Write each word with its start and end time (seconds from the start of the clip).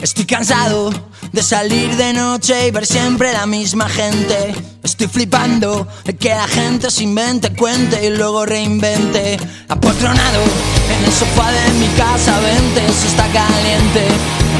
Estoy 0.00 0.26
cansado 0.26 0.90
de 1.32 1.42
salir 1.42 1.96
de 1.96 2.12
noche 2.12 2.68
y 2.68 2.70
ver 2.70 2.86
siempre 2.86 3.32
la 3.32 3.46
misma 3.46 3.88
gente. 3.88 4.54
Estoy 4.84 5.08
flipando 5.08 5.88
de 6.04 6.14
que 6.16 6.28
la 6.28 6.46
gente 6.46 6.88
se 6.92 7.02
invente, 7.02 7.52
cuente 7.52 8.06
y 8.06 8.16
luego 8.16 8.46
reinvente. 8.46 9.36
Apotronado 9.68 10.40
en 10.96 11.04
el 11.04 11.12
sofá 11.12 11.50
de 11.50 11.72
mi 11.80 11.88
casa, 11.96 12.38
vente, 12.38 12.86
eso 12.86 13.08
está 13.08 13.26
caliente. 13.32 14.06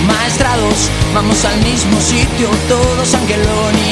Maestrados, 0.09 0.91
vamos 1.15 1.45
al 1.45 1.57
mismo 1.63 2.01
sitio, 2.01 2.49
todos 2.69 3.15
aunque 3.15 3.37
luego 3.37 3.71
ni. 3.73 3.89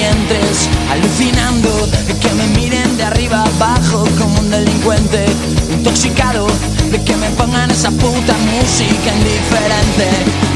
Alucinando 0.90 1.86
de 1.86 2.18
que 2.18 2.30
me 2.34 2.46
miren 2.58 2.96
de 2.96 3.04
arriba 3.04 3.44
abajo 3.44 4.04
como 4.18 4.40
un 4.40 4.50
delincuente. 4.50 5.26
Intoxicado 5.70 6.48
de 6.91 7.02
que 7.05 7.16
me 7.16 7.30
pongan 7.30 7.70
esa 7.70 7.91
puta 7.92 8.34
música 8.38 9.14
indiferente. 9.14 10.55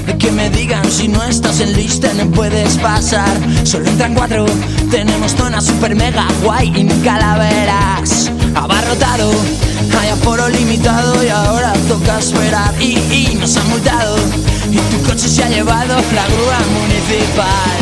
que 0.21 0.31
me 0.31 0.49
digan 0.51 0.89
si 0.91 1.07
no 1.07 1.23
estás 1.23 1.59
en 1.61 1.73
lista 1.73 2.13
no 2.13 2.29
puedes 2.29 2.77
pasar. 2.77 3.27
Solo 3.63 3.87
entran 3.87 4.13
cuatro, 4.13 4.45
tenemos 4.91 5.31
zona 5.35 5.59
super 5.59 5.95
mega 5.95 6.27
guay 6.43 6.71
y 6.75 6.83
ni 6.83 6.93
calaveras. 7.01 8.31
Abarrotado, 8.53 9.31
hay 9.99 10.09
aforo 10.09 10.47
limitado 10.49 11.23
y 11.23 11.29
ahora 11.29 11.73
toca 11.87 12.19
esperar. 12.19 12.71
Y, 12.79 12.97
y 13.11 13.37
nos 13.39 13.57
han 13.57 13.67
multado 13.69 14.15
y 14.69 14.77
tu 14.77 15.01
coche 15.09 15.27
se 15.27 15.43
ha 15.43 15.49
llevado 15.49 15.95
la 15.95 16.25
grúa 16.27 16.59
municipal. 16.79 17.79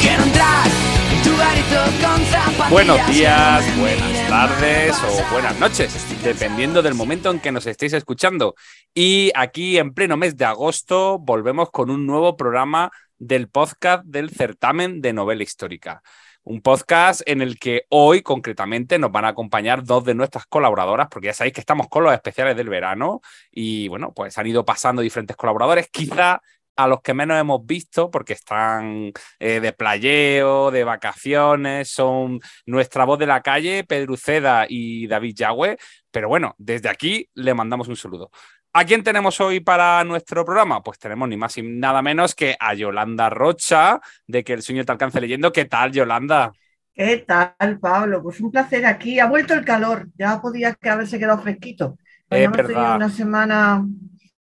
Quiero 0.00 0.22
entrar 0.22 0.66
en 1.12 1.22
tu 1.22 1.36
garito 1.36 1.80
con 2.00 2.24
zapatillas. 2.26 2.70
Buenos 2.70 3.06
días, 3.08 3.64
buenas 3.78 4.13
tardes 4.34 4.96
o 5.04 5.32
buenas 5.32 5.56
noches, 5.60 5.94
dependiendo 6.24 6.82
del 6.82 6.94
momento 6.94 7.30
en 7.30 7.38
que 7.38 7.52
nos 7.52 7.68
estéis 7.68 7.92
escuchando. 7.92 8.56
Y 8.92 9.30
aquí 9.36 9.78
en 9.78 9.94
pleno 9.94 10.16
mes 10.16 10.36
de 10.36 10.44
agosto 10.44 11.20
volvemos 11.20 11.70
con 11.70 11.88
un 11.88 12.04
nuevo 12.04 12.36
programa 12.36 12.90
del 13.16 13.48
podcast 13.48 14.04
del 14.04 14.30
certamen 14.30 15.00
de 15.00 15.12
novela 15.12 15.44
histórica. 15.44 16.02
Un 16.42 16.62
podcast 16.62 17.22
en 17.26 17.42
el 17.42 17.60
que 17.60 17.84
hoy 17.90 18.22
concretamente 18.22 18.98
nos 18.98 19.12
van 19.12 19.24
a 19.24 19.28
acompañar 19.28 19.84
dos 19.84 20.04
de 20.04 20.14
nuestras 20.14 20.46
colaboradoras, 20.46 21.06
porque 21.08 21.26
ya 21.26 21.32
sabéis 21.32 21.54
que 21.54 21.60
estamos 21.60 21.86
con 21.88 22.02
los 22.02 22.12
especiales 22.12 22.56
del 22.56 22.68
verano 22.68 23.20
y 23.52 23.86
bueno, 23.86 24.12
pues 24.12 24.36
han 24.36 24.48
ido 24.48 24.64
pasando 24.64 25.00
diferentes 25.00 25.36
colaboradores. 25.36 25.88
Quizá 25.92 26.42
a 26.76 26.86
los 26.88 27.00
que 27.02 27.14
menos 27.14 27.38
hemos 27.38 27.64
visto, 27.64 28.10
porque 28.10 28.32
están 28.32 29.12
eh, 29.38 29.60
de 29.60 29.72
playeo, 29.72 30.70
de 30.70 30.84
vacaciones, 30.84 31.88
son 31.88 32.40
nuestra 32.66 33.04
voz 33.04 33.18
de 33.18 33.26
la 33.26 33.42
calle, 33.42 33.84
Pedro 33.84 34.14
Uceda 34.14 34.66
y 34.68 35.06
David 35.06 35.34
Yagüe. 35.36 35.76
Pero 36.10 36.28
bueno, 36.28 36.54
desde 36.58 36.88
aquí 36.88 37.28
le 37.34 37.54
mandamos 37.54 37.88
un 37.88 37.96
saludo. 37.96 38.30
¿A 38.72 38.84
quién 38.84 39.04
tenemos 39.04 39.40
hoy 39.40 39.60
para 39.60 40.02
nuestro 40.02 40.44
programa? 40.44 40.82
Pues 40.82 40.98
tenemos 40.98 41.28
ni 41.28 41.36
más 41.36 41.56
ni 41.56 41.62
nada 41.62 42.02
menos 42.02 42.34
que 42.34 42.56
a 42.58 42.74
Yolanda 42.74 43.30
Rocha, 43.30 44.00
de 44.26 44.42
que 44.42 44.52
el 44.52 44.62
sueño 44.62 44.84
te 44.84 44.90
alcance 44.90 45.20
leyendo. 45.20 45.52
¿Qué 45.52 45.64
tal, 45.66 45.92
Yolanda? 45.92 46.52
¿Qué 46.92 47.18
tal, 47.18 47.78
Pablo? 47.80 48.22
Pues 48.22 48.40
un 48.40 48.50
placer 48.50 48.84
aquí. 48.84 49.20
Ha 49.20 49.26
vuelto 49.26 49.54
el 49.54 49.64
calor. 49.64 50.08
Ya 50.16 50.40
podía 50.40 50.74
que 50.74 50.90
haberse 50.90 51.20
quedado 51.20 51.40
fresquito. 51.40 51.96
Es 52.28 52.36
Habíamos 52.36 52.56
tenido 52.56 52.96
una 52.96 53.10
semana 53.10 53.84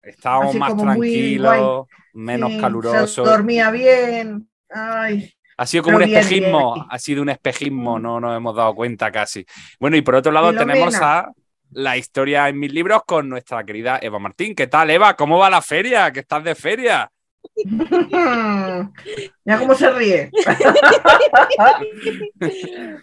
Estábamos 0.03 0.55
más 0.57 0.77
tranquilos, 0.77 1.87
menos 2.13 2.53
sí, 2.53 3.15
se 3.15 3.21
dormía 3.23 3.71
bien. 3.71 4.49
Ay, 4.71 5.33
Ha 5.57 5.67
sido 5.67 5.85
como 5.85 5.99
un 5.99 6.05
bien, 6.05 6.19
espejismo, 6.19 6.75
bien. 6.75 6.87
ha 6.89 6.99
sido 6.99 7.23
un 7.23 7.29
espejismo, 7.29 7.99
no 7.99 8.21
nos 8.21 8.37
hemos 8.37 8.57
dado 8.57 8.75
cuenta 8.75 9.11
casi. 9.11 9.45
Bueno, 9.79 9.97
y 9.97 10.03
por 10.03 10.15
otro 10.15 10.33
lado 10.33 10.53
tenemos 10.55 10.95
a 10.97 11.31
la 11.73 11.97
historia 11.97 12.49
en 12.49 12.59
mis 12.59 12.73
libros 12.73 13.03
con 13.07 13.29
nuestra 13.29 13.65
querida 13.65 13.99
Eva 14.01 14.19
Martín. 14.19 14.55
¿Qué 14.55 14.67
tal, 14.67 14.91
Eva? 14.91 15.15
¿Cómo 15.15 15.39
va 15.39 15.51
la 15.51 15.63
feria? 15.63 16.11
¿Que 16.13 16.21
estás 16.21 16.45
de 16.45 16.55
feria? 16.55 17.11
ya 19.45 19.59
cómo 19.59 19.75
se 19.75 19.91
ríe. 19.91 20.31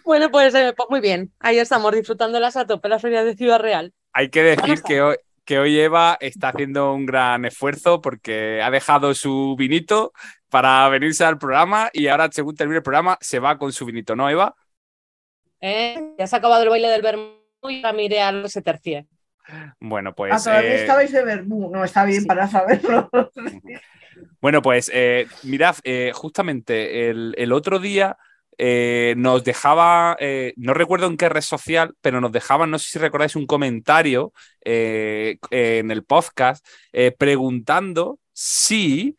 Bueno, 0.04 0.30
pues, 0.30 0.54
eh, 0.54 0.72
pues 0.76 0.88
muy 0.90 1.00
bien. 1.00 1.32
Ahí 1.38 1.58
estamos 1.58 1.92
disfrutándolas 1.92 2.56
a 2.56 2.66
tope 2.66 2.88
la 2.88 2.98
feria 2.98 3.22
de 3.24 3.36
Ciudad 3.36 3.60
Real. 3.60 3.92
Hay 4.12 4.28
que 4.28 4.42
decir 4.42 4.82
que 4.82 5.00
hoy, 5.00 5.16
que 5.50 5.58
hoy 5.58 5.80
Eva 5.80 6.16
está 6.20 6.50
haciendo 6.50 6.94
un 6.94 7.06
gran 7.06 7.44
esfuerzo 7.44 8.00
porque 8.00 8.62
ha 8.62 8.70
dejado 8.70 9.14
su 9.14 9.56
vinito 9.58 10.12
para 10.48 10.88
venirse 10.88 11.24
al 11.24 11.38
programa 11.38 11.90
y 11.92 12.06
ahora, 12.06 12.28
según 12.30 12.54
termine 12.54 12.76
el 12.76 12.84
programa, 12.84 13.18
se 13.20 13.40
va 13.40 13.58
con 13.58 13.72
su 13.72 13.84
vinito, 13.84 14.14
¿no, 14.14 14.30
Eva? 14.30 14.54
¿Eh? 15.60 16.14
Ya 16.16 16.28
se 16.28 16.36
ha 16.36 16.38
acabado 16.38 16.62
el 16.62 16.68
baile 16.68 16.86
del 16.86 17.02
vermú 17.02 17.32
y 17.64 17.78
ahora 17.78 17.92
miré 17.92 18.22
a 18.22 18.30
los 18.30 18.52
tercie. 18.52 19.08
Bueno, 19.80 20.10
Ah, 20.10 20.14
pues. 20.14 20.44
todavía 20.44 20.70
eh, 20.70 20.80
estabais 20.82 21.10
de 21.10 21.24
Bermú. 21.24 21.68
No, 21.68 21.82
está 21.82 22.04
bien 22.04 22.20
sí. 22.20 22.28
para 22.28 22.46
saberlo. 22.46 23.10
Bueno, 24.40 24.62
pues 24.62 24.88
eh, 24.94 25.26
mirad, 25.42 25.74
eh, 25.82 26.12
justamente 26.14 27.10
el, 27.10 27.34
el 27.36 27.52
otro 27.52 27.80
día 27.80 28.16
eh, 28.62 29.14
nos 29.16 29.42
dejaba, 29.42 30.18
eh, 30.20 30.52
no 30.58 30.74
recuerdo 30.74 31.06
en 31.06 31.16
qué 31.16 31.30
red 31.30 31.40
social, 31.40 31.94
pero 32.02 32.20
nos 32.20 32.30
dejaban, 32.30 32.70
no 32.70 32.78
sé 32.78 32.90
si 32.90 32.98
recordáis, 32.98 33.34
un 33.34 33.46
comentario 33.46 34.34
eh, 34.62 35.38
en 35.50 35.90
el 35.90 36.04
podcast 36.04 36.62
preguntando 37.18 38.18
si 38.34 39.16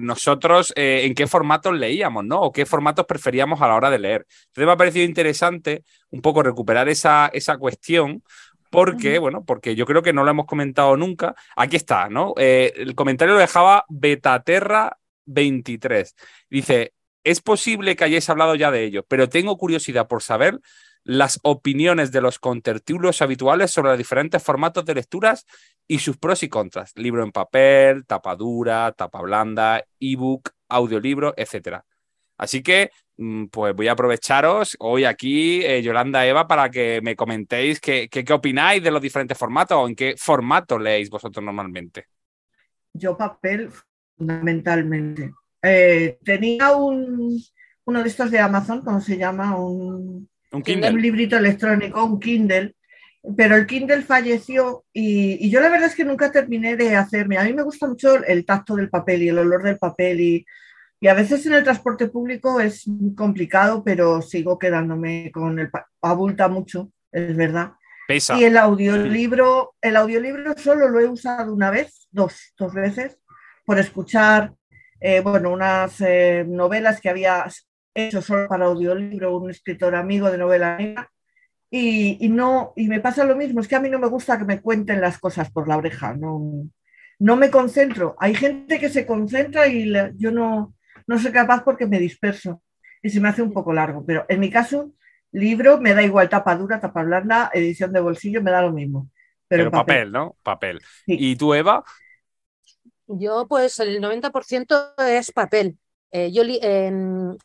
nosotros 0.00 0.72
en 0.74 1.14
qué 1.14 1.26
formatos 1.26 1.74
leíamos, 1.74 2.24
¿no? 2.24 2.40
O 2.40 2.50
qué 2.50 2.64
formatos 2.64 3.04
preferíamos 3.04 3.60
a 3.60 3.68
la 3.68 3.74
hora 3.74 3.90
de 3.90 3.98
leer. 3.98 4.26
Entonces 4.46 4.66
me 4.66 4.72
ha 4.72 4.76
parecido 4.76 5.04
interesante 5.04 5.84
un 6.08 6.22
poco 6.22 6.42
recuperar 6.42 6.88
esa, 6.88 7.28
esa 7.34 7.58
cuestión. 7.58 8.22
Porque, 8.70 9.18
bueno, 9.18 9.44
porque 9.44 9.74
yo 9.74 9.84
creo 9.84 10.02
que 10.02 10.14
no 10.14 10.24
lo 10.24 10.30
hemos 10.30 10.46
comentado 10.46 10.96
nunca. 10.96 11.34
Aquí 11.56 11.76
está, 11.76 12.08
¿no? 12.08 12.32
Eh, 12.38 12.72
el 12.76 12.94
comentario 12.94 13.34
lo 13.34 13.40
dejaba 13.40 13.84
Betaterra23. 13.90 16.14
Dice, 16.48 16.94
es 17.24 17.40
posible 17.40 17.96
que 17.96 18.04
hayáis 18.04 18.28
hablado 18.30 18.54
ya 18.54 18.70
de 18.70 18.84
ello, 18.84 19.04
pero 19.08 19.28
tengo 19.28 19.56
curiosidad 19.56 20.08
por 20.08 20.22
saber 20.22 20.60
las 21.02 21.40
opiniones 21.42 22.12
de 22.12 22.20
los 22.20 22.38
contertulios 22.38 23.22
habituales 23.22 23.70
sobre 23.70 23.90
los 23.90 23.98
diferentes 23.98 24.42
formatos 24.42 24.84
de 24.84 24.94
lecturas 24.94 25.46
y 25.86 25.98
sus 25.98 26.16
pros 26.18 26.42
y 26.42 26.48
contras. 26.48 26.92
Libro 26.96 27.24
en 27.24 27.32
papel, 27.32 28.04
tapa 28.06 28.36
dura, 28.36 28.92
tapa 28.92 29.22
blanda, 29.22 29.82
ebook, 29.98 30.50
audiolibro, 30.68 31.34
etcétera. 31.36 31.84
Así 32.36 32.62
que, 32.62 32.90
mm, 33.16 33.46
pues 33.46 33.74
voy 33.74 33.88
a 33.88 33.92
aprovecharos 33.92 34.76
hoy 34.78 35.04
aquí, 35.04 35.62
eh, 35.64 35.82
Yolanda 35.82 36.26
Eva, 36.26 36.46
para 36.46 36.70
que 36.70 37.00
me 37.02 37.16
comentéis 37.16 37.80
qué, 37.80 38.08
qué, 38.08 38.24
qué 38.24 38.32
opináis 38.32 38.82
de 38.82 38.90
los 38.90 39.02
diferentes 39.02 39.36
formatos 39.36 39.76
o 39.78 39.88
en 39.88 39.94
qué 39.94 40.14
formato 40.16 40.78
leéis 40.78 41.10
vosotros 41.10 41.44
normalmente. 41.44 42.06
Yo 42.92 43.16
papel, 43.16 43.70
fundamentalmente. 44.16 45.32
Eh, 45.62 46.18
tenía 46.24 46.72
un, 46.76 47.38
uno 47.84 48.02
de 48.02 48.08
estos 48.08 48.30
de 48.30 48.38
Amazon, 48.38 48.82
¿cómo 48.82 49.00
se 49.00 49.16
llama? 49.16 49.56
Un, 49.56 50.28
Un 50.52 50.62
Kindle. 50.62 50.90
Un 50.90 51.02
librito 51.02 51.36
electrónico, 51.36 52.04
un 52.04 52.18
Kindle, 52.18 52.74
pero 53.36 53.56
el 53.56 53.66
Kindle 53.66 54.02
falleció 54.02 54.84
y, 54.92 55.46
y 55.46 55.50
yo 55.50 55.60
la 55.60 55.68
verdad 55.68 55.88
es 55.88 55.94
que 55.94 56.04
nunca 56.04 56.32
terminé 56.32 56.76
de 56.76 56.96
hacerme. 56.96 57.36
A 57.36 57.44
mí 57.44 57.52
me 57.52 57.62
gusta 57.62 57.86
mucho 57.86 58.24
el 58.24 58.44
tacto 58.46 58.76
del 58.76 58.88
papel 58.88 59.22
y 59.22 59.28
el 59.28 59.38
olor 59.38 59.62
del 59.62 59.78
papel 59.78 60.20
y, 60.20 60.46
y 61.00 61.08
a 61.08 61.14
veces 61.14 61.44
en 61.46 61.54
el 61.54 61.64
transporte 61.64 62.08
público 62.08 62.60
es 62.60 62.84
complicado, 63.16 63.82
pero 63.84 64.22
sigo 64.22 64.58
quedándome 64.58 65.30
con 65.32 65.58
el... 65.58 65.70
Abulta 66.00 66.48
mucho, 66.48 66.90
es 67.12 67.36
verdad. 67.36 67.72
Pesa. 68.08 68.38
Y 68.38 68.44
el 68.44 68.56
audiolibro, 68.56 69.74
el 69.80 69.96
audiolibro 69.96 70.54
solo 70.56 70.88
lo 70.88 71.00
he 71.00 71.06
usado 71.06 71.54
una 71.54 71.70
vez, 71.70 72.08
dos, 72.10 72.54
dos 72.58 72.72
veces, 72.74 73.18
por 73.64 73.78
escuchar, 73.78 74.52
eh, 75.00 75.20
bueno, 75.20 75.50
unas 75.52 76.00
eh, 76.00 76.44
novelas 76.48 77.00
que 77.00 77.10
había 77.10 77.46
hecho 77.94 78.22
solo 78.22 78.48
para 78.48 78.66
audiolibro 78.66 79.36
un 79.38 79.50
escritor 79.50 79.94
amigo 79.94 80.30
de 80.30 80.38
novela 80.38 80.76
negra. 80.76 81.10
Y, 81.70 82.18
y 82.24 82.28
no, 82.28 82.72
y 82.76 82.88
me 82.88 83.00
pasa 83.00 83.24
lo 83.24 83.36
mismo, 83.36 83.60
es 83.60 83.68
que 83.68 83.76
a 83.76 83.80
mí 83.80 83.88
no 83.90 83.98
me 84.00 84.08
gusta 84.08 84.38
que 84.38 84.44
me 84.44 84.60
cuenten 84.60 85.00
las 85.00 85.18
cosas 85.18 85.50
por 85.52 85.68
la 85.68 85.76
oreja, 85.76 86.14
no, 86.14 86.66
no 87.18 87.36
me 87.36 87.50
concentro. 87.50 88.16
Hay 88.18 88.34
gente 88.34 88.78
que 88.80 88.88
se 88.88 89.06
concentra 89.06 89.68
y 89.68 89.84
la- 89.84 90.12
yo 90.16 90.32
no, 90.32 90.74
no 91.06 91.18
soy 91.18 91.30
capaz 91.32 91.62
porque 91.64 91.86
me 91.86 91.98
disperso 92.00 92.62
y 93.02 93.10
se 93.10 93.20
me 93.20 93.28
hace 93.28 93.42
un 93.42 93.52
poco 93.52 93.72
largo, 93.72 94.04
pero 94.04 94.26
en 94.28 94.40
mi 94.40 94.50
caso, 94.50 94.92
libro, 95.32 95.80
me 95.80 95.94
da 95.94 96.02
igual 96.02 96.28
tapa 96.28 96.56
dura, 96.56 96.80
tapa 96.80 97.02
blanda, 97.04 97.50
edición 97.54 97.92
de 97.92 98.00
bolsillo, 98.00 98.42
me 98.42 98.50
da 98.50 98.62
lo 98.62 98.72
mismo. 98.72 99.08
Pero, 99.48 99.62
Pero 99.62 99.68
en 99.68 99.70
papel, 99.72 100.12
¿no? 100.12 100.36
Papel. 100.42 100.80
Sí. 101.06 101.30
¿Y 101.30 101.36
tú, 101.36 101.54
Eva? 101.54 101.84
Yo, 103.18 103.46
pues 103.48 103.78
el 103.80 104.00
90% 104.00 104.94
es 104.98 105.32
papel. 105.32 105.78
Eh, 106.12 106.30
yo 106.32 106.42
en- 106.44 107.36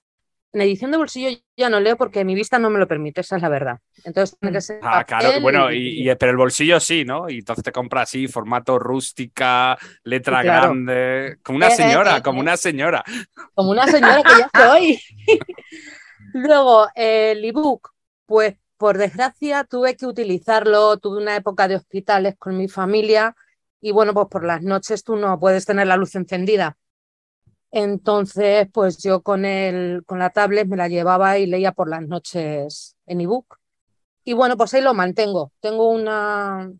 en 0.53 0.61
edición 0.61 0.89
de 0.91 0.97
bolsillo 0.97 1.37
ya 1.57 1.69
no 1.69 1.79
leo 1.81 1.97
porque 1.97 2.23
mi 2.23 2.33
vista 2.33 2.59
no 2.59 2.69
me 2.69 2.79
lo 2.79 2.87
permite, 2.87 3.21
esa 3.21 3.35
es 3.35 3.41
la 3.41 3.49
verdad. 3.49 3.79
Entonces 4.05 4.37
tiene 4.39 4.53
que 4.55 4.61
ser. 4.61 4.79
Ah, 4.81 5.03
claro, 5.03 5.41
bueno, 5.41 5.71
y, 5.71 6.09
y- 6.09 6.15
pero 6.15 6.31
el 6.31 6.37
bolsillo 6.37 6.79
sí, 6.79 7.03
¿no? 7.03 7.29
Y 7.29 7.39
entonces 7.39 7.63
te 7.63 7.71
compras 7.73 8.03
así, 8.09 8.27
formato 8.27 8.79
rústica, 8.79 9.77
letra 10.03 10.41
claro. 10.41 10.69
grande, 10.69 11.37
como 11.43 11.57
una 11.57 11.67
Eh, 11.67 11.73
eh, 11.73 11.75
señora, 11.75 12.17
eh, 12.17 12.21
como 12.21 12.39
una 12.39 12.55
señora. 12.57 13.03
Como 13.53 13.71
una 13.71 13.87
señora 13.87 14.23
que 14.23 14.35
ya 14.37 14.49
soy. 14.55 14.99
Luego, 16.33 16.87
el 16.95 17.43
ebook, 17.43 17.91
pues 18.25 18.55
por 18.77 18.97
desgracia 18.97 19.63
tuve 19.63 19.95
que 19.95 20.05
utilizarlo, 20.05 20.97
tuve 20.97 21.21
una 21.21 21.35
época 21.35 21.67
de 21.67 21.75
hospitales 21.75 22.35
con 22.37 22.57
mi 22.57 22.67
familia 22.67 23.35
y 23.85 23.91
bueno, 23.91 24.15
pues 24.15 24.27
por 24.29 24.43
las 24.43 24.63
noches 24.63 25.03
tú 25.03 25.15
no 25.15 25.39
puedes 25.39 25.65
tener 25.67 25.85
la 25.85 25.95
luz 25.97 26.15
encendida. 26.15 26.75
Entonces, 27.71 28.67
pues 28.73 28.97
yo 29.03 29.21
con 29.21 29.45
el, 29.45 30.03
con 30.05 30.19
la 30.19 30.29
tablet 30.31 30.67
me 30.67 30.77
la 30.77 30.87
llevaba 30.87 31.37
y 31.37 31.45
leía 31.47 31.71
por 31.73 31.89
las 31.89 32.01
noches 32.07 32.95
en 33.05 33.21
ebook. 33.21 33.57
Y 34.23 34.33
bueno, 34.33 34.57
pues 34.57 34.73
ahí 34.73 34.81
lo 34.81 34.93
mantengo. 34.93 35.53
Tengo 35.61 35.89
una, 35.91 36.71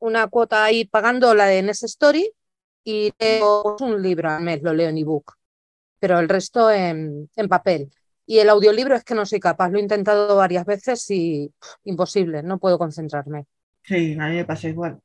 una 0.00 0.28
cuota 0.28 0.64
ahí 0.64 0.84
pagando 0.86 1.34
la 1.34 1.46
de 1.46 1.62
Ness 1.62 1.84
Story 1.84 2.32
y 2.84 3.12
leo 3.20 3.76
un 3.80 4.02
libro 4.02 4.30
al 4.30 4.42
mes, 4.42 4.62
lo 4.62 4.74
leo 4.74 4.88
en 4.90 4.98
ebook, 4.98 5.34
pero 6.00 6.18
el 6.20 6.28
resto 6.28 6.70
en, 6.70 7.30
en 7.36 7.48
papel. 7.48 7.90
Y 8.26 8.38
el 8.40 8.50
audiolibro 8.50 8.96
es 8.96 9.04
que 9.04 9.14
no 9.14 9.26
soy 9.26 9.40
capaz, 9.40 9.70
lo 9.70 9.78
he 9.78 9.82
intentado 9.82 10.36
varias 10.36 10.66
veces 10.66 11.10
y 11.10 11.52
imposible, 11.84 12.42
no 12.42 12.58
puedo 12.58 12.78
concentrarme. 12.78 13.46
Sí, 13.82 14.16
a 14.20 14.28
mí 14.28 14.34
me 14.36 14.44
pasa 14.44 14.68
igual. 14.68 15.00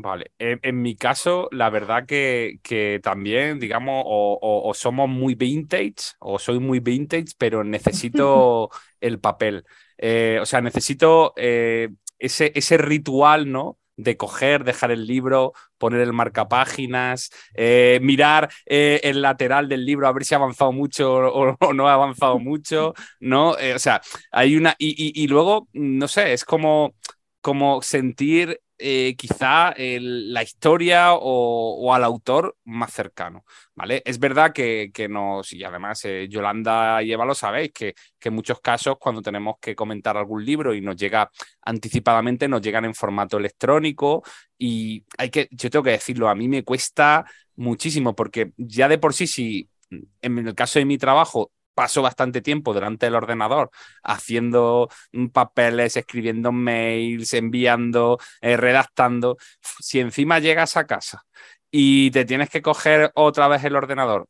Vale, 0.00 0.30
en, 0.38 0.60
en 0.62 0.80
mi 0.80 0.94
caso, 0.94 1.48
la 1.50 1.70
verdad 1.70 2.06
que, 2.06 2.60
que 2.62 3.00
también, 3.02 3.58
digamos, 3.58 4.04
o, 4.06 4.38
o- 4.40 4.70
o 4.70 4.74
somos 4.74 5.08
muy 5.08 5.34
vintage, 5.34 5.94
o 6.20 6.38
soy 6.38 6.60
muy 6.60 6.78
vintage, 6.78 7.32
pero 7.36 7.64
necesito 7.64 8.70
el 9.00 9.18
papel. 9.18 9.64
Eh, 9.98 10.38
o 10.40 10.46
sea, 10.46 10.60
necesito 10.60 11.32
eh, 11.36 11.88
ese, 12.20 12.52
ese 12.54 12.78
ritual, 12.78 13.50
¿no? 13.50 13.76
De 13.96 14.16
coger, 14.16 14.62
dejar 14.62 14.92
el 14.92 15.04
libro, 15.04 15.52
poner 15.78 16.00
el 16.02 16.12
marcapáginas, 16.12 17.30
eh, 17.54 17.98
mirar 18.00 18.48
eh, 18.66 19.00
el 19.02 19.20
lateral 19.20 19.68
del 19.68 19.84
libro 19.84 20.06
a 20.06 20.12
ver 20.12 20.24
si 20.24 20.34
ha 20.34 20.38
avanzado 20.38 20.70
mucho 20.70 21.12
o, 21.16 21.56
o 21.60 21.72
no 21.74 21.88
ha 21.88 21.94
avanzado 21.94 22.38
mucho, 22.38 22.94
¿no? 23.18 23.58
Eh, 23.58 23.74
o 23.74 23.78
sea, 23.80 24.00
hay 24.30 24.54
una. 24.56 24.76
Y, 24.78 24.90
y- 24.90 25.24
y 25.24 25.26
luego, 25.26 25.68
no 25.72 26.06
sé, 26.06 26.32
es 26.32 26.44
como, 26.44 26.94
como 27.40 27.82
sentir 27.82 28.60
eh, 28.78 29.14
quizá 29.16 29.74
la 29.76 30.42
historia 30.42 31.12
o, 31.12 31.92
al 31.92 32.04
autor 32.04 32.56
más 32.64 32.92
cercano, 32.92 33.44
¿vale? 33.74 34.02
Es 34.04 34.18
verdad 34.18 34.52
que, 34.52 34.90
que 34.92 35.08
nos, 35.08 35.52
y 35.52 35.64
además 35.64 36.04
eh, 36.04 36.28
Yolanda 36.28 37.02
y 37.02 37.12
Eva 37.12 37.24
lo 37.24 37.34
sabéis, 37.34 37.72
que, 37.72 37.94
que 38.18 38.28
en 38.28 38.34
muchos 38.34 38.60
casos 38.60 38.96
cuando 38.98 39.22
tenemos 39.22 39.56
que 39.60 39.74
comentar 39.74 40.16
algún 40.16 40.44
libro 40.44 40.74
y 40.74 40.80
nos 40.80 40.96
llega 40.96 41.30
anticipadamente, 41.62 42.48
nos 42.48 42.62
llegan 42.62 42.84
en 42.84 42.94
formato 42.94 43.38
electrónico 43.38 44.22
y 44.56 45.04
hay 45.16 45.30
que, 45.30 45.48
yo 45.50 45.70
tengo 45.70 45.82
que 45.82 45.90
decirlo, 45.90 46.28
a 46.28 46.34
mí 46.34 46.48
me 46.48 46.64
cuesta 46.64 47.24
muchísimo 47.56 48.14
porque 48.14 48.52
ya 48.56 48.88
de 48.88 48.98
por 48.98 49.14
sí, 49.14 49.26
si 49.26 49.68
en 49.90 50.38
el 50.38 50.54
caso 50.54 50.78
de 50.78 50.84
mi 50.84 50.98
trabajo 50.98 51.50
paso 51.78 52.02
bastante 52.02 52.40
tiempo 52.42 52.74
delante 52.74 53.06
del 53.06 53.14
ordenador 53.14 53.70
haciendo 54.02 54.88
papeles, 55.32 55.96
escribiendo 55.96 56.50
mails, 56.52 57.32
enviando, 57.34 58.18
eh, 58.40 58.56
redactando. 58.56 59.36
Si 59.80 60.00
encima 60.00 60.40
llegas 60.40 60.76
a 60.76 60.86
casa 60.86 61.22
y 61.70 62.10
te 62.10 62.24
tienes 62.24 62.50
que 62.50 62.62
coger 62.62 63.12
otra 63.14 63.46
vez 63.48 63.62
el 63.64 63.76
ordenador, 63.76 64.26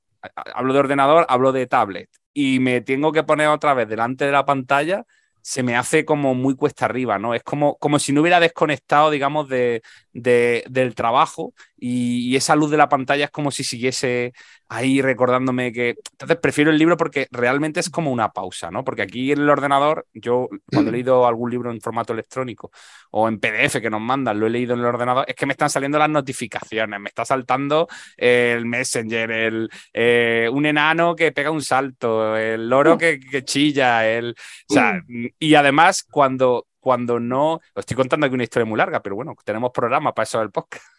hablo 0.54 0.72
de 0.72 0.78
ordenador, 0.80 1.26
hablo 1.28 1.52
de 1.52 1.66
tablet, 1.66 2.08
y 2.34 2.58
me 2.60 2.80
tengo 2.80 3.12
que 3.12 3.22
poner 3.24 3.48
otra 3.48 3.74
vez 3.74 3.88
delante 3.88 4.24
de 4.26 4.32
la 4.32 4.44
pantalla, 4.44 5.04
se 5.40 5.62
me 5.62 5.76
hace 5.76 6.04
como 6.04 6.34
muy 6.34 6.54
cuesta 6.56 6.84
arriba, 6.84 7.18
¿no? 7.18 7.34
Es 7.34 7.42
como, 7.42 7.78
como 7.78 7.98
si 7.98 8.12
no 8.12 8.20
hubiera 8.20 8.40
desconectado, 8.40 9.10
digamos, 9.10 9.48
de, 9.48 9.82
de- 10.12 10.64
del 10.68 10.94
trabajo 10.94 11.54
y 11.76 12.36
esa 12.36 12.54
luz 12.56 12.70
de 12.70 12.76
la 12.76 12.88
pantalla 12.88 13.24
es 13.26 13.30
como 13.30 13.50
si 13.50 13.64
siguiese 13.64 14.32
ahí 14.68 15.00
recordándome 15.00 15.72
que... 15.72 15.96
Entonces 16.12 16.36
prefiero 16.38 16.70
el 16.70 16.78
libro 16.78 16.96
porque 16.96 17.26
realmente 17.30 17.80
es 17.80 17.90
como 17.90 18.12
una 18.12 18.30
pausa, 18.32 18.70
¿no? 18.70 18.84
Porque 18.84 19.02
aquí 19.02 19.32
en 19.32 19.40
el 19.40 19.50
ordenador, 19.50 20.06
yo 20.12 20.48
cuando 20.70 20.90
he 20.90 20.92
leído 20.92 21.26
algún 21.26 21.50
libro 21.50 21.70
en 21.70 21.80
formato 21.80 22.12
electrónico 22.12 22.70
o 23.10 23.28
en 23.28 23.40
PDF 23.40 23.80
que 23.80 23.90
nos 23.90 24.00
mandan, 24.00 24.38
lo 24.38 24.46
he 24.46 24.50
leído 24.50 24.74
en 24.74 24.80
el 24.80 24.86
ordenador, 24.86 25.24
es 25.26 25.34
que 25.34 25.46
me 25.46 25.52
están 25.52 25.70
saliendo 25.70 25.98
las 25.98 26.10
notificaciones, 26.10 27.00
me 27.00 27.08
está 27.08 27.24
saltando 27.24 27.88
el 28.16 28.66
Messenger, 28.66 29.30
el, 29.30 29.70
eh, 29.92 30.48
un 30.52 30.66
enano 30.66 31.16
que 31.16 31.32
pega 31.32 31.50
un 31.50 31.62
salto, 31.62 32.36
el 32.36 32.68
loro 32.68 32.98
que, 32.98 33.18
que 33.18 33.44
chilla, 33.44 34.08
el... 34.08 34.34
O 34.68 34.74
sea, 34.74 35.02
y 35.38 35.54
además 35.54 36.04
cuando... 36.08 36.66
Cuando 36.80 37.18
no, 37.18 37.54
os 37.54 37.62
estoy 37.76 37.96
contando 37.96 38.24
aquí 38.24 38.34
una 38.34 38.44
historia 38.44 38.64
muy 38.64 38.78
larga, 38.78 39.02
pero 39.02 39.16
bueno, 39.16 39.34
tenemos 39.44 39.72
programa 39.72 40.14
para 40.14 40.22
eso 40.22 40.38
del 40.38 40.52
podcast. 40.52 40.97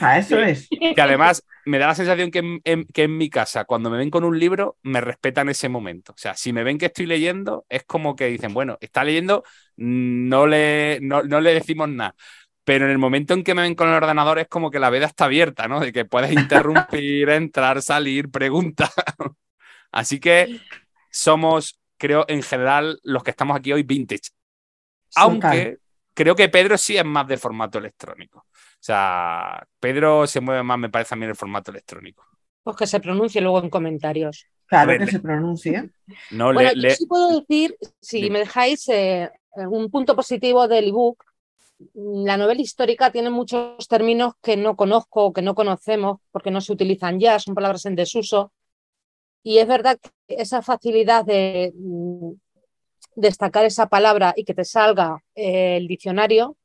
A 0.00 0.18
eso 0.18 0.38
es. 0.38 0.68
Que 0.94 1.00
además 1.02 1.44
me 1.64 1.78
da 1.78 1.88
la 1.88 1.94
sensación 1.94 2.30
que 2.30 2.38
en, 2.40 2.60
en- 2.64 2.84
que 2.86 3.04
en 3.04 3.16
mi 3.16 3.30
casa, 3.30 3.64
cuando 3.64 3.90
me 3.90 3.98
ven 3.98 4.10
con 4.10 4.24
un 4.24 4.38
libro, 4.38 4.76
me 4.82 5.00
respetan 5.00 5.48
ese 5.48 5.68
momento. 5.68 6.12
O 6.12 6.18
sea, 6.18 6.34
si 6.34 6.52
me 6.52 6.64
ven 6.64 6.78
que 6.78 6.86
estoy 6.86 7.06
leyendo, 7.06 7.64
es 7.68 7.84
como 7.84 8.16
que 8.16 8.26
dicen, 8.26 8.52
bueno, 8.54 8.76
está 8.80 9.04
leyendo, 9.04 9.44
no 9.76 10.46
le, 10.46 10.98
no, 11.02 11.22
no 11.22 11.40
le 11.40 11.54
decimos 11.54 11.88
nada. 11.88 12.14
Pero 12.64 12.84
en 12.84 12.90
el 12.92 12.98
momento 12.98 13.34
en 13.34 13.42
que 13.44 13.54
me 13.54 13.62
ven 13.62 13.74
con 13.74 13.88
el 13.88 13.94
ordenador 13.94 14.38
es 14.38 14.48
como 14.48 14.70
que 14.70 14.78
la 14.78 14.90
veda 14.90 15.06
está 15.06 15.24
abierta, 15.26 15.66
¿no? 15.68 15.80
De 15.80 15.92
que 15.92 16.04
puedes 16.04 16.32
interrumpir, 16.32 17.28
entrar, 17.30 17.82
salir, 17.82 18.30
preguntar. 18.30 18.90
Así 19.92 20.20
que 20.20 20.50
somos, 21.10 21.80
creo, 21.98 22.24
en 22.28 22.42
general, 22.42 23.00
los 23.04 23.22
que 23.24 23.30
estamos 23.30 23.56
aquí 23.56 23.72
hoy 23.72 23.82
vintage. 23.84 24.30
Aunque 25.14 25.78
creo 26.14 26.34
que 26.36 26.48
Pedro 26.48 26.78
sí 26.78 26.96
es 26.96 27.04
más 27.04 27.26
de 27.28 27.36
formato 27.36 27.78
electrónico. 27.78 28.46
O 28.80 28.82
sea, 28.82 29.62
Pedro 29.78 30.26
se 30.26 30.40
mueve 30.40 30.62
más, 30.62 30.78
me 30.78 30.88
parece 30.88 31.14
a 31.14 31.18
mí, 31.18 31.24
en 31.24 31.30
el 31.30 31.36
formato 31.36 31.70
electrónico. 31.70 32.24
Pues 32.62 32.76
que 32.76 32.86
se 32.86 32.98
pronuncie 33.00 33.40
luego 33.42 33.60
en 33.62 33.68
comentarios. 33.68 34.46
Claro 34.66 34.88
ver, 34.88 35.00
que 35.00 35.06
le- 35.06 35.12
se 35.12 35.20
pronuncie. 35.20 35.90
No 36.30 36.52
Bueno, 36.52 36.70
le, 36.70 36.76
yo 36.76 36.80
le- 36.80 36.94
sí 36.94 37.06
puedo 37.06 37.40
decir, 37.40 37.76
si 38.00 38.30
me 38.30 38.38
dejáis, 38.38 38.88
eh, 38.88 39.30
un 39.56 39.90
punto 39.90 40.16
positivo 40.16 40.66
del 40.66 40.88
ebook. 40.88 41.22
La 41.94 42.36
novela 42.38 42.60
histórica 42.60 43.10
tiene 43.10 43.30
muchos 43.30 43.86
términos 43.88 44.34
que 44.42 44.56
no 44.56 44.76
conozco 44.76 45.26
o 45.26 45.32
que 45.32 45.42
no 45.42 45.54
conocemos 45.54 46.20
porque 46.30 46.50
no 46.50 46.60
se 46.60 46.72
utilizan 46.72 47.18
ya, 47.20 47.38
son 47.38 47.54
palabras 47.54 47.84
en 47.86 47.96
desuso. 47.96 48.52
Y 49.42 49.58
es 49.58 49.66
verdad 49.68 49.98
que 50.00 50.10
esa 50.28 50.62
facilidad 50.62 51.24
de 51.24 51.72
mm, 51.74 52.32
destacar 53.16 53.64
esa 53.64 53.88
palabra 53.88 54.32
y 54.36 54.44
que 54.44 54.54
te 54.54 54.64
salga 54.64 55.22
eh, 55.34 55.76
el 55.78 55.86
diccionario, 55.88 56.56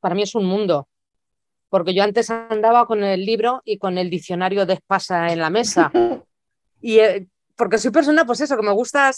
para 0.00 0.14
mí 0.14 0.22
es 0.22 0.34
un 0.34 0.46
mundo. 0.46 0.88
Porque 1.68 1.94
yo 1.94 2.02
antes 2.02 2.30
andaba 2.30 2.86
con 2.86 3.04
el 3.04 3.24
libro 3.24 3.62
y 3.64 3.78
con 3.78 3.98
el 3.98 4.10
diccionario 4.10 4.66
de 4.66 4.74
espasa 4.74 5.32
en 5.32 5.40
la 5.40 5.50
mesa. 5.50 5.92
Y 6.80 7.00
eh, 7.00 7.26
porque 7.56 7.78
soy 7.78 7.90
persona, 7.90 8.24
pues 8.24 8.40
eso, 8.40 8.56
que 8.56 8.62
me 8.62 8.72
gusta 8.72 9.10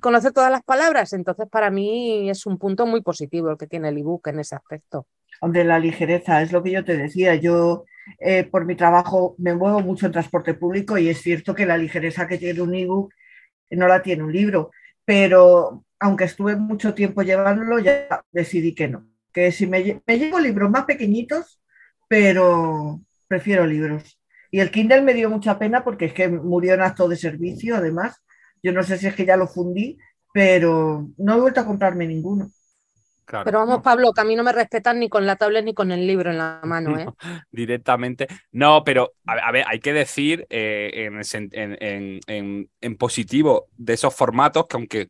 conocer 0.00 0.32
todas 0.32 0.50
las 0.50 0.62
palabras, 0.62 1.12
entonces 1.12 1.46
para 1.50 1.70
mí 1.70 2.30
es 2.30 2.46
un 2.46 2.56
punto 2.56 2.86
muy 2.86 3.02
positivo 3.02 3.50
el 3.50 3.58
que 3.58 3.66
tiene 3.66 3.90
el 3.90 3.98
ebook 3.98 4.28
en 4.28 4.40
ese 4.40 4.54
aspecto. 4.54 5.06
Hombre, 5.42 5.62
la 5.62 5.78
ligereza, 5.78 6.40
es 6.40 6.52
lo 6.52 6.62
que 6.62 6.70
yo 6.70 6.84
te 6.84 6.96
decía. 6.96 7.34
Yo, 7.34 7.84
eh, 8.18 8.44
por 8.44 8.64
mi 8.64 8.76
trabajo, 8.76 9.34
me 9.38 9.54
muevo 9.54 9.80
mucho 9.80 10.06
en 10.06 10.12
transporte 10.12 10.54
público 10.54 10.96
y 10.96 11.10
es 11.10 11.20
cierto 11.20 11.54
que 11.54 11.66
la 11.66 11.76
ligereza 11.76 12.26
que 12.26 12.38
tiene 12.38 12.62
un 12.62 12.74
ebook 12.74 13.12
no 13.70 13.86
la 13.86 14.02
tiene 14.02 14.22
un 14.22 14.32
libro. 14.32 14.70
Pero 15.04 15.84
aunque 15.98 16.24
estuve 16.24 16.56
mucho 16.56 16.94
tiempo 16.94 17.22
llevándolo, 17.22 17.78
ya 17.78 18.22
decidí 18.30 18.74
que 18.74 18.88
no. 18.88 19.06
Que 19.32 19.52
si 19.52 19.66
me, 19.66 20.00
me 20.06 20.18
llevo 20.18 20.40
libros 20.40 20.70
más 20.70 20.84
pequeñitos, 20.84 21.60
pero 22.12 23.00
prefiero 23.26 23.66
libros. 23.66 24.18
Y 24.50 24.60
el 24.60 24.70
Kindle 24.70 25.00
me 25.00 25.14
dio 25.14 25.30
mucha 25.30 25.58
pena 25.58 25.82
porque 25.82 26.04
es 26.04 26.12
que 26.12 26.28
murió 26.28 26.74
en 26.74 26.82
acto 26.82 27.08
de 27.08 27.16
servicio, 27.16 27.74
además. 27.74 28.22
Yo 28.62 28.70
no 28.72 28.82
sé 28.82 28.98
si 28.98 29.06
es 29.06 29.14
que 29.14 29.24
ya 29.24 29.38
lo 29.38 29.48
fundí, 29.48 29.96
pero 30.34 31.08
no 31.16 31.34
he 31.36 31.40
vuelto 31.40 31.60
a 31.60 31.66
comprarme 31.66 32.06
ninguno. 32.06 32.50
claro, 33.24 33.46
Pero 33.46 33.60
vamos, 33.60 33.76
no, 33.76 33.82
Pablo, 33.82 34.12
que 34.12 34.20
a 34.20 34.24
mí 34.24 34.36
no 34.36 34.44
me 34.44 34.52
respetan 34.52 34.98
ni 35.00 35.08
con 35.08 35.26
la 35.26 35.36
tablet 35.36 35.64
ni 35.64 35.72
con 35.72 35.90
el 35.90 36.06
libro 36.06 36.30
en 36.30 36.36
la 36.36 36.60
mano, 36.64 36.98
¿eh? 36.98 37.06
directamente. 37.50 38.26
No, 38.52 38.84
pero 38.84 39.14
a, 39.26 39.32
a 39.32 39.52
ver, 39.52 39.64
hay 39.66 39.80
que 39.80 39.94
decir 39.94 40.46
eh, 40.50 41.08
en, 41.08 41.18
en- 41.52 41.78
en- 41.82 42.20
en- 42.26 42.70
en 42.82 42.96
positivo 42.98 43.68
de 43.78 43.94
esos 43.94 44.14
formatos 44.14 44.66
que 44.66 44.76
aunque, 44.76 45.08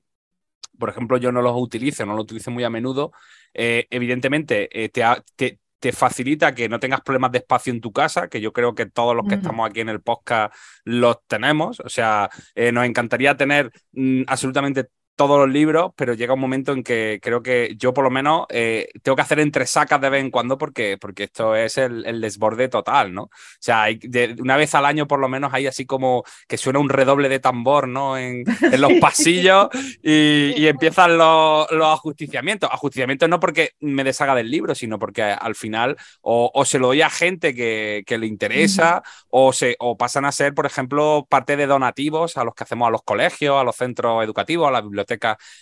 por 0.79 0.91
ejemplo, 0.91 1.17
yo 1.19 1.33
no 1.33 1.43
los 1.43 1.55
utilice, 1.57 2.07
no 2.07 2.15
los 2.15 2.25
utilice 2.25 2.51
muy 2.51 2.65
a 2.65 2.71
menudo, 2.71 3.13
eh, 3.55 3.87
evidentemente 3.91 4.69
eh, 4.85 4.89
te, 4.89 5.05
ha- 5.05 5.23
te- 5.37 5.59
te 5.83 5.91
facilita 5.91 6.55
que 6.55 6.69
no 6.69 6.79
tengas 6.79 7.01
problemas 7.01 7.33
de 7.33 7.39
espacio 7.39 7.73
en 7.73 7.81
tu 7.81 7.93
casa, 7.93 8.29
que 8.29 8.41
yo 8.41 8.53
creo 8.53 8.73
que 8.73 8.87
todos 8.87 9.17
los 9.17 9.27
que 9.27 9.35
estamos 9.35 9.69
aquí 9.69 9.81
en 9.81 9.89
el 9.89 10.01
podcast 10.01 10.55
los 10.85 11.17
tenemos. 11.27 11.81
O 11.81 11.89
sea, 11.89 12.31
eh, 12.55 12.71
nos 12.71 12.85
encantaría 12.85 13.37
tener 13.37 13.73
mm, 13.91 14.23
absolutamente 14.29 14.87
todos 15.17 15.39
los 15.39 15.51
libros, 15.51 15.93
pero 15.97 16.15
llega 16.15 16.35
un 16.35 16.41
momento 16.41 16.73
en 16.73 16.83
que 16.83 17.19
creo 17.23 17.43
que 17.43 17.75
yo 17.77 17.93
por 17.93 18.05
lo 18.05 18.11
menos 18.11 18.47
eh, 18.49 18.89
tengo 19.03 19.17
que 19.17 19.23
hacer 19.23 19.41
entre 19.41 19.67
sacas 19.67 20.01
de 20.01 20.11
vez 20.11 20.21
en 20.21 20.31
cuando 20.31 20.59
porque, 20.59 20.97
porque 20.99 21.25
esto 21.25 21.55
es 21.55 21.79
el, 21.79 22.21
desborde 22.21 22.69
total, 22.69 23.13
¿no? 23.13 23.25
O 23.25 23.31
sea, 23.59 23.83
hay, 23.83 24.01
una 24.39 24.57
vez 24.57 24.75
al 24.75 24.87
año 24.87 25.07
por 25.07 25.21
lo 25.21 25.29
menos 25.29 25.53
hay 25.53 25.67
así 25.67 25.87
como 25.87 26.25
que 26.49 26.57
suena 26.57 26.79
un 26.79 26.89
redoble 26.89 27.29
de 27.29 27.41
tambor, 27.41 27.89
¿no? 27.89 28.17
En, 28.17 28.45
los 28.79 28.93
pasillos 29.01 29.69
y, 30.03 30.67
empiezan 30.67 31.19
los, 31.19 31.67
ajusticiamientos. 31.71 32.71
Ajusticiamientos 32.73 33.29
no 33.29 33.39
porque 33.41 33.73
me 33.81 34.05
deshaga 34.05 34.35
del 34.35 34.51
libro, 34.51 34.75
sino 34.75 34.99
porque 34.99 35.23
al 35.23 35.55
final 35.55 35.97
o, 36.21 36.65
se 36.65 36.79
lo 36.79 36.89
doy 36.89 37.03
a 37.03 37.11
gente 37.11 37.55
que, 37.55 38.05
le 38.13 38.27
interesa 38.27 39.03
o, 39.29 39.53
se, 39.53 39.77
o 39.79 39.97
pasan 39.97 40.25
a 40.25 40.33
ser, 40.33 40.55
por 40.55 40.67
ejemplo, 40.67 41.27
parte 41.29 41.57
de 41.57 41.67
donativos 41.67 42.37
a 42.37 42.45
los 42.45 42.55
que 42.55 42.65
hacemos 42.65 42.89
a 42.89 42.91
los 42.91 43.03
colegios, 43.03 43.61
a 43.61 43.65
los 43.65 43.77
centros 43.77 44.23
educativos, 44.23 44.69
a 44.69 44.71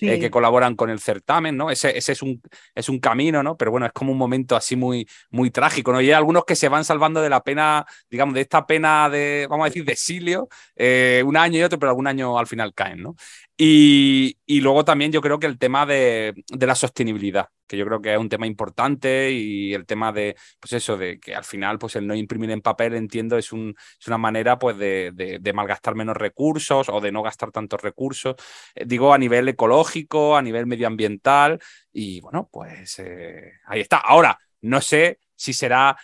eh, 0.00 0.18
que 0.18 0.30
colaboran 0.30 0.76
con 0.76 0.90
el 0.90 1.00
certamen, 1.00 1.56
¿no? 1.56 1.70
Ese, 1.70 1.96
ese, 1.96 2.12
es, 2.12 2.22
un, 2.22 2.40
es 2.74 2.88
un 2.88 2.98
camino, 2.98 3.42
¿no? 3.42 3.56
Pero 3.56 3.70
bueno, 3.70 3.86
es 3.86 3.92
como 3.92 4.12
un 4.12 4.18
momento 4.18 4.56
así 4.56 4.76
muy, 4.76 5.06
muy 5.30 5.50
trágico, 5.50 5.92
¿no? 5.92 6.00
Y 6.00 6.06
hay 6.06 6.12
algunos 6.12 6.44
que 6.44 6.56
se 6.56 6.68
van 6.68 6.84
salvando 6.84 7.20
de 7.20 7.28
la 7.28 7.42
pena, 7.42 7.86
digamos, 8.10 8.34
de 8.34 8.42
esta 8.42 8.66
pena 8.66 9.08
de, 9.08 9.46
vamos 9.48 9.64
a 9.64 9.68
decir, 9.68 9.84
de 9.84 9.92
exilio, 9.92 10.48
eh, 10.76 11.22
un 11.24 11.36
año 11.36 11.58
y 11.58 11.62
otro, 11.62 11.78
pero 11.78 11.90
algún 11.90 12.06
año 12.06 12.38
al 12.38 12.46
final 12.46 12.74
caen, 12.74 13.02
¿no? 13.02 13.16
Y, 13.62 14.60
luego 14.62 14.86
también 14.86 15.12
yo 15.12 15.20
creo 15.20 15.38
que 15.38 15.46
el 15.46 15.58
tema 15.58 15.84
de, 15.84 16.32
la 16.58 16.74
sostenibilidad, 16.74 17.48
que 17.66 17.76
yo 17.76 17.84
creo 17.84 18.00
que 18.00 18.14
es 18.14 18.18
un 18.18 18.30
tema 18.30 18.46
importante 18.46 19.30
y 19.32 19.74
el 19.74 19.84
tema 19.84 20.12
de, 20.12 20.34
pues 20.58 20.72
eso, 20.72 20.96
de 20.96 21.20
que 21.20 21.34
al 21.34 21.44
final 21.44 21.78
pues 21.78 21.94
el 21.96 22.06
no 22.06 22.14
imprimir 22.14 22.50
en 22.52 22.62
papel, 22.62 22.94
entiendo, 22.94 23.36
es, 23.36 23.52
un, 23.52 23.74
es 24.00 24.06
una 24.06 24.16
manera 24.16 24.58
pues 24.58 24.78
de, 24.78 25.52
malgastar 25.54 25.94
menos 25.94 26.16
recursos 26.16 26.88
o 26.88 27.02
de 27.02 27.12
no 27.12 27.22
gastar 27.22 27.50
tantos 27.50 27.82
recursos, 27.82 28.36
eh, 28.74 28.84
digo 28.86 29.12
a 29.12 29.18
nivel 29.18 29.46
ecológico, 29.46 30.38
a 30.38 30.42
nivel 30.42 30.66
medioambiental 30.66 31.60
y 31.92 32.22
bueno, 32.22 32.48
pues 32.50 32.98
eh, 33.00 33.52
ahí 33.66 33.80
está. 33.80 33.98
Ahora, 33.98 34.38
no 34.62 34.80
sé 34.80 35.18
si 35.36 35.52
será 35.52 35.98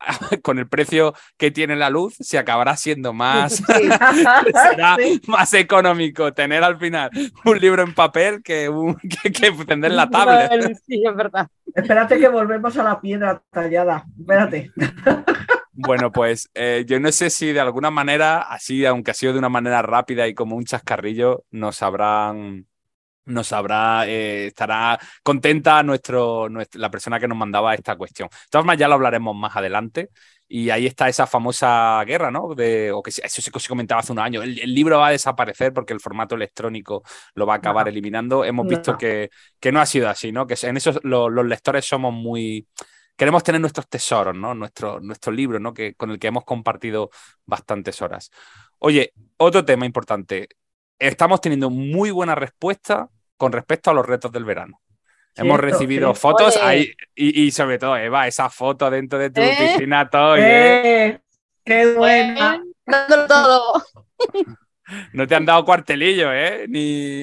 con 0.42 0.58
el 0.58 0.68
precio 0.68 1.14
que 1.36 1.50
tiene 1.50 1.76
la 1.76 1.90
luz, 1.90 2.14
se 2.18 2.38
acabará 2.38 2.76
siendo 2.76 3.12
más, 3.12 3.62
más 5.26 5.54
económico 5.54 6.32
tener 6.32 6.64
al 6.64 6.78
final 6.78 7.10
un 7.44 7.58
libro 7.58 7.82
en 7.82 7.94
papel 7.94 8.42
que, 8.42 8.68
un, 8.68 8.96
que, 8.96 9.52
tener 9.66 9.92
la 9.92 10.08
tablet. 10.08 10.76
Sí, 10.86 11.02
es 11.06 11.14
verdad. 11.14 11.48
Espérate 11.74 12.18
que 12.18 12.28
volvemos 12.28 12.76
a 12.76 12.82
la 12.82 13.00
piedra 13.00 13.42
tallada. 13.50 14.04
Espérate. 14.18 14.72
Bueno, 15.72 16.10
pues 16.10 16.50
eh, 16.54 16.84
yo 16.86 17.00
no 17.00 17.10
sé 17.12 17.30
si 17.30 17.52
de 17.52 17.60
alguna 17.60 17.90
manera, 17.90 18.40
así, 18.40 18.84
aunque 18.84 19.12
ha 19.12 19.14
sido 19.14 19.32
de 19.32 19.38
una 19.38 19.48
manera 19.48 19.82
rápida 19.82 20.26
y 20.26 20.34
como 20.34 20.56
un 20.56 20.64
chascarrillo, 20.64 21.44
nos 21.50 21.82
habrán 21.82 22.66
nos 23.30 23.52
habrá, 23.52 24.06
eh, 24.06 24.48
estará 24.48 24.98
contenta 25.22 25.82
nuestro, 25.82 26.48
la 26.48 26.90
persona 26.90 27.18
que 27.18 27.28
nos 27.28 27.38
mandaba 27.38 27.74
esta 27.74 27.96
cuestión. 27.96 28.28
De 28.28 28.36
todas 28.50 28.62
formas, 28.62 28.78
ya 28.78 28.88
lo 28.88 28.94
hablaremos 28.94 29.34
más 29.34 29.56
adelante. 29.56 30.10
Y 30.52 30.70
ahí 30.70 30.84
está 30.86 31.08
esa 31.08 31.28
famosa 31.28 32.02
guerra, 32.04 32.32
¿no? 32.32 32.56
De, 32.56 32.90
o 32.90 33.04
que 33.04 33.10
eso 33.10 33.40
se, 33.40 33.68
comentaba 33.68 34.00
hace 34.00 34.10
un 34.10 34.18
año. 34.18 34.42
El, 34.42 34.74
libro 34.74 34.98
va 34.98 35.06
a 35.06 35.12
desaparecer 35.12 35.72
porque 35.72 35.92
el 35.92 36.00
formato 36.00 36.34
electrónico 36.34 37.04
lo 37.34 37.46
va 37.46 37.54
a 37.54 37.56
acabar 37.58 37.86
eliminando. 37.86 38.44
Hemos 38.44 38.66
visto 38.66 38.98
que, 38.98 39.30
que, 39.60 39.70
no 39.70 39.80
ha 39.80 39.86
sido 39.86 40.08
así, 40.08 40.32
¿no? 40.32 40.48
Que 40.48 40.56
en 40.62 40.76
eso 40.76 40.98
los 41.04 41.46
lectores 41.46 41.84
somos 41.84 42.12
muy. 42.12 42.66
Queremos 43.16 43.44
tener 43.44 43.60
nuestros 43.60 43.88
tesoros, 43.88 44.34
¿no? 44.34 44.52
Nuestro, 44.52 44.98
nuestro 44.98 45.32
libro, 45.32 45.60
¿no? 45.60 45.72
Que, 45.72 45.94
con 45.94 46.10
el 46.10 46.18
que 46.18 46.26
hemos 46.26 46.44
compartido 46.44 47.10
bastantes 47.46 48.02
horas. 48.02 48.32
Oye, 48.78 49.12
otro 49.36 49.64
tema 49.64 49.86
importante. 49.86 50.48
Estamos 50.98 51.40
teniendo 51.40 51.70
muy 51.70 52.10
buena 52.10 52.34
respuesta 52.34 53.08
con 53.40 53.52
respecto 53.52 53.90
a 53.90 53.94
los 53.94 54.04
retos 54.04 54.30
del 54.30 54.44
verano. 54.44 54.82
Hemos 55.34 55.58
recibido 55.58 56.14
fotos 56.14 56.58
ahí 56.58 56.92
y, 57.14 57.50
sobre 57.52 57.78
todo, 57.78 57.96
Eva, 57.96 58.26
esa 58.26 58.50
foto 58.50 58.90
dentro 58.90 59.18
de 59.18 59.30
tu 59.30 59.40
¿Eh? 59.40 59.56
piscina, 59.58 60.10
todo. 60.10 60.36
¿eh? 60.36 61.18
¡Qué 61.64 61.94
buena! 61.94 62.62
todo. 63.26 63.82
No 65.12 65.26
te 65.26 65.36
han 65.36 65.46
dado 65.46 65.64
cuartelillo, 65.64 66.34
¿eh? 66.34 66.66
Ni, 66.68 67.22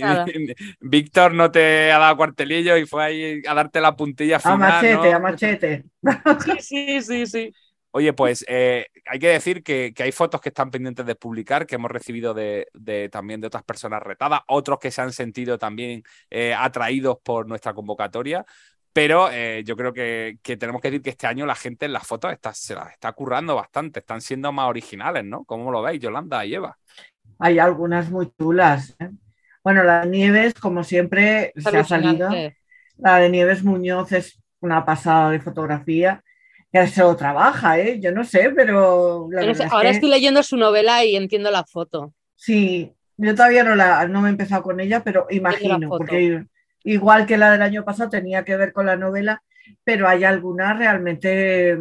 Víctor 0.80 1.34
no 1.34 1.52
te 1.52 1.92
ha 1.92 2.00
dado 2.00 2.18
cuartelillo 2.18 2.78
y 2.78 2.88
fue 2.88 3.04
ahí 3.04 3.42
a 3.46 3.54
darte 3.54 3.80
la 3.80 3.96
puntilla 3.96 4.40
final. 4.40 4.56
A 4.56 4.58
machete, 4.58 5.14
a 5.14 5.20
machete. 5.20 5.84
Sí, 6.60 6.62
sí, 6.62 7.02
sí, 7.02 7.26
sí. 7.28 7.54
Oye, 7.98 8.14
pues 8.14 8.46
eh, 8.48 8.86
hay 9.08 9.18
que 9.18 9.30
decir 9.30 9.64
que, 9.64 9.92
hay 9.98 10.12
fotos 10.12 10.40
que 10.40 10.50
están 10.50 10.70
pendientes 10.70 11.04
de 11.04 11.16
publicar, 11.16 11.66
que 11.66 11.74
hemos 11.74 11.90
recibido 11.90 12.36
de, 12.36 12.68
también 13.12 13.42
de 13.42 13.48
otras 13.48 13.64
personas 13.64 14.04
retadas, 14.04 14.42
otros 14.50 14.78
que 14.78 14.92
se 14.92 15.02
han 15.02 15.12
sentido 15.12 15.58
también 15.58 16.04
eh, 16.30 16.54
atraídos 16.54 17.18
por 17.24 17.48
nuestra 17.48 17.74
convocatoria. 17.74 18.46
Pero 18.94 19.32
eh, 19.32 19.64
yo 19.66 19.76
creo 19.76 19.94
que, 19.94 20.38
tenemos 20.44 20.80
que 20.80 20.92
decir 20.92 21.02
que 21.02 21.10
este 21.10 21.26
año 21.26 21.48
la 21.48 21.56
gente 21.56 21.88
en 21.88 21.94
las 21.94 22.06
fotos 22.06 22.32
está, 22.32 22.54
se 22.54 22.76
las 22.76 22.92
está 22.92 23.12
currando 23.14 23.56
bastante, 23.56 24.02
están 24.02 24.22
siendo 24.22 24.52
más 24.52 24.70
originales, 24.70 25.26
¿no? 25.26 25.44
¿Cómo 25.46 25.72
lo 25.72 25.82
veis, 25.82 26.00
Yolanda 26.00 26.46
y 26.46 26.54
Eva? 26.54 26.78
Hay 27.40 27.58
algunas 27.58 28.12
muy 28.12 28.32
chulas. 28.38 28.96
Bueno, 29.64 29.82
la 29.82 30.02
de 30.02 30.12
Nieves, 30.12 30.54
como 30.54 30.84
siempre, 30.84 31.52
se 31.56 31.76
ha 31.76 31.84
salido. 31.84 32.30
La 32.98 33.18
de 33.18 33.30
Nieves 33.32 33.64
Muñoz 33.64 34.12
es 34.12 34.40
una 34.60 34.86
pasada 34.86 35.32
de 35.32 35.40
fotografía 35.40 36.24
que 36.72 36.88
se 36.88 37.02
lo 37.02 37.16
trabaja, 37.16 37.80
¿eh? 37.80 38.00
Yo 38.00 38.12
no 38.12 38.24
sé, 38.24 38.52
pero... 38.56 39.30
ahora 39.72 39.90
estoy 39.90 40.10
leyendo 40.10 40.44
su 40.44 40.58
novela 40.58 41.04
y 41.06 41.16
entiendo 41.16 41.50
la 41.52 41.64
foto. 41.64 42.14
Sí, 42.36 42.94
yo 43.18 43.36
todavía 43.36 43.64
no, 43.64 43.76
la, 43.76 44.08
no 44.08 44.22
me 44.22 44.30
he 44.30 44.32
empezado 44.32 44.64
con 44.64 44.80
ella, 44.80 45.04
pero 45.04 45.28
imagino, 45.30 45.90
porque 45.90 46.46
igual 46.84 47.26
que 47.26 47.38
la 47.38 47.52
del 47.52 47.62
año 47.62 47.84
pasado 47.84 48.10
tenía 48.10 48.44
que 48.44 48.58
ver 48.58 48.74
con 48.74 48.86
la 48.86 48.96
novela, 48.96 49.42
pero 49.84 50.08
hay 50.08 50.24
algunas 50.24 50.78
realmente... 50.78 51.78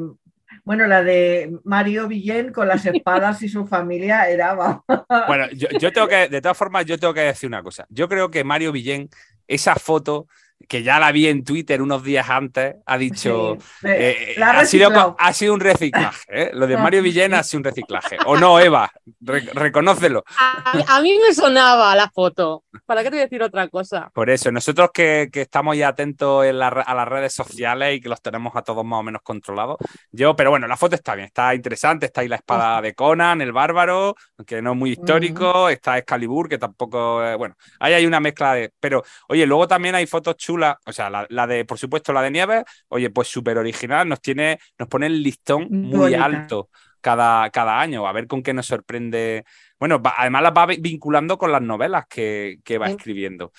Bueno, 0.65 0.87
la 0.89 1.05
de 1.05 1.53
Mario 1.63 2.09
Villén 2.09 2.53
con 2.53 2.67
las 2.67 2.85
espadas 2.87 3.41
y 3.43 3.49
su 3.49 3.67
familia 3.67 4.29
era... 4.29 4.83
bueno, 5.29 5.49
yo, 5.53 5.69
yo 5.79 5.93
tengo 5.93 6.09
que, 6.09 6.29
de 6.29 6.41
todas 6.41 6.57
formas, 6.57 6.85
yo 6.85 6.99
tengo 6.99 7.15
que 7.15 7.21
decir 7.21 7.47
una 7.47 7.63
cosa. 7.63 7.87
Yo 7.89 8.09
creo 8.09 8.33
que 8.33 8.43
Mario 8.43 8.73
Villén, 8.73 9.09
esa 9.47 9.77
foto 9.77 10.27
que 10.69 10.83
ya 10.83 10.99
la 10.99 11.13
vi 11.13 11.29
en 11.29 11.45
Twitter 11.45 11.81
unos 11.83 12.03
días 12.03 12.29
antes, 12.29 12.77
ha 12.87 12.99
dicho, 12.99 13.59
eh, 13.83 14.37
ha, 14.43 14.65
sido, 14.65 15.17
ha, 15.19 15.33
sido, 15.33 15.55
un 15.55 15.61
reciclaje, 15.61 16.25
¿eh? 16.29 16.51
lo 16.53 16.67
de 16.67 16.77
Mario 16.79 17.03
Villena 17.03 17.41
ha 17.41 17.43
sido 17.43 17.59
un 17.59 17.65
reciclaje. 17.65 18.17
¿O 18.27 18.37
no, 18.37 18.59
Eva? 18.59 18.91
reconócelo. 19.21 20.25
A, 20.39 21.01
mí 21.03 21.19
me 21.19 21.35
sonaba 21.35 21.95
la 21.95 22.11
foto, 22.11 22.65
¿para 22.87 23.03
qué 23.03 23.11
te 23.11 23.17
voy 23.17 23.21
a 23.21 23.25
decir 23.25 23.43
otra 23.43 23.69
cosa? 23.69 24.11
Por 24.15 24.31
eso, 24.31 24.51
nosotros 24.51 24.91
que, 24.93 25.29
estamos 25.33 25.77
ya 25.77 25.89
atentos 25.89 26.45
a 26.47 26.95
las 26.95 27.09
redes 27.09 27.33
sociales 27.33 27.97
y 27.97 28.01
que 28.01 28.09
los 28.09 28.23
tenemos 28.23 28.55
a 28.57 28.63
todos 28.63 28.85
más 28.85 29.01
o 29.01 29.03
menos 29.03 29.23
controlados, 29.23 29.77
yo, 30.11 30.35
pero 30.35 30.51
bueno, 30.51 30.67
la 30.67 30.77
foto 30.77 30.95
está 30.95 31.15
bien, 31.15 31.27
está 31.27 31.55
interesante, 31.55 32.07
está 32.07 32.23
ahí 32.23 32.29
la 32.29 32.37
espada 32.37 32.81
de 32.81 32.95
Conan, 32.95 33.41
el 33.41 33.53
bárbaro, 33.53 34.17
que 34.47 34.63
no 34.63 34.73
es 34.73 34.77
muy 34.77 34.91
histórico, 34.93 35.69
está 35.69 35.99
Excalibur, 35.99 36.49
que 36.49 36.59
tampoco, 36.59 37.37
bueno, 37.37 37.57
ahí 37.79 37.95
hay 37.95 38.07
una 38.07 38.21
mezcla 38.21 38.55
de... 38.55 38.73
Pero, 38.81 39.03
oye, 39.29 39.47
luego 39.47 39.69
también 39.69 39.95
hay 39.95 40.07
fotos 40.07 40.37
chula, 40.47 40.79
o 40.87 40.93
sea, 40.93 41.11
la, 41.29 41.47
de, 41.47 41.65
por 41.65 41.77
supuesto, 41.77 42.13
la 42.13 42.23
de 42.23 42.31
Nieves, 42.31 42.65
oye, 42.89 43.11
pues 43.11 43.27
súper 43.27 43.59
original, 43.59 44.09
nos 44.09 44.21
tiene, 44.21 44.61
nos 44.79 44.89
pone 44.89 45.07
el 45.07 45.21
listón 45.21 45.67
muy 45.71 46.15
alto 46.15 46.71
cada, 47.01 47.51
cada 47.51 47.81
año, 47.81 48.07
a 48.07 48.13
ver 48.13 48.29
con 48.29 48.45
qué 48.45 48.55
nos 48.55 48.67
sorprende. 48.67 49.45
Bueno, 49.81 50.01
además 50.17 50.43
las 50.43 50.53
va 50.53 50.67
vinculando 50.67 51.37
con 51.37 51.51
las 51.51 51.63
novelas 51.63 52.07
que, 52.09 52.61
va 52.81 52.87
escribiendo. 52.87 53.51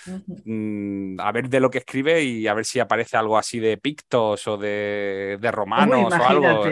Mm, 0.46 1.20
a 1.20 1.32
ver 1.34 1.50
de 1.50 1.60
lo 1.60 1.70
que 1.70 1.80
escribe 1.80 2.24
y 2.24 2.48
a 2.48 2.54
ver 2.54 2.64
si 2.64 2.80
aparece 2.80 3.18
algo 3.18 3.38
así 3.38 3.60
de 3.60 3.78
pictos 3.78 4.48
o 4.48 4.58
de, 4.58 5.38
de 5.42 5.52
romanos 5.52 6.14
o 6.14 6.24
algo. 6.24 6.64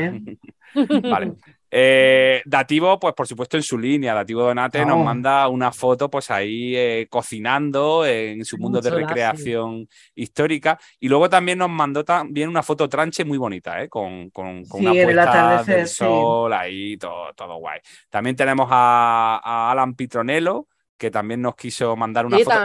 vale. 1.09 1.33
Eh, 1.69 2.41
Dativo, 2.45 2.99
pues 2.99 3.13
por 3.13 3.27
supuesto 3.27 3.57
en 3.57 3.63
su 3.63 3.77
línea, 3.77 4.13
Dativo 4.13 4.43
Donate 4.43 4.85
nos 4.85 5.03
manda 5.03 5.47
una 5.47 5.71
foto 5.71 6.09
pues 6.09 6.31
ahí 6.31 6.75
eh, 6.75 7.07
cocinando 7.09 8.05
en 8.05 8.45
su 8.45 8.57
mundo 8.57 8.81
de 8.81 8.89
recreación 8.91 9.87
histórica. 10.13 10.79
Y 10.99 11.09
luego 11.09 11.29
también 11.29 11.57
nos 11.57 11.69
mandó 11.69 12.03
también 12.03 12.49
una 12.49 12.63
foto 12.63 12.87
tranche 12.87 13.25
muy 13.25 13.37
bonita, 13.37 13.81
¿eh? 13.81 13.89
con, 13.89 14.29
con, 14.29 14.63
una 14.69 14.91
puesta 14.93 15.63
del 15.63 15.87
sol 15.87 16.53
ahí, 16.53 16.97
todo, 16.97 17.33
todo 17.33 17.57
guay. 17.57 17.79
También 18.09 18.35
tenemos 18.35 18.67
a, 18.71 19.41
a 19.43 19.71
Alan 19.71 19.95
Pitronello, 19.95 20.67
que 20.97 21.11
también 21.11 21.41
nos 21.41 21.55
quiso 21.55 21.95
mandar 21.95 22.25
una 22.25 22.37
foto. 22.39 22.63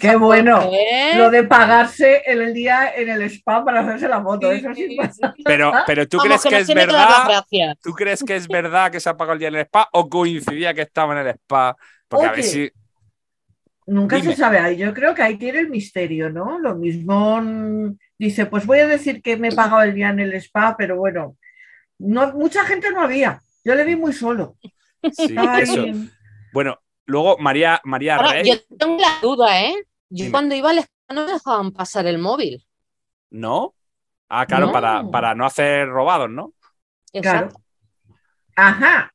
Qué 0.00 0.16
bueno. 0.16 0.70
¿eh? 0.72 1.12
Lo 1.16 1.30
de 1.30 1.44
pagarse 1.44 2.22
en 2.26 2.42
el 2.42 2.54
día 2.54 2.92
en 2.94 3.08
el 3.08 3.22
spa 3.22 3.64
para 3.64 3.80
hacerse 3.80 4.08
la 4.08 4.22
foto. 4.22 4.50
pero, 5.44 5.72
pero 5.86 6.08
tú 6.08 6.18
crees 6.18 6.42
que, 6.42 6.58
es 6.58 6.74
verdad. 6.74 7.44
¿Tú 7.80 7.92
crees 7.92 8.24
que 8.24 8.36
es 8.36 8.48
verdad 8.48 8.90
que 8.90 9.00
se 9.00 9.08
ha 9.08 9.16
pagado 9.16 9.34
el 9.34 9.38
día 9.38 9.48
en 9.48 9.54
el 9.56 9.60
spa 9.62 9.88
o 9.92 10.08
coincidía 10.08 10.74
que 10.74 10.82
estaba 10.82 11.20
en 11.20 11.26
el 11.26 11.34
spa? 11.34 11.76
Porque 12.08 12.26
a 12.26 12.32
ver 12.32 12.42
si. 12.42 12.70
Nunca 13.86 14.20
se 14.20 14.34
sabe. 14.34 14.76
Yo 14.76 14.92
creo 14.92 15.14
que 15.14 15.22
ahí 15.22 15.38
tiene 15.38 15.60
el 15.60 15.70
misterio, 15.70 16.30
¿no? 16.30 16.58
Lo 16.58 16.74
mismo 16.74 17.40
dice, 18.18 18.46
pues 18.46 18.66
voy 18.66 18.80
a 18.80 18.86
decir 18.86 19.22
que 19.22 19.36
me 19.36 19.48
he 19.48 19.52
pagado 19.52 19.82
el 19.82 19.94
día 19.94 20.10
en 20.10 20.20
el 20.20 20.34
spa, 20.34 20.74
pero 20.76 20.96
bueno, 20.96 21.36
no, 21.98 22.32
mucha 22.34 22.64
gente 22.64 22.90
no 22.90 23.02
había. 23.02 23.40
Yo 23.64 23.74
le 23.74 23.84
vi 23.84 23.96
muy 23.96 24.12
solo. 24.12 24.56
Sí, 25.12 25.34
eso. 25.60 25.86
Bueno, 26.52 26.80
Luego, 27.08 27.38
María, 27.38 27.80
María 27.84 28.42
Yo 28.42 28.54
tengo 28.78 29.00
la 29.00 29.18
duda, 29.22 29.62
¿eh? 29.62 29.74
Yo 30.10 30.30
cuando 30.30 30.54
iba 30.54 30.70
al 30.70 30.84
no 31.08 31.24
me 31.24 31.32
dejaban 31.32 31.72
pasar 31.72 32.06
el 32.06 32.18
móvil. 32.18 32.66
¿No? 33.30 33.74
Ah, 34.28 34.44
claro, 34.44 34.70
Para, 34.70 35.10
para 35.10 35.34
no 35.34 35.46
hacer 35.46 35.88
robados, 35.88 36.28
¿no? 36.28 36.52
Exacto. 37.14 37.62
Ajá. 38.54 39.10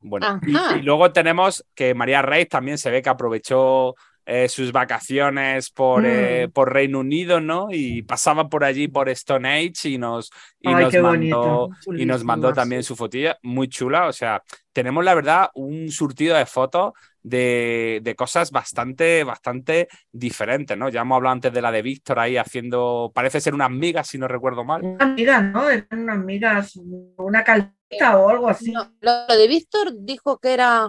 Bueno, 0.00 0.40
Y, 0.44 0.82
luego 0.82 1.12
tenemos 1.12 1.64
que 1.72 1.94
María 1.94 2.20
Reis 2.20 2.48
también 2.48 2.78
se 2.78 2.90
ve 2.90 3.00
que 3.00 3.10
aprovechó 3.10 3.94
eh, 4.28 4.48
sus 4.48 4.72
vacaciones 4.72 5.70
por, 5.70 6.04
eh, 6.04 6.48
mm. 6.48 6.50
por, 6.50 6.72
Reino 6.72 6.98
Unido, 6.98 7.40
¿no? 7.40 7.68
Y 7.70 8.02
pasaba 8.02 8.48
por 8.48 8.64
allí 8.64 8.88
por 8.88 9.08
Stone 9.08 9.48
Age 9.48 9.88
y 9.88 9.98
nos, 9.98 10.32
y 10.60 10.74
nos 10.74 10.92
mandó, 10.94 11.70
y 11.96 12.04
nos 12.04 12.24
mandó 12.24 12.52
también 12.52 12.82
su 12.82 12.96
fotilla, 12.96 13.38
muy 13.44 13.68
chula. 13.68 14.08
O 14.08 14.12
sea, 14.12 14.42
tenemos 14.72 15.04
la 15.04 15.14
verdad 15.14 15.50
un 15.54 15.90
surtido 15.92 16.36
de 16.36 16.44
fotos 16.44 16.92
de, 17.22 18.00
de, 18.02 18.16
cosas 18.16 18.50
bastante, 18.50 19.22
bastante 19.22 19.86
diferentes, 20.10 20.76
¿no? 20.76 20.88
Ya 20.88 21.02
hemos 21.02 21.16
hablado 21.16 21.34
antes 21.34 21.52
de 21.52 21.62
la 21.62 21.70
de 21.70 21.82
Víctor 21.82 22.18
ahí 22.18 22.36
haciendo, 22.36 23.12
parece 23.14 23.40
ser 23.40 23.54
unas 23.54 23.70
migas, 23.70 24.08
si 24.08 24.18
no 24.18 24.26
recuerdo 24.26 24.64
mal. 24.64 24.82
Unas 24.82 25.10
migas, 25.10 25.44
¿no? 25.44 25.70
Eran 25.70 26.00
unas 26.00 26.18
migas, 26.18 26.80
una 27.16 27.44
caldita 27.44 28.18
o 28.18 28.28
algo 28.28 28.48
así. 28.48 28.72
lo 28.72 29.36
de 29.36 29.46
Víctor 29.46 29.92
dijo 30.00 30.38
que 30.38 30.52
era 30.52 30.88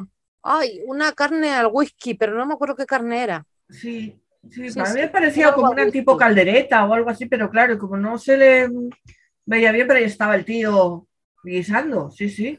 Ay, 0.49 0.81
una 0.85 1.11
carne 1.11 1.49
al 1.49 1.67
whisky, 1.69 2.13
pero 2.13 2.33
no 2.33 2.45
me 2.45 2.53
acuerdo 2.53 2.77
qué 2.77 2.85
carne 2.85 3.21
era. 3.21 3.45
Sí, 3.69 4.17
sí, 4.49 4.67
a 4.79 4.93
mí 4.93 5.01
me 5.01 5.09
parecía 5.09 5.51
como 5.51 5.71
una 5.71 5.91
tipo 5.91 6.15
caldereta 6.15 6.85
o 6.85 6.93
algo 6.93 7.09
así, 7.09 7.25
pero 7.25 7.49
claro, 7.49 7.77
como 7.77 7.97
no 7.97 8.17
se 8.17 8.37
le 8.37 8.69
veía 9.45 9.73
bien, 9.73 9.87
pero 9.87 9.99
ahí 9.99 10.05
estaba 10.05 10.35
el 10.35 10.45
tío 10.45 11.05
guisando, 11.43 12.09
sí, 12.09 12.29
sí. 12.29 12.57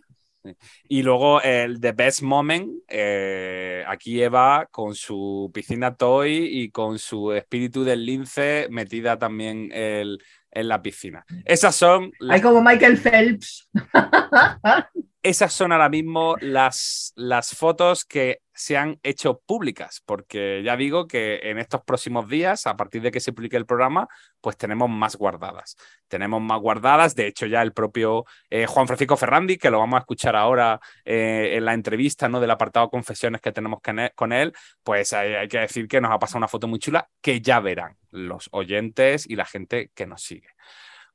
Y 0.86 1.02
luego 1.02 1.40
el 1.40 1.80
The 1.80 1.92
Best 1.92 2.20
Moment, 2.20 2.82
eh, 2.88 3.82
aquí 3.86 4.22
Eva 4.22 4.68
con 4.70 4.94
su 4.94 5.50
piscina 5.52 5.94
toy 5.94 6.46
y 6.46 6.70
con 6.70 6.98
su 6.98 7.32
espíritu 7.32 7.84
del 7.84 8.04
lince 8.04 8.66
metida 8.70 9.18
también 9.18 9.70
en 9.72 10.18
la 10.52 10.82
piscina. 10.82 11.24
Esas 11.44 11.74
son... 11.74 12.12
Hay 12.28 12.42
como 12.42 12.62
Michael 12.62 12.98
Phelps. 12.98 13.70
esas 15.28 15.52
son 15.52 15.72
ahora 15.72 15.88
mismo 15.88 16.36
las, 16.40 17.12
las 17.14 17.54
fotos 17.54 18.04
que 18.04 18.40
se 18.54 18.76
han 18.76 18.98
hecho 19.02 19.40
públicas, 19.46 20.02
porque 20.04 20.62
ya 20.64 20.76
digo 20.76 21.06
que 21.06 21.38
en 21.44 21.58
estos 21.58 21.82
próximos 21.82 22.28
días, 22.28 22.66
a 22.66 22.76
partir 22.76 23.02
de 23.02 23.10
que 23.10 23.20
se 23.20 23.32
publique 23.32 23.56
el 23.56 23.66
programa, 23.66 24.08
pues 24.40 24.56
tenemos 24.56 24.88
más 24.88 25.16
guardadas. 25.16 25.76
Tenemos 26.08 26.40
más 26.40 26.58
guardadas, 26.60 27.14
de 27.14 27.26
hecho 27.26 27.46
ya 27.46 27.62
el 27.62 27.72
propio 27.72 28.24
eh, 28.50 28.66
Juan 28.66 28.86
Francisco 28.86 29.16
Ferrandi, 29.16 29.58
que 29.58 29.70
lo 29.70 29.78
vamos 29.78 29.98
a 29.98 30.00
escuchar 30.00 30.34
ahora 30.34 30.80
eh, 31.04 31.52
en 31.56 31.64
la 31.66 31.74
entrevista 31.74 32.28
¿no? 32.28 32.40
del 32.40 32.50
apartado 32.50 32.88
Confesiones 32.88 33.40
que 33.40 33.52
tenemos 33.52 33.80
con 34.14 34.32
él, 34.32 34.52
pues 34.82 35.12
hay, 35.12 35.34
hay 35.34 35.48
que 35.48 35.58
decir 35.58 35.86
que 35.86 36.00
nos 36.00 36.10
ha 36.10 36.18
pasado 36.18 36.38
una 36.38 36.48
foto 36.48 36.66
muy 36.66 36.78
chula 36.78 37.08
que 37.20 37.40
ya 37.40 37.60
verán 37.60 37.96
los 38.10 38.48
oyentes 38.52 39.28
y 39.28 39.36
la 39.36 39.44
gente 39.44 39.90
que 39.94 40.06
nos 40.06 40.22
sigue. 40.22 40.48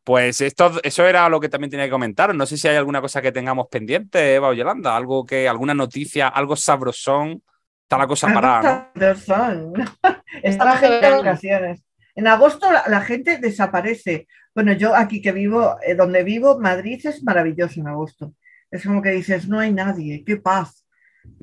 Pues 0.03 0.41
esto, 0.41 0.81
eso 0.83 1.05
era 1.05 1.29
lo 1.29 1.39
que 1.39 1.47
también 1.47 1.71
tenía 1.71 1.85
que 1.85 1.91
comentar. 1.91 2.35
No 2.35 2.45
sé 2.45 2.57
si 2.57 2.67
hay 2.67 2.75
alguna 2.75 2.99
cosa 2.99 3.21
que 3.21 3.31
tengamos 3.31 3.67
pendiente, 3.67 4.35
Eva 4.35 4.49
o 4.49 4.53
Yolanda, 4.53 4.95
algo 4.95 5.25
que, 5.25 5.47
alguna 5.47 5.73
noticia, 5.73 6.27
algo 6.27 6.55
sabrosón. 6.55 7.41
Está 7.83 7.97
la 7.97 8.07
cosa 8.07 8.33
parada. 8.33 8.91
¿no? 8.95 9.73
Está 10.43 10.65
la 10.65 10.77
gente 10.77 11.05
de 11.05 11.11
vacaciones. 11.11 11.83
En 12.15 12.27
agosto 12.27 12.67
la, 12.71 13.01
gente 13.01 13.37
desaparece. 13.37 14.27
Bueno, 14.53 14.73
yo 14.73 14.95
aquí 14.95 15.21
que 15.21 15.31
vivo, 15.31 15.77
eh, 15.81 15.95
donde 15.95 16.23
vivo, 16.23 16.59
Madrid 16.59 16.99
es 17.05 17.23
maravilloso 17.23 17.79
en 17.79 17.87
agosto. 17.87 18.33
Es 18.69 18.83
como 18.85 19.01
que 19.01 19.11
dices, 19.11 19.47
no 19.47 19.59
hay 19.59 19.71
nadie, 19.71 20.23
qué 20.25 20.37
paz. 20.37 20.85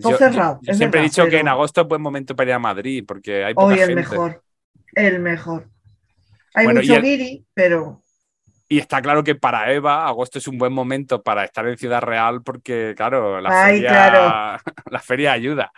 Todo 0.00 0.17
cerrado. 0.17 0.61
siempre 0.73 1.00
he 1.00 1.05
dicho 1.05 1.26
que 1.26 1.38
en 1.38 1.49
agosto 1.49 1.81
es 1.81 1.88
buen 1.88 2.02
momento 2.02 2.37
para 2.37 2.50
ir 2.50 2.55
a 2.55 2.59
Madrid, 2.59 3.05
porque 3.07 3.45
hay 3.45 3.55
Hoy 3.57 3.79
el 3.79 3.95
mejor, 3.95 4.43
el 4.95 5.19
mejor. 5.21 5.69
Hay 6.55 6.69
mucho 6.69 7.00
guiri, 7.00 7.47
pero 7.55 8.00
y 8.73 8.79
está 8.79 9.03
claro 9.03 9.25
que 9.25 9.35
para 9.35 9.73
Eva, 9.73 10.07
agosto 10.07 10.39
es 10.39 10.47
un 10.47 10.57
buen 10.57 10.73
momento 10.73 11.25
para 11.25 11.45
estar 11.45 11.67
en 11.67 11.77
Ciudad 11.77 12.03
Real 12.03 12.41
porque, 12.45 12.95
claro, 12.97 13.41
la, 13.41 13.65
feria, 13.65 14.62
la 14.91 14.99
feria 15.00 15.33
ayuda. 15.33 15.73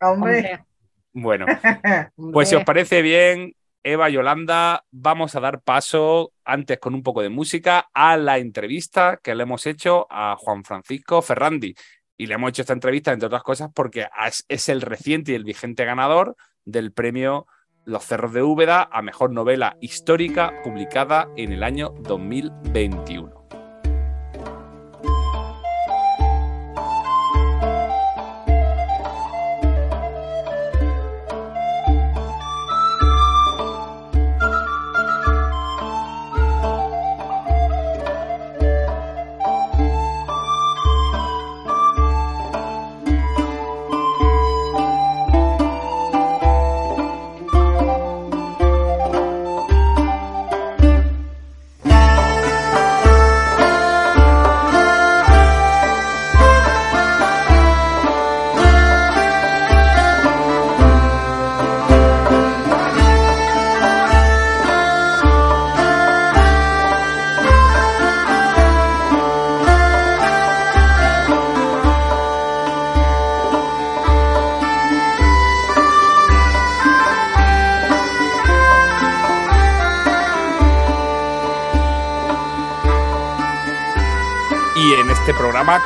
Hombre. 0.00 0.64
Bueno, 1.12 1.46
pues 2.32 2.48
si 2.48 2.54
os 2.54 2.62
parece 2.62 3.02
bien, 3.02 3.56
Eva 3.82 4.08
y 4.08 4.12
Yolanda, 4.12 4.84
vamos 4.92 5.34
a 5.34 5.40
dar 5.40 5.60
paso, 5.60 6.30
antes 6.44 6.78
con 6.78 6.94
un 6.94 7.02
poco 7.02 7.20
de 7.20 7.30
música, 7.30 7.88
a 7.92 8.16
la 8.16 8.38
entrevista 8.38 9.18
que 9.20 9.34
le 9.34 9.42
hemos 9.42 9.66
hecho 9.66 10.06
a 10.08 10.36
Juan 10.38 10.62
Francisco 10.62 11.22
Ferrandi. 11.22 11.74
Y 12.16 12.26
le 12.26 12.34
hemos 12.34 12.50
hecho 12.50 12.62
esta 12.62 12.74
entrevista, 12.74 13.10
entre 13.10 13.26
otras 13.26 13.42
cosas, 13.42 13.70
porque 13.74 14.06
es 14.48 14.68
el 14.68 14.82
reciente 14.82 15.32
y 15.32 15.34
el 15.34 15.42
vigente 15.42 15.84
ganador 15.84 16.36
del 16.64 16.92
premio 16.92 17.48
los 17.90 18.06
Cerros 18.06 18.32
de 18.32 18.42
Úbeda 18.42 18.88
a 18.90 19.02
Mejor 19.02 19.32
Novela 19.32 19.76
Histórica 19.80 20.54
publicada 20.62 21.28
en 21.36 21.52
el 21.52 21.62
año 21.62 21.92
2021. 22.00 23.59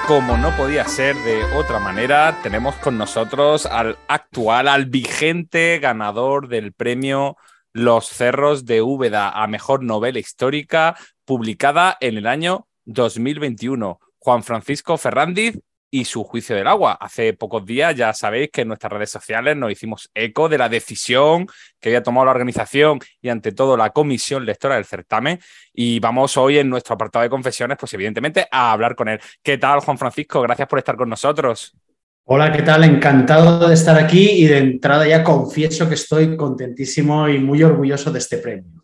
Como 0.07 0.38
no 0.38 0.57
podía 0.57 0.87
ser 0.87 1.16
de 1.16 1.44
otra 1.57 1.78
manera, 1.78 2.38
tenemos 2.42 2.74
con 2.76 2.96
nosotros 2.96 3.66
al 3.66 3.98
actual, 4.09 4.68
al 4.68 4.87
vigente 4.87 5.78
ganador 5.80 6.48
del 6.48 6.72
premio 6.72 7.37
Los 7.72 8.09
Cerros 8.09 8.64
de 8.64 8.80
Úbeda 8.80 9.30
a 9.30 9.46
Mejor 9.46 9.83
Novela 9.83 10.18
Histórica, 10.18 10.96
publicada 11.24 11.96
en 12.00 12.16
el 12.16 12.26
año 12.26 12.66
2021. 12.87 14.00
Juan 14.18 14.42
Francisco 14.42 14.96
Ferrandiz, 14.96 15.59
y 15.94 16.04
su 16.07 16.24
juicio 16.24 16.57
del 16.57 16.66
agua. 16.66 16.98
Hace 17.00 17.35
pocos 17.35 17.64
días 17.64 17.94
ya 17.94 18.12
sabéis 18.12 18.50
que 18.52 18.62
en 18.62 18.68
nuestras 18.68 18.92
redes 18.92 19.11
sociales 19.11 19.57
nos 19.57 19.70
hicimos 19.70 20.11
eco 20.12 20.48
de 20.48 20.59
la 20.59 20.68
decisión 20.68 21.46
que 21.78 21.90
había 21.90 22.02
tomado 22.02 22.24
la 22.24 22.33
organización 22.33 22.98
y 23.22 23.28
ante 23.28 23.52
todo 23.52 23.76
la 23.76 23.90
comisión 23.90 24.44
lectora 24.44 24.74
del 24.74 24.87
certamen 24.87 25.38
y 25.72 26.00
vamos 26.00 26.37
hoy 26.37 26.59
en 26.59 26.68
nuestro 26.68 26.96
apartado 26.96 27.22
de 27.22 27.30
confesiones 27.30 27.76
pues 27.78 27.94
evidentemente 27.94 28.48
a 28.50 28.72
hablar 28.72 28.96
con 28.96 29.09
él. 29.09 29.20
¿Qué 29.40 29.57
tal 29.57 29.78
Juan 29.78 29.96
Francisco? 29.96 30.42
Gracias 30.42 30.66
por 30.66 30.80
estar 30.80 30.96
con 30.96 31.09
nosotros. 31.09 31.72
Hola, 32.24 32.50
¿qué 32.50 32.62
tal? 32.62 32.83
Encantado 32.83 33.68
de 33.68 33.74
estar 33.74 33.96
aquí 33.96 34.30
y 34.30 34.46
de 34.46 34.59
entrada 34.59 35.07
ya 35.07 35.22
confieso 35.22 35.88
que 35.88 35.94
estoy 35.94 36.37
contentísimo 36.37 37.28
y 37.28 37.38
muy 37.38 37.62
orgulloso 37.62 38.11
de 38.11 38.18
este 38.18 38.38
premio. 38.38 38.84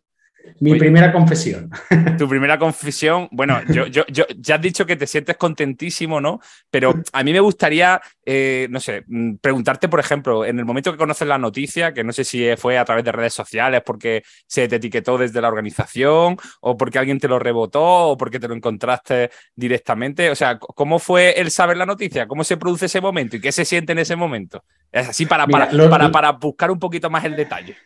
Mi 0.61 0.79
primera 0.79 1.11
confesión. 1.11 1.71
Tu 2.19 2.29
primera 2.29 2.59
confesión, 2.59 3.29
bueno, 3.31 3.61
yo, 3.69 3.87
yo, 3.87 4.05
yo, 4.09 4.27
ya 4.37 4.57
has 4.57 4.61
dicho 4.61 4.85
que 4.85 4.97
te 4.97 5.07
sientes 5.07 5.37
contentísimo, 5.39 6.21
¿no? 6.21 6.41
Pero 6.71 6.95
a 7.13 7.23
mí 7.25 7.33
me 7.33 7.41
gustaría, 7.41 8.01
eh, 8.27 8.69
no 8.71 8.79
sé, 8.79 9.05
mm, 9.07 9.37
preguntarte, 9.37 9.89
por 9.89 10.01
ejemplo, 10.01 10.45
en 10.45 10.59
el 10.59 10.67
momento 10.67 10.93
que 10.93 10.99
conoces 10.99 11.27
la 11.27 11.39
noticia, 11.39 11.95
que 11.95 12.05
no 12.05 12.13
sé 12.13 12.25
si 12.25 12.47
fue 12.59 12.77
a 12.77 12.85
través 12.85 13.05
de 13.05 13.13
redes 13.13 13.33
sociales 13.33 13.83
porque 13.85 14.23
se 14.47 14.69
te 14.69 14.77
etiquetó 14.77 15.17
desde 15.17 15.41
la 15.41 15.49
organización 15.49 16.37
o 16.61 16.77
porque 16.77 16.99
alguien 16.99 17.19
te 17.19 17.29
lo 17.29 17.39
rebotó 17.39 17.83
o 17.83 18.17
porque 18.19 18.39
te 18.39 18.49
lo 18.49 18.55
encontraste 18.55 19.31
directamente, 19.55 20.31
o 20.31 20.35
sea, 20.35 20.59
¿cómo 20.59 20.99
fue 20.99 21.41
el 21.41 21.51
saber 21.51 21.79
la 21.79 21.87
noticia? 21.87 22.27
¿Cómo 22.27 22.45
se 22.45 22.59
produce 22.59 22.87
ese 22.87 23.01
momento 23.01 23.37
y 23.37 23.41
qué 23.41 23.51
se 23.51 23.65
siente 23.65 23.93
en 23.93 23.99
ese 23.99 24.15
momento? 24.15 24.63
Es 24.93 25.09
así 25.09 25.25
para, 25.25 25.47
para, 25.47 25.71
para, 25.89 26.11
para 26.11 26.33
buscar 26.33 26.71
un 26.71 26.79
poquito 26.79 27.09
más 27.09 27.25
el 27.25 27.35
detalle. 27.35 27.77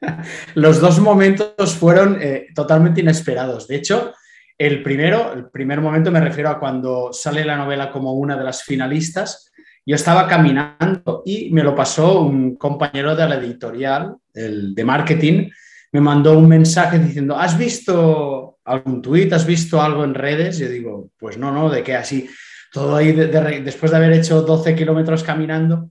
Los 0.54 0.80
dos 0.80 1.00
momentos 1.00 1.74
fueron 1.74 2.18
eh, 2.20 2.48
totalmente 2.54 3.00
inesperados. 3.00 3.68
De 3.68 3.76
hecho, 3.76 4.12
el 4.58 4.82
primero, 4.82 5.32
el 5.32 5.50
primer 5.50 5.80
momento 5.80 6.10
me 6.10 6.20
refiero 6.20 6.50
a 6.50 6.58
cuando 6.58 7.12
sale 7.12 7.44
la 7.44 7.56
novela 7.56 7.90
como 7.90 8.14
una 8.14 8.36
de 8.36 8.44
las 8.44 8.62
finalistas 8.62 9.52
yo 9.88 9.94
estaba 9.94 10.26
caminando 10.26 11.22
y 11.24 11.50
me 11.52 11.62
lo 11.62 11.72
pasó 11.72 12.22
un 12.22 12.56
compañero 12.56 13.14
de 13.14 13.28
la 13.28 13.36
editorial, 13.36 14.16
el 14.34 14.74
de 14.74 14.84
marketing, 14.84 15.48
me 15.92 16.00
mandó 16.00 16.36
un 16.36 16.48
mensaje 16.48 16.98
diciendo, 16.98 17.38
¿has 17.38 17.56
visto 17.56 18.58
algún 18.64 19.00
tuit? 19.00 19.32
¿Has 19.32 19.46
visto 19.46 19.80
algo 19.80 20.02
en 20.02 20.14
redes? 20.14 20.58
Yo 20.58 20.68
digo, 20.68 21.10
pues 21.16 21.38
no, 21.38 21.52
no, 21.52 21.70
de 21.70 21.84
qué 21.84 21.94
así, 21.94 22.28
todo 22.72 22.96
ahí 22.96 23.12
después 23.12 23.92
de 23.92 23.96
haber 23.96 24.12
hecho 24.12 24.42
12 24.42 24.74
kilómetros 24.74 25.22
caminando. 25.22 25.90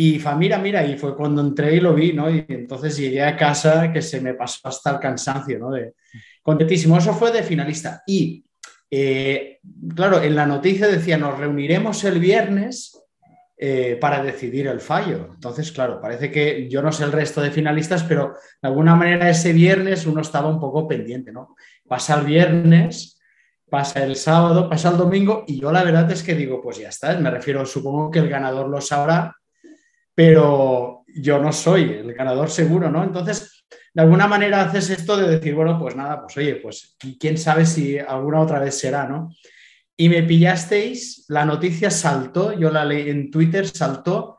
Y 0.00 0.22
mira, 0.36 0.58
mira, 0.58 0.86
y 0.86 0.96
fue 0.96 1.16
cuando 1.16 1.40
entré 1.40 1.74
y 1.74 1.80
lo 1.80 1.92
vi, 1.92 2.12
¿no? 2.12 2.30
Y 2.30 2.46
entonces 2.48 2.96
llegué 2.96 3.20
a 3.20 3.36
casa 3.36 3.92
que 3.92 4.00
se 4.00 4.20
me 4.20 4.34
pasó 4.34 4.68
hasta 4.68 4.92
el 4.92 5.00
cansancio, 5.00 5.58
¿no? 5.58 5.72
De, 5.72 5.94
contentísimo, 6.40 6.96
eso 6.98 7.12
fue 7.14 7.32
de 7.32 7.42
finalista. 7.42 8.04
Y, 8.06 8.44
eh, 8.88 9.58
claro, 9.96 10.22
en 10.22 10.36
la 10.36 10.46
noticia 10.46 10.86
decía, 10.86 11.18
nos 11.18 11.36
reuniremos 11.36 12.04
el 12.04 12.20
viernes 12.20 12.96
eh, 13.56 13.98
para 14.00 14.22
decidir 14.22 14.68
el 14.68 14.78
fallo. 14.78 15.30
Entonces, 15.34 15.72
claro, 15.72 16.00
parece 16.00 16.30
que 16.30 16.68
yo 16.68 16.80
no 16.80 16.92
sé 16.92 17.02
el 17.02 17.10
resto 17.10 17.40
de 17.40 17.50
finalistas, 17.50 18.04
pero 18.04 18.34
de 18.62 18.68
alguna 18.68 18.94
manera 18.94 19.28
ese 19.28 19.52
viernes 19.52 20.06
uno 20.06 20.20
estaba 20.20 20.48
un 20.48 20.60
poco 20.60 20.86
pendiente, 20.86 21.32
¿no? 21.32 21.56
Pasa 21.88 22.20
el 22.20 22.24
viernes, 22.24 23.20
pasa 23.68 24.04
el 24.04 24.14
sábado, 24.14 24.70
pasa 24.70 24.90
el 24.90 24.96
domingo 24.96 25.42
y 25.48 25.60
yo 25.60 25.72
la 25.72 25.82
verdad 25.82 26.08
es 26.12 26.22
que 26.22 26.36
digo, 26.36 26.62
pues 26.62 26.78
ya 26.78 26.88
está, 26.88 27.18
me 27.18 27.32
refiero, 27.32 27.66
supongo 27.66 28.12
que 28.12 28.20
el 28.20 28.28
ganador 28.28 28.68
lo 28.68 28.80
sabrá, 28.80 29.34
pero 30.18 31.04
yo 31.06 31.38
no 31.38 31.52
soy 31.52 31.92
el 31.92 32.12
ganador 32.12 32.50
seguro, 32.50 32.90
¿no? 32.90 33.04
Entonces, 33.04 33.64
de 33.94 34.02
alguna 34.02 34.26
manera 34.26 34.62
haces 34.62 34.90
esto 34.90 35.16
de 35.16 35.28
decir, 35.36 35.54
bueno, 35.54 35.78
pues 35.78 35.94
nada, 35.94 36.22
pues 36.22 36.36
oye, 36.38 36.56
pues 36.56 36.96
quién 37.20 37.38
sabe 37.38 37.64
si 37.64 38.00
alguna 38.00 38.40
otra 38.40 38.58
vez 38.58 38.76
será, 38.76 39.06
¿no? 39.06 39.30
y 39.96 40.08
me 40.08 40.24
pillasteis, 40.24 41.24
la 41.28 41.44
noticia 41.44 41.90
saltó, 41.90 42.52
yo 42.52 42.70
la 42.70 42.84
leí 42.84 43.10
en 43.10 43.30
Twitter, 43.30 43.64
saltó, 43.64 44.38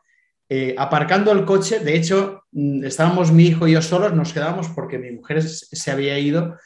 eh, 0.50 0.76
aparcando 0.78 1.32
el 1.32 1.46
coche, 1.46 1.80
de 1.80 1.96
hecho, 1.96 2.44
mm, 2.52 2.84
estábamos 2.84 3.32
mi 3.32 3.46
hijo 3.46 3.65
y 3.65 3.72
yo 3.72 3.82
solos, 3.82 4.13
nos 4.13 4.34
quedamos 4.34 4.68
porque 4.70 4.98
mi 4.98 5.12
mujer 5.12 5.42
se 5.44 5.92
había 5.92 6.20
ido 6.20 6.58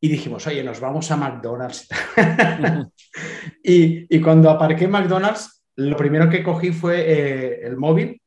y 0.00 0.08
dijimos, 0.08 0.44
oye, 0.48 0.64
nos 0.64 0.80
vamos 0.80 1.08
a 1.12 1.16
McDonald's. 1.16 1.88
y, 3.62 4.20
cuando 4.20 4.50
aparqué 4.50 4.88
McDonald's, 4.88 5.64
lo 5.76 5.96
primero 5.96 6.28
que 6.28 6.42
cogí 6.42 6.72
fue 6.72 7.00
eh, 7.00 7.60
el 7.62 7.76
móvil 7.76 8.20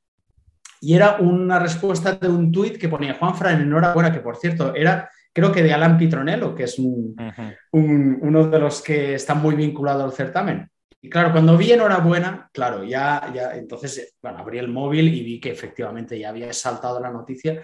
y 0.81 0.95
era 0.95 1.17
una 1.17 1.59
respuesta 1.59 2.13
de 2.13 2.27
un 2.27 2.51
tuit 2.51 2.77
que 2.77 2.89
ponía 2.89 3.15
Juan 3.15 3.35
Fran, 3.35 3.61
enhorabuena, 3.61 4.11
que 4.11 4.19
por 4.19 4.37
cierto 4.37 4.73
era 4.75 5.09
creo 5.33 5.51
que 5.51 5.63
de 5.63 5.73
Alan 5.73 5.97
Pitronello, 5.97 6.55
que 6.55 6.63
es 6.63 6.77
uno 6.79 8.47
de 8.47 8.59
los 8.59 8.81
que 8.81 9.13
está 9.15 9.33
muy 9.35 9.55
vinculado 9.55 10.03
al 10.03 10.13
certamen. 10.13 10.69
Y 11.01 11.09
claro, 11.09 11.31
cuando 11.31 11.55
vi 11.55 11.71
enhorabuena, 11.71 12.49
claro, 12.51 12.83
ya, 12.83 13.31
ya 13.33 13.55
entonces, 13.55 14.15
bueno, 14.21 14.39
abrí 14.39 14.57
el 14.57 14.67
móvil 14.67 15.07
y 15.07 15.23
vi 15.23 15.39
que 15.39 15.51
efectivamente 15.51 16.19
ya 16.19 16.29
había 16.29 16.51
saltado 16.51 16.99
la 16.99 17.09
noticia. 17.09 17.61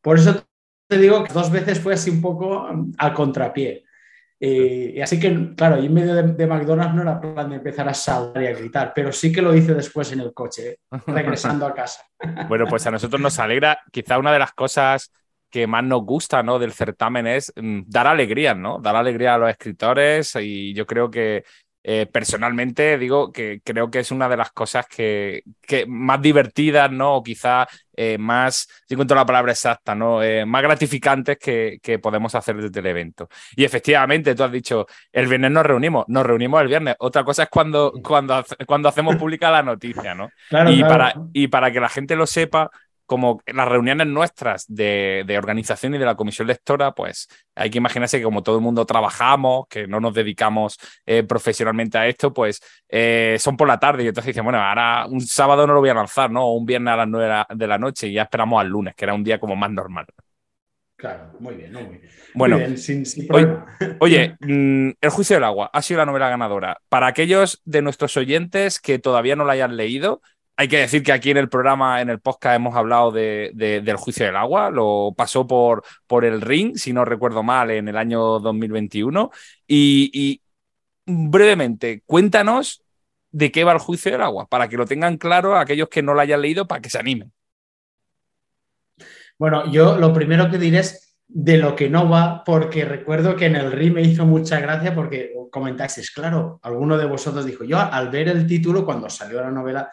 Por 0.00 0.18
eso 0.18 0.44
te 0.88 0.98
digo 0.98 1.22
que 1.22 1.32
dos 1.32 1.50
veces 1.50 1.78
fue 1.78 1.94
así 1.94 2.10
un 2.10 2.20
poco 2.20 2.66
mm, 2.72 2.94
al 2.98 3.14
contrapié. 3.14 3.84
Eh, 4.44 4.94
y 4.96 5.00
así 5.00 5.20
que, 5.20 5.54
claro, 5.54 5.80
y 5.80 5.86
en 5.86 5.94
medio 5.94 6.16
de, 6.16 6.46
McDonald's 6.48 6.96
no 6.96 7.02
era 7.02 7.20
plan 7.20 7.48
de 7.48 7.56
empezar 7.56 7.88
a 7.88 7.94
saltar 7.94 8.42
y 8.42 8.48
a 8.48 8.52
gritar, 8.52 8.92
pero 8.92 9.12
sí 9.12 9.30
que 9.30 9.40
lo 9.40 9.54
hice 9.54 9.72
después 9.72 10.10
en 10.10 10.18
el 10.18 10.34
coche, 10.34 10.80
regresando 11.06 11.64
a 11.64 11.72
casa. 11.72 12.02
Bueno, 12.48 12.66
pues 12.68 12.84
a 12.86 12.90
nosotros 12.90 13.20
nos 13.20 13.38
alegra. 13.38 13.78
Quizá 13.92 14.18
una 14.18 14.32
de 14.32 14.40
las 14.40 14.52
cosas 14.52 15.12
que 15.48 15.66
más 15.66 15.84
nos 15.84 16.02
gusta 16.04 16.42
¿no? 16.42 16.58
del 16.58 16.72
certamen 16.72 17.26
es 17.26 17.52
mm, 17.54 17.82
dar 17.86 18.08
alegría, 18.08 18.54
¿no? 18.54 18.78
Dar 18.80 18.96
alegría 18.96 19.34
a 19.34 19.38
los 19.38 19.50
escritores 19.50 20.34
y 20.40 20.72
yo 20.72 20.86
creo 20.86 21.10
que 21.10 21.44
eh, 21.84 22.06
personalmente 22.06 22.96
digo 22.96 23.32
que 23.32 23.60
creo 23.64 23.90
que 23.90 23.98
es 23.98 24.12
una 24.12 24.28
de 24.28 24.36
las 24.36 24.52
cosas 24.52 24.86
que, 24.86 25.42
que 25.60 25.84
más 25.86 26.22
divertidas, 26.22 26.90
¿no? 26.92 27.16
O 27.16 27.22
quizá 27.22 27.66
eh, 27.96 28.16
más, 28.18 28.68
si 28.86 28.94
encuentro 28.94 29.16
la 29.16 29.26
palabra 29.26 29.52
exacta, 29.52 29.94
¿no? 29.94 30.22
Eh, 30.22 30.46
más 30.46 30.62
gratificantes 30.62 31.38
que, 31.38 31.78
que, 31.82 31.98
podemos 31.98 32.34
hacer 32.36 32.56
desde 32.56 32.80
el 32.80 32.86
evento. 32.86 33.28
Y 33.56 33.64
efectivamente, 33.64 34.34
tú 34.34 34.44
has 34.44 34.52
dicho, 34.52 34.86
el 35.10 35.26
viernes 35.26 35.50
nos 35.50 35.66
reunimos, 35.66 36.04
nos 36.08 36.24
reunimos 36.24 36.62
el 36.62 36.68
viernes. 36.68 36.94
Otra 37.00 37.24
cosa 37.24 37.44
es 37.44 37.48
cuando, 37.48 37.92
cuando, 38.02 38.44
cuando 38.66 38.88
hacemos 38.88 39.16
pública 39.16 39.50
la 39.50 39.62
noticia, 39.62 40.14
¿no? 40.14 40.30
y, 40.68 40.82
Para, 40.82 41.14
y 41.32 41.48
para 41.48 41.72
que 41.72 41.80
la 41.80 41.88
gente 41.88 42.14
lo 42.14 42.26
sepa, 42.26 42.70
como 43.06 43.42
las 43.46 43.68
reuniones 43.68 44.06
nuestras 44.06 44.64
de, 44.68 45.24
organización 45.36 45.94
y 45.94 45.98
de 45.98 46.04
la 46.04 46.14
comisión 46.14 46.48
lectora, 46.48 46.92
pues 46.92 47.28
hay 47.54 47.70
que 47.70 47.78
imaginarse 47.78 48.18
que 48.18 48.24
como 48.24 48.42
todo 48.42 48.56
el 48.56 48.62
mundo 48.62 48.84
trabajamos, 48.86 49.66
que 49.68 49.86
no 49.86 50.00
nos 50.00 50.14
dedicamos 50.14 50.78
eh, 51.06 51.22
profesionalmente 51.22 51.98
a 51.98 52.06
esto, 52.06 52.32
pues 52.32 52.60
eh, 52.88 53.36
son 53.38 53.56
por 53.56 53.68
la 53.68 53.78
tarde 53.78 54.04
y 54.04 54.08
entonces 54.08 54.28
dicen, 54.28 54.44
bueno, 54.44 54.60
ahora 54.60 55.06
un 55.06 55.20
sábado 55.20 55.66
no 55.66 55.74
lo 55.74 55.80
voy 55.80 55.90
a 55.90 55.94
lanzar, 55.94 56.30
¿no? 56.30 56.44
O 56.46 56.52
un 56.54 56.66
viernes 56.66 56.92
a 56.92 56.96
las 56.96 57.08
nueve 57.08 57.44
de 57.54 57.66
la 57.66 57.78
noche 57.78 58.08
y 58.08 58.14
ya 58.14 58.22
esperamos 58.22 58.60
al 58.60 58.68
lunes, 58.68 58.94
que 58.94 59.04
era 59.04 59.14
un 59.14 59.24
día 59.24 59.38
como 59.38 59.56
más 59.56 59.70
normal. 59.70 60.06
Claro, 61.02 61.32
muy 61.40 61.56
bien, 61.56 61.72
muy 61.72 61.82
bien. 61.82 62.02
Bueno, 62.32 62.58
oye, 63.98 64.36
mm, 64.38 64.90
El 65.00 65.10
juicio 65.10 65.34
del 65.34 65.42
agua 65.42 65.68
ha 65.72 65.82
sido 65.82 65.98
la 65.98 66.06
novela 66.06 66.28
ganadora. 66.28 66.78
Para 66.88 67.08
aquellos 67.08 67.60
de 67.64 67.82
nuestros 67.82 68.16
oyentes 68.16 68.78
que 68.78 69.00
todavía 69.00 69.34
no 69.34 69.44
la 69.44 69.54
hayan 69.54 69.76
leído, 69.76 70.22
hay 70.56 70.68
que 70.68 70.78
decir 70.78 71.02
que 71.02 71.12
aquí 71.12 71.30
en 71.30 71.38
el 71.38 71.48
programa, 71.48 72.00
en 72.00 72.10
el 72.10 72.20
podcast, 72.20 72.56
hemos 72.56 72.76
hablado 72.76 73.10
de, 73.10 73.52
del 73.54 73.96
juicio 73.96 74.26
del 74.26 74.36
agua. 74.36 74.70
Lo 74.70 75.14
pasó 75.16 75.46
por, 75.46 75.82
por 76.06 76.24
el 76.24 76.40
ring, 76.40 76.76
si 76.76 76.92
no 76.92 77.04
recuerdo 77.04 77.42
mal, 77.42 77.70
en 77.70 77.88
el 77.88 77.96
año 77.96 78.38
2021. 78.38 79.30
Y, 79.66 80.42
brevemente, 81.06 82.02
cuéntanos 82.06 82.82
de 83.30 83.50
qué 83.50 83.64
va 83.64 83.72
el 83.72 83.78
juicio 83.78 84.12
del 84.12 84.22
agua, 84.22 84.46
para 84.46 84.68
que 84.68 84.76
lo 84.76 84.84
tengan 84.84 85.16
claro 85.16 85.56
aquellos 85.56 85.88
que 85.88 86.02
no 86.02 86.12
lo 86.12 86.20
hayan 86.20 86.42
leído, 86.42 86.68
para 86.68 86.82
que 86.82 86.90
se 86.90 86.98
animen. 86.98 87.32
Bueno, 89.38 89.70
yo 89.72 89.96
lo 89.96 90.12
primero 90.12 90.50
que 90.50 90.58
diré 90.58 90.80
es 90.80 91.16
de 91.26 91.56
lo 91.56 91.74
que 91.74 91.88
no 91.88 92.10
va, 92.10 92.44
porque 92.44 92.84
recuerdo 92.84 93.34
que 93.34 93.46
en 93.46 93.56
el 93.56 93.72
ring 93.72 93.94
me 93.94 94.02
hizo 94.02 94.26
mucha 94.26 94.60
gracia 94.60 94.94
porque 94.94 95.32
comentasteis, 95.50 96.10
claro, 96.10 96.60
alguno 96.62 96.98
de 96.98 97.06
vosotros 97.06 97.46
dijo, 97.46 97.64
yo 97.64 97.78
al 97.78 98.10
ver 98.10 98.28
el 98.28 98.46
título, 98.46 98.84
cuando 98.84 99.08
salió 99.08 99.40
la 99.40 99.50
novela, 99.50 99.90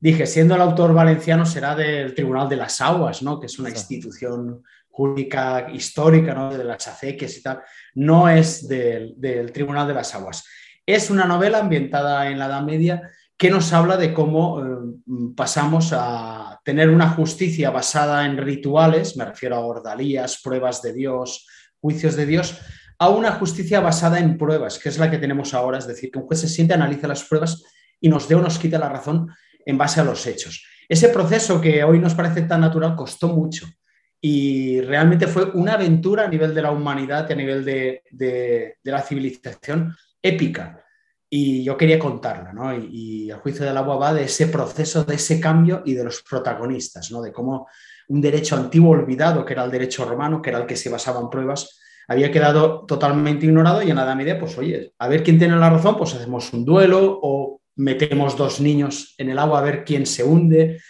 dije, 0.00 0.26
siendo 0.26 0.54
el 0.54 0.60
autor 0.60 0.94
valenciano 0.94 1.44
será 1.44 1.74
del 1.74 2.14
Tribunal 2.14 2.48
de 2.48 2.56
las 2.56 2.80
Aguas, 2.80 3.22
¿no? 3.22 3.40
que 3.40 3.46
es 3.46 3.58
una 3.58 3.70
institución 3.70 4.62
jurídica 4.88 5.68
histórica 5.72 6.34
¿no? 6.34 6.56
de 6.56 6.64
las 6.64 6.86
acequias 6.88 7.36
y 7.36 7.42
tal, 7.42 7.62
no 7.94 8.28
es 8.28 8.66
del, 8.68 9.16
Tribunal 9.52 9.86
de 9.86 9.94
las 9.94 10.14
Aguas. 10.14 10.44
Es 10.86 11.10
una 11.10 11.26
novela 11.26 11.58
ambientada 11.58 12.28
en 12.28 12.38
la 12.38 12.46
Edad 12.46 12.62
Media 12.62 13.10
que 13.36 13.50
nos 13.50 13.72
habla 13.72 13.96
de 13.96 14.12
cómo 14.12 14.60
eh, 14.60 15.32
pasamos 15.36 15.92
a 15.92 16.60
tener 16.64 16.90
una 16.90 17.10
justicia 17.10 17.70
basada 17.70 18.26
en 18.26 18.36
rituales, 18.36 19.16
me 19.16 19.24
refiero 19.24 19.56
a 19.56 19.60
ordalías, 19.60 20.40
pruebas 20.42 20.82
de 20.82 20.92
Dios, 20.92 21.46
juicios 21.80 22.16
de 22.16 22.26
Dios, 22.26 22.58
a 22.98 23.10
una 23.10 23.32
justicia 23.32 23.78
basada 23.78 24.18
en 24.18 24.36
pruebas, 24.36 24.78
que 24.78 24.88
es 24.88 24.98
la 24.98 25.08
que 25.08 25.18
tenemos 25.18 25.54
ahora, 25.54 25.78
es 25.78 25.86
decir, 25.86 26.10
que 26.10 26.18
un 26.18 26.26
juez 26.26 26.40
se 26.40 26.48
siente, 26.48 26.74
analiza 26.74 27.06
las 27.06 27.22
pruebas 27.22 27.62
y 28.00 28.08
nos 28.08 28.28
dé 28.28 28.34
o 28.34 28.40
nos 28.40 28.58
quita 28.58 28.78
la 28.78 28.88
razón 28.88 29.28
en 29.64 29.78
base 29.78 30.00
a 30.00 30.04
los 30.04 30.26
hechos. 30.26 30.64
Ese 30.88 31.08
proceso 31.10 31.60
que 31.60 31.84
hoy 31.84 31.98
nos 31.98 32.14
parece 32.14 32.42
tan 32.42 32.62
natural 32.62 32.96
costó 32.96 33.28
mucho 33.28 33.66
y 34.20 34.80
realmente 34.80 35.26
fue 35.26 35.50
una 35.52 35.74
aventura 35.74 36.24
a 36.24 36.28
nivel 36.28 36.54
de 36.54 36.62
la 36.62 36.70
humanidad 36.70 37.28
y 37.28 37.32
a 37.32 37.36
nivel 37.36 37.64
de, 37.64 38.76
la 38.82 39.02
civilización 39.02 39.94
épica. 40.20 40.84
Y 41.30 41.62
yo 41.62 41.76
quería 41.76 41.98
contarla, 41.98 42.52
¿no? 42.52 42.74
Y, 42.74 43.30
el 43.30 43.36
juicio 43.36 43.64
del 43.66 43.76
agua 43.76 43.96
va 43.96 44.14
de 44.14 44.24
ese 44.24 44.46
proceso, 44.46 45.04
de 45.04 45.16
ese 45.16 45.38
cambio 45.38 45.82
y 45.84 45.92
de 45.92 46.04
los 46.04 46.22
protagonistas, 46.22 47.10
¿no? 47.12 47.20
De 47.20 47.30
cómo 47.30 47.68
un 48.08 48.20
derecho 48.22 48.56
antiguo 48.56 48.90
olvidado, 48.92 49.44
que 49.44 49.52
era 49.52 49.64
el 49.64 49.70
derecho 49.70 50.06
romano, 50.06 50.40
que 50.40 50.48
era 50.48 50.60
el 50.60 50.66
que 50.66 50.76
se 50.76 50.88
basaba 50.88 51.20
en 51.20 51.28
pruebas, 51.28 51.78
había 52.08 52.32
quedado 52.32 52.86
totalmente 52.86 53.44
ignorado 53.44 53.82
y 53.82 53.90
en 53.90 53.96
la 53.96 54.04
Edad 54.04 54.16
Media, 54.16 54.40
pues 54.40 54.56
oye, 54.56 54.94
a 54.98 55.08
ver 55.08 55.22
quién 55.22 55.38
tiene 55.38 55.56
la 55.56 55.68
razón, 55.68 55.98
pues 55.98 56.14
hacemos 56.14 56.50
un 56.54 56.64
duelo 56.64 57.20
o 57.22 57.57
metemos 57.78 58.36
dos 58.36 58.60
niños 58.60 59.14
en 59.18 59.30
el 59.30 59.38
agua 59.38 59.60
a 59.60 59.62
ver 59.62 59.84
quién 59.84 60.04
se 60.04 60.24
hunde, 60.24 60.80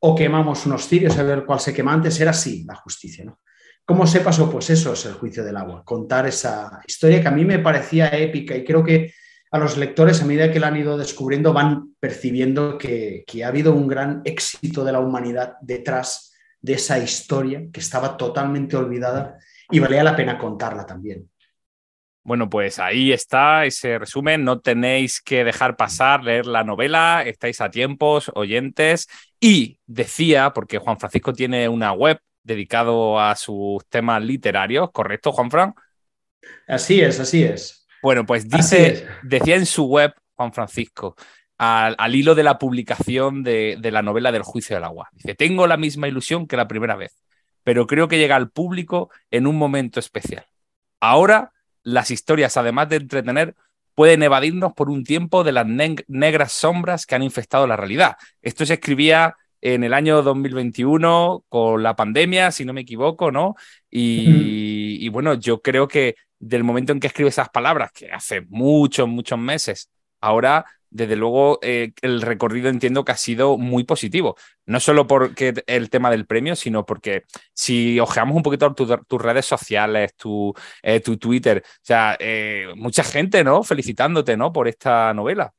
o 0.00 0.14
quemamos 0.14 0.66
unos 0.66 0.86
cirios 0.86 1.16
a 1.18 1.22
ver 1.22 1.44
cuál 1.44 1.60
se 1.60 1.74
quema 1.74 1.92
antes, 1.92 2.18
era 2.20 2.30
así 2.30 2.64
la 2.64 2.74
justicia. 2.74 3.24
¿no? 3.24 3.40
¿Cómo 3.84 4.06
se 4.06 4.20
pasó? 4.20 4.50
Pues 4.50 4.70
eso 4.70 4.92
es 4.92 5.06
el 5.06 5.14
juicio 5.14 5.44
del 5.44 5.56
agua, 5.56 5.84
contar 5.84 6.26
esa 6.26 6.80
historia 6.86 7.20
que 7.20 7.28
a 7.28 7.32
mí 7.32 7.44
me 7.44 7.58
parecía 7.58 8.08
épica 8.08 8.56
y 8.56 8.64
creo 8.64 8.84
que 8.84 9.12
a 9.50 9.58
los 9.58 9.76
lectores, 9.76 10.20
a 10.20 10.26
medida 10.26 10.52
que 10.52 10.60
la 10.60 10.68
han 10.68 10.76
ido 10.76 10.98
descubriendo, 10.98 11.52
van 11.52 11.94
percibiendo 11.98 12.76
que, 12.76 13.24
que 13.26 13.44
ha 13.44 13.48
habido 13.48 13.72
un 13.72 13.88
gran 13.88 14.20
éxito 14.24 14.84
de 14.84 14.92
la 14.92 15.00
humanidad 15.00 15.54
detrás 15.62 16.34
de 16.60 16.74
esa 16.74 16.98
historia 16.98 17.62
que 17.72 17.80
estaba 17.80 18.16
totalmente 18.16 18.76
olvidada 18.76 19.38
y 19.70 19.78
valía 19.78 20.04
la 20.04 20.16
pena 20.16 20.38
contarla 20.38 20.84
también. 20.84 21.28
Bueno, 22.28 22.50
pues 22.50 22.78
ahí 22.78 23.10
está 23.10 23.64
ese 23.64 23.98
resumen. 23.98 24.44
No 24.44 24.60
tenéis 24.60 25.22
que 25.22 25.44
dejar 25.44 25.78
pasar, 25.78 26.22
leer 26.22 26.44
la 26.44 26.62
novela, 26.62 27.22
estáis 27.24 27.62
a 27.62 27.70
tiempos, 27.70 28.30
oyentes. 28.34 29.08
Y 29.40 29.80
decía, 29.86 30.52
porque 30.52 30.76
Juan 30.76 30.98
Francisco 31.00 31.32
tiene 31.32 31.70
una 31.70 31.92
web 31.92 32.20
dedicado 32.42 33.18
a 33.18 33.34
sus 33.34 33.82
temas 33.88 34.22
literarios, 34.22 34.90
¿correcto, 34.92 35.32
Juan 35.32 35.50
Fran? 35.50 35.74
Así 36.66 37.00
es, 37.00 37.18
así 37.18 37.44
es. 37.44 37.86
Bueno, 38.02 38.26
pues 38.26 38.46
dice, 38.46 39.06
decía 39.22 39.56
en 39.56 39.64
su 39.64 39.86
web, 39.86 40.12
Juan 40.34 40.52
Francisco, 40.52 41.16
al, 41.56 42.14
hilo 42.14 42.34
de 42.34 42.42
la 42.42 42.58
publicación 42.58 43.42
de, 43.42 43.78
de 43.80 43.90
la 43.90 44.02
novela 44.02 44.32
del 44.32 44.42
juicio 44.42 44.76
del 44.76 44.84
agua. 44.84 45.08
Dice, 45.12 45.34
tengo 45.34 45.66
la 45.66 45.78
misma 45.78 46.08
ilusión 46.08 46.46
que 46.46 46.58
la 46.58 46.68
primera 46.68 46.94
vez, 46.94 47.22
pero 47.64 47.86
creo 47.86 48.06
que 48.06 48.18
llega 48.18 48.36
al 48.36 48.50
público 48.50 49.10
en 49.30 49.46
un 49.46 49.56
momento 49.56 49.98
especial. 49.98 50.44
Ahora, 51.00 51.52
las 51.88 52.10
historias, 52.10 52.56
además 52.56 52.88
de 52.88 52.96
entretener, 52.96 53.54
pueden 53.94 54.22
evadirnos 54.22 54.74
por 54.74 54.90
un 54.90 55.04
tiempo 55.04 55.42
de 55.42 55.52
las 55.52 55.66
negras 55.66 56.52
sombras 56.52 57.06
que 57.06 57.14
han 57.14 57.22
infestado 57.22 57.66
la 57.66 57.76
realidad. 57.76 58.16
Esto 58.42 58.64
se 58.64 58.74
escribía 58.74 59.36
en 59.60 59.82
el 59.82 59.92
año 59.92 60.22
2021 60.22 61.44
con 61.48 61.82
la 61.82 61.96
pandemia, 61.96 62.52
si 62.52 62.64
no 62.64 62.72
me 62.72 62.82
equivoco, 62.82 63.32
¿no? 63.32 63.56
Y, 63.90 64.98
y, 65.00 65.08
bueno, 65.08 65.34
yo 65.34 65.62
creo 65.62 65.88
que 65.88 66.14
del 66.38 66.62
momento 66.62 66.92
en 66.92 67.00
que 67.00 67.08
escribe 67.08 67.30
esas 67.30 67.48
palabras, 67.48 67.90
que 67.90 68.12
hace 68.12 68.42
muchos, 68.42 69.08
muchos 69.08 69.38
meses, 69.38 69.90
ahora 70.20 70.64
desde 70.90 71.16
luego 71.16 71.58
eh, 71.62 71.92
el 72.02 72.22
recorrido 72.22 72.68
entiendo 72.68 73.04
que 73.04 73.12
ha 73.12 73.16
sido 73.16 73.58
muy 73.58 73.84
positivo. 73.84 74.36
No 74.66 74.80
solo 74.80 75.06
porque 75.06 75.54
el 75.66 75.90
tema 75.90 76.10
del 76.10 76.26
premio, 76.26 76.56
sino 76.56 76.84
porque 76.84 77.24
si 77.52 77.98
ojeamos 78.00 78.36
un 78.36 78.42
poquito 78.42 78.74
tus 78.74 79.22
redes 79.22 79.46
sociales, 79.46 80.14
tu, 80.16 80.54
eh, 80.82 81.00
tu, 81.00 81.16
Twitter, 81.16 81.62
o 81.64 81.80
sea, 81.82 82.16
eh, 82.18 82.68
mucha 82.76 83.02
gente, 83.02 83.44
¿no? 83.44 83.62
Felicitándote, 83.62 84.36
¿no? 84.36 84.52
Por 84.52 84.68
esta 84.68 85.12
novela. 85.14 85.52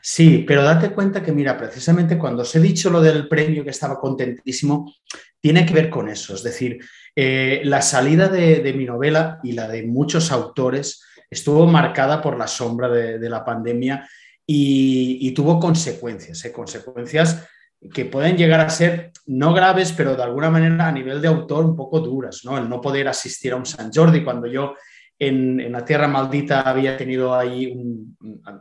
Sí, 0.00 0.44
pero 0.46 0.62
date 0.62 0.90
cuenta 0.90 1.22
que, 1.22 1.32
mira, 1.32 1.56
precisamente 1.56 2.16
cuando 2.16 2.42
os 2.42 2.54
he 2.54 2.60
dicho 2.60 2.88
lo 2.88 3.00
del 3.00 3.28
premio, 3.28 3.64
que 3.64 3.70
estaba 3.70 3.98
contentísimo, 3.98 4.94
tiene 5.40 5.66
que 5.66 5.74
ver 5.74 5.90
con 5.90 6.08
eso. 6.08 6.34
Es 6.34 6.42
decir, 6.42 6.78
la 7.16 7.82
salida 7.82 8.28
de 8.28 8.72
mi 8.74 8.84
novela 8.84 9.40
y 9.42 9.52
la 9.52 9.66
de 9.66 9.82
muchos 9.82 10.30
autores 10.30 11.02
estuvo 11.30 11.66
marcada 11.66 12.20
por 12.20 12.36
la 12.38 12.46
sombra 12.46 12.88
de, 12.88 13.28
la 13.28 13.44
pandemia 13.44 14.08
y, 14.46 15.30
tuvo 15.32 15.60
consecuencias, 15.60 16.44
¿eh? 16.44 16.52
consecuencias 16.52 17.46
que 17.92 18.06
pueden 18.06 18.36
llegar 18.36 18.60
a 18.60 18.70
ser 18.70 19.12
no 19.26 19.52
graves, 19.52 19.92
pero 19.92 20.16
de 20.16 20.22
alguna 20.22 20.50
manera 20.50 20.88
a 20.88 20.92
nivel 20.92 21.20
de 21.20 21.28
autor 21.28 21.64
un 21.64 21.76
poco 21.76 22.00
duras, 22.00 22.40
¿no? 22.44 22.58
El 22.58 22.68
no 22.68 22.80
poder 22.80 23.06
asistir 23.06 23.52
a 23.52 23.56
un 23.56 23.66
San 23.66 23.92
Jordi 23.92 24.24
cuando 24.24 24.48
yo 24.48 24.74
en, 25.18 25.70
la 25.70 25.84
Tierra 25.84 26.08
Maldita 26.08 26.62
había 26.62 26.96
tenido 26.96 27.34
ahí, 27.34 27.74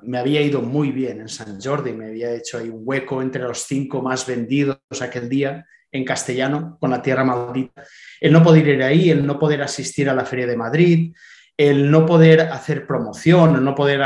me 0.04 0.18
había 0.18 0.42
ido 0.42 0.62
muy 0.62 0.92
bien 0.92 1.22
en 1.22 1.30
San 1.30 1.60
Jordi, 1.62 1.94
me 1.94 2.08
había 2.08 2.34
hecho 2.34 2.58
ahí 2.58 2.70
un 2.70 2.82
hueco 2.84 3.22
entre 3.22 3.44
los 3.44 3.60
cinco 3.60 4.02
más 4.02 4.26
vendidos 4.26 4.80
aquel 5.02 5.30
día 5.30 5.66
en 5.92 6.04
castellano 6.04 6.78
con 6.80 6.90
la 6.90 7.02
Tierra 7.02 7.24
Maldita. 7.24 7.84
El 8.20 8.34
no 8.34 8.44
poder 8.44 8.68
ir 8.68 8.84
ahí, 8.84 9.10
el 9.10 9.26
no 9.26 9.40
poder 9.40 9.62
asistir 9.62 10.10
a 10.10 10.16
la 10.16 10.26
Feria 10.26 10.48
de 10.48 10.58
Madrid, 10.58 11.14
el 11.58 11.90
no 11.90 12.06
poder 12.06 12.42
hacer 12.42 12.86
promoción, 12.86 13.56
el 13.56 13.64
no 13.64 13.74
poder 13.74 14.06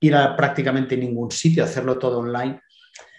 ir 0.00 0.14
a 0.14 0.34
prácticamente 0.34 0.96
ningún 0.96 1.30
sitio, 1.30 1.62
hacerlo 1.62 1.98
todo 1.98 2.20
online, 2.20 2.60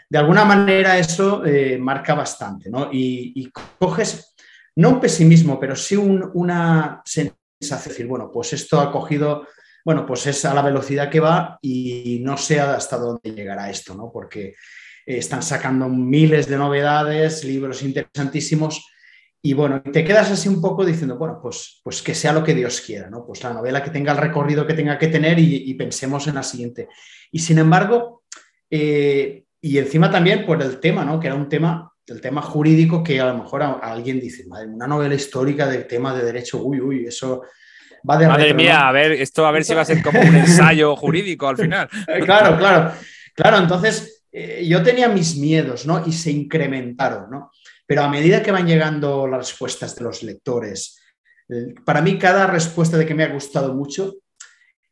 de 0.10 0.18
alguna 0.18 0.46
manera 0.46 0.98
eso 0.98 1.46
eh, 1.46 1.78
marca 1.78 2.16
bastante, 2.16 2.70
¿no? 2.70 2.90
Y, 2.92 3.52
coges, 3.78 4.34
no 4.76 4.90
un 4.90 5.00
pesimismo, 5.00 5.60
pero 5.60 5.76
sí 5.76 5.96
una 5.96 7.02
sensación 7.06 7.36
de 7.60 7.90
decir, 7.90 8.08
bueno, 8.08 8.32
pues 8.32 8.54
esto 8.54 8.80
ha 8.80 8.92
cogido, 8.92 9.48
bueno, 9.84 10.06
pues 10.06 10.26
es 10.28 10.46
a 10.46 10.54
la 10.54 10.62
velocidad 10.62 11.10
que 11.10 11.20
va 11.20 11.60
y 11.62 12.20
no 12.24 12.38
sé 12.38 12.60
hasta 12.60 12.98
dónde 12.98 13.32
llegará 13.32 13.70
esto, 13.70 13.96
¿no? 13.96 14.12
Porque 14.12 14.56
están 15.06 15.44
sacando 15.44 15.90
miles 15.90 16.48
de 16.48 16.58
novedades, 16.58 17.44
libros 17.44 17.82
interesantísimos, 17.84 18.86
y 19.41 19.54
bueno, 19.54 19.82
te 19.82 20.04
quedas 20.04 20.32
así 20.32 20.50
un 20.50 20.62
poco 20.62 20.84
diciendo, 20.84 21.17
bueno, 21.17 21.39
pues, 21.41 21.80
pues 21.84 22.02
que 22.02 22.15
sea 22.15 22.34
lo 22.34 22.43
que 22.43 22.56
Dios 22.56 22.82
quiera, 22.82 23.10
¿no? 23.10 23.26
Pues 23.26 23.43
la 23.43 23.54
novela 23.54 23.84
que 23.84 23.91
tenga 23.91 24.12
el 24.12 24.17
recorrido 24.17 24.65
que 24.65 24.73
tenga 24.73 24.97
que 24.97 25.08
tener 25.08 25.38
y, 25.39 25.73
pensemos 25.76 26.28
en 26.28 26.36
la 26.36 26.43
siguiente. 26.43 26.89
Y 27.32 27.39
sin 27.39 27.60
embargo, 27.60 28.23
eh, 28.69 29.43
y 29.62 29.78
encima 29.78 30.10
también 30.10 30.45
por 30.45 30.62
el 30.62 30.80
tema, 30.80 31.06
¿no? 31.06 31.19
Que 31.19 31.28
era 31.28 31.36
un 31.36 31.47
tema, 31.47 31.91
el 32.08 32.19
tema 32.19 32.41
jurídico 32.41 33.04
que 33.04 33.19
a 33.19 33.28
lo 33.28 33.38
mejor 33.38 33.62
alguien 33.63 34.19
dice, 34.19 34.45
madre, 34.47 34.67
una 34.67 34.88
novela 34.88 35.15
histórica 35.15 35.67
del 35.67 35.86
tema 35.86 36.15
de 36.15 36.26
derecho, 36.26 36.62
uy, 36.63 36.82
uy, 36.82 37.06
eso 37.06 37.43
va 38.10 38.17
de... 38.17 38.28
Madre 38.28 38.54
mía, 38.54 38.88
a 38.88 38.91
ver, 38.91 39.12
esto 39.13 39.45
a 39.45 39.52
ver 39.52 39.63
si 39.63 39.73
va 39.73 39.82
a 39.82 39.86
ser 39.86 40.02
como 40.02 40.19
un 40.19 40.36
ensayo 40.36 40.95
jurídico 40.95 41.47
al 41.47 41.58
final. 41.58 41.88
claro, 42.26 42.58
claro, 42.58 42.91
claro, 43.36 43.58
entonces 43.60 44.26
eh, 44.32 44.65
yo 44.67 44.84
tenía 44.84 45.08
mis 45.10 45.38
miedos, 45.38 45.86
¿no? 45.86 46.04
Y 46.06 46.12
se 46.12 46.32
incrementaron, 46.32 47.30
¿no? 47.30 47.52
Pero 47.88 48.04
a 48.04 48.10
medida 48.10 48.43
que 48.43 48.52
van 48.52 48.67
llegando 48.67 49.28
las 49.28 49.39
respuestas 49.39 49.95
de 49.95 50.04
los 50.04 50.21
lectores, 50.21 51.00
eh, 51.50 51.73
para 51.86 52.02
mí 52.02 52.19
cada 52.19 52.45
respuesta 52.45 52.97
de 52.97 53.06
que 53.06 53.15
me 53.15 53.23
ha 53.23 53.34
gustado 53.34 53.73
mucho, 53.73 54.17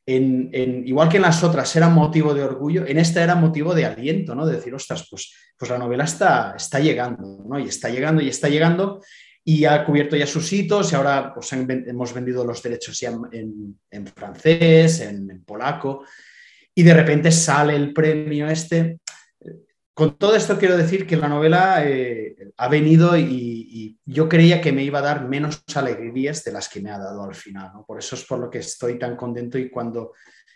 en, 0.08 0.88
igual 0.88 1.10
que 1.10 1.18
en 1.18 1.24
las 1.24 1.44
otras 1.44 1.76
era 1.76 1.90
motivo 1.90 2.34
de 2.34 2.44
orgullo, 2.44 2.86
en 2.88 3.00
esta 3.00 3.24
era 3.24 3.36
motivo 3.36 3.74
de 3.74 3.86
aliento, 3.86 4.36
¿no? 4.36 4.46
De 4.46 4.56
decir, 4.56 4.74
ostras, 4.74 5.08
pues, 5.10 5.34
pues 5.58 5.70
la 5.70 5.78
novela 5.78 6.04
está, 6.04 6.54
está 6.56 6.80
llegando, 6.80 7.44
¿no? 7.48 7.60
Y 7.60 7.68
está 7.68 7.90
llegando 7.90 8.22
y 8.22 8.30
está 8.30 8.48
llegando 8.48 9.02
y 9.44 9.66
ha 9.66 9.84
cubierto 9.84 10.16
ya 10.16 10.26
sus 10.26 10.52
hitos 10.54 10.92
y 10.92 10.96
ahora 10.96 11.34
pues, 11.34 11.52
hemos 11.54 12.14
vendido 12.14 12.46
los 12.46 12.64
derechos 12.64 13.00
ya 13.00 13.14
en, 13.32 14.08
francés, 14.08 15.02
en, 15.02 15.30
en, 15.30 15.44
polaco 15.44 16.04
y 16.74 16.82
de 16.82 16.94
repente 16.94 17.32
sale 17.32 17.76
el 17.76 17.94
premio 17.94 18.48
este 18.48 19.00
con 19.96 20.18
todo 20.18 20.36
esto 20.36 20.60
quiero 20.60 20.76
decir 20.76 21.08
que 21.08 21.16
la 21.16 21.30
novela 21.30 21.82
eh, 21.86 22.36
ha 22.58 22.68
venido 22.68 23.18
y, 23.18 23.98
yo 24.08 24.30
creía 24.30 24.62
que 24.62 24.72
me 24.72 24.84
iba 24.84 25.00
a 25.00 25.02
dar 25.02 25.28
menos 25.28 25.64
alegrías 25.74 26.44
de 26.44 26.52
las 26.52 26.70
que 26.70 26.80
me 26.80 26.92
ha 26.92 27.00
dado 27.00 27.24
al 27.24 27.34
final. 27.34 27.72
Por 27.88 27.98
eso 27.98 28.16
es 28.16 28.24
por 28.24 28.38
lo 28.38 28.50
que 28.50 28.60
estoy 28.60 29.00
tan 29.00 29.16
contento 29.16 29.58
y 29.58 29.70
cuando 29.70 30.14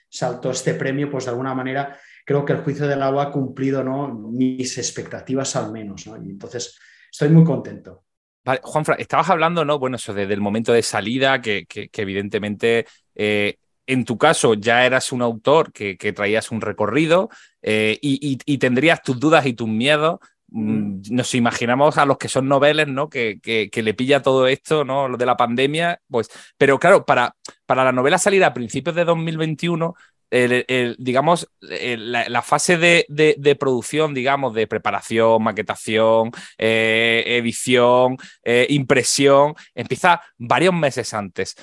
saltó 0.08 0.52
este 0.52 0.76
premio, 0.76 1.10
pues 1.10 1.26
de 1.26 1.32
alguna 1.32 1.56
manera 1.56 1.98
creo 2.26 2.46
que 2.46 2.54
el 2.54 2.60
juicio 2.60 2.88
del 2.88 3.02
agua 3.02 3.24
ha 3.24 3.32
cumplido 3.32 3.84
¿no? 3.84 4.08
mis 4.14 4.78
expectativas 4.78 5.56
al 5.56 5.72
menos. 5.72 6.06
Y 6.06 6.30
entonces 6.30 6.78
estoy 7.12 7.30
muy 7.30 7.44
contento. 7.44 8.04
Vale, 8.46 8.62
estabas 9.00 9.30
hablando, 9.30 9.66
¿no? 9.66 9.80
Bueno, 9.80 9.96
eso 9.96 10.14
del 10.14 10.42
momento 10.42 10.72
de 10.72 10.84
salida, 10.84 11.42
que, 11.42 11.66
evidentemente 11.94 12.86
eh, 13.16 13.58
en 13.90 14.06
tu 14.06 14.20
caso 14.20 14.54
ya 14.54 14.86
eras 14.86 15.12
un 15.12 15.24
autor 15.24 15.74
que, 15.74 15.96
traías 16.14 16.52
un 16.52 16.62
recorrido 16.62 17.30
eh, 17.62 17.98
y, 18.02 18.58
tendrías 18.58 19.02
tus 19.02 19.20
dudas 19.20 19.46
y 19.46 19.54
tus 19.54 19.68
miedos. 19.68 20.20
Mm, 20.50 20.72
mm. 20.72 21.02
Nos 21.12 21.36
imaginamos 21.36 21.98
a 21.98 22.06
los 22.06 22.18
que 22.18 22.30
son 22.30 22.48
noveles, 22.48 22.88
¿no? 22.88 23.10
Que, 23.10 23.40
le 23.74 23.94
pilla 23.94 24.22
todo 24.22 24.48
esto, 24.48 24.84
¿no? 24.84 25.08
Lo 25.08 25.18
de 25.18 25.26
la 25.26 25.38
pandemia, 25.38 26.02
pues. 26.10 26.30
Pero 26.58 26.80
claro, 26.80 27.06
para, 27.06 27.36
para 27.66 27.84
la 27.84 27.92
novela 27.92 28.18
salir 28.18 28.44
a 28.44 28.54
principios 28.54 28.96
de 28.96 29.06
2021, 29.06 29.96
digamos, 31.00 31.50
la, 31.60 32.42
fase 32.42 32.78
de, 32.78 33.58
producción, 33.60 34.14
digamos, 34.14 34.54
de 34.54 34.68
preparación, 34.68 35.42
maquetación, 35.44 36.32
eh, 36.58 37.24
edición, 37.26 38.18
eh, 38.44 38.68
impresión, 38.70 39.56
empieza 39.74 40.22
varios 40.38 40.74
meses 40.74 41.14
antes 41.14 41.56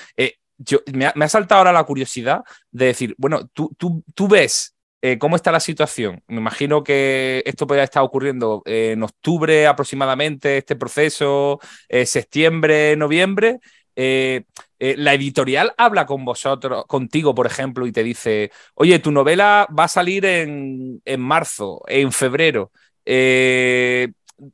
me, 0.93 1.07
ha, 1.07 1.29
saltado 1.29 1.59
ahora 1.59 1.73
la 1.73 1.85
curiosidad 1.85 2.43
de 2.71 2.87
decir, 2.87 3.15
bueno, 3.19 3.49
tú, 3.53 3.75
tú, 3.77 4.03
tú 4.15 4.29
ves 4.29 4.76
eh, 5.03 5.19
cómo 5.19 5.37
está 5.37 5.53
la 5.53 5.61
situación. 5.61 6.23
Me 6.27 6.39
imagino 6.39 6.83
que 6.83 7.43
esto 7.47 7.67
podría 7.67 7.85
estar 7.85 8.03
ocurriendo 8.03 8.63
en 8.65 9.03
octubre 9.03 9.67
aproximadamente, 9.67 10.59
este 10.59 10.77
proceso, 10.77 11.61
eh, 11.89 12.07
septiembre, 12.07 12.97
noviembre. 12.97 13.61
Eh, 13.95 14.45
la 14.79 15.15
editorial 15.15 15.73
habla 15.79 16.07
con 16.07 16.25
vosotros, 16.25 16.85
contigo, 16.87 17.35
por 17.35 17.47
ejemplo, 17.47 17.87
y 17.87 17.93
te 17.93 18.03
dice, 18.03 18.51
oye, 18.75 18.99
tu 18.99 19.11
novela 19.11 19.67
va 19.79 19.85
a 19.85 19.89
salir 19.89 20.25
en, 20.27 21.01
en 21.05 21.21
marzo, 21.21 21.83
en 21.87 22.13
febrero. 22.13 22.73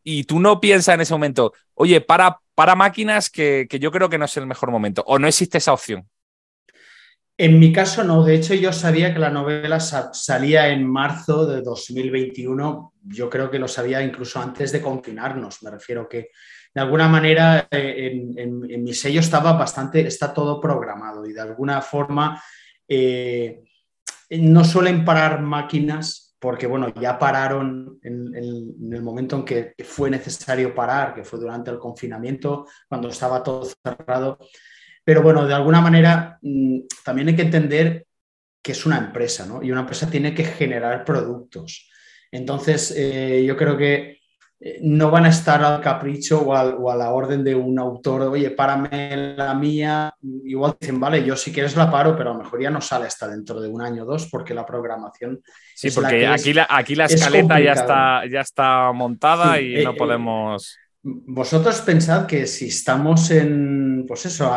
y 0.04 0.24
tú 0.24 0.40
no 0.40 0.60
piensas 0.60 0.94
en 0.94 1.00
ese 1.00 1.14
momento, 1.14 1.52
oye, 1.74 2.00
para, 2.00 2.38
para 2.54 2.74
máquinas 2.74 3.30
que, 3.30 3.66
yo 3.80 3.90
creo 3.90 4.08
que 4.08 4.18
no 4.18 4.26
es 4.26 4.36
el 4.36 4.46
mejor 4.46 4.70
momento, 4.70 5.02
o 5.06 5.18
no 5.18 5.26
existe 5.26 5.58
esa 5.58 5.72
opción. 5.72 6.08
En 7.36 7.58
mi 7.58 7.72
caso 7.72 8.04
no, 8.04 8.24
de 8.24 8.34
hecho 8.34 8.54
yo 8.54 8.72
sabía 8.72 9.12
que 9.12 9.18
la 9.18 9.30
novela 9.30 9.80
salía 9.80 10.68
en 10.68 10.86
marzo 10.86 11.46
de 11.46 11.62
2021, 11.62 12.94
yo 13.04 13.30
creo 13.30 13.50
que 13.50 13.58
lo 13.58 13.68
sabía 13.68 14.02
incluso 14.02 14.40
antes 14.40 14.70
de 14.70 14.82
confinarnos, 14.82 15.62
me 15.62 15.70
refiero 15.70 16.08
que 16.08 16.28
de 16.74 16.80
alguna 16.80 17.08
manera 17.08 17.66
eh, 17.70 18.32
en, 18.36 18.82
mi 18.82 18.94
sello 18.94 19.20
estaba 19.20 19.52
bastante, 19.54 20.06
está 20.06 20.32
todo 20.32 20.60
programado 20.60 21.26
y 21.26 21.32
de 21.32 21.40
alguna 21.40 21.80
forma 21.80 22.42
eh, 22.86 23.64
no 24.30 24.64
suelen 24.64 25.04
parar 25.04 25.40
máquinas 25.40 26.32
porque 26.42 26.66
bueno, 26.66 26.92
ya 27.00 27.18
pararon 27.20 28.00
en, 28.02 28.34
el 28.34 29.02
momento 29.02 29.36
en 29.36 29.44
que 29.44 29.74
fue 29.84 30.10
necesario 30.10 30.74
parar, 30.74 31.14
que 31.14 31.22
fue 31.22 31.38
durante 31.38 31.70
el 31.70 31.78
confinamiento, 31.78 32.66
cuando 32.88 33.08
estaba 33.10 33.44
todo 33.44 33.64
cerrado. 33.64 34.38
Pero 35.04 35.22
bueno, 35.22 35.46
de 35.46 35.54
alguna 35.54 35.80
manera 35.80 36.38
mm, 36.42 36.80
también 37.04 37.28
hay 37.28 37.36
que 37.36 37.42
entender 37.42 38.06
que 38.62 38.72
es 38.72 38.86
una 38.86 38.98
empresa, 38.98 39.44
¿no? 39.46 39.62
Y 39.62 39.72
una 39.72 39.80
empresa 39.80 40.08
tiene 40.08 40.34
que 40.34 40.44
generar 40.44 41.04
productos. 41.04 41.90
Entonces, 42.30 42.94
eh, 42.96 43.44
yo 43.46 43.56
creo 43.56 43.76
que 43.76 44.22
eh, 44.64 44.78
no 44.80 45.10
van 45.10 45.24
a 45.24 45.30
estar 45.30 45.62
al 45.64 45.80
capricho 45.80 46.40
o, 46.40 46.54
a 46.90 46.96
la 46.96 47.10
orden 47.10 47.42
de 47.42 47.52
un 47.52 47.76
autor, 47.80 48.22
oye, 48.22 48.50
párame 48.50 49.34
la 49.36 49.54
mía, 49.54 50.14
igual 50.44 50.76
dicen, 50.80 51.00
vale, 51.00 51.24
yo 51.24 51.34
si 51.34 51.52
quieres 51.52 51.76
la 51.76 51.90
paro, 51.90 52.16
pero 52.16 52.30
a 52.30 52.34
lo 52.34 52.44
mejor 52.44 52.62
ya 52.62 52.70
no 52.70 52.80
sale 52.80 53.06
hasta 53.06 53.26
dentro 53.26 53.60
de 53.60 53.68
un 53.68 53.82
año 53.82 54.04
o 54.04 54.06
dos 54.06 54.28
porque 54.30 54.54
la 54.54 54.64
programación... 54.64 55.42
Sí, 55.74 55.90
porque 55.90 56.28
aquí, 56.28 56.52
la, 56.52 56.68
aquí 56.70 56.94
la 56.94 57.06
escaleta 57.06 57.58
ya 57.58 57.72
está, 57.72 58.22
ya 58.30 58.40
está 58.40 58.92
montada 58.92 59.60
y 59.60 59.82
no 59.82 59.90
eh, 59.90 59.96
podemos... 59.98 60.78
vosotros 61.02 61.80
pensad 61.80 62.26
que 62.26 62.46
si 62.46 62.66
estamos 62.68 63.30
en, 63.30 64.04
pues 64.06 64.26
eso, 64.26 64.50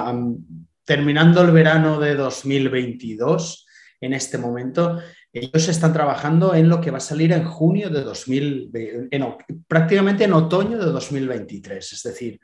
terminando 0.84 1.42
el 1.42 1.52
verano 1.52 2.00
de 2.00 2.16
2022, 2.16 3.66
en 4.02 4.14
este 4.14 4.38
momento, 4.38 5.00
ellos 5.34 5.68
están 5.68 5.92
trabajando 5.92 6.54
en 6.54 6.70
lo 6.70 6.80
que 6.80 6.92
va 6.92 6.98
a 6.98 7.02
salir 7.02 7.32
en 7.34 7.44
junio 7.44 7.90
de 7.90 8.02
2020, 8.02 9.38
prácticamente 9.68 10.24
en 10.24 10.34
otoño 10.34 10.78
de 10.78 10.92
2023. 10.92 11.94
Es 11.94 12.04
decir, 12.04 12.40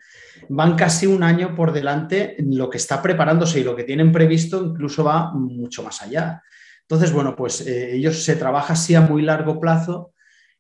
van 0.50 0.76
casi 0.76 1.06
un 1.08 1.24
año 1.24 1.56
por 1.56 1.72
delante 1.72 2.42
en 2.42 2.58
lo 2.58 2.70
que 2.70 2.78
está 2.78 3.02
preparándose 3.02 3.60
y 3.60 3.64
lo 3.64 3.76
que 3.76 3.84
tienen 3.84 4.12
previsto 4.12 4.64
incluso 4.64 5.04
va 5.04 5.32
mucho 5.34 5.84
más 5.84 6.02
allá. 6.02 6.42
Entonces, 6.82 7.14
bueno, 7.14 7.36
pues 7.36 7.66
eh, 7.66 7.96
ellos 7.96 8.24
se 8.24 8.36
trabaja 8.36 8.74
así 8.74 8.96
a 8.96 9.02
muy 9.02 9.22
largo 9.22 9.60
plazo 9.60 10.14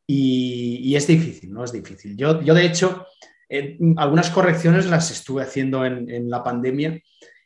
y, 0.07 0.95
es 0.95 1.07
difícil, 1.07 1.51
¿no? 1.51 1.63
Es 1.63 1.71
difícil. 1.71 2.15
Yo, 2.15 2.41
yo 2.41 2.53
de 2.53 2.65
hecho, 2.65 3.07
algunas 3.97 4.29
correcciones 4.29 4.85
las 4.87 5.11
estuve 5.11 5.43
haciendo 5.43 5.85
en, 5.85 6.09
en 6.09 6.29
la 6.29 6.43
pandemia 6.43 7.01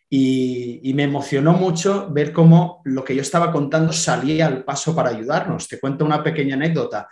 y, 0.10 0.94
me 0.94 1.04
emocionó 1.04 1.54
mucho 1.54 2.10
ver 2.10 2.32
cómo 2.32 2.82
lo 2.86 3.04
que 3.04 3.16
yo 3.16 3.22
estaba 3.22 3.52
contando 3.52 3.92
salía 3.92 4.48
al 4.48 4.64
paso 4.64 4.96
para 4.96 5.10
ayudarnos. 5.10 5.68
Te 5.68 5.80
cuento 5.80 6.06
una 6.06 6.24
pequeña 6.24 6.56
anécdota. 6.56 7.10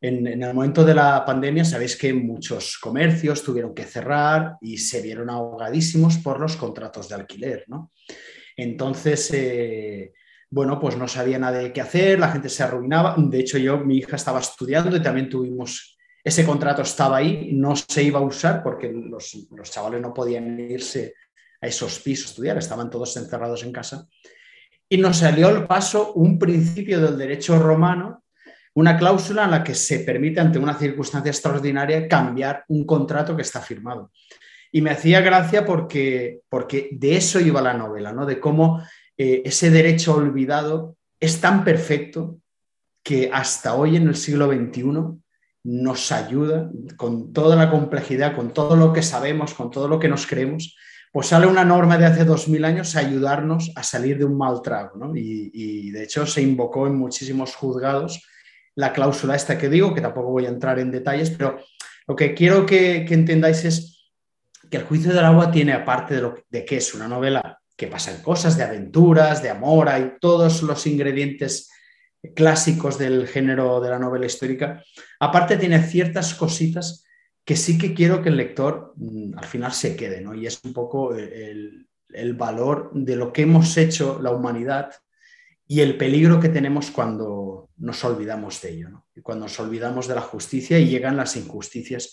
En, 0.00 0.26
el 0.26 0.54
momento 0.54 0.84
de 0.84 0.94
la 0.94 1.24
pandemia, 1.24 1.64
sabéis 1.64 1.96
que 1.96 2.14
muchos 2.14 2.78
comercios 2.78 3.42
tuvieron 3.42 3.74
que 3.74 3.84
cerrar 3.84 4.56
y 4.60 4.78
se 4.78 5.02
vieron 5.02 5.28
ahogadísimos 5.28 6.18
por 6.18 6.40
los 6.40 6.56
contratos 6.56 7.08
de 7.08 7.16
alquiler, 7.16 7.64
¿no? 7.66 7.92
Entonces, 8.56 9.30
eh, 9.34 10.12
bueno, 10.48 10.78
pues 10.78 10.96
no 10.96 11.08
sabía 11.08 11.38
nada 11.38 11.58
de 11.58 11.72
qué 11.72 11.80
hacer, 11.80 12.18
la 12.18 12.30
gente 12.30 12.48
se 12.48 12.62
arruinaba. 12.62 13.16
De 13.18 13.40
hecho, 13.40 13.58
yo, 13.58 13.78
mi 13.78 13.98
hija 13.98 14.16
estaba 14.16 14.40
estudiando 14.40 14.96
y 14.96 15.02
también 15.02 15.28
tuvimos, 15.28 15.95
ese 16.26 16.44
contrato 16.44 16.82
estaba 16.82 17.18
ahí, 17.18 17.50
no 17.52 17.76
se 17.76 18.02
iba 18.02 18.18
a 18.18 18.22
usar 18.22 18.60
porque 18.60 18.90
los, 18.92 19.46
los 19.52 19.70
chavales 19.70 20.00
no 20.00 20.12
podían 20.12 20.58
irse 20.58 21.14
a 21.60 21.68
esos 21.68 22.00
pisos 22.00 22.30
estudiar, 22.30 22.58
estaban 22.58 22.90
todos 22.90 23.16
encerrados 23.16 23.62
en 23.62 23.70
casa. 23.70 24.08
Y 24.88 24.96
nos 24.96 25.18
salió 25.18 25.46
al 25.46 25.68
paso 25.68 26.14
un 26.14 26.36
principio 26.36 27.00
del 27.00 27.16
derecho 27.16 27.60
romano, 27.60 28.24
una 28.74 28.98
cláusula 28.98 29.44
en 29.44 29.52
la 29.52 29.62
que 29.62 29.76
se 29.76 30.00
permite, 30.00 30.40
ante 30.40 30.58
una 30.58 30.74
circunstancia 30.74 31.30
extraordinaria, 31.30 32.08
cambiar 32.08 32.64
un 32.66 32.84
contrato 32.84 33.36
que 33.36 33.42
está 33.42 33.60
firmado. 33.60 34.10
Y 34.72 34.80
me 34.80 34.90
hacía 34.90 35.20
gracia 35.20 35.64
porque, 35.64 36.40
porque 36.48 36.88
de 36.90 37.18
eso 37.18 37.38
iba 37.38 37.62
la 37.62 37.74
novela, 37.74 38.12
¿no? 38.12 38.26
de 38.26 38.40
cómo 38.40 38.82
eh, 39.16 39.42
ese 39.44 39.70
derecho 39.70 40.16
olvidado 40.16 40.96
es 41.20 41.40
tan 41.40 41.62
perfecto 41.62 42.40
que 43.04 43.30
hasta 43.32 43.76
hoy 43.76 43.94
en 43.94 44.08
el 44.08 44.16
siglo 44.16 44.48
XXI 44.48 45.22
nos 45.66 46.12
ayuda 46.12 46.70
con 46.96 47.32
toda 47.32 47.56
la 47.56 47.68
complejidad, 47.68 48.36
con 48.36 48.52
todo 48.52 48.76
lo 48.76 48.92
que 48.92 49.02
sabemos, 49.02 49.52
con 49.52 49.68
todo 49.68 49.88
lo 49.88 49.98
que 49.98 50.06
nos 50.06 50.24
creemos, 50.24 50.76
pues 51.10 51.26
sale 51.26 51.48
una 51.48 51.64
norma 51.64 51.98
de 51.98 52.06
hace 52.06 52.24
dos 52.24 52.46
mil 52.46 52.64
años 52.64 52.94
a 52.94 53.00
ayudarnos 53.00 53.72
a 53.74 53.82
salir 53.82 54.16
de 54.16 54.24
un 54.24 54.38
mal 54.38 54.62
trago. 54.62 54.96
¿no? 54.96 55.16
Y, 55.16 55.90
de 55.90 56.04
hecho 56.04 56.24
se 56.24 56.40
invocó 56.40 56.86
en 56.86 56.94
muchísimos 56.94 57.56
juzgados 57.56 58.22
la 58.76 58.92
cláusula 58.92 59.34
esta 59.34 59.58
que 59.58 59.68
digo, 59.68 59.92
que 59.92 60.00
tampoco 60.00 60.30
voy 60.30 60.46
a 60.46 60.50
entrar 60.50 60.78
en 60.78 60.92
detalles, 60.92 61.30
pero 61.30 61.58
lo 62.06 62.14
que 62.14 62.32
quiero 62.32 62.64
que, 62.64 63.04
entendáis 63.08 63.64
es 63.64 64.12
que 64.70 64.76
el 64.76 64.84
juicio 64.84 65.12
del 65.12 65.24
agua 65.24 65.50
tiene, 65.50 65.72
aparte 65.72 66.14
de, 66.14 66.20
lo, 66.20 66.34
de 66.48 66.64
que 66.64 66.76
es 66.76 66.94
una 66.94 67.08
novela 67.08 67.58
que 67.76 67.88
pasan 67.88 68.22
cosas 68.22 68.56
de 68.56 68.62
aventuras, 68.62 69.42
de 69.42 69.50
amor, 69.50 69.88
hay 69.88 70.12
todos 70.20 70.62
los 70.62 70.86
ingredientes 70.86 71.70
clásicos 72.34 72.98
del 72.98 73.26
género 73.26 73.80
de 73.80 73.90
la 73.90 73.98
novela 73.98 74.26
histórica, 74.26 74.82
aparte 75.20 75.56
tiene 75.56 75.82
ciertas 75.82 76.34
cositas 76.34 77.04
que 77.44 77.56
sí 77.56 77.78
que 77.78 77.94
quiero 77.94 78.22
que 78.22 78.28
el 78.28 78.36
lector 78.36 78.92
mm, 78.96 79.38
al 79.38 79.44
final 79.46 79.72
se 79.72 79.96
quede, 79.96 80.20
¿no? 80.20 80.34
Y 80.34 80.46
es 80.46 80.60
un 80.64 80.72
poco 80.72 81.14
el, 81.14 81.88
valor 82.34 82.90
de 82.94 83.14
lo 83.14 83.32
que 83.32 83.42
hemos 83.42 83.76
hecho 83.76 84.20
la 84.22 84.30
humanidad 84.30 84.90
y 85.66 85.80
el 85.80 85.96
peligro 85.96 86.40
que 86.40 86.48
tenemos 86.48 86.90
cuando 86.90 87.68
nos 87.76 88.04
olvidamos 88.04 88.60
de 88.62 88.70
ello, 88.70 88.88
¿no? 88.88 89.06
Cuando 89.22 89.44
nos 89.44 89.60
olvidamos 89.60 90.08
de 90.08 90.14
la 90.14 90.22
justicia 90.22 90.78
y 90.78 90.88
llegan 90.88 91.16
las 91.16 91.36
injusticias. 91.36 92.12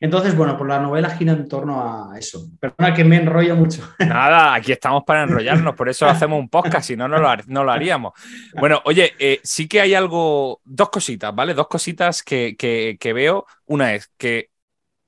Entonces, 0.00 0.36
bueno, 0.36 0.56
pues 0.56 0.68
la 0.68 0.80
novela 0.80 1.10
gira 1.10 1.32
en 1.32 1.46
torno 1.48 1.80
a 1.80 2.18
eso. 2.18 2.48
Perdona 2.58 2.92
que 2.92 3.04
me 3.04 3.16
enrollo 3.16 3.56
mucho. 3.56 3.82
Nada, 3.98 4.54
aquí 4.54 4.72
estamos 4.72 5.04
para 5.04 5.22
enrollarnos, 5.22 5.74
por 5.74 5.88
eso 5.88 6.06
hacemos 6.06 6.38
un 6.38 6.48
podcast, 6.48 6.88
si 6.88 6.96
no, 6.96 7.06
no 7.08 7.18
lo, 7.18 7.70
haríamos. 7.70 8.12
Bueno, 8.58 8.80
oye, 8.84 9.12
eh, 9.18 9.40
sí 9.44 9.68
que 9.68 9.80
hay 9.80 9.94
algo, 9.94 10.60
dos 10.64 10.90
cositas, 10.90 11.34
¿vale? 11.34 11.54
Dos 11.54 11.68
cositas 11.68 12.22
que, 12.22 12.56
que 12.56 13.12
veo. 13.12 13.46
Una 13.66 13.94
es 13.94 14.10
que 14.16 14.50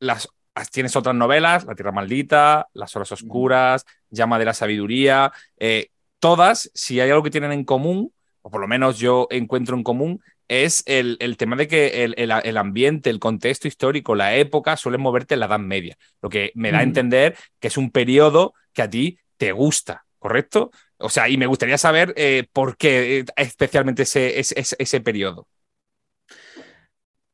las, 0.04 0.28
tienes 0.70 0.94
otras 0.96 1.14
novelas, 1.14 1.64
La 1.64 1.74
Tierra 1.74 1.92
Maldita, 1.92 2.68
Las 2.74 2.94
Horas 2.94 3.10
Oscuras, 3.12 3.84
Llama 4.10 4.38
de 4.38 4.44
la 4.44 4.54
Sabiduría, 4.54 5.32
eh, 5.58 5.88
todas, 6.20 6.70
si 6.74 7.00
hay 7.00 7.10
algo 7.10 7.22
que 7.22 7.30
tienen 7.30 7.52
en 7.52 7.64
común, 7.64 8.12
o 8.42 8.50
por 8.50 8.60
lo 8.60 8.68
menos 8.68 8.98
yo 8.98 9.26
encuentro 9.30 9.76
en 9.76 9.82
común, 9.82 10.20
es 10.48 10.82
el, 10.86 11.18
tema 11.36 11.56
de 11.56 11.68
que 11.68 12.04
el, 12.04 12.56
ambiente, 12.56 13.10
el 13.10 13.18
contexto 13.18 13.68
histórico, 13.68 14.14
la 14.14 14.36
época 14.36 14.76
suelen 14.76 15.00
moverte 15.00 15.34
en 15.34 15.40
la 15.40 15.46
Edad 15.46 15.58
Media, 15.58 15.96
lo 16.22 16.28
que 16.28 16.52
me 16.54 16.70
da 16.70 16.78
a 16.78 16.82
entender 16.82 17.36
que 17.60 17.68
es 17.68 17.76
un 17.76 17.90
periodo 17.90 18.54
que 18.72 18.82
a 18.82 18.90
ti 18.90 19.18
te 19.36 19.52
gusta, 19.52 20.04
¿correcto? 20.18 20.70
O 20.98 21.08
sea, 21.08 21.28
y 21.28 21.36
me 21.36 21.46
gustaría 21.46 21.78
saber 21.78 22.14
eh, 22.16 22.46
por 22.52 22.76
qué 22.76 23.18
eh, 23.18 23.24
especialmente 23.36 24.02
ese, 24.02 24.38
ese, 24.38 24.76
ese 24.78 25.00
periodo. 25.00 25.48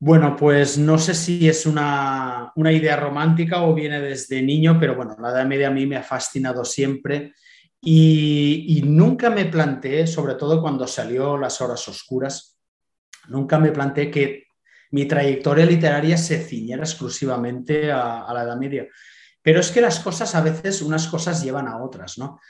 Bueno, 0.03 0.35
pues 0.35 0.79
no 0.79 0.97
sé 0.97 1.15
si 1.15 1.47
es 1.47 1.67
una, 1.67 2.55
idea 2.57 2.97
romántica 2.97 3.63
o 3.63 3.75
viene 3.75 4.01
desde 4.01 4.41
niño, 4.41 4.79
pero 4.81 4.97
bueno, 4.97 5.15
la 5.21 5.29
Edad 5.29 5.45
Media 5.45 5.69
a 5.69 5.73
mí 5.73 5.87
me 5.87 5.97
ha 5.97 6.03
fascinado 6.03 6.65
siempre 6.65 7.35
y, 7.83 8.81
nunca 8.87 9.29
me 9.29 9.45
planteé, 9.45 10.07
sobre 10.07 10.37
todo 10.37 10.63
cuando 10.63 10.87
salió 10.87 11.37
Las 11.37 11.61
Horas 11.61 11.87
Oscuras, 11.87 12.59
nunca 13.31 13.59
me 13.59 13.73
planteé 13.73 14.11
que 14.11 14.45
mi 14.91 15.07
trayectoria 15.07 15.65
literaria 15.65 16.17
se 16.17 16.43
ciñera 16.43 16.83
exclusivamente 16.83 17.91
a, 17.91 18.25
a 18.25 18.35
la 18.35 18.43
Edad 18.43 18.57
Media. 18.57 18.87
Pero 19.43 19.61
es 19.61 19.71
que 19.71 19.81
las 19.81 20.01
cosas 20.01 20.35
a 20.35 20.43
veces, 20.43 20.83
unas 20.83 21.07
cosas 21.07 21.43
llevan 21.43 21.69
a 21.69 21.83
otras, 21.83 22.19
¿no? 22.19 22.41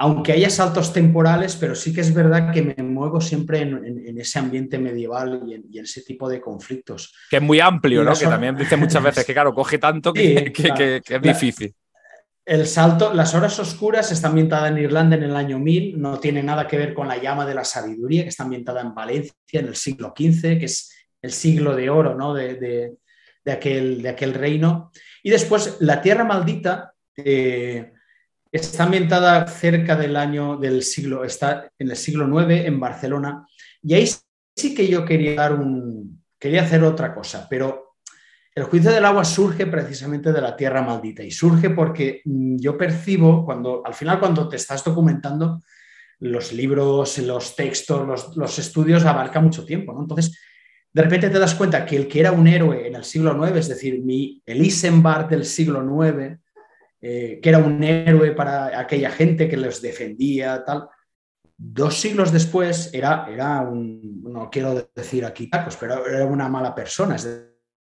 aunque 0.00 0.32
haya 0.32 0.48
saltos 0.48 0.94
temporales, 0.94 1.56
pero 1.56 1.74
sí 1.74 1.92
que 1.92 2.00
es 2.00 2.14
verdad 2.14 2.54
que 2.54 2.62
me 2.62 2.82
muevo 2.82 3.20
siempre 3.20 3.60
en, 3.60 4.18
ese 4.18 4.38
ambiente 4.38 4.78
medieval 4.78 5.42
y 5.46 5.78
en, 5.78 5.84
ese 5.84 6.00
tipo 6.00 6.26
de 6.26 6.40
conflictos. 6.40 7.14
Que 7.28 7.36
es 7.36 7.42
muy 7.42 7.60
amplio, 7.60 8.02
¿no? 8.02 8.14
Que 8.14 8.24
también 8.24 8.56
dice 8.56 8.78
muchas 8.78 9.02
veces 9.02 9.26
que, 9.26 9.34
claro, 9.34 9.52
coge 9.52 9.76
tanto 9.76 10.14
que, 10.14 10.54
es 11.06 11.22
difícil. 11.22 11.74
El 12.50 12.66
salto, 12.66 13.14
las 13.14 13.32
horas 13.36 13.56
oscuras 13.60 14.10
está 14.10 14.26
ambientada 14.26 14.66
en 14.66 14.78
Irlanda 14.78 15.14
en 15.14 15.22
el 15.22 15.36
año 15.36 15.60
1000, 15.60 16.00
no 16.00 16.18
tiene 16.18 16.42
nada 16.42 16.66
que 16.66 16.76
ver 16.76 16.94
con 16.94 17.06
la 17.06 17.16
llama 17.16 17.46
de 17.46 17.54
la 17.54 17.62
sabiduría, 17.62 18.24
que 18.24 18.30
está 18.30 18.42
ambientada 18.42 18.80
en 18.80 18.92
Valencia 18.92 19.32
en 19.52 19.68
el 19.68 19.76
siglo 19.76 20.08
XV, 20.08 20.58
que 20.58 20.64
es 20.64 20.92
el 21.22 21.30
siglo 21.30 21.76
de 21.76 21.90
oro 21.90 22.16
¿no? 22.16 22.34
de, 22.34 22.96
aquel, 23.46 24.02
de 24.02 24.08
aquel 24.08 24.34
reino. 24.34 24.90
Y 25.22 25.30
después, 25.30 25.76
la 25.78 26.02
tierra 26.02 26.24
maldita, 26.24 26.92
eh, 27.16 27.92
Está 28.52 28.82
ambientada 28.82 29.46
cerca 29.46 29.94
del 29.94 30.16
año 30.16 30.56
del 30.56 30.82
siglo, 30.82 31.22
está 31.22 31.70
en 31.78 31.88
el 31.88 31.96
siglo 31.96 32.26
IX 32.26 32.66
en 32.66 32.80
Barcelona. 32.80 33.46
Y 33.80 33.94
ahí 33.94 34.10
sí 34.56 34.74
que 34.74 34.88
yo 34.88 35.04
quería 35.04 35.36
dar 35.36 35.54
un, 35.54 36.24
quería 36.36 36.62
hacer 36.62 36.82
otra 36.82 37.14
cosa, 37.14 37.46
pero 37.48 37.89
el 38.54 38.64
juicio 38.64 38.90
del 38.90 39.04
agua 39.04 39.24
surge 39.24 39.66
precisamente 39.66 40.32
de 40.32 40.40
la 40.40 40.56
tierra 40.56 40.82
maldita 40.82 41.22
y 41.22 41.30
surge 41.30 41.70
porque 41.70 42.22
mm, 42.24 42.56
yo 42.56 42.76
percibo 42.76 43.44
cuando, 43.44 43.82
al 43.84 43.94
final, 43.94 44.18
cuando 44.18 44.48
te 44.48 44.56
estás 44.56 44.82
documentando, 44.84 45.60
los 46.20 46.52
libros, 46.52 47.18
los 47.18 47.56
textos, 47.56 48.36
los, 48.36 48.58
estudios 48.58 49.04
abarca 49.04 49.40
mucho 49.40 49.64
tiempo, 49.64 49.92
¿no? 49.92 50.02
Entonces, 50.02 50.38
de 50.92 51.02
repente 51.02 51.30
te 51.30 51.38
das 51.38 51.54
cuenta 51.54 51.86
que 51.86 51.96
el 51.96 52.08
que 52.08 52.20
era 52.20 52.32
un 52.32 52.46
héroe 52.46 52.86
en 52.86 52.96
el 52.96 53.04
siglo 53.04 53.34
IX, 53.46 53.56
es 53.56 53.68
decir, 53.68 54.02
mi, 54.02 54.42
el 54.44 54.62
Isenbart 54.62 55.30
del 55.30 55.46
siglo 55.46 55.82
IX, 55.82 56.38
eh, 57.00 57.40
que 57.42 57.48
era 57.48 57.58
un 57.58 57.82
héroe 57.82 58.32
para 58.32 58.78
aquella 58.78 59.10
gente 59.10 59.48
que 59.48 59.56
los 59.56 59.80
defendía, 59.80 60.62
tal. 60.64 60.88
Dos 61.56 61.98
siglos 61.98 62.32
después 62.32 62.90
era, 62.92 63.26
era 63.30 63.62
un, 63.62 64.22
no 64.22 64.50
quiero 64.50 64.90
decir 64.94 65.24
aquí 65.24 65.48
tacos, 65.48 65.76
pero 65.76 66.06
era 66.06 66.26
una 66.26 66.48
mala 66.48 66.74
persona, 66.74 67.16
es 67.16 67.49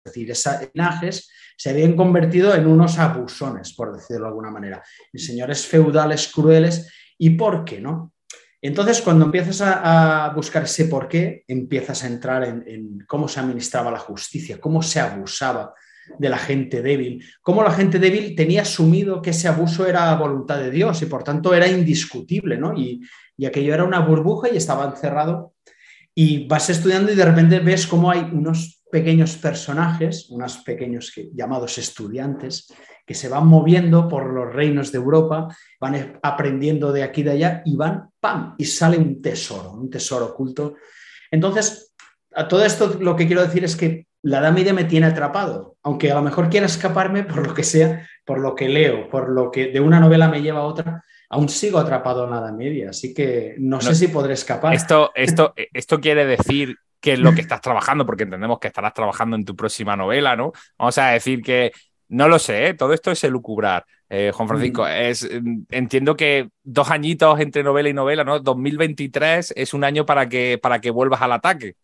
decir, 0.03 0.29
esos 0.31 0.55
linajes 0.73 1.29
se 1.57 1.69
habían 1.69 1.95
convertido 1.95 2.53
en 2.55 2.67
unos 2.67 2.97
abusones, 2.99 3.73
por 3.73 3.95
decirlo 3.95 4.23
de 4.23 4.29
alguna 4.29 4.51
manera, 4.51 4.83
en 5.11 5.19
señores 5.19 5.65
feudales 5.65 6.27
crueles. 6.27 6.91
¿Y 7.17 7.31
por 7.31 7.63
qué 7.63 7.79
no? 7.79 8.13
Entonces, 8.61 9.01
cuando 9.01 9.25
empiezas 9.25 9.61
a, 9.61 10.31
buscar 10.35 10.63
ese 10.63 10.85
por 10.85 11.07
qué, 11.07 11.43
empiezas 11.47 12.03
a 12.03 12.07
entrar 12.07 12.43
en, 12.45 13.03
cómo 13.07 13.27
se 13.27 13.39
administraba 13.39 13.91
la 13.91 13.99
justicia, 13.99 14.59
cómo 14.59 14.81
se 14.81 14.99
abusaba 14.99 15.73
de 16.17 16.29
la 16.29 16.37
gente 16.37 16.81
débil, 16.81 17.23
cómo 17.41 17.63
la 17.63 17.71
gente 17.71 17.99
débil 17.99 18.35
tenía 18.35 18.63
asumido 18.63 19.21
que 19.21 19.29
ese 19.29 19.47
abuso 19.47 19.85
era 19.85 20.13
voluntad 20.15 20.59
de 20.59 20.71
Dios 20.71 21.01
y 21.01 21.05
por 21.05 21.23
tanto 21.23 21.53
era 21.53 21.67
indiscutible, 21.67 22.57
¿no? 22.57 22.77
Y, 22.77 23.01
y 23.37 23.45
aquello 23.45 23.73
era 23.73 23.83
una 23.83 23.99
burbuja 23.99 24.49
y 24.49 24.57
estaba 24.57 24.85
encerrado. 24.85 25.53
Y 26.15 26.47
vas 26.47 26.69
estudiando 26.69 27.11
y 27.11 27.15
de 27.15 27.25
repente 27.25 27.59
ves 27.59 27.87
cómo 27.87 28.11
hay 28.11 28.21
unos 28.31 28.82
pequeños 28.93 29.37
personajes, 29.37 30.29
unos 30.29 30.59
pequeños 30.59 31.11
llamados 31.33 31.79
estudiantes, 31.79 32.71
que 33.03 33.15
se 33.15 33.27
van 33.27 33.47
moviendo 33.47 34.07
por 34.07 34.31
los 34.31 34.53
reinos 34.53 34.91
de 34.91 34.99
Europa, 34.99 35.47
van 35.79 36.19
aprendiendo 36.21 36.91
de 36.91 37.01
aquí 37.01 37.21
y 37.21 37.23
de 37.23 37.31
allá 37.31 37.63
y 37.65 37.75
van, 37.75 38.11
¡pam! 38.19 38.53
Y 38.59 38.65
sale 38.65 38.99
un 38.99 39.19
tesoro, 39.19 39.71
un 39.71 39.89
tesoro 39.89 40.27
oculto. 40.27 40.75
Entonces, 41.31 41.95
a 42.35 42.47
todo 42.47 42.63
esto 42.63 42.99
lo 42.99 43.15
que 43.15 43.25
quiero 43.25 43.41
decir 43.41 43.63
es 43.63 43.75
que 43.75 44.05
la 44.21 44.37
Edad 44.37 44.53
Media 44.53 44.75
me 44.75 44.83
tiene 44.83 45.07
atrapado, 45.07 45.75
aunque 45.81 46.11
a 46.11 46.15
lo 46.15 46.21
mejor 46.21 46.47
quiera 46.47 46.67
escaparme 46.67 47.23
por 47.33 47.47
lo 47.47 47.55
que 47.55 47.63
sea, 47.63 48.07
por 48.23 48.39
lo 48.39 48.53
que 48.53 48.69
leo, 48.69 49.09
por 49.09 49.27
lo 49.27 49.49
que 49.49 49.71
de 49.71 49.79
una 49.79 49.99
novela 49.99 50.27
me 50.27 50.43
lleva 50.43 50.59
a 50.59 50.65
otra, 50.65 51.03
aún 51.29 51.49
sigo 51.49 51.79
atrapado 51.79 52.25
en 52.25 52.29
la 52.29 52.41
Edad 52.41 52.53
Media, 52.53 52.91
así 52.91 53.11
que 53.11 53.55
no, 53.57 53.81
sé 53.81 53.95
si 53.95 54.07
podré 54.09 54.33
escapar. 54.33 54.75
Esto, 54.75 55.09
esto, 55.15 55.55
esto 55.73 55.99
quiere 55.99 56.27
decir 56.27 56.77
que 57.03 57.13
es 57.13 57.19
lo 57.19 57.35
que 57.35 57.41
estás 57.41 57.59
trabajando, 57.59 58.05
porque 58.05 58.23
entendemos 58.23 58.59
que 58.59 58.69
estarás 58.69 58.93
trabajando 58.93 59.35
en 59.35 59.43
tu 59.43 59.57
próxima 59.57 59.97
novela, 59.97 60.37
¿no? 60.37 60.53
Vamos 60.77 60.97
a 60.97 61.07
decir 61.07 61.41
que 61.41 61.73
no 62.07 62.29
lo 62.29 62.39
sé, 62.39 62.67
¿eh? 62.67 62.73
todo 62.75 62.93
esto 62.93 63.11
es 63.11 63.21
elucubrar. 63.25 63.83
Eh, 64.09 64.31
Juan 64.33 64.47
Francisco, 64.47 64.83
mm. 64.83 64.87
es, 64.87 65.29
entiendo 65.69 66.15
que 66.15 66.47
dos 66.63 66.89
añitos 66.91 67.41
entre 67.41 67.61
novela 67.61 67.89
y 67.89 67.93
novela, 67.93 68.23
¿no? 68.23 68.39
2023 68.39 69.53
es 69.53 69.73
un 69.73 69.83
año 69.83 70.05
para 70.05 70.29
que, 70.29 70.57
para 70.63 70.79
que 70.79 70.91
vuelvas 70.91 71.21
al 71.21 71.33
ataque. 71.33 71.75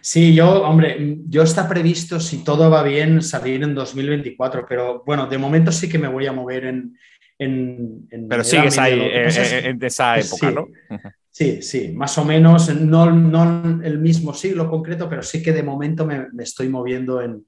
Sí, 0.00 0.36
yo, 0.36 0.62
hombre, 0.62 1.18
yo 1.26 1.42
está 1.42 1.68
previsto, 1.68 2.20
si 2.20 2.44
todo 2.44 2.70
va 2.70 2.84
bien, 2.84 3.20
salir 3.22 3.64
en 3.64 3.74
2024, 3.74 4.66
pero 4.68 5.02
bueno, 5.04 5.26
de 5.26 5.38
momento 5.38 5.72
sí 5.72 5.88
que 5.88 5.98
me 5.98 6.06
voy 6.06 6.26
a 6.26 6.32
mover 6.32 6.64
en... 6.64 8.08
pero 8.28 8.44
sigues 8.44 8.78
ahí, 8.78 9.00
en 9.00 9.82
esa 9.82 10.16
época, 10.16 10.52
¿no? 10.52 10.68
Sí, 11.36 11.60
sí, 11.60 11.92
más 11.92 12.16
o 12.16 12.24
menos, 12.24 12.74
no, 12.74 13.10
no 13.10 13.82
el 13.82 13.98
mismo 13.98 14.32
siglo 14.32 14.70
concreto, 14.70 15.06
pero 15.06 15.22
sí 15.22 15.42
que 15.42 15.52
de 15.52 15.62
momento 15.62 16.06
me 16.06 16.42
estoy 16.42 16.70
moviendo 16.70 17.20
en, 17.20 17.44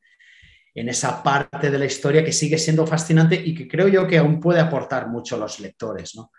en 0.75 0.89
esa 0.89 1.23
parte 1.23 1.71
de 1.71 1.79
la 1.79 1.87
historia 1.87 2.25
que 2.25 2.33
sigue 2.33 2.59
siendo 2.59 2.87
fascinante 2.87 3.35
y 3.35 3.55
que 3.55 3.67
creo 3.67 3.89
yo 3.89 4.07
que 4.07 4.19
aún 4.19 4.41
puede 4.41 4.61
aportar 4.61 5.09
mucho 5.09 5.37
a 5.37 5.39
los 5.39 5.61
lectores. 5.61 6.15
¿no? 6.15 6.31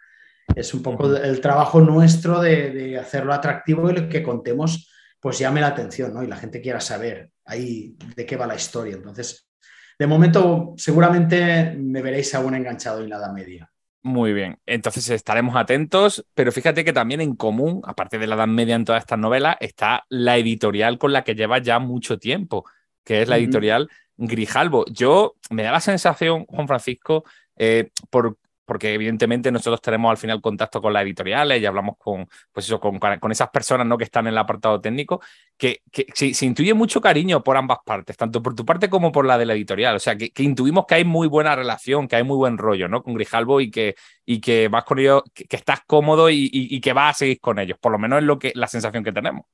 Es 0.55 0.73
un 0.73 0.81
poco 0.81 1.13
el 1.15 1.41
trabajo 1.41 1.81
nuestro 1.81 2.39
de, 2.39 2.97
hacerlo 2.97 3.33
atractivo 3.33 3.89
y 3.89 3.95
lo 3.95 4.09
que 4.09 4.23
contemos 4.23 4.89
pues 5.19 5.37
llame 5.37 5.59
la 5.59 5.67
atención 5.67 6.13
¿no? 6.13 6.23
y 6.23 6.27
la 6.27 6.37
gente 6.37 6.61
quiera 6.61 6.79
saber 6.79 7.31
ahí 7.45 7.97
de 8.15 8.25
qué 8.25 8.37
va 8.37 8.47
la 8.47 8.55
historia. 8.55 8.95
Entonces, 8.95 9.49
de 9.97 10.07
momento 10.07 10.73
seguramente 10.77 11.75
me 11.77 12.01
veréis 12.01 12.33
aún 12.33 12.55
enganchado 12.55 13.01
en 13.01 13.09
la 13.09 13.17
Edad 13.17 13.33
Media. 13.33 13.69
Muy 14.01 14.31
bien, 14.31 14.59
entonces 14.65 15.09
estaremos 15.09 15.57
atentos, 15.57 16.25
pero 16.33 16.53
fíjate 16.53 16.85
que 16.85 16.93
también 16.93 17.19
en 17.19 17.35
común, 17.35 17.81
aparte 17.83 18.17
de 18.17 18.27
la 18.27 18.35
Edad 18.35 18.47
Media 18.47 18.75
en 18.75 18.85
todas 18.85 19.01
estas 19.03 19.19
novelas, 19.19 19.57
está 19.59 20.05
la 20.07 20.37
editorial 20.37 20.97
con 20.97 21.11
la 21.11 21.25
que 21.25 21.35
lleva 21.35 21.57
ya 21.57 21.79
mucho 21.79 22.17
tiempo, 22.17 22.63
que 23.03 23.21
es 23.21 23.27
la 23.27 23.37
editorial 23.37 23.89
Grijalvo. 24.15 24.85
Yo 24.89 25.35
me 25.49 25.63
da 25.63 25.73
la 25.73 25.81
sensación, 25.81 26.45
Juan 26.45 26.67
Francisco, 26.67 27.25
eh, 27.57 27.91
por, 28.09 28.37
porque 28.69 28.93
evidentemente 28.93 29.51
nosotros 29.51 29.81
tenemos 29.81 30.11
al 30.11 30.17
final 30.17 30.41
contacto 30.41 30.79
con 30.79 30.93
las 30.93 31.01
editoriales 31.01 31.59
y 31.59 31.65
hablamos 31.65 31.95
con, 31.97 32.29
pues 32.51 32.67
eso, 32.67 32.79
con, 32.79 32.99
con 32.99 33.31
esas 33.31 33.49
personas 33.49 33.87
¿no? 33.87 33.97
que 33.97 34.03
están 34.03 34.27
en 34.27 34.33
el 34.33 34.37
apartado 34.37 34.79
técnico, 34.79 35.21
que, 35.57 35.81
que 35.91 36.05
se, 36.13 36.45
intuye 36.45 36.75
mucho 36.75 37.01
cariño 37.01 37.43
por 37.43 37.57
ambas 37.57 37.79
partes, 37.83 38.15
tanto 38.15 38.43
por 38.43 38.53
tu 38.53 38.63
parte 38.65 38.87
como 38.87 39.11
por 39.11 39.25
la 39.25 39.39
de 39.39 39.47
la 39.47 39.55
editorial. 39.55 39.95
O 39.95 39.99
sea, 39.99 40.15
que, 40.15 40.31
intuimos 40.37 40.85
que 40.85 40.93
hay 40.93 41.03
muy 41.03 41.27
buena 41.27 41.55
relación, 41.55 42.07
que 42.07 42.17
hay 42.17 42.23
muy 42.23 42.37
buen 42.37 42.59
rollo 42.59 42.87
¿no? 42.87 43.01
con 43.01 43.15
Grijalvo 43.15 43.59
y 43.59 43.71
que, 43.71 43.95
y 44.23 44.39
que 44.39 44.67
vas 44.67 44.83
con 44.83 44.99
ellos, 44.99 45.23
que, 45.33 45.47
estás 45.49 45.79
cómodo 45.87 46.29
y, 46.29 46.47
y, 46.51 46.79
que 46.79 46.93
vas 46.93 47.15
a 47.15 47.17
seguir 47.17 47.39
con 47.39 47.57
ellos. 47.57 47.79
Por 47.81 47.91
lo 47.91 47.97
menos 47.97 48.19
es 48.19 48.25
lo 48.25 48.37
que, 48.37 48.51
la 48.53 48.67
sensación 48.67 49.03
que 49.03 49.11
tenemos. 49.11 49.45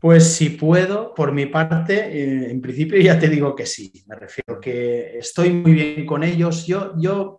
Pues 0.00 0.34
si 0.34 0.50
puedo, 0.50 1.14
por 1.14 1.32
mi 1.32 1.46
parte, 1.46 1.94
eh, 1.94 2.50
en 2.50 2.60
principio 2.60 3.00
ya 3.00 3.18
te 3.18 3.28
digo 3.28 3.54
que 3.54 3.66
sí. 3.66 3.92
Me 4.06 4.16
refiero 4.16 4.60
que 4.60 5.18
estoy 5.18 5.50
muy 5.50 5.72
bien 5.72 6.06
con 6.06 6.24
ellos. 6.24 6.66
Yo, 6.66 6.94
yo 6.98 7.38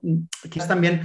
quizás 0.49 0.67
también 0.67 1.01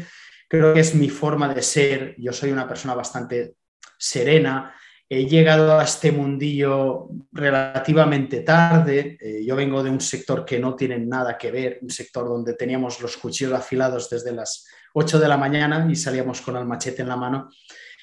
creo 0.49 0.75
que 0.75 0.81
es 0.81 0.95
mi 0.95 1.09
forma 1.09 1.53
de 1.53 1.63
ser. 1.63 2.15
Yo 2.19 2.33
soy 2.33 2.53
una 2.53 2.69
persona 2.69 2.95
bastante 2.95 3.55
serena. 3.99 4.75
He 5.09 5.27
llegado 5.27 5.79
a 5.79 5.83
este 5.83 6.13
mundillo 6.13 7.09
relativamente 7.33 8.41
tarde. 8.41 9.19
Eh, 9.21 9.45
yo 9.45 9.57
vengo 9.57 9.83
de 9.83 9.91
un 9.91 10.01
sector 10.01 10.45
que 10.45 10.61
no 10.61 10.77
tiene 10.77 10.99
nada 10.99 11.37
que 11.37 11.51
ver, 11.51 11.79
un 11.83 11.91
sector 11.91 12.29
donde 12.29 12.55
teníamos 12.55 13.01
los 13.01 13.17
cuchillos 13.17 13.55
afilados 13.55 14.09
desde 14.09 14.33
las 14.33 14.69
8 14.95 15.19
de 15.19 15.29
la 15.29 15.37
mañana 15.37 15.87
y 15.91 15.97
salíamos 15.97 16.41
con 16.41 16.57
el 16.57 16.65
machete 16.65 17.03
en 17.03 17.09
la 17.09 17.17
mano. 17.17 17.51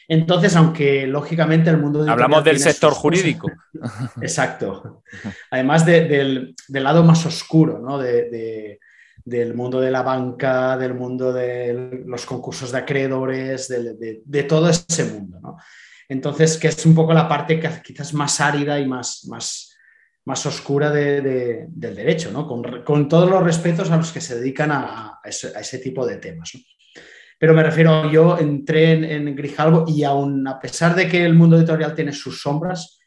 Entonces, 0.07 0.55
aunque 0.55 1.05
lógicamente 1.05 1.69
el 1.69 1.77
mundo... 1.77 2.05
Hablamos 2.09 2.43
del 2.43 2.59
sector 2.59 2.93
jurídico. 2.93 3.51
Exacto. 4.21 5.03
Además 5.51 5.85
del, 5.85 6.55
lado 6.69 7.03
más 7.03 7.25
oscuro, 7.25 7.79
¿no? 7.79 7.99
del 7.99 9.53
mundo 9.53 9.81
de 9.81 9.91
la 9.91 10.03
banca, 10.03 10.77
del 10.77 10.93
mundo 10.93 11.33
de 11.33 12.03
los 12.05 12.25
concursos 12.25 12.71
de 12.71 12.77
acreedores, 12.77 13.67
de, 13.67 14.43
todo 14.43 14.69
ese 14.69 15.03
mundo. 15.03 15.39
¿no? 15.41 15.57
Entonces, 16.07 16.57
que 16.57 16.69
es 16.69 16.85
un 16.85 16.95
poco 16.95 17.13
la 17.13 17.27
parte 17.27 17.59
quizás 17.83 18.13
más 18.13 18.39
árida 18.39 18.79
y 18.79 18.87
más, 18.87 19.25
más, 19.25 19.75
más 20.23 20.45
oscura 20.45 20.89
del 20.89 21.67
derecho, 21.69 22.31
¿no? 22.31 22.47
con, 22.47 23.09
todos 23.09 23.29
los 23.29 23.43
respetos 23.43 23.91
a 23.91 23.97
los 23.97 24.13
que 24.13 24.21
se 24.21 24.39
dedican 24.39 24.71
a, 24.71 25.19
ese, 25.25 25.51
a 25.53 25.59
ese, 25.59 25.79
tipo 25.79 26.05
de 26.05 26.15
temas. 26.15 26.51
¿no? 26.55 26.61
Pero 27.37 27.53
me 27.53 27.63
refiero, 27.63 28.09
yo 28.11 28.37
entré 28.37 29.13
en, 29.15 29.35
Grijalvo 29.35 29.85
y 29.87 30.03
aún 30.03 30.47
a 30.47 30.59
pesar 30.59 30.95
de 30.95 31.07
que 31.07 31.23
el 31.23 31.35
mundo 31.35 31.57
editorial 31.57 31.93
tiene 31.93 32.11
sus 32.11 32.41
sombras, 32.41 32.99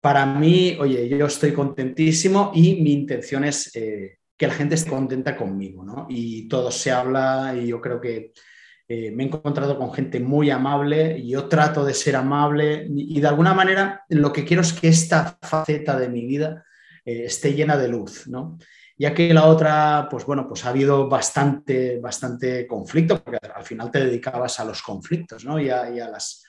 para 0.00 0.26
mí, 0.26 0.76
oye, 0.80 1.08
yo 1.08 1.26
estoy 1.26 1.52
contentísimo 1.52 2.52
y 2.54 2.80
mi 2.82 2.92
intención 2.92 3.44
es 3.44 3.74
eh, 3.76 4.18
que 4.36 4.46
la 4.46 4.54
gente 4.54 4.74
esté 4.74 4.90
contenta 4.90 5.36
conmigo, 5.36 5.84
¿no? 5.84 6.06
Y 6.08 6.48
todo 6.48 6.70
se 6.70 6.90
habla 6.90 7.54
y 7.54 7.68
yo 7.68 7.80
creo 7.80 8.00
que 8.00 8.32
eh, 8.88 9.12
me 9.12 9.22
he 9.22 9.26
encontrado 9.26 9.78
con 9.78 9.92
gente 9.92 10.18
muy 10.18 10.50
amable 10.50 11.18
y 11.18 11.30
yo 11.30 11.46
trato 11.46 11.84
de 11.84 11.94
ser 11.94 12.16
amable 12.16 12.88
y 12.88 13.20
de 13.20 13.28
alguna 13.28 13.54
manera 13.54 14.04
lo 14.08 14.32
que 14.32 14.44
quiero 14.44 14.62
es 14.62 14.72
que 14.72 14.88
esta 14.88 15.38
faceta 15.42 15.96
de 15.96 16.08
mi 16.08 16.26
vida 16.26 16.64
eh, 17.04 17.24
esté 17.26 17.54
llena 17.54 17.76
de 17.76 17.88
luz, 17.88 18.26
¿no? 18.26 18.58
Ya 19.00 19.14
que 19.14 19.32
la 19.32 19.46
otra, 19.46 20.08
pues 20.10 20.26
bueno, 20.26 20.46
pues 20.46 20.66
ha 20.66 20.68
habido 20.68 21.08
bastante, 21.08 21.98
bastante 21.98 22.66
conflicto, 22.66 23.24
porque 23.24 23.38
al 23.54 23.64
final 23.64 23.90
te 23.90 24.04
dedicabas 24.04 24.60
a 24.60 24.64
los 24.66 24.82
conflictos, 24.82 25.42
¿no? 25.42 25.58
Y 25.58 25.70
a, 25.70 25.88
las, 26.06 26.44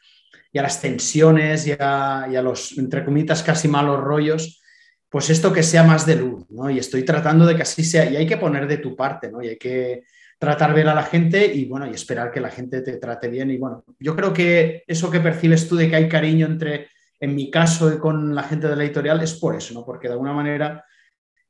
y 0.52 0.60
a 0.60 0.62
las 0.62 0.82
tensiones 0.82 1.66
y 1.66 1.72
a, 1.80 2.28
los, 2.44 2.78
entre 2.78 3.06
comillas, 3.06 3.42
casi 3.42 3.70
malos 3.70 4.02
rollos, 4.02 4.62
pues 5.08 5.30
esto 5.30 5.54
que 5.54 5.64
sea 5.64 5.84
más 5.84 6.06
de 6.06 6.18
luz, 6.18 6.46
¿no? 6.50 6.70
Y 6.70 6.78
estoy 6.78 7.04
tratando 7.04 7.46
de 7.46 7.56
que 7.56 7.62
así 7.62 7.86
sea, 7.86 8.12
y 8.12 8.18
hay 8.18 8.28
que 8.28 8.36
poner 8.36 8.68
de 8.68 8.80
tu 8.80 8.98
parte, 8.98 9.32
¿no? 9.32 9.42
Y 9.42 9.48
hay 9.48 9.58
que 9.58 10.04
tratar 10.38 10.76
bien 10.76 10.90
a 10.90 10.94
la 10.94 11.04
gente 11.04 11.46
y, 11.46 11.64
bueno, 11.64 11.88
y 11.88 11.92
esperar 11.92 12.34
que 12.34 12.42
la 12.42 12.50
gente 12.50 12.82
te 12.82 12.98
trate 12.98 13.30
bien. 13.30 13.50
Y, 13.50 13.58
bueno, 13.60 13.86
yo 13.98 14.14
creo 14.14 14.34
que 14.34 14.84
eso 14.88 15.10
que 15.10 15.22
percibes 15.22 15.70
tú 15.70 15.78
de 15.78 15.90
que 15.90 15.96
hay 15.96 16.10
cariño 16.10 16.48
entre, 16.48 16.90
en 17.18 17.34
mi 17.34 17.50
caso, 17.50 17.98
con 17.98 18.36
la 18.36 18.44
gente 18.44 18.68
de 18.68 18.76
la 18.76 18.84
editorial, 18.84 19.22
es 19.24 19.36
por 19.36 19.56
eso, 19.56 19.74
¿no? 19.74 19.86
Porque 19.86 20.10
de 20.10 20.16
alguna 20.16 20.34
manera 20.34 20.84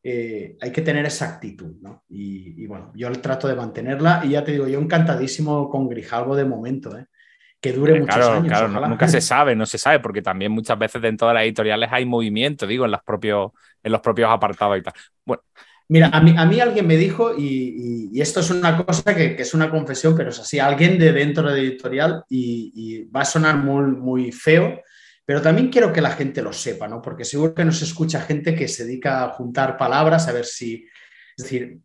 eh, 0.03 0.57
hay 0.59 0.71
que 0.71 0.81
tener 0.81 1.05
esa 1.05 1.25
actitud, 1.25 1.75
¿no? 1.81 2.03
Y, 2.09 2.65
bueno, 2.65 2.91
yo 2.95 3.11
trato 3.13 3.47
de 3.47 3.55
mantenerla 3.55 4.21
y 4.23 4.29
ya 4.29 4.43
te 4.43 4.53
digo, 4.53 4.67
yo 4.67 4.79
encantadísimo 4.79 5.69
con 5.69 5.87
Grijalvo 5.87 6.35
de 6.35 6.45
momento, 6.45 6.97
¿eh? 6.97 7.05
Que 7.59 7.73
dure 7.73 7.99
muchos 7.99 8.27
años. 8.27 8.47
Claro, 8.47 8.67
nunca 8.67 9.07
se 9.07 9.21
sabe, 9.21 9.55
no 9.55 9.67
se 9.67 9.77
sabe, 9.77 9.99
porque 9.99 10.23
también 10.23 10.51
muchas 10.51 10.79
veces 10.79 11.01
dentro 11.01 11.27
de 11.27 11.35
las 11.35 11.43
editoriales 11.43 11.89
hay 11.91 12.05
movimiento, 12.05 12.65
digo, 12.65 12.85
en, 12.85 12.91
los 12.91 13.03
propios, 13.03 13.51
en 13.83 13.91
los 13.91 14.01
propios 14.01 14.31
apartados 14.31 14.79
y 14.79 14.81
tal. 14.81 14.93
Bueno. 15.23 15.43
Mira, 15.87 16.07
a 16.07 16.21
mí, 16.21 16.33
a 16.35 16.45
mí 16.45 16.59
alguien 16.59 16.87
me 16.87 16.95
dijo, 16.95 17.35
y, 17.37 18.19
esto 18.19 18.39
es 18.39 18.49
una 18.49 18.83
cosa 18.83 19.13
que, 19.13 19.35
es 19.37 19.53
una 19.53 19.69
confesión, 19.69 20.15
pero 20.15 20.29
es 20.29 20.39
así, 20.39 20.57
alguien 20.57 20.97
de 20.97 21.11
dentro 21.11 21.51
de 21.51 21.59
editorial, 21.59 22.23
y, 22.27 22.71
y 22.73 23.03
va 23.11 23.21
a 23.21 23.25
sonar 23.25 23.57
muy, 23.57 23.91
muy 23.91 24.31
feo, 24.31 24.81
pero 25.25 25.41
también 25.41 25.69
quiero 25.69 25.93
que 25.93 26.01
la 26.01 26.11
gente 26.11 26.41
lo 26.41 26.53
sepa, 26.53 26.87
¿no? 26.87 27.01
Porque 27.01 27.25
seguro 27.25 27.53
que 27.53 27.65
nos 27.65 27.81
escucha 27.81 28.21
gente 28.21 28.55
que 28.55 28.67
se 28.67 28.85
dedica 28.85 29.23
a 29.23 29.29
juntar 29.29 29.77
palabras, 29.77 30.27
a 30.27 30.33
ver 30.33 30.45
si... 30.45 30.87
Es 31.37 31.43
decir, 31.43 31.79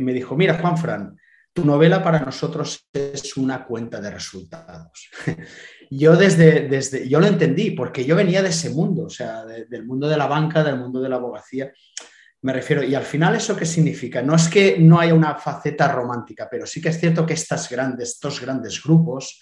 me 0.00 0.12
dijo, 0.12 0.36
mira, 0.36 0.58
Juan 0.58 0.76
Fran, 0.76 1.16
tu 1.52 1.64
novela 1.64 2.02
para 2.02 2.20
nosotros 2.20 2.88
es 2.92 3.36
una 3.36 3.64
cuenta 3.64 4.00
de 4.00 4.10
resultados. 4.10 5.10
yo 5.90 6.16
desde, 6.16 6.68
desde, 6.68 7.08
yo 7.08 7.20
lo 7.20 7.26
entendí, 7.26 7.72
porque 7.72 8.04
yo 8.04 8.16
venía 8.16 8.42
de 8.42 8.48
ese 8.48 8.70
mundo, 8.70 9.04
o 9.04 9.10
sea, 9.10 9.44
del 9.44 9.84
mundo 9.84 10.08
de 10.08 10.16
la 10.16 10.26
banca, 10.26 10.64
del 10.64 10.78
mundo 10.78 11.00
de 11.00 11.08
la 11.08 11.16
abogacía, 11.16 11.72
me 12.42 12.52
refiero, 12.52 12.82
y 12.82 12.94
al 12.94 13.04
final 13.04 13.36
eso 13.36 13.56
qué 13.56 13.66
significa? 13.66 14.20
No 14.20 14.34
es 14.34 14.48
que 14.48 14.76
no 14.78 14.98
haya 14.98 15.14
una 15.14 15.36
faceta 15.36 15.92
romántica, 15.92 16.48
pero 16.50 16.66
sí 16.66 16.80
que 16.80 16.88
es 16.88 16.98
cierto 16.98 17.24
que 17.24 17.34
estas 17.34 17.70
grandes, 17.70 18.10
estos 18.10 18.40
grandes 18.40 18.82
grupos, 18.82 19.40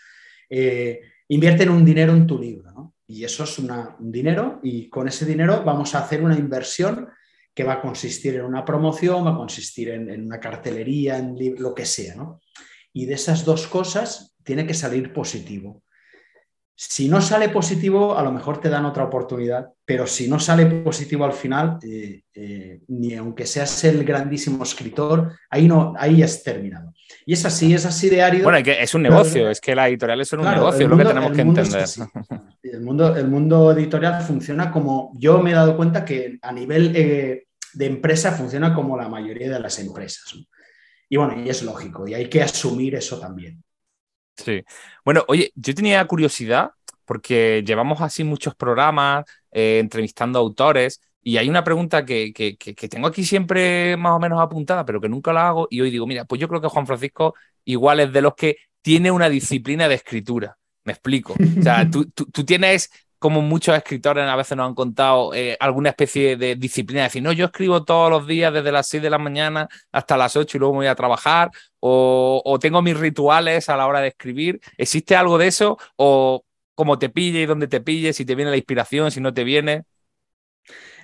eh, 0.51 1.01
invierten 1.29 1.71
un 1.71 1.85
dinero 1.85 2.13
en 2.13 2.27
tu 2.27 2.39
libro, 2.39 2.71
¿no? 2.73 2.95
Y 3.11 3.25
eso 3.25 3.43
es 3.43 3.59
un 3.59 3.69
dinero 3.99 4.61
y 4.63 4.89
con 4.89 5.09
ese 5.09 5.27
dinero 5.27 5.65
vamos 5.65 5.97
a 5.97 5.99
hacer 5.99 6.23
una 6.23 6.39
inversión 6.39 7.09
que 7.53 7.65
va 7.65 7.73
a 7.73 7.81
consistir 7.81 8.37
en 8.37 8.45
una 8.45 8.65
promoción, 8.65 9.27
va 9.27 9.33
a 9.33 9.37
consistir 9.37 9.89
en, 9.89 10.27
una 10.27 10.39
cartelería, 10.39 11.19
en 11.19 11.37
lo 11.59 11.75
que 11.75 11.87
sea, 11.87 12.15
¿no? 12.15 12.41
Y 12.93 13.07
de 13.07 13.15
esas 13.15 13.45
dos 13.45 13.67
cosas 13.67 14.37
tiene 14.45 14.65
que 14.65 14.75
salir 14.75 15.13
positivo. 15.13 15.83
Si 16.77 17.09
no 17.09 17.21
sale 17.21 17.49
positivo, 17.49 18.17
a 18.17 18.23
lo 18.23 18.31
mejor 18.31 18.61
te 18.61 18.69
dan 18.69 18.85
otra 18.85 19.05
oportunidad, 19.05 19.67
pero 19.85 20.07
si 20.07 20.29
no 20.29 20.39
sale 20.39 20.67
positivo 20.67 21.25
al 21.25 21.33
final, 21.33 21.79
eh, 21.83 22.23
eh, 22.33 22.81
ni 22.87 23.15
aunque 23.17 23.45
seas 23.45 23.83
el 23.85 24.05
grandísimo 24.05 24.63
escritor, 24.63 25.37
ahí, 25.51 25.67
no, 25.67 25.95
ahí 25.99 26.23
es 26.23 26.45
terminado. 26.45 26.95
Y 27.27 27.33
es 27.33 27.45
así, 27.45 27.75
es 27.75 27.85
así 27.85 28.09
de 28.09 28.23
árido. 28.23 28.45
Bueno, 28.45 28.59
es 28.59 28.95
un 28.95 29.03
negocio, 29.03 29.51
es 29.51 29.61
que 29.61 29.75
las 29.75 29.89
editoriales 29.89 30.29
son 30.29 30.41
un 30.41 30.51
negocio, 30.51 30.85
es 30.85 30.89
lo 30.89 30.97
que 30.97 31.05
tenemos 31.05 31.33
que 31.33 31.41
entender. 31.41 31.85
El, 32.81 32.87
mundo, 32.87 33.15
el 33.15 33.29
mundo 33.29 33.73
editorial 33.73 34.23
funciona 34.23 34.71
como, 34.73 35.13
yo 35.17 35.43
me 35.43 35.51
he 35.51 35.55
dado 35.55 35.77
cuenta 35.77 36.03
que 36.03 36.39
a 36.41 36.51
nivel 36.51 36.97
eh, 36.97 37.47
de 37.75 37.87
empresa 37.87 38.33
funciona 38.33 38.75
como 38.75 38.97
la 38.97 39.09
mayoría 39.09 39.51
de 39.51 39.61
las 39.61 39.79
empresas. 39.79 40.35
Y 41.09 41.17
bueno, 41.17 41.39
y 41.39 41.51
es 41.51 41.63
lógico, 41.63 42.09
y 42.09 42.15
hay 42.15 42.31
que 42.31 42.43
asumir 42.43 42.95
eso 42.95 43.21
también. 43.21 43.63
Sí. 44.35 44.65
Bueno, 45.05 45.25
oye, 45.29 45.53
yo 45.55 45.75
tenía 45.75 46.07
curiosidad 46.07 46.71
porque 47.05 47.63
llevamos 47.67 48.01
así 48.01 48.25
muchos 48.25 48.55
programas 48.55 49.27
eh, 49.51 49.79
entrevistando 49.79 50.39
autores 50.39 51.03
y 51.23 51.37
hay 51.37 51.51
una 51.51 51.63
pregunta 51.63 52.07
que, 52.07 52.33
que, 52.33 52.89
tengo 52.89 53.09
aquí 53.09 53.25
siempre 53.25 53.95
más 53.99 54.13
o 54.13 54.19
menos 54.19 54.41
apuntada, 54.41 54.87
pero 54.87 55.03
que 55.03 55.09
nunca 55.11 55.35
la 55.35 55.49
hago 55.49 55.69
y 55.71 55.83
hoy 55.83 55.91
digo, 55.91 56.07
mira, 56.07 56.25
pues 56.25 56.41
yo 56.41 56.49
creo 56.49 56.63
que 56.63 56.69
Juan 56.69 56.87
Francisco 56.87 57.35
igual 57.67 58.01
es 58.01 58.11
de 58.11 58.23
los 58.23 58.35
que 58.35 58.57
tiene 58.81 59.11
una 59.11 59.29
disciplina 59.29 59.87
de 59.87 59.97
escritura. 59.97 60.57
Me 60.85 60.93
explico. 60.93 61.35
O 61.35 61.63
sea, 61.63 61.89
tú, 61.91 62.07
tú 62.07 62.45
tienes 62.45 62.91
como 63.21 63.43
muchos 63.43 63.77
escritores 63.77 64.27
a 64.27 64.35
veces 64.35 64.57
nos 64.57 64.67
han 64.67 64.75
contado, 64.75 65.35
eh, 65.35 65.55
alguna 65.61 65.91
especie 65.91 66.39
de 66.39 66.57
disciplina, 66.57 67.03
decir, 67.03 67.23
no, 67.23 67.33
yo 67.33 67.45
escribo 67.45 67.85
todos 67.85 68.11
los 68.11 68.27
días 68.27 68.51
desde 68.51 68.73
las 68.73 68.89
6 68.89 69.03
de 69.03 69.11
la 69.11 69.19
mañana 69.19 69.69
hasta 69.93 70.17
las 70.17 70.37
8 70.37 70.57
y 70.57 70.61
luego 70.61 70.75
voy 70.77 70.87
a 70.87 70.95
trabajar, 70.95 71.51
o, 71.81 72.59
tengo 72.61 72.81
mis 72.81 72.99
rituales 72.99 73.69
a 73.69 73.77
la 73.77 73.87
hora 73.87 74.01
de 74.01 74.09
escribir. 74.09 74.61
¿Existe 74.79 75.17
algo 75.17 75.37
de 75.37 75.49
eso? 75.49 75.79
¿O 75.97 76.45
como 76.75 76.99
te 76.99 77.11
pille 77.11 77.43
y 77.43 77.47
donde 77.47 77.69
te 77.69 77.83
pille, 77.83 78.15
si 78.15 78.25
te 78.25 78.35
viene 78.35 78.51
la 78.51 78.57
inspiración, 78.57 79.11
si 79.11 79.21
no 79.21 79.35
te 79.35 79.45
viene? 79.45 79.85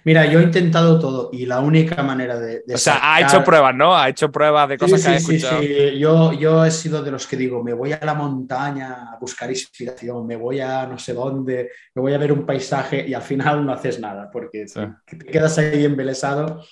Mira, 0.06 0.24
yo 0.24 0.38
he 0.38 0.44
intentado 0.44 1.00
todo 1.00 1.30
y 1.32 1.46
la 1.46 1.58
única 1.58 2.00
manera 2.04 2.38
de. 2.38 2.62
o 2.72 2.78
sea, 2.78 3.00
ha 3.02 3.20
hecho 3.22 3.42
pruebas, 3.42 3.74
¿no? 3.74 3.96
Ha 3.96 4.08
hecho 4.08 4.30
pruebas 4.30 4.68
de 4.68 4.78
cosas 4.78 5.02
que 5.02 5.08
ha 5.08 5.16
escuchado. 5.16 5.60
Sí, 5.60 5.66
sí, 5.66 5.98
yo, 5.98 6.32
yo 6.32 6.64
he 6.64 6.70
sido 6.70 7.02
de 7.02 7.10
los 7.10 7.26
que 7.26 7.36
digo, 7.36 7.60
me 7.64 7.72
voy 7.72 7.92
a 7.92 7.98
la 8.04 8.14
montaña 8.14 9.10
a 9.12 9.18
buscar 9.18 9.50
inspiración, 9.50 10.24
me 10.24 10.36
voy 10.36 10.60
a 10.60 10.86
no 10.86 10.96
sé 10.96 11.12
dónde, 11.12 11.72
me 11.92 12.02
voy 12.02 12.14
a 12.14 12.18
ver 12.18 12.30
un 12.30 12.46
paisaje 12.46 13.04
y 13.04 13.14
al 13.14 13.22
final 13.22 13.66
no 13.66 13.72
haces 13.72 13.98
nada 13.98 14.30
porque 14.30 14.66
te 15.06 15.26
quedas 15.26 15.58
ahí 15.58 15.84
embelesado. 15.84 16.64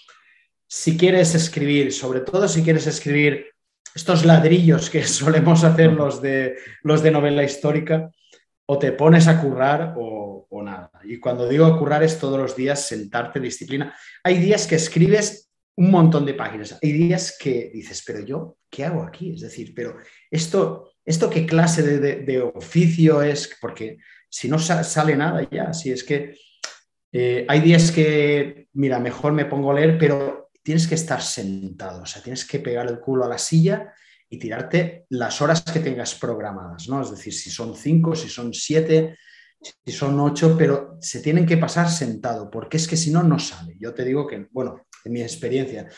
Si 0.69 0.97
quieres 0.97 1.35
escribir, 1.35 1.93
sobre 1.93 2.21
todo 2.21 2.47
si 2.47 2.63
quieres 2.63 2.87
escribir 2.87 3.49
estos 3.97 4.25
ladrillos 4.25 4.89
que 4.89 5.03
solemos 5.09 5.65
hacer 5.65 5.93
los 5.93 6.23
de, 6.23 6.55
los 6.85 7.03
de 7.03 7.11
novela 7.11 7.43
histórica, 7.43 8.13
o 8.67 8.79
te 8.79 8.93
pones 8.93 9.29
a 9.29 9.41
currar 9.41 9.95
o, 9.97 10.47
nada. 10.63 10.91
Y 11.07 11.19
cuando 11.19 11.49
digo 11.49 11.79
currar 11.79 12.03
es 12.03 12.19
todos 12.19 12.39
los 12.39 12.57
días 12.57 12.87
sentarte 12.87 13.41
disciplina. 13.41 13.95
Hay 14.23 14.39
días 14.39 14.67
que 14.67 14.77
escribes 14.77 15.51
un 15.77 15.91
montón 15.91 16.25
de 16.25 16.35
páginas, 16.35 16.79
hay 16.81 16.93
días 16.93 17.37
que 17.39 17.71
dices, 17.75 18.03
pero 18.07 18.21
yo, 18.21 18.59
¿qué 18.71 18.85
hago 18.85 19.03
aquí? 19.03 19.35
Es 19.35 19.41
decir, 19.41 19.73
pero 19.75 19.97
esto, 20.31 20.93
esto 21.05 21.29
qué 21.29 21.47
clase 21.47 21.83
de, 21.83 22.41
oficio 22.41 23.23
es, 23.23 23.57
porque 23.61 23.99
si 24.29 24.49
no 24.49 24.59
sale 24.59 25.17
nada 25.17 25.49
ya, 25.51 25.73
si 25.73 25.91
es 25.91 26.05
que 26.05 26.37
eh, 27.13 27.45
hay 27.49 27.61
días 27.61 27.91
que, 27.91 28.69
mira, 28.75 28.99
mejor 29.01 29.33
me 29.33 29.47
pongo 29.47 29.73
a 29.73 29.75
leer, 29.75 29.99
pero 29.99 30.51
tienes 30.63 30.87
que 30.87 30.95
estar 30.95 31.21
sentado, 31.23 32.03
o 32.03 32.07
sea, 32.07 32.23
tienes 32.23 32.45
que 32.45 32.61
pegar 32.61 32.87
el 32.87 33.01
culo 33.01 33.25
a 33.25 33.29
la 33.29 33.39
silla 33.39 33.93
y 34.29 34.39
tirarte 34.39 35.07
las 35.11 35.41
horas 35.43 35.63
que 35.63 35.81
tengas 35.81 36.15
programadas, 36.15 36.89
¿no? 36.89 37.03
Es 37.03 37.11
decir, 37.11 37.35
si 37.35 37.51
son 37.51 37.77
cinco, 37.77 38.15
si 38.15 38.29
son 38.29 38.55
siete, 38.55 39.19
si 39.85 39.93
son 39.93 40.19
ocho, 40.21 40.57
pero 40.57 40.97
se 41.01 41.21
tienen 41.21 41.47
que 41.47 41.57
pasar 41.57 41.89
sentado, 41.89 42.51
porque 42.51 42.77
es 42.77 42.87
que 42.87 42.97
si 42.97 43.11
no, 43.11 43.23
no 43.23 43.39
sale. 43.39 43.77
Yo 43.79 43.95
te 43.95 44.05
digo 44.05 44.27
que, 44.27 44.49
bueno, 44.53 44.87
en 45.05 45.13
mi 45.13 45.23
experiencia, 45.23 45.89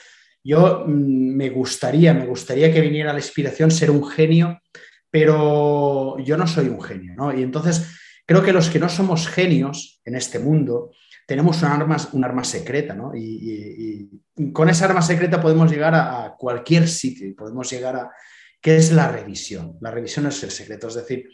yo 0.42 0.84
mm, 0.86 1.36
me 1.36 1.50
gustaría, 1.50 2.14
me 2.14 2.26
gustaría 2.26 2.72
que 2.72 2.80
viniera 2.80 3.12
la 3.12 3.18
inspiración 3.18 3.70
ser 3.70 3.90
un 3.90 4.06
genio, 4.06 4.60
pero 5.10 6.18
yo 6.18 6.36
no 6.36 6.46
soy 6.46 6.68
un 6.68 6.80
genio, 6.80 7.14
¿no? 7.16 7.36
Y 7.36 7.42
entonces 7.42 7.86
creo 8.26 8.42
que 8.42 8.52
los 8.52 8.68
que 8.70 8.78
no 8.78 8.88
somos 8.88 9.28
genios 9.28 10.00
en 10.04 10.14
este 10.14 10.38
mundo, 10.38 10.92
tenemos 11.26 11.62
un 11.62 11.68
arma, 11.68 11.96
un 12.12 12.24
arma 12.24 12.44
secreta, 12.44 12.94
¿no? 12.94 13.12
Y, 13.14 14.10
con 14.52 14.68
esa 14.68 14.84
arma 14.84 15.00
secreta 15.00 15.40
podemos 15.40 15.70
llegar 15.70 15.94
a, 15.94 16.34
cualquier 16.38 16.86
sitio 16.86 17.34
podemos 17.34 17.70
llegar 17.70 17.96
a, 17.96 18.10
¿qué 18.60 18.76
es 18.76 18.92
la 18.92 19.10
revisión? 19.10 19.78
La 19.80 19.90
revisión 19.90 20.26
es 20.26 20.42
el 20.42 20.50
secreto, 20.50 20.88
es 20.88 20.94
decir, 20.94 21.26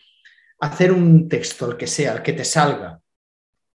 hacer 0.62 0.92
un 0.92 1.28
texto, 1.28 1.70
el 1.70 1.76
que 1.76 1.86
sea, 1.86 2.14
el 2.14 2.22
que 2.22 2.32
te 2.32 2.44
salga, 2.44 3.00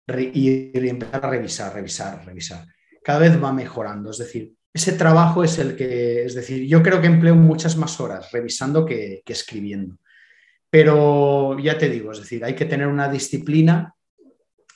y, 0.08 0.88
empezar 0.88 1.26
a 1.26 1.30
revisar, 1.30 1.74
revisar, 1.74 2.26
revisar. 2.26 2.66
Cada 3.04 3.20
vez 3.20 3.44
va 3.44 3.52
mejorando, 3.52 4.12
es 4.12 4.18
decir, 4.18 4.54
ese 4.74 4.94
trabajo 4.94 5.44
es 5.44 5.58
el 5.60 5.76
que, 5.76 6.26
es 6.26 6.36
decir, 6.36 6.68
yo 6.68 6.84
creo 6.84 7.00
que 7.02 7.08
empleo 7.08 7.36
muchas 7.36 7.78
más 7.78 8.00
horas 8.00 8.32
revisando 8.32 8.86
que 8.86 9.22
escribiendo. 9.26 9.98
Pero 10.70 11.58
ya 11.60 11.78
te 11.78 11.90
digo, 11.90 12.12
es 12.12 12.20
decir, 12.20 12.44
hay 12.44 12.56
que 12.56 12.66
tener 12.66 12.88
una 12.88 13.08
disciplina 13.08 13.96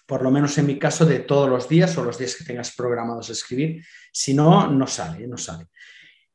por 0.10 0.24
lo 0.24 0.32
menos 0.32 0.58
en 0.58 0.66
mi 0.66 0.80
caso, 0.80 1.06
de 1.06 1.20
todos 1.20 1.48
los 1.48 1.70
días 1.70 1.96
o 2.00 2.04
los 2.04 2.18
días 2.18 2.36
que 2.36 2.44
tengas 2.44 2.76
programados 2.76 3.30
escribir. 3.30 3.86
Si 4.12 4.34
no, 4.34 4.68
no 4.68 4.88
sale, 4.88 5.28
no 5.28 5.38
sale. 5.38 5.68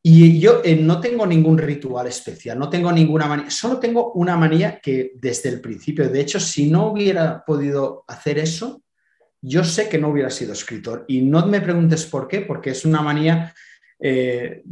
Y 0.07 0.39
yo 0.39 0.61
eh, 0.63 0.77
no 0.77 1.01
tengo 1.01 1.27
ningún 1.27 1.57
ritual 1.57 2.07
especial, 2.07 2.59
no 2.59 2.69
tengo 2.69 2.93
ninguna 2.93 3.27
manía, 3.27 3.51
solo 3.51 3.79
tengo 3.79 4.13
una 4.13 4.37
manía 4.37 4.79
que 4.79 5.13
desde 5.15 5.49
el 5.49 5.63
principio, 5.63 6.09
de 6.09 6.21
hecho, 6.21 6.39
si 6.39 6.71
no 6.71 6.89
hubiera 6.89 7.43
podido 7.43 8.05
hacer 8.07 8.39
eso, 8.39 8.83
yo 9.41 9.65
sé 9.65 9.89
que 9.89 9.99
no 9.99 10.09
hubiera 10.09 10.29
sido 10.29 10.53
escritor. 10.53 11.07
Y 11.09 11.23
no 11.23 11.47
me 11.47 11.63
preguntes 11.63 12.05
por 12.05 12.29
qué, 12.29 12.43
porque 12.43 12.71
es 12.71 12.85
una 12.85 13.01
manía 13.01 13.55
eh, 13.99 14.63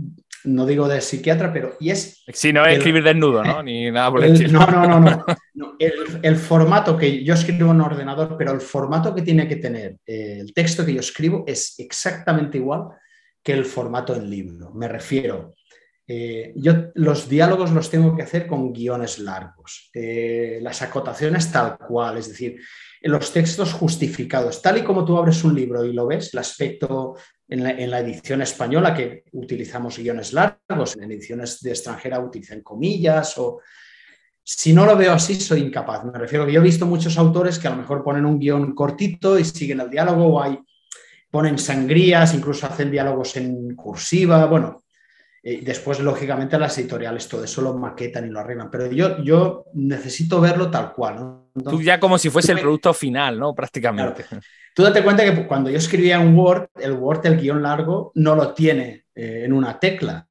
no 0.44 0.66
digo 0.66 0.88
de 0.88 1.00
psiquiatra, 1.00 1.52
pero 1.52 1.76
y 1.80 1.90
es... 1.90 2.22
Sí, 2.28 2.52
no 2.52 2.66
es 2.66 2.78
escribir 2.78 3.04
desnudo, 3.04 3.44
¿no? 3.44 3.62
Ni 3.62 3.90
nada 3.90 4.10
por 4.10 4.24
el, 4.24 4.52
No, 4.52 4.66
no, 4.66 4.86
no, 4.86 5.24
no. 5.54 5.76
El, 5.78 6.36
formato 6.36 6.96
que 6.96 7.22
yo 7.22 7.34
escribo 7.34 7.70
en 7.70 7.80
ordenador, 7.80 8.36
pero 8.36 8.52
el 8.52 8.60
formato 8.60 9.14
que 9.14 9.22
tiene 9.22 9.46
que 9.46 9.56
tener 9.56 9.96
eh, 10.06 10.38
el 10.40 10.52
texto 10.52 10.84
que 10.84 10.94
yo 10.94 11.00
escribo 11.00 11.44
es 11.46 11.76
exactamente 11.78 12.58
igual 12.58 12.88
que 13.42 13.52
el 13.52 13.64
formato 13.64 14.14
en 14.14 14.30
libro. 14.30 14.72
Me 14.72 14.88
refiero, 14.88 15.54
eh, 16.06 16.52
yo 16.56 16.90
los 16.94 17.28
diálogos 17.28 17.70
los 17.70 17.88
tengo 17.88 18.14
que 18.14 18.22
hacer 18.22 18.46
con 18.46 18.72
guiones 18.72 19.18
largos, 19.18 19.90
eh, 19.94 20.58
las 20.60 20.82
acotaciones 20.82 21.50
tal 21.50 21.78
cual, 21.78 22.18
es 22.18 22.28
decir, 22.28 22.60
los 23.02 23.32
textos 23.32 23.72
justificados, 23.72 24.60
tal 24.60 24.78
y 24.78 24.82
como 24.82 25.04
tú 25.04 25.16
abres 25.16 25.42
un 25.44 25.54
libro 25.54 25.84
y 25.84 25.92
lo 25.92 26.06
ves, 26.06 26.32
el 26.34 26.40
aspecto 26.40 27.16
en 27.48 27.90
la, 27.90 27.98
edición 28.00 28.42
española 28.42 28.94
que 28.94 29.24
utilizamos 29.32 29.98
guiones 29.98 30.32
largos, 30.32 30.96
en 30.96 31.10
ediciones 31.10 31.60
de 31.60 31.70
extranjera 31.70 32.20
utilizan 32.20 32.62
comillas 32.62 33.36
o... 33.38 33.60
Si 34.44 34.72
no 34.72 34.84
lo 34.84 34.96
veo 34.96 35.12
así, 35.12 35.36
soy 35.36 35.60
incapaz. 35.60 36.04
Me 36.04 36.18
refiero 36.18 36.44
que 36.44 36.50
yo 36.50 36.60
he 36.60 36.64
visto 36.64 36.84
muchos 36.84 37.16
autores 37.16 37.60
que 37.60 37.68
a 37.68 37.70
lo 37.70 37.76
mejor 37.76 38.02
ponen 38.02 38.26
un 38.26 38.40
guion 38.40 38.74
cortito 38.74 39.38
y 39.38 39.44
siguen 39.44 39.78
el 39.78 39.88
diálogo 39.88 40.26
o 40.26 40.42
hay, 40.42 40.58
ponen 41.32 41.58
sangrías, 41.58 42.34
incluso 42.34 42.66
hacen 42.66 42.90
diálogos 42.90 43.38
en 43.38 43.74
cursiva. 43.74 44.44
Bueno, 44.44 44.82
eh, 45.42 45.62
después, 45.64 45.98
lógicamente, 45.98 46.58
las 46.58 46.76
editoriales 46.76 47.26
todo 47.26 47.42
eso 47.42 47.62
lo 47.62 47.72
maquetan 47.72 48.26
y 48.26 48.30
lo 48.30 48.40
arreglan. 48.40 48.70
Pero 48.70 48.92
yo, 48.92 49.22
yo 49.24 49.64
necesito 49.72 50.42
verlo 50.42 50.70
tal 50.70 50.92
cual. 50.92 51.46
Tú 51.64 51.80
ya 51.80 51.98
como 51.98 52.18
si 52.18 52.28
fuese 52.28 52.52
el 52.52 52.60
producto 52.60 52.92
final, 52.92 53.38
¿no? 53.38 53.54
Prácticamente. 53.54 54.26
Tú 54.74 54.82
date 54.82 55.02
cuenta 55.02 55.24
que 55.24 55.46
cuando 55.46 55.70
yo 55.70 55.78
escribía 55.78 56.20
un 56.20 56.36
Word, 56.36 56.68
el 56.78 56.92
Word, 56.92 57.24
el 57.24 57.40
guion 57.40 57.62
largo, 57.62 58.12
no 58.14 58.36
lo 58.36 58.52
tiene 58.52 59.06
eh, 59.14 59.42
en 59.46 59.54
una 59.54 59.80
tecla. 59.80 60.28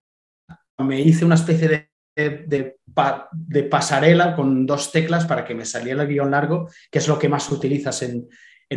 Me 0.77 1.01
hice 1.01 1.25
una 1.25 1.35
especie 1.35 1.89
de, 2.15 2.45
de, 2.45 3.63
pasarela 3.69 4.35
con 4.35 4.67
dos 4.67 4.91
teclas 4.91 5.25
para 5.25 5.45
que 5.45 5.55
me 5.55 5.65
saliera 5.65 6.03
el 6.03 6.09
guion 6.09 6.29
largo, 6.29 6.69
que 6.91 6.99
es 6.99 7.07
lo 7.07 7.17
que 7.17 7.29
más 7.29 7.51
utilizas 7.51 8.03
en, 8.03 8.27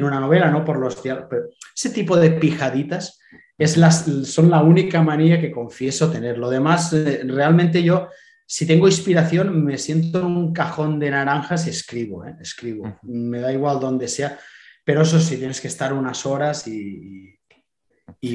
una 0.03 0.19
novela, 0.19 0.51
¿no? 0.51 0.65
Por 0.65 0.79
los 0.79 1.01
ese 1.05 1.91
tipo 1.91 2.17
de 2.17 2.31
pijaditas 2.33 3.21
es 3.57 3.77
las, 3.77 4.05
son 4.25 4.51
la 4.51 4.63
única 4.63 5.03
manía 5.03 5.41
que 5.41 5.53
confieso 5.53 6.11
tener. 6.11 6.39
Lo 6.39 6.51
demás, 6.51 6.93
eh, 6.93 7.23
realmente 7.25 7.83
yo, 7.83 8.09
si 8.47 8.67
tengo 8.67 8.89
inspiración, 8.89 9.65
me 9.65 9.79
siento 9.79 10.21
en 10.21 10.27
un 10.37 10.53
cajón 10.53 10.99
de 10.99 11.11
naranjas 11.11 11.67
y 11.67 11.71
escribo, 11.71 12.25
¿eh? 12.25 12.35
escribo. 12.41 12.99
Me 13.03 13.41
da 13.41 13.53
igual 13.53 13.79
donde 13.79 14.09
sea. 14.09 14.39
Pero 14.85 15.03
eso 15.03 15.19
sí, 15.19 15.39
tienes 15.39 15.61
que 15.61 15.69
estar 15.69 15.93
unas 15.93 16.27
horas 16.27 16.67
y, 16.67 17.39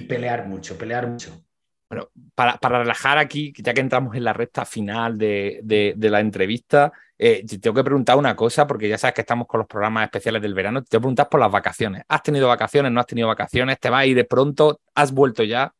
pelear 0.07 0.47
mucho, 0.47 0.77
pelear 0.77 1.07
mucho. 1.07 1.45
Bueno, 1.89 2.09
para, 2.33 2.57
relajar 2.61 3.17
aquí, 3.17 3.53
ya 3.57 3.73
que 3.73 3.81
entramos 3.81 4.15
en 4.15 4.23
la 4.23 4.33
recta 4.33 4.65
final 4.65 5.17
de, 5.17 5.95
la 5.97 6.19
entrevista, 6.19 6.91
eh, 7.21 7.45
te 7.45 7.59
tengo 7.59 7.75
que 7.75 7.83
preguntar 7.83 8.17
una 8.17 8.33
cosa, 8.33 8.65
porque 8.65 8.87
ya 8.87 8.97
sabes 8.97 9.13
que 9.13 9.21
estamos 9.21 9.45
con 9.45 9.59
los 9.59 9.67
programas 9.67 10.05
especiales 10.05 10.41
del 10.41 10.53
verano. 10.53 10.81
Te 10.81 10.97
preguntas 10.99 11.27
por 11.27 11.41
las 11.41 11.51
vacaciones. 11.51 12.03
¿Has 12.07 12.23
tenido 12.23 12.47
vacaciones? 12.47 12.93
¿No 12.93 13.01
has 13.01 13.07
tenido 13.07 13.27
vacaciones? 13.27 13.77
¿Te 13.77 13.89
vas 13.89 14.03
a 14.03 14.05
ir 14.05 14.15
de 14.15 14.23
pronto? 14.23 14.79
¿Has 14.95 15.11
vuelto 15.11 15.43
ya? 15.43 15.73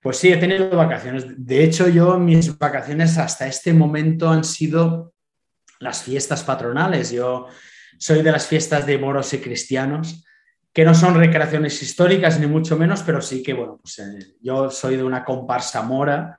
Pues 0.00 0.16
sí, 0.16 0.32
he 0.32 0.38
tenido 0.38 0.70
vacaciones. 0.70 1.26
De 1.36 1.62
hecho, 1.62 1.86
yo 1.86 2.18
mis 2.18 2.56
vacaciones 2.56 3.18
hasta 3.18 3.46
este 3.46 3.74
momento 3.74 4.30
han 4.30 4.42
sido 4.42 5.12
las 5.80 6.02
fiestas 6.02 6.42
patronales. 6.44 7.10
Yo 7.10 7.48
soy 7.98 8.22
de 8.22 8.32
las 8.32 8.46
fiestas 8.46 8.86
de 8.86 8.96
moros 8.96 9.34
y 9.34 9.38
cristianos, 9.38 10.24
que 10.72 10.86
no 10.86 10.94
son 10.94 11.14
recreaciones 11.14 11.82
históricas 11.82 12.40
ni 12.40 12.46
mucho 12.46 12.78
menos, 12.78 13.02
pero 13.02 13.20
sí 13.20 13.42
que, 13.42 13.52
bueno, 13.52 13.78
pues 13.82 13.98
eh, 13.98 14.36
yo 14.40 14.70
soy 14.70 14.96
de 14.96 15.04
una 15.04 15.22
comparsa 15.22 15.82
mora 15.82 16.38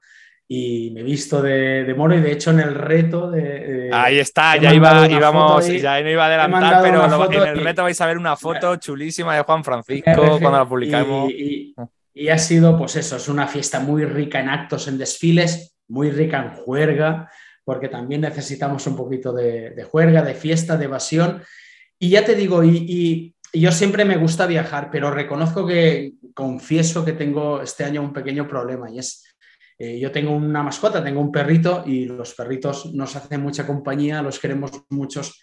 y 0.56 0.91
me 0.91 0.99
he 0.99 1.04
visto 1.04 1.41
de, 1.41 1.91
moro 1.97 2.14
y 2.14 2.22
de 2.22 2.32
hecho 2.32 2.51
en 2.51 2.60
el 2.60 2.76
reto 2.76 3.32
de... 3.32 3.89
ahí 3.91 4.20
está, 4.20 4.56
ya 4.56 4.72
iba, 4.72 5.10
íbamos, 5.10 5.66
ya 5.66 5.99
no 5.99 6.10
iba 6.12 6.26
a 6.26 6.28
adelantar, 6.28 6.84
pero 6.84 7.32
en 7.32 7.58
el 7.58 7.64
reto 7.64 7.82
vais 7.82 7.99
a 7.99 8.06
ver 8.06 8.20
una 8.20 8.36
foto 8.36 8.76
chulísima 8.76 9.36
de 9.36 9.41
Juan 9.41 9.64
Francisco 9.64 10.12
cuando 10.39 10.51
la 10.51 10.70
publicamos. 10.70 11.32
Y, 11.32 11.74
y, 12.14 12.30
ha 12.30 12.38
sido, 12.38 12.78
pues 12.78 12.95
eso, 12.97 13.16
es 13.16 13.28
una 13.30 13.47
fiesta 13.47 13.80
muy 13.80 14.06
rica 14.06 14.41
en 14.41 14.49
actos, 14.49 14.88
en 14.88 14.99
desfiles, 14.99 15.76
muy 15.88 16.12
rica 16.12 16.43
en 16.43 16.51
juerga, 16.51 17.32
porque 17.64 17.89
también 17.89 18.22
necesitamos 18.22 18.86
un 18.86 18.95
poquito 18.95 19.34
de, 19.34 19.84
juerga, 19.89 20.22
de 20.22 20.36
fiesta, 20.36 20.78
de 20.78 20.86
evasión. 20.86 21.41
Y 21.97 22.10
ya 22.10 22.24
te 22.24 22.36
digo, 22.36 22.64
y, 22.64 23.34
yo 23.56 23.72
siempre 23.72 24.06
me 24.06 24.18
gusta 24.18 24.45
viajar, 24.45 24.89
pero 24.91 25.10
reconozco 25.10 25.66
que 25.66 26.14
confieso 26.36 27.04
que 27.04 27.14
tengo 27.14 27.62
este 27.62 27.84
año 27.84 28.01
un 28.01 28.14
pequeño 28.14 28.47
problema 28.47 28.89
y 28.91 28.99
es, 28.99 29.24
eh, 29.78 29.99
yo 29.99 30.11
tengo 30.11 30.32
una 30.32 30.63
mascota, 30.63 31.03
tengo 31.03 31.21
un 31.21 31.32
perrito 31.32 31.84
y 31.86 32.05
los 32.05 32.34
perritos 32.34 32.93
nos 32.93 33.15
hacen 33.15 33.41
mucha 33.41 33.65
compañía, 33.65 34.21
los 34.21 34.39
queremos 34.39 34.71
muchos, 34.89 35.41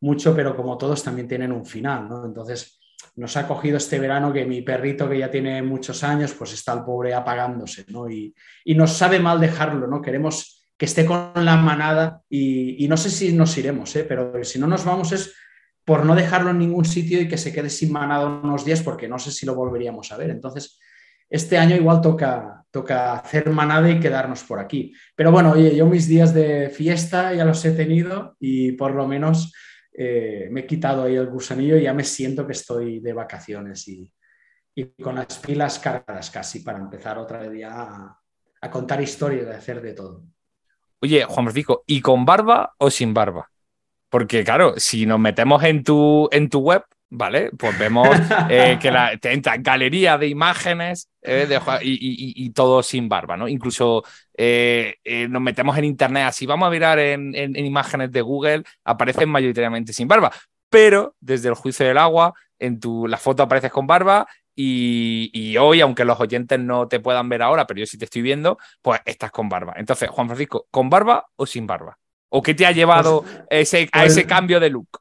mucho, 0.00 0.34
pero 0.34 0.56
como 0.56 0.76
todos 0.78 1.02
también 1.02 1.28
tienen 1.28 1.52
un 1.52 1.66
final, 1.66 2.08
¿no? 2.08 2.24
Entonces 2.24 2.78
nos 3.16 3.36
ha 3.36 3.48
cogido 3.48 3.76
este 3.76 3.98
verano 3.98 4.32
que 4.32 4.44
mi 4.44 4.62
perrito 4.62 5.08
que 5.08 5.18
ya 5.18 5.30
tiene 5.30 5.62
muchos 5.62 6.04
años, 6.04 6.32
pues 6.34 6.52
está 6.52 6.72
el 6.72 6.84
pobre 6.84 7.14
apagándose, 7.14 7.84
¿no? 7.88 8.08
Y, 8.08 8.34
y 8.64 8.74
nos 8.74 8.92
sabe 8.92 9.18
mal 9.18 9.40
dejarlo, 9.40 9.86
¿no? 9.86 10.00
Queremos 10.00 10.60
que 10.80 10.86
esté 10.86 11.04
con 11.04 11.32
la 11.34 11.58
manada 11.58 12.22
y, 12.30 12.86
no 12.88 12.96
sé 12.96 13.10
si 13.10 13.34
nos 13.34 13.54
iremos, 13.58 13.94
¿eh? 13.96 14.04
pero 14.08 14.42
si 14.42 14.58
no 14.58 14.66
nos 14.66 14.86
vamos 14.86 15.12
es 15.12 15.34
por 15.84 16.06
no 16.06 16.14
dejarlo 16.14 16.52
en 16.52 16.58
ningún 16.58 16.86
sitio 16.86 17.20
y 17.20 17.28
que 17.28 17.36
se 17.36 17.52
quede 17.52 17.68
sin 17.68 17.92
manada 17.92 18.26
unos 18.26 18.64
días 18.64 18.80
porque 18.82 19.06
no 19.06 19.18
sé 19.18 19.30
si 19.30 19.44
lo 19.44 19.54
volveríamos 19.54 20.10
a 20.10 20.16
ver. 20.16 20.30
Entonces, 20.30 20.78
este 21.28 21.58
año 21.58 21.76
igual 21.76 22.00
toca, 22.00 22.59
toca 22.70 23.14
hacer 23.14 23.50
manada 23.50 23.90
y 23.90 24.00
quedarnos 24.00 24.44
por 24.44 24.58
aquí. 24.58 24.94
Pero 25.14 25.32
bueno, 25.32 25.52
oye, 25.52 25.74
yo 25.74 25.86
mis 25.86 26.06
días 26.06 26.32
de 26.32 26.70
fiesta 26.70 27.34
ya 27.34 27.44
los 27.44 27.64
he 27.64 27.72
tenido 27.72 28.36
y 28.38 28.72
por 28.72 28.94
lo 28.94 29.06
menos 29.06 29.52
eh, 29.92 30.48
me 30.50 30.60
he 30.60 30.66
quitado 30.66 31.04
ahí 31.04 31.16
el 31.16 31.28
gusanillo 31.28 31.76
y 31.76 31.82
ya 31.82 31.94
me 31.94 32.04
siento 32.04 32.46
que 32.46 32.52
estoy 32.52 33.00
de 33.00 33.12
vacaciones 33.12 33.86
y, 33.88 34.12
con 35.02 35.16
las 35.16 35.38
pilas 35.38 35.78
cargadas 35.78 36.30
casi 36.30 36.60
para 36.60 36.78
empezar 36.78 37.18
otra 37.18 37.40
vez 37.40 37.58
ya 37.58 37.82
a, 37.82 38.20
a 38.62 38.70
contar 38.70 39.02
historias, 39.02 39.44
de 39.44 39.54
hacer 39.54 39.82
de 39.82 39.92
todo. 39.92 40.22
Oye, 41.02 41.24
Juan 41.24 41.46
Francisco, 41.46 41.82
¿y 41.86 42.00
con 42.00 42.24
barba 42.24 42.74
o 42.78 42.90
sin 42.90 43.12
barba? 43.12 43.50
Porque, 44.08 44.42
claro, 44.42 44.74
si 44.76 45.06
nos 45.06 45.18
metemos 45.18 45.62
en 45.64 45.84
tu, 45.84 46.28
en 46.32 46.48
tu 46.48 46.60
web, 46.60 46.84
¿vale? 47.10 47.50
Pues 47.58 47.78
vemos 47.78 48.08
eh, 48.48 48.78
que 48.80 48.90
la, 48.90 49.18
galería 49.58 50.16
de 50.16 50.28
imágenes 50.28 51.10
eh, 51.22 51.46
y, 51.82 52.50
todo 52.50 52.82
sin 52.82 53.08
barba, 53.08 53.36
¿no? 53.36 53.48
Incluso 53.48 54.04
eh, 54.36 54.96
nos 55.28 55.42
metemos 55.42 55.76
en 55.76 55.84
internet, 55.84 56.24
así 56.26 56.46
vamos 56.46 56.68
a 56.68 56.70
mirar 56.70 56.98
en, 56.98 57.34
imágenes 57.56 58.10
de 58.12 58.22
Google, 58.22 58.64
aparecen 58.84 59.28
mayoritariamente 59.28 59.92
sin 59.92 60.08
barba. 60.08 60.32
Pero 60.70 61.16
desde 61.20 61.48
el 61.48 61.54
juicio 61.54 61.84
del 61.84 61.98
agua, 61.98 62.32
en 62.58 62.78
tu, 62.78 63.08
la 63.08 63.16
foto 63.16 63.42
apareces 63.42 63.72
con 63.72 63.86
barba 63.86 64.26
y, 64.54 65.56
hoy, 65.56 65.80
aunque 65.80 66.04
los 66.04 66.20
oyentes 66.20 66.60
no 66.60 66.86
te 66.86 67.00
puedan 67.00 67.28
ver 67.28 67.42
ahora, 67.42 67.66
pero 67.66 67.80
yo 67.80 67.86
sí 67.86 67.98
te 67.98 68.04
estoy 68.04 68.22
viendo, 68.22 68.58
pues 68.82 69.00
estás 69.04 69.30
con 69.30 69.48
barba. 69.48 69.74
Entonces, 69.76 70.08
Juan 70.10 70.28
Francisco, 70.28 70.66
¿con 70.70 70.90
barba 70.90 71.26
o 71.36 71.46
sin 71.46 71.66
barba? 71.66 71.98
¿O 72.28 72.42
qué 72.42 72.54
te 72.54 72.66
ha 72.66 72.70
llevado 72.70 73.22
pues, 73.22 73.42
ese, 73.50 73.88
a 73.92 74.04
ese 74.04 74.22
pues 74.22 74.26
cambio 74.26 74.60
de 74.60 74.70
look? 74.70 74.99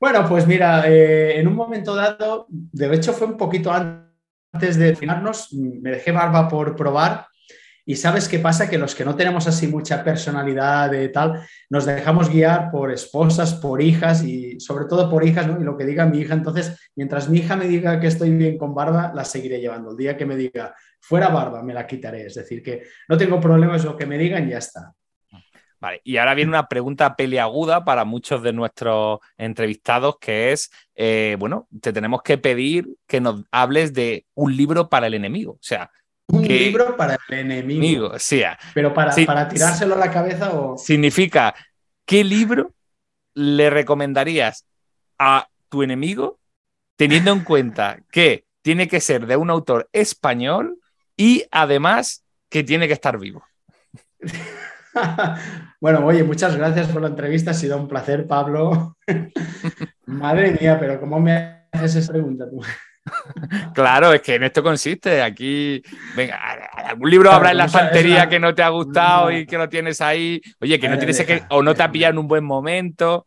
Bueno, 0.00 0.28
pues 0.28 0.46
mira, 0.46 0.88
eh, 0.88 1.38
en 1.38 1.46
un 1.46 1.54
momento 1.54 1.94
dado, 1.94 2.46
de 2.48 2.94
hecho 2.94 3.12
fue 3.12 3.26
un 3.26 3.36
poquito 3.36 3.72
antes 3.72 4.76
de 4.76 4.94
finarnos, 4.94 5.52
me 5.52 5.90
dejé 5.90 6.12
barba 6.12 6.48
por 6.48 6.76
probar 6.76 7.26
y 7.88 7.94
sabes 7.94 8.28
qué 8.28 8.40
pasa, 8.40 8.68
que 8.68 8.78
los 8.78 8.96
que 8.96 9.04
no 9.04 9.14
tenemos 9.14 9.46
así 9.46 9.68
mucha 9.68 10.02
personalidad 10.02 10.90
de 10.90 11.08
tal, 11.08 11.40
nos 11.70 11.86
dejamos 11.86 12.28
guiar 12.28 12.72
por 12.72 12.90
esposas, 12.90 13.54
por 13.54 13.80
hijas 13.80 14.24
y 14.24 14.58
sobre 14.58 14.86
todo 14.86 15.08
por 15.08 15.24
hijas, 15.24 15.46
¿no? 15.46 15.60
Y 15.60 15.62
lo 15.62 15.76
que 15.76 15.86
diga 15.86 16.04
mi 16.04 16.18
hija, 16.18 16.34
entonces, 16.34 16.90
mientras 16.96 17.28
mi 17.28 17.38
hija 17.38 17.54
me 17.54 17.68
diga 17.68 18.00
que 18.00 18.08
estoy 18.08 18.30
bien 18.30 18.58
con 18.58 18.74
barba, 18.74 19.12
la 19.14 19.24
seguiré 19.24 19.60
llevando. 19.60 19.92
El 19.92 19.96
día 19.96 20.16
que 20.16 20.26
me 20.26 20.34
diga 20.34 20.74
fuera 21.00 21.28
barba, 21.28 21.62
me 21.62 21.72
la 21.72 21.86
quitaré. 21.86 22.26
Es 22.26 22.34
decir, 22.34 22.60
que 22.60 22.82
no 23.08 23.16
tengo 23.16 23.40
problemas, 23.40 23.84
lo 23.84 23.96
que 23.96 24.06
me 24.06 24.18
digan 24.18 24.48
ya 24.48 24.58
está. 24.58 24.92
Vale, 25.78 26.00
y 26.04 26.16
ahora 26.16 26.34
viene 26.34 26.48
una 26.48 26.68
pregunta 26.68 27.16
peliaguda 27.16 27.84
para 27.84 28.04
muchos 28.04 28.42
de 28.42 28.52
nuestros 28.52 29.20
entrevistados, 29.36 30.16
que 30.18 30.52
es, 30.52 30.70
eh, 30.94 31.36
bueno, 31.38 31.68
te 31.80 31.92
tenemos 31.92 32.22
que 32.22 32.38
pedir 32.38 32.88
que 33.06 33.20
nos 33.20 33.44
hables 33.50 33.92
de 33.92 34.24
un 34.34 34.56
libro 34.56 34.88
para 34.88 35.06
el 35.06 35.14
enemigo. 35.14 35.52
O 35.52 35.62
sea, 35.62 35.90
un 36.28 36.46
libro 36.48 36.96
para 36.96 37.18
el 37.28 37.38
enemigo. 37.38 38.18
sí, 38.18 38.42
Pero 38.74 38.92
para, 38.94 39.14
para 39.26 39.48
tirárselo 39.48 39.94
a 39.94 39.98
la 39.98 40.10
cabeza 40.10 40.52
o. 40.54 40.78
Significa, 40.78 41.54
¿qué 42.04 42.24
libro 42.24 42.74
le 43.34 43.68
recomendarías 43.68 44.66
a 45.18 45.48
tu 45.68 45.82
enemigo 45.82 46.40
teniendo 46.96 47.32
en 47.32 47.44
cuenta 47.44 48.00
que 48.10 48.46
tiene 48.62 48.88
que 48.88 49.00
ser 49.00 49.26
de 49.26 49.36
un 49.36 49.50
autor 49.50 49.88
español 49.92 50.78
y 51.16 51.44
además 51.50 52.24
que 52.48 52.64
tiene 52.64 52.86
que 52.88 52.94
estar 52.94 53.18
vivo? 53.18 53.44
bueno, 55.80 56.04
oye, 56.04 56.22
muchas 56.24 56.56
gracias 56.56 56.88
por 56.88 57.02
la 57.02 57.08
entrevista. 57.08 57.50
Ha 57.50 57.54
sido 57.54 57.76
un 57.76 57.88
placer, 57.88 58.26
Pablo. 58.26 58.96
Madre 60.06 60.56
mía, 60.60 60.78
pero 60.78 61.00
¿cómo 61.00 61.20
me 61.20 61.66
haces 61.72 61.96
esa 61.96 62.12
pregunta 62.12 62.48
tú? 62.48 62.60
claro, 63.74 64.12
es 64.12 64.20
que 64.22 64.34
en 64.34 64.44
esto 64.44 64.62
consiste. 64.62 65.22
Aquí, 65.22 65.82
venga, 66.16 66.38
algún 66.72 67.10
libro 67.10 67.30
habrá 67.30 67.50
en 67.50 67.58
la 67.58 67.66
estantería 67.66 68.28
que 68.28 68.38
no 68.38 68.54
te 68.54 68.62
ha 68.62 68.68
gustado 68.68 69.30
y 69.30 69.46
que 69.46 69.58
lo 69.58 69.68
tienes 69.68 70.00
ahí. 70.00 70.40
Oye, 70.60 70.78
que 70.78 70.88
no 70.88 70.98
tienes 70.98 71.24
que, 71.24 71.42
o 71.50 71.62
no 71.62 71.74
te 71.74 71.82
ha 71.82 71.90
pillado 71.90 72.12
en 72.12 72.18
un 72.18 72.28
buen 72.28 72.44
momento. 72.44 73.26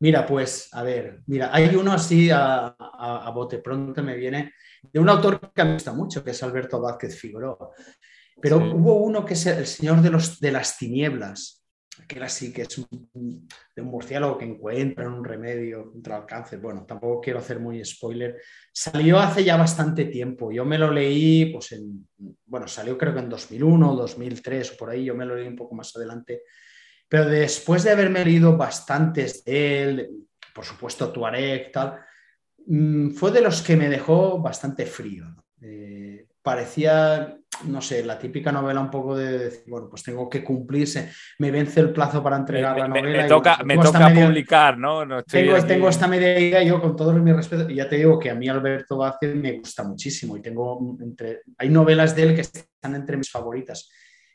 Mira, 0.00 0.24
pues, 0.24 0.68
a 0.72 0.82
ver, 0.82 1.22
mira, 1.26 1.50
hay 1.52 1.74
uno 1.74 1.92
así 1.92 2.30
a, 2.32 2.76
bote 3.34 3.58
pronto 3.58 4.02
me 4.02 4.14
viene 4.14 4.54
de 4.80 5.00
un 5.00 5.08
autor 5.08 5.52
que 5.52 5.64
me 5.64 5.72
gusta 5.72 5.92
mucho, 5.92 6.22
que 6.22 6.30
es 6.30 6.42
Alberto 6.42 6.80
Vázquez 6.80 7.18
Figueroa. 7.18 7.70
Pero 8.40 8.58
hubo 8.58 9.02
uno 9.02 9.24
que 9.24 9.34
es 9.34 9.46
El 9.46 9.66
Señor 9.66 10.00
de, 10.00 10.10
los, 10.10 10.38
de 10.40 10.52
las 10.52 10.78
Tinieblas 10.78 11.58
que 12.06 12.16
era 12.16 12.26
así, 12.26 12.52
que 12.52 12.62
es 12.62 12.78
un, 12.78 13.48
de 13.74 13.82
un 13.82 13.88
murciélago 13.88 14.38
que 14.38 14.44
encuentra 14.44 15.08
un 15.08 15.24
remedio 15.24 15.90
contra 15.90 16.18
el 16.18 16.26
cáncer. 16.26 16.60
Bueno, 16.60 16.84
tampoco 16.86 17.20
quiero 17.20 17.38
hacer 17.38 17.58
muy 17.58 17.84
spoiler. 17.84 18.40
Salió 18.72 19.18
hace 19.18 19.42
ya 19.44 19.56
bastante 19.56 20.04
tiempo. 20.04 20.52
Yo 20.52 20.64
me 20.64 20.78
lo 20.78 20.92
leí, 20.92 21.52
pues 21.52 21.72
en, 21.72 22.06
bueno, 22.46 22.68
salió 22.68 22.96
creo 22.96 23.14
que 23.14 23.20
en 23.20 23.28
2001, 23.28 23.96
2003 23.96 24.72
o 24.72 24.76
por 24.76 24.90
ahí. 24.90 25.04
Yo 25.04 25.14
me 25.14 25.26
lo 25.26 25.34
leí 25.34 25.48
un 25.48 25.56
poco 25.56 25.74
más 25.74 25.94
adelante. 25.96 26.42
Pero 27.08 27.26
después 27.26 27.82
de 27.84 27.90
haberme 27.90 28.24
leído 28.24 28.56
bastantes 28.56 29.44
de 29.44 29.82
él, 29.82 30.10
por 30.54 30.64
supuesto 30.64 31.10
Tuareg, 31.10 31.72
tal, 31.72 32.00
mm, 32.66 33.10
fue 33.10 33.32
de 33.32 33.40
los 33.40 33.62
que 33.62 33.76
me 33.76 33.88
dejó 33.88 34.40
bastante 34.40 34.84
frío. 34.86 35.24
Eh, 35.60 36.26
parecía 36.42 37.37
no 37.64 37.80
sé, 37.80 38.04
la 38.04 38.18
típica 38.18 38.52
novela 38.52 38.80
un 38.80 38.90
poco 38.90 39.16
de 39.16 39.38
decir, 39.38 39.64
bueno, 39.66 39.88
pues 39.88 40.02
tengo 40.02 40.28
que 40.28 40.44
cumplirse, 40.44 41.10
me 41.38 41.50
vence 41.50 41.80
el 41.80 41.92
plazo 41.92 42.22
para 42.22 42.36
entregar 42.36 42.78
la 42.78 42.88
novela. 42.88 43.22
Me, 43.22 43.28
toca, 43.28 43.58
me 43.64 43.78
toca 43.78 44.12
publicar, 44.12 44.78
¿no? 44.78 45.04
tengo, 45.24 45.64
tengo, 45.64 45.88
esta 45.88 46.06
media 46.06 46.38
idea, 46.38 46.62
yo 46.62 46.80
con 46.80 46.94
todo 46.94 47.12
mi 47.14 47.32
respeto, 47.32 47.68
y 47.68 47.76
ya 47.76 47.88
te 47.88 47.96
digo 47.96 48.18
que 48.18 48.30
a 48.30 48.34
mí 48.34 48.48
Alberto 48.48 48.98
Vázquez 48.98 49.34
me 49.34 49.58
gusta 49.58 49.82
muchísimo 49.82 50.36
y 50.36 50.42
tengo 50.42 50.96
entre, 51.00 51.40
hay 51.58 51.68
novelas 51.68 52.14
de 52.14 52.22
él 52.22 52.34
que 52.34 52.42
están 52.42 52.94
entre 52.94 53.16
mis 53.16 53.30
favoritas. 53.30 53.90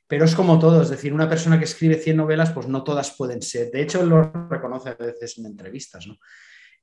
Pero 0.05 0.25
es 0.25 0.35
como 0.35 0.59
todo, 0.59 0.81
es 0.81 0.89
decir, 0.89 1.13
una 1.13 1.29
persona 1.29 1.57
que 1.57 1.63
escribe 1.63 1.95
100 1.95 2.17
novelas, 2.17 2.51
pues 2.51 2.67
no 2.67 2.83
todas 2.83 3.15
pueden 3.17 3.41
ser. 3.41 3.71
De 3.71 3.81
hecho, 3.81 4.01
él 4.01 4.09
lo 4.09 4.31
reconoce 4.49 4.89
a 4.89 4.95
veces 4.95 5.37
en 5.37 5.45
entrevistas, 5.45 6.05
¿no? 6.07 6.17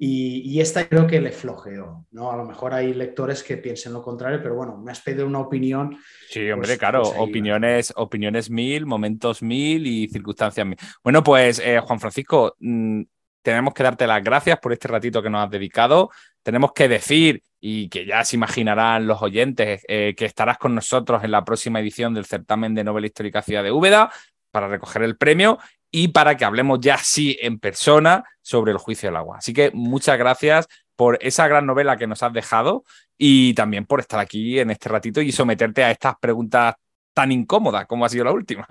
Y, 0.02 0.58
esta 0.60 0.88
creo 0.88 1.06
que 1.06 1.20
le 1.20 1.30
flojeó, 1.30 2.06
¿no? 2.12 2.32
A 2.32 2.36
lo 2.36 2.46
mejor 2.46 2.72
hay 2.72 2.94
lectores 2.94 3.42
que 3.42 3.58
piensen 3.58 3.92
lo 3.92 4.02
contrario, 4.02 4.40
pero 4.42 4.54
bueno, 4.54 4.78
me 4.78 4.92
has 4.92 5.02
pedido 5.02 5.26
una 5.26 5.40
opinión. 5.40 5.98
Sí, 6.30 6.50
hombre, 6.50 6.68
pues, 6.68 6.78
claro, 6.78 7.02
pues 7.02 7.16
opiniones, 7.18 7.92
opiniones 7.96 8.48
mil, 8.48 8.86
momentos 8.86 9.42
mil 9.42 9.86
y 9.86 10.08
circunstancias 10.08 10.66
mil. 10.66 10.78
Bueno, 11.04 11.22
pues 11.22 11.58
eh, 11.58 11.78
Juan 11.80 12.00
Francisco, 12.00 12.56
mm, 12.60 13.02
tenemos 13.42 13.74
que 13.74 13.82
darte 13.82 14.06
las 14.06 14.24
gracias 14.24 14.58
por 14.58 14.72
este 14.72 14.88
ratito 14.88 15.22
que 15.22 15.28
nos 15.28 15.44
has 15.44 15.50
dedicado. 15.50 16.08
Tenemos 16.42 16.72
que 16.72 16.88
decir, 16.88 17.42
y 17.60 17.90
que 17.90 18.06
ya 18.06 18.24
se 18.24 18.36
imaginarán 18.36 19.06
los 19.06 19.20
oyentes, 19.20 19.84
eh, 19.86 20.14
que 20.16 20.24
estarás 20.24 20.56
con 20.56 20.74
nosotros 20.74 21.22
en 21.24 21.30
la 21.30 21.44
próxima 21.44 21.78
edición 21.78 22.14
del 22.14 22.24
certamen 22.24 22.74
de 22.74 22.84
novela 22.84 23.06
histórica 23.06 23.42
Ciudad 23.42 23.62
de 23.62 23.70
Úbeda 23.70 24.10
para 24.50 24.66
recoger 24.66 25.02
el 25.02 25.18
premio 25.18 25.58
y 25.90 26.08
para 26.08 26.36
que 26.36 26.44
hablemos 26.44 26.80
ya 26.80 26.98
sí 26.98 27.36
en 27.40 27.58
persona 27.58 28.24
sobre 28.42 28.72
el 28.72 28.78
juicio 28.78 29.08
del 29.08 29.16
agua. 29.16 29.38
Así 29.38 29.52
que 29.52 29.70
muchas 29.72 30.18
gracias 30.18 30.68
por 30.96 31.18
esa 31.20 31.48
gran 31.48 31.66
novela 31.66 31.96
que 31.96 32.06
nos 32.06 32.22
has 32.22 32.32
dejado 32.32 32.84
y 33.16 33.54
también 33.54 33.86
por 33.86 34.00
estar 34.00 34.20
aquí 34.20 34.58
en 34.58 34.70
este 34.70 34.88
ratito 34.88 35.20
y 35.20 35.32
someterte 35.32 35.82
a 35.82 35.90
estas 35.90 36.14
preguntas 36.20 36.74
tan 37.14 37.32
incómodas 37.32 37.86
como 37.86 38.04
ha 38.04 38.08
sido 38.08 38.24
la 38.24 38.32
última. 38.32 38.66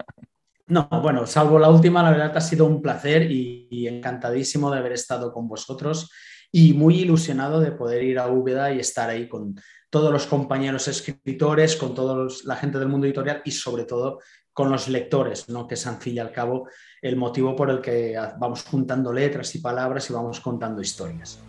No, 0.67 0.87
bueno, 1.01 1.25
salvo 1.25 1.57
la 1.57 1.69
última, 1.69 2.03
la 2.03 2.11
verdad 2.11 2.37
ha 2.37 2.41
sido 2.41 2.65
un 2.65 2.83
placer 2.83 3.31
y, 3.31 3.87
encantadísimo 3.87 4.69
de 4.69 4.77
haber 4.77 4.91
estado 4.91 5.33
con 5.33 5.47
vosotros 5.47 6.11
y 6.51 6.73
muy 6.73 6.99
ilusionado 6.99 7.59
de 7.59 7.71
poder 7.71 8.03
ir 8.03 8.19
a 8.19 8.27
Úbeda 8.27 8.71
y 8.71 8.79
estar 8.79 9.09
ahí 9.09 9.27
con 9.27 9.55
todos 9.89 10.13
los 10.13 10.27
compañeros 10.27 10.87
escritores, 10.87 11.75
con 11.75 11.95
toda 11.95 12.27
la 12.45 12.55
gente 12.55 12.77
del 12.77 12.87
mundo 12.87 13.07
editorial 13.07 13.41
y 13.43 13.51
sobre 13.51 13.85
todo 13.85 14.19
con 14.53 14.69
los 14.69 14.87
lectores, 14.87 15.49
¿no? 15.49 15.67
que 15.67 15.73
es 15.73 15.87
al 15.87 15.97
fin 15.97 16.15
y 16.15 16.19
al 16.19 16.31
cabo 16.31 16.67
el 17.01 17.15
motivo 17.15 17.55
por 17.55 17.69
el 17.69 17.81
que 17.81 18.15
vamos 18.39 18.63
juntando 18.63 19.13
letras 19.13 19.53
y 19.55 19.59
palabras 19.59 20.09
y 20.09 20.13
vamos 20.13 20.39
contando 20.39 20.81
historias. 20.81 21.39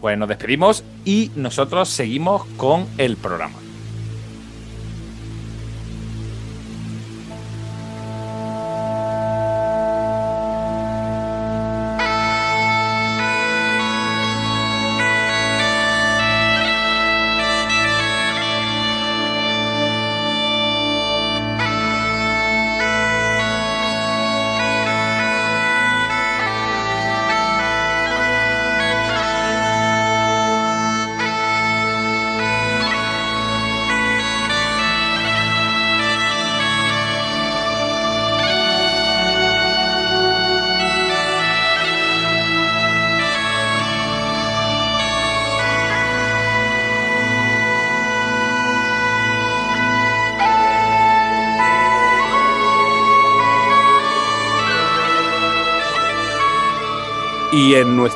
Pues 0.00 0.16
nos 0.16 0.28
despedimos 0.28 0.84
y 1.04 1.30
nosotros 1.36 1.88
seguimos 1.88 2.44
con 2.56 2.86
el 2.96 3.16
programa. 3.16 3.58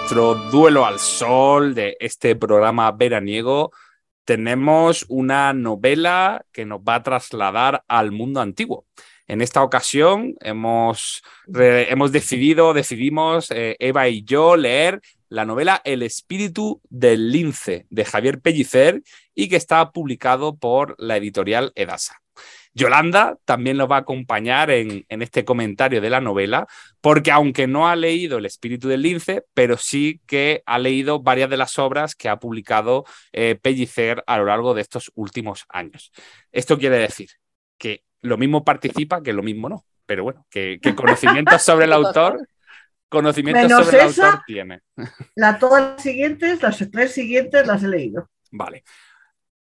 Nuestro 0.05 0.35
duelo 0.51 0.85
al 0.85 0.99
sol 0.99 1.75
de 1.75 1.97
este 1.99 2.37
programa 2.37 2.93
veraniego 2.93 3.73
tenemos 4.27 5.07
una 5.09 5.55
novela 5.55 6.45
que 6.53 6.67
nos 6.67 6.81
va 6.81 6.97
a 6.97 7.03
trasladar 7.03 7.85
al 7.89 8.13
mundo 8.13 8.43
antiguo. 8.43 8.85
En 9.27 9.41
esta 9.41 9.63
ocasión 9.63 10.35
hemos, 10.43 11.23
hemos 11.47 12.13
decidido, 12.13 12.75
decidimos 12.75 13.51
eh, 13.51 13.77
Eva 13.79 14.07
y 14.09 14.23
yo 14.25 14.57
leer 14.57 15.01
la 15.31 15.47
novela 15.47 15.81
El 15.87 16.03
espíritu 16.03 16.83
del 16.91 17.33
lince 17.33 17.87
de 17.89 18.05
Javier 18.05 18.43
Pellicer 18.43 19.03
y 19.35 19.49
que 19.49 19.57
está 19.57 19.91
publicado 19.91 20.59
por 20.59 20.97
la 20.99 21.17
editorial 21.17 21.73
Edasa. 21.77 22.24
Yolanda 22.75 23.39
también 23.45 23.77
nos 23.77 23.91
va 23.91 23.97
a 23.97 24.01
acompañar 24.01 24.71
en, 24.71 25.05
este 25.09 25.45
comentario 25.45 26.01
de 26.01 26.11
la 26.11 26.21
novela, 26.21 26.67
porque 27.01 27.31
aunque 27.31 27.67
no 27.67 27.89
ha 27.89 27.97
leído 27.97 28.39
El 28.39 28.47
espíritu 28.47 28.89
del 28.89 29.03
lince, 29.03 29.45
pero 29.55 29.77
sí 29.77 30.21
que 30.27 30.63
ha 30.67 30.79
leído 30.79 31.21
varias 31.23 31.49
de 31.49 31.57
las 31.57 31.79
obras 31.79 32.15
que 32.15 32.29
ha 32.29 32.39
publicado 32.39 33.05
eh, 33.33 33.57
Pellicer 33.61 34.25
a 34.27 34.39
lo 34.39 34.47
largo 34.47 34.75
de 34.75 34.83
estos 34.83 35.13
últimos 35.15 35.65
años. 35.69 36.13
Esto 36.51 36.79
quiere 36.79 36.99
decir 36.99 37.31
que 37.79 38.03
lo 38.23 38.37
mismo 38.37 38.65
participa 38.65 39.23
que 39.23 39.33
lo 39.33 39.43
mismo 39.43 39.69
no, 39.69 39.85
pero 40.05 40.25
bueno, 40.25 40.45
que, 40.51 40.81
conocimientos 40.97 41.63
sobre 41.63 41.87
el 41.87 41.93
autor 41.93 42.47
conocimientos 43.09 43.85
sobre 43.85 43.99
el 43.99 44.07
autor 44.07 44.43
tiene. 44.45 44.81
La, 45.37 45.59
todas 45.61 45.83
las 45.83 46.03
siguientes, 46.03 46.61
las 46.61 46.79
tres 46.91 47.13
siguientes 47.13 47.65
las 47.65 47.85
he 47.85 47.89
leído. 47.89 48.29
Vale. 48.51 48.83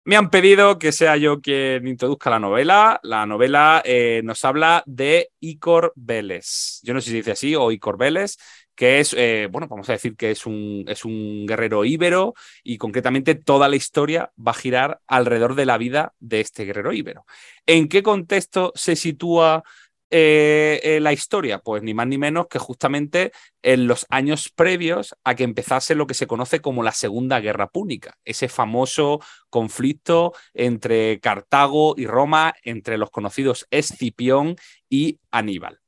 Me 0.03 0.15
han 0.15 0.31
pedido 0.31 0.79
que 0.79 0.91
sea 0.91 1.15
yo 1.15 1.41
quien 1.41 1.87
introduzca 1.87 2.31
la 2.31 2.39
novela. 2.39 2.99
La 3.03 3.27
novela 3.27 3.83
eh, 3.85 4.21
nos 4.23 4.43
habla 4.43 4.81
de 4.87 5.29
Icor 5.39 5.93
Vélez. 5.95 6.79
Yo 6.81 6.95
no 6.95 7.01
sé 7.01 7.11
si 7.11 7.17
dice 7.17 7.31
así 7.33 7.55
o 7.55 7.71
Icor 7.71 7.99
Vélez, 7.99 8.37
que 8.73 8.99
es, 8.99 9.13
eh, 9.15 9.47
bueno, 9.51 9.67
vamos 9.67 9.87
a 9.89 9.93
decir 9.93 10.15
que 10.15 10.31
es 10.31 10.47
un, 10.47 10.85
es 10.87 11.05
un 11.05 11.45
guerrero 11.45 11.85
íbero 11.85 12.33
y 12.63 12.79
concretamente 12.79 13.35
toda 13.35 13.69
la 13.69 13.75
historia 13.75 14.31
va 14.35 14.51
a 14.51 14.55
girar 14.55 15.01
alrededor 15.05 15.53
de 15.53 15.67
la 15.67 15.77
vida 15.77 16.15
de 16.19 16.41
este 16.41 16.65
guerrero 16.65 16.93
íbero. 16.93 17.25
¿En 17.67 17.87
qué 17.87 18.01
contexto 18.01 18.71
se 18.73 18.95
sitúa 18.95 19.63
eh, 20.11 20.79
eh, 20.83 20.99
la 20.99 21.13
historia? 21.13 21.59
Pues 21.59 21.81
ni 21.83 21.93
más 21.93 22.05
ni 22.05 22.17
menos 22.17 22.47
que 22.47 22.59
justamente 22.59 23.31
en 23.61 23.87
los 23.87 24.05
años 24.09 24.49
previos 24.49 25.15
a 25.23 25.35
que 25.35 25.43
empezase 25.43 25.95
lo 25.95 26.05
que 26.05 26.13
se 26.13 26.27
conoce 26.27 26.59
como 26.59 26.83
la 26.83 26.91
Segunda 26.91 27.39
Guerra 27.39 27.69
Púnica, 27.69 28.17
ese 28.25 28.49
famoso 28.49 29.21
conflicto 29.49 30.33
entre 30.53 31.19
Cartago 31.21 31.95
y 31.97 32.07
Roma, 32.07 32.53
entre 32.63 32.97
los 32.97 33.09
conocidos 33.09 33.67
Escipión 33.71 34.57
y 34.89 35.19
Aníbal. 35.31 35.79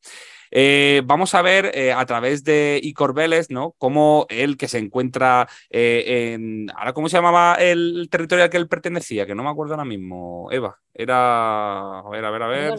Eh, 0.51 1.01
vamos 1.03 1.33
a 1.35 1.41
ver 1.41 1.93
a 1.95 2.05
través 2.05 2.43
de 2.43 2.79
Icor 2.81 3.13
Vélez, 3.13 3.49
¿no? 3.49 3.75
Cómo 3.77 4.25
él 4.29 4.55
que 4.55 4.67
se 4.67 4.77
encuentra 4.77 5.49
en. 5.69 6.69
Ahora, 6.75 6.93
¿cómo 6.93 7.09
se 7.09 7.17
llamaba 7.17 7.55
el 7.55 8.07
territorio 8.09 8.45
al 8.45 8.49
que 8.49 8.57
él 8.57 8.67
pertenecía? 8.67 9.25
Que 9.25 9.35
no 9.35 9.43
me 9.43 9.49
acuerdo 9.49 9.73
ahora 9.73 9.85
mismo, 9.85 10.49
Eva. 10.51 10.79
Era. 10.93 11.99
A 11.99 12.09
ver, 12.09 12.23
a 12.23 12.31
ver, 12.31 12.43
a 12.43 12.47
ver. 12.47 12.75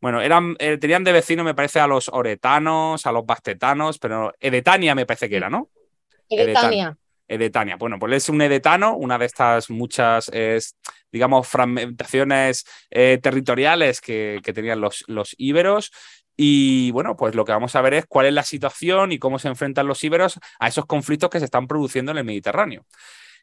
Eran, 0.00 0.56
eh, 0.58 0.78
tenían 0.78 1.04
de 1.04 1.12
vecino, 1.12 1.44
me 1.44 1.54
parece, 1.54 1.80
a 1.80 1.86
los 1.86 2.08
oretanos, 2.08 3.06
a 3.06 3.12
los 3.12 3.26
bastetanos, 3.26 3.98
pero 3.98 4.32
Edetania 4.38 4.94
me 4.94 5.06
parece 5.06 5.28
que 5.28 5.36
era, 5.36 5.50
¿no? 5.50 5.68
Edetania. 6.28 6.96
Edetania. 7.26 7.76
Bueno, 7.76 7.98
pues 7.98 8.14
es 8.14 8.28
un 8.28 8.40
edetano, 8.40 8.96
una 8.96 9.18
de 9.18 9.26
estas 9.26 9.68
muchas, 9.68 10.30
digamos, 11.12 11.46
fragmentaciones 11.46 12.64
eh, 12.90 13.18
territoriales 13.22 14.00
que, 14.00 14.40
que, 14.42 14.52
tenían 14.52 14.80
los, 14.80 15.04
los 15.08 15.34
íberos. 15.38 15.92
Y 16.36 16.90
bueno, 16.92 17.16
pues 17.16 17.34
lo 17.34 17.44
que 17.44 17.52
vamos 17.52 17.74
a 17.74 17.82
ver 17.82 17.94
es 17.94 18.06
cuál 18.06 18.26
es 18.26 18.32
la 18.32 18.44
situación 18.44 19.12
y 19.12 19.18
cómo 19.18 19.38
se 19.38 19.48
enfrentan 19.48 19.86
los 19.86 20.02
íberos 20.04 20.38
a 20.60 20.68
esos 20.68 20.86
conflictos 20.86 21.30
que 21.30 21.40
se 21.40 21.44
están 21.44 21.66
produciendo 21.66 22.12
en 22.12 22.18
el 22.18 22.24
Mediterráneo. 22.24 22.86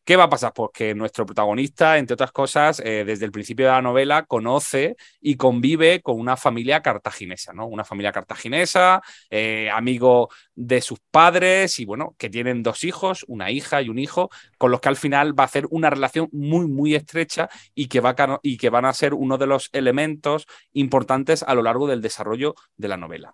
¿Qué 0.05 0.15
va 0.17 0.25
a 0.25 0.29
pasar? 0.29 0.53
Pues 0.53 0.69
que 0.71 0.93
nuestro 0.93 1.25
protagonista, 1.25 1.97
entre 1.97 2.13
otras 2.13 2.31
cosas, 2.31 2.79
eh, 2.79 3.03
desde 3.05 3.25
el 3.25 3.31
principio 3.31 3.65
de 3.65 3.71
la 3.71 3.81
novela 3.81 4.25
conoce 4.25 4.97
y 5.19 5.35
convive 5.35 6.03
con 6.03 6.19
una 6.19 6.37
familia 6.37 6.83
cartaginesa, 6.83 7.53
¿no? 7.53 7.65
Una 7.65 7.83
familia 7.83 8.11
cartaginesa, 8.11 9.01
eh, 9.31 9.67
amigo 9.73 10.29
de 10.53 10.81
sus 10.81 10.99
padres 11.09 11.79
y 11.79 11.85
bueno, 11.85 12.13
que 12.19 12.29
tienen 12.29 12.61
dos 12.61 12.83
hijos, 12.83 13.25
una 13.27 13.49
hija 13.49 13.81
y 13.81 13.89
un 13.89 13.97
hijo, 13.97 14.29
con 14.59 14.69
los 14.69 14.79
que 14.79 14.89
al 14.89 14.95
final 14.95 15.37
va 15.37 15.45
a 15.45 15.47
hacer 15.47 15.65
una 15.71 15.89
relación 15.89 16.29
muy, 16.31 16.67
muy 16.67 16.93
estrecha 16.93 17.49
y 17.73 17.87
que, 17.87 17.99
va 17.99 18.15
y 18.43 18.57
que 18.57 18.69
van 18.69 18.85
a 18.85 18.93
ser 18.93 19.15
uno 19.15 19.39
de 19.39 19.47
los 19.47 19.71
elementos 19.73 20.45
importantes 20.73 21.41
a 21.41 21.55
lo 21.55 21.63
largo 21.63 21.87
del 21.87 22.03
desarrollo 22.03 22.53
de 22.77 22.89
la 22.89 22.97
novela. 22.97 23.33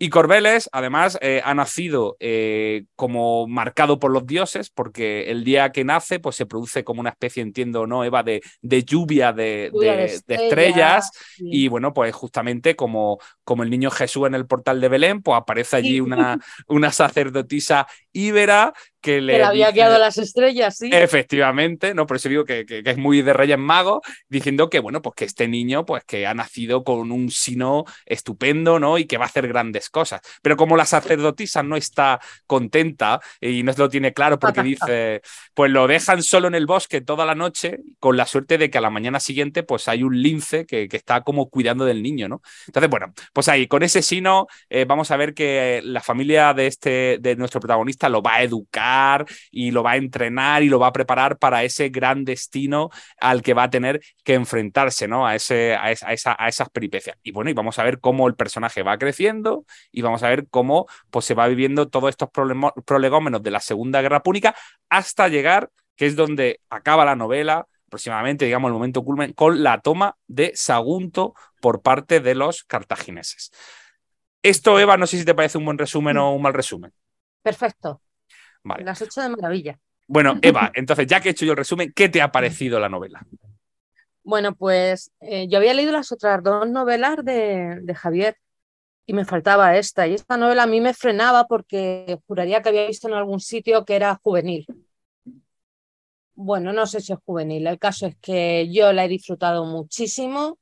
Y 0.00 0.10
Corbeles, 0.10 0.68
además, 0.72 1.18
eh, 1.20 1.42
ha 1.44 1.54
nacido 1.54 2.16
eh, 2.20 2.84
como 2.94 3.48
marcado 3.48 3.98
por 3.98 4.12
los 4.12 4.24
dioses, 4.26 4.70
porque 4.70 5.30
el 5.30 5.42
día 5.42 5.72
que 5.72 5.82
nace, 5.82 6.20
pues 6.20 6.36
se 6.36 6.46
produce 6.46 6.84
como 6.84 7.00
una 7.00 7.10
especie, 7.10 7.42
entiendo, 7.42 7.84
¿no, 7.86 8.04
Eva? 8.04 8.22
De, 8.22 8.40
lluvia 8.62 9.32
de, 9.32 9.72
estrellas. 10.28 11.10
Y 11.38 11.66
bueno, 11.66 11.92
pues 11.92 12.14
justamente 12.14 12.76
como, 12.76 13.18
como 13.42 13.64
el 13.64 13.70
niño 13.70 13.90
Jesús 13.90 14.28
en 14.28 14.36
el 14.36 14.46
portal 14.46 14.80
de 14.80 14.88
Belén, 14.88 15.20
pues 15.20 15.36
aparece 15.36 15.76
allí 15.76 16.00
una, 16.00 16.38
una 16.68 16.92
sacerdotisa 16.92 17.88
íbera 18.12 18.72
que 19.00 19.20
le, 19.20 19.42
había 19.42 19.72
quedado 19.72 19.98
las 19.98 20.18
estrellas, 20.18 20.76
sí. 20.76 20.90
Efectivamente, 20.92 21.94
¿no? 21.94 22.06
Por 22.06 22.16
eso 22.16 22.28
digo 22.28 22.44
que, 22.44 22.64
es 22.68 22.96
muy 22.96 23.22
de 23.22 23.32
Reyes 23.32 23.58
Magos, 23.58 24.00
diciendo 24.28 24.68
que, 24.68 24.80
bueno, 24.80 25.02
pues 25.02 25.14
que 25.14 25.24
este 25.24 25.46
niño, 25.46 25.84
pues 25.84 26.04
que 26.04 26.26
ha 26.26 26.34
nacido 26.34 26.84
con 26.84 27.12
un 27.12 27.30
sino 27.30 27.84
estupendo, 28.06 28.78
¿no? 28.80 28.98
Y 28.98 29.06
que 29.06 29.18
va 29.18 29.24
a 29.24 29.28
hacer 29.28 29.46
grandes 29.48 29.90
cosas. 29.90 30.20
Pero 30.42 30.56
como 30.56 30.76
la 30.76 30.84
sacerdotisa 30.84 31.62
no 31.62 31.76
está 31.76 32.20
contenta 32.46 33.20
y 33.40 33.62
no 33.62 33.72
lo 33.76 33.88
tiene 33.88 34.12
claro 34.12 34.38
porque 34.38 34.62
dice, 34.62 35.22
pues 35.54 35.70
lo 35.70 35.86
dejan 35.86 36.22
solo 36.22 36.48
en 36.48 36.54
el 36.54 36.66
bosque 36.66 37.00
toda 37.00 37.24
la 37.24 37.34
noche, 37.34 37.78
con 38.00 38.16
la 38.16 38.26
suerte 38.26 38.58
de 38.58 38.70
que 38.70 38.78
a 38.78 38.80
la 38.80 38.90
mañana 38.90 39.20
siguiente, 39.20 39.62
pues 39.62 39.88
hay 39.88 40.02
un 40.02 40.20
lince 40.20 40.66
que, 40.66 40.88
está 40.90 41.22
como 41.22 41.48
cuidando 41.48 41.84
del 41.84 42.02
niño, 42.02 42.28
¿no? 42.28 42.42
Entonces, 42.66 42.90
bueno, 42.90 43.12
pues 43.32 43.48
ahí, 43.48 43.68
con 43.68 43.84
ese 43.84 44.02
sino, 44.02 44.48
eh, 44.68 44.84
vamos 44.84 45.12
a 45.12 45.16
ver 45.16 45.32
que 45.32 45.80
la 45.84 46.00
familia 46.00 46.52
de 46.54 46.66
este, 46.66 47.18
de 47.20 47.36
nuestro 47.36 47.60
protagonista 47.60 48.08
lo 48.08 48.20
va 48.20 48.36
a 48.36 48.42
educar 48.42 48.87
y 49.50 49.70
lo 49.70 49.82
va 49.82 49.92
a 49.92 49.96
entrenar 49.96 50.62
y 50.62 50.68
lo 50.68 50.78
va 50.78 50.88
a 50.88 50.92
preparar 50.92 51.38
para 51.38 51.64
ese 51.64 51.88
gran 51.88 52.24
destino 52.24 52.90
al 53.20 53.42
que 53.42 53.54
va 53.54 53.64
a 53.64 53.70
tener 53.70 54.00
que 54.24 54.34
enfrentarse, 54.34 55.08
¿no? 55.08 55.26
A, 55.26 55.34
ese, 55.34 55.74
a, 55.74 55.90
esa, 55.90 56.36
a 56.38 56.48
esas 56.48 56.68
peripecias. 56.70 57.16
Y 57.22 57.32
bueno, 57.32 57.50
y 57.50 57.54
vamos 57.54 57.78
a 57.78 57.84
ver 57.84 58.00
cómo 58.00 58.26
el 58.28 58.34
personaje 58.34 58.82
va 58.82 58.98
creciendo 58.98 59.64
y 59.90 60.02
vamos 60.02 60.22
a 60.22 60.28
ver 60.28 60.46
cómo 60.48 60.86
pues, 61.10 61.24
se 61.24 61.34
va 61.34 61.48
viviendo 61.48 61.88
todos 61.88 62.10
estos 62.10 62.30
prolegómenos 62.84 63.42
de 63.42 63.50
la 63.50 63.60
Segunda 63.60 64.02
Guerra 64.02 64.22
Púnica 64.22 64.54
hasta 64.88 65.28
llegar, 65.28 65.70
que 65.96 66.06
es 66.06 66.16
donde 66.16 66.60
acaba 66.70 67.04
la 67.04 67.16
novela, 67.16 67.66
aproximadamente, 67.86 68.44
digamos, 68.44 68.68
el 68.68 68.74
momento 68.74 69.02
culmen, 69.02 69.32
con 69.32 69.62
la 69.62 69.80
toma 69.80 70.16
de 70.26 70.52
Sagunto 70.54 71.34
por 71.60 71.82
parte 71.82 72.20
de 72.20 72.34
los 72.34 72.64
cartagineses. 72.64 73.50
Esto, 74.42 74.78
Eva, 74.78 74.96
no 74.96 75.06
sé 75.06 75.18
si 75.18 75.24
te 75.24 75.34
parece 75.34 75.58
un 75.58 75.64
buen 75.64 75.78
resumen 75.78 76.16
o 76.18 76.34
un 76.34 76.42
mal 76.42 76.54
resumen. 76.54 76.92
Perfecto. 77.42 78.02
Vale. 78.68 78.84
Las 78.84 79.00
ocho 79.00 79.22
de 79.22 79.30
maravilla. 79.30 79.78
Bueno, 80.06 80.38
Eva, 80.42 80.70
entonces, 80.74 81.06
ya 81.06 81.20
que 81.20 81.28
he 81.28 81.32
hecho 81.32 81.44
yo 81.44 81.52
el 81.52 81.58
resumen, 81.58 81.92
¿qué 81.94 82.08
te 82.08 82.20
ha 82.20 82.30
parecido 82.30 82.78
la 82.78 82.88
novela? 82.88 83.26
Bueno, 84.22 84.54
pues 84.54 85.10
eh, 85.20 85.48
yo 85.48 85.58
había 85.58 85.72
leído 85.72 85.92
las 85.92 86.12
otras 86.12 86.42
dos 86.42 86.68
novelas 86.68 87.24
de, 87.24 87.78
de, 87.80 87.94
Javier 87.94 88.36
y 89.06 89.14
me 89.14 89.24
faltaba 89.24 89.76
esta. 89.78 90.06
Y 90.06 90.14
esta 90.14 90.36
novela 90.36 90.64
a 90.64 90.66
mí 90.66 90.82
me 90.82 90.92
frenaba 90.92 91.46
porque 91.46 92.18
juraría 92.26 92.60
que 92.60 92.68
había 92.68 92.86
visto 92.86 93.08
en 93.08 93.14
algún 93.14 93.40
sitio 93.40 93.86
que 93.86 93.96
era 93.96 94.20
juvenil. 94.22 94.66
Bueno, 96.34 96.74
no 96.74 96.86
sé 96.86 97.00
si 97.00 97.14
es 97.14 97.18
juvenil. 97.24 97.66
El 97.66 97.78
caso 97.78 98.06
es 98.06 98.16
que 98.20 98.70
yo 98.70 98.92
la 98.92 99.06
he 99.06 99.08
disfrutado 99.08 99.64
muchísimo. 99.64 100.58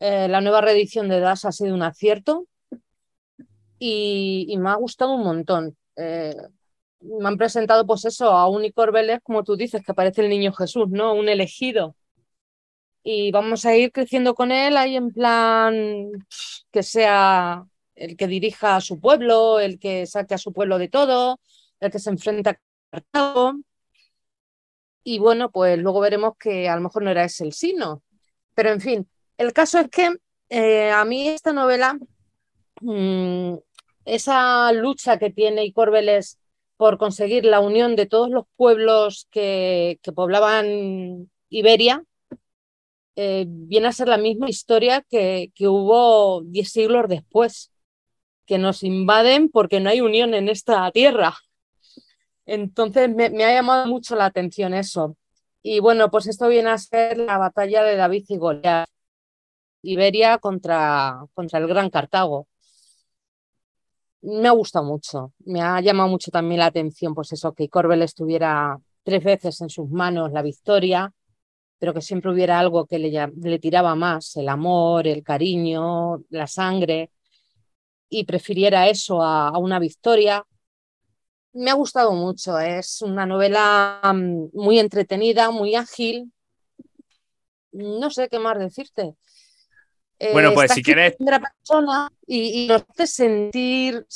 Eh, 0.00 0.28
la 0.28 0.40
nueva 0.40 0.62
reedición 0.62 1.08
de 1.08 1.20
Das 1.20 1.44
ha 1.44 1.52
sido 1.52 1.74
un 1.74 1.82
acierto 1.82 2.46
y, 3.78 4.56
me 4.58 4.70
ha 4.70 4.74
gustado 4.74 5.14
un 5.14 5.24
montón. 5.24 5.76
Eh, 5.96 6.34
me 7.04 7.28
han 7.28 7.36
presentado, 7.36 7.86
pues 7.86 8.04
eso, 8.04 8.30
a 8.30 8.48
un 8.48 8.64
Icor 8.64 8.92
como 9.22 9.44
tú 9.44 9.56
dices, 9.56 9.82
que 9.84 9.94
parece 9.94 10.22
el 10.22 10.30
niño 10.30 10.52
Jesús, 10.52 10.88
¿no? 10.90 11.14
Un 11.14 11.28
elegido. 11.28 11.96
Y 13.02 13.30
vamos 13.32 13.66
a 13.66 13.76
ir 13.76 13.92
creciendo 13.92 14.34
con 14.34 14.50
él 14.50 14.76
ahí 14.76 14.96
en 14.96 15.10
plan 15.10 16.10
que 16.72 16.82
sea 16.82 17.64
el 17.94 18.16
que 18.16 18.26
dirija 18.26 18.76
a 18.76 18.80
su 18.80 18.98
pueblo, 19.00 19.60
el 19.60 19.78
que 19.78 20.06
saque 20.06 20.34
a 20.34 20.38
su 20.38 20.52
pueblo 20.52 20.78
de 20.78 20.88
todo, 20.88 21.40
el 21.80 21.90
que 21.90 21.98
se 21.98 22.10
enfrenta 22.10 22.50
a 22.50 22.58
Cartago. 22.90 23.54
Y 25.02 25.18
bueno, 25.18 25.50
pues 25.50 25.78
luego 25.78 26.00
veremos 26.00 26.34
que 26.38 26.68
a 26.68 26.76
lo 26.76 26.82
mejor 26.82 27.02
no 27.02 27.10
era 27.10 27.24
ese 27.24 27.44
el 27.44 27.52
sino. 27.52 28.02
Pero 28.54 28.70
en 28.70 28.80
fin, 28.80 29.08
el 29.38 29.52
caso 29.52 29.78
es 29.78 29.90
que 29.90 30.16
eh, 30.48 30.90
a 30.90 31.04
mí 31.04 31.28
esta 31.28 31.52
novela 31.52 31.98
mm, 32.80 33.54
esa 34.04 34.72
lucha 34.72 35.18
que 35.18 35.30
tiene 35.30 35.64
Icórbeles 35.64 36.38
por 36.84 36.98
conseguir 36.98 37.46
la 37.46 37.60
unión 37.60 37.96
de 37.96 38.04
todos 38.04 38.28
los 38.28 38.44
pueblos 38.56 39.26
que, 39.30 39.98
poblaban 40.14 41.30
Iberia, 41.48 42.04
eh, 43.16 43.46
viene 43.48 43.86
a 43.86 43.92
ser 43.92 44.06
la 44.08 44.18
misma 44.18 44.50
historia 44.50 45.00
que, 45.00 45.50
que 45.54 45.66
hubo 45.66 46.42
diez 46.42 46.72
siglos 46.72 47.08
después, 47.08 47.72
que 48.44 48.58
nos 48.58 48.82
invaden 48.82 49.48
porque 49.48 49.80
no 49.80 49.88
hay 49.88 50.02
unión 50.02 50.34
en 50.34 50.50
esta 50.50 50.90
tierra. 50.90 51.34
Entonces 52.44 53.08
me, 53.08 53.30
me, 53.30 53.44
ha 53.44 53.54
llamado 53.54 53.86
mucho 53.86 54.14
la 54.14 54.26
atención 54.26 54.74
eso. 54.74 55.16
Y 55.62 55.80
bueno, 55.80 56.10
pues 56.10 56.26
esto 56.26 56.48
viene 56.48 56.68
a 56.68 56.76
ser 56.76 57.16
la 57.16 57.38
batalla 57.38 57.82
de 57.82 57.96
David 57.96 58.26
y 58.28 58.36
Goliat, 58.36 58.90
Iberia 59.80 60.36
contra, 60.36 61.24
contra 61.32 61.60
el 61.60 61.66
Gran 61.66 61.88
Cartago 61.88 62.46
me 64.24 64.48
ha 64.48 64.52
gustado 64.52 64.84
mucho. 64.84 65.32
Me 65.44 65.60
ha 65.60 65.80
llamado 65.80 66.08
mucho 66.08 66.30
también 66.30 66.60
la 66.60 66.66
atención, 66.66 67.14
pues 67.14 67.32
eso, 67.32 67.52
que 67.52 67.68
Corbel 67.68 68.02
estuviera 68.02 68.78
tres 69.02 69.22
veces 69.22 69.60
en 69.60 69.70
sus 69.70 69.88
manos 69.90 70.32
la 70.32 70.42
victoria, 70.42 71.12
pero 71.78 71.92
que 71.94 72.00
siempre 72.00 72.32
hubiera 72.32 72.58
algo 72.58 72.86
que 72.86 72.98
le, 72.98 73.32
le 73.36 73.58
tiraba 73.58 73.94
más, 73.94 74.36
el 74.36 74.48
amor, 74.48 75.06
el 75.06 75.22
cariño, 75.22 76.22
la 76.30 76.46
sangre, 76.46 77.10
y 78.08 78.24
prefiriera 78.24 78.88
eso 78.88 79.22
a, 79.22 79.58
una 79.58 79.78
victoria. 79.78 80.44
Me 81.52 81.70
ha 81.70 81.74
gustado 81.74 82.12
mucho, 82.12 82.58
es 82.58 83.02
una 83.02 83.26
novela 83.26 84.00
mm, 84.02 84.48
muy 84.54 84.78
entretenida, 84.78 85.50
muy 85.50 85.74
ágil. 85.74 86.32
No 87.72 88.10
sé 88.10 88.28
qué 88.28 88.38
más 88.38 88.58
decirte. 88.58 89.16
Bueno, 90.32 90.52
pues 90.54 90.72
si 90.72 90.82
quieres. 90.82 91.16
Persona 91.16 92.10
y, 92.26 92.66
nos 92.68 92.84
hace 92.88 93.06
sentir, 93.06 94.06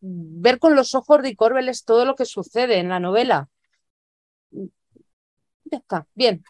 ver 0.00 0.58
con 0.58 0.74
los 0.74 0.94
ojos 0.94 1.22
de 1.22 1.36
Corbeles 1.36 1.84
todo 1.84 2.04
lo 2.04 2.14
que 2.14 2.24
sucede 2.24 2.78
en 2.78 2.88
la 2.88 3.00
novela. 3.00 3.48
bien, 6.14 6.44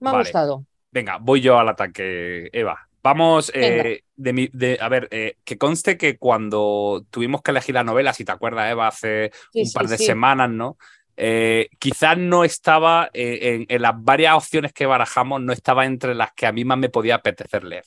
me 0.00 0.10
ha 0.10 0.18
gustado. 0.18 0.64
Venga, 0.90 1.18
voy 1.20 1.40
yo 1.40 1.58
al 1.58 1.68
ataque, 1.68 2.48
Eva. 2.52 2.88
Vamos, 3.02 3.52
eh, 3.54 4.02
de, 4.16 4.78
a 4.80 4.88
ver, 4.88 5.08
eh, 5.10 5.36
que 5.44 5.58
conste 5.58 5.98
que 5.98 6.16
cuando 6.16 7.04
tuvimos 7.10 7.42
que 7.42 7.50
elegir 7.50 7.74
la 7.74 7.84
novela, 7.84 8.14
si 8.14 8.24
te 8.24 8.32
acuerdas, 8.32 8.70
Eva, 8.70 8.88
hace 8.88 9.30
un 9.52 9.70
par 9.72 9.88
de 9.88 9.98
semanas, 9.98 10.48
¿no? 10.48 10.78
Eh, 11.16 11.68
quizás 11.78 12.16
no 12.16 12.44
estaba 12.44 13.10
en, 13.12 13.66
en, 13.68 13.82
las 13.82 13.92
varias 13.96 14.34
opciones 14.34 14.72
que 14.72 14.86
barajamos, 14.86 15.42
no 15.42 15.52
estaba 15.52 15.84
entre 15.84 16.14
las 16.14 16.32
que 16.32 16.46
a 16.46 16.52
mí 16.52 16.64
más 16.64 16.78
me 16.78 16.88
podía 16.88 17.16
apetecer 17.16 17.64
leer. 17.64 17.84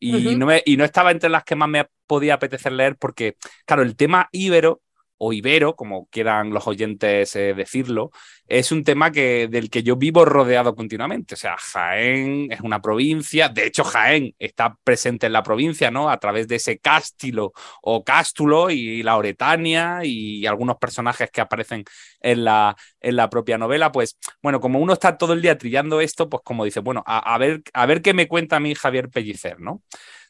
Y, 0.00 0.34
no 0.36 0.48
y 0.64 0.76
no 0.78 0.84
estaba 0.84 1.10
entre 1.10 1.28
las 1.28 1.44
que 1.44 1.56
más 1.56 1.68
me 1.68 1.86
podía 2.06 2.34
apetecer 2.34 2.72
leer 2.72 2.96
porque, 2.96 3.36
claro, 3.66 3.82
el 3.82 3.96
tema 3.96 4.28
íbero 4.32 4.80
o 5.22 5.34
ibero, 5.34 5.76
como 5.76 6.06
quieran 6.06 6.48
los 6.48 6.66
oyentes 6.66 7.36
eh, 7.36 7.52
decirlo, 7.52 8.10
es 8.46 8.72
un 8.72 8.84
tema 8.84 9.12
que, 9.12 9.48
del 9.48 9.68
que 9.68 9.82
yo 9.82 9.96
vivo 9.96 10.24
rodeado 10.24 10.74
continuamente. 10.74 11.34
O 11.34 11.36
sea, 11.36 11.56
Jaén 11.58 12.50
es 12.50 12.62
una 12.62 12.80
provincia, 12.80 13.50
de 13.50 13.66
hecho 13.66 13.84
Jaén 13.84 14.34
está 14.38 14.78
presente 14.82 15.26
en 15.26 15.34
la 15.34 15.42
provincia, 15.42 15.90
¿no? 15.90 16.08
A 16.08 16.18
través 16.18 16.48
de 16.48 16.56
ese 16.56 16.78
cástilo 16.78 17.52
o 17.82 18.02
cástulo 18.02 18.70
y 18.70 19.02
la 19.02 19.18
Oretania 19.18 20.00
y 20.04 20.46
algunos 20.46 20.76
personajes 20.78 21.30
que 21.30 21.42
aparecen 21.42 21.84
en 22.22 22.44
la, 22.44 22.74
en 23.00 23.16
la 23.16 23.28
propia 23.28 23.58
novela, 23.58 23.92
pues 23.92 24.16
bueno, 24.42 24.58
como 24.58 24.78
uno 24.78 24.94
está 24.94 25.18
todo 25.18 25.34
el 25.34 25.42
día 25.42 25.58
trillando 25.58 26.00
esto, 26.00 26.30
pues 26.30 26.42
como 26.42 26.64
dice, 26.64 26.80
bueno, 26.80 27.04
a, 27.06 27.34
a 27.34 27.36
ver, 27.36 27.62
a 27.74 27.84
ver 27.84 28.00
qué 28.00 28.14
me 28.14 28.26
cuenta 28.26 28.56
a 28.56 28.60
mí 28.60 28.74
Javier 28.74 29.10
Pellicer, 29.10 29.60
¿no? 29.60 29.82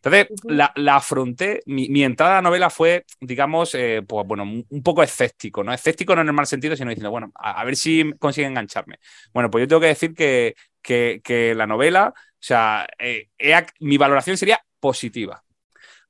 Entonces, 0.03 0.29
la, 0.45 0.97
afronté, 0.97 1.63
mi, 1.67 2.03
entrada 2.03 2.33
a 2.33 2.35
la 2.37 2.43
novela 2.49 2.71
fue, 2.71 3.05
digamos, 3.21 3.75
eh, 3.75 4.03
pues 4.07 4.27
bueno, 4.27 4.45
un 4.45 4.83
poco 4.83 5.03
escéptico, 5.03 5.63
¿no? 5.63 5.75
Escéptico 5.75 6.15
no 6.15 6.23
en 6.23 6.29
el 6.29 6.33
mal 6.33 6.47
sentido, 6.47 6.75
sino 6.75 6.89
diciendo, 6.89 7.11
bueno, 7.11 7.31
a, 7.35 7.63
ver 7.65 7.77
si 7.77 8.11
consigue 8.19 8.47
engancharme. 8.47 8.99
Bueno, 9.35 9.51
pues 9.51 9.63
yo 9.63 9.69
tengo 9.69 9.81
que 9.81 9.89
decir 9.89 10.15
que, 10.15 10.55
que, 10.83 11.55
la 11.55 11.67
novela, 11.67 12.15
o 12.17 12.23
sea, 12.39 12.87
eh, 12.99 13.29
mi 13.81 13.99
valoración 13.99 14.39
sería 14.39 14.65
positiva. 14.81 15.45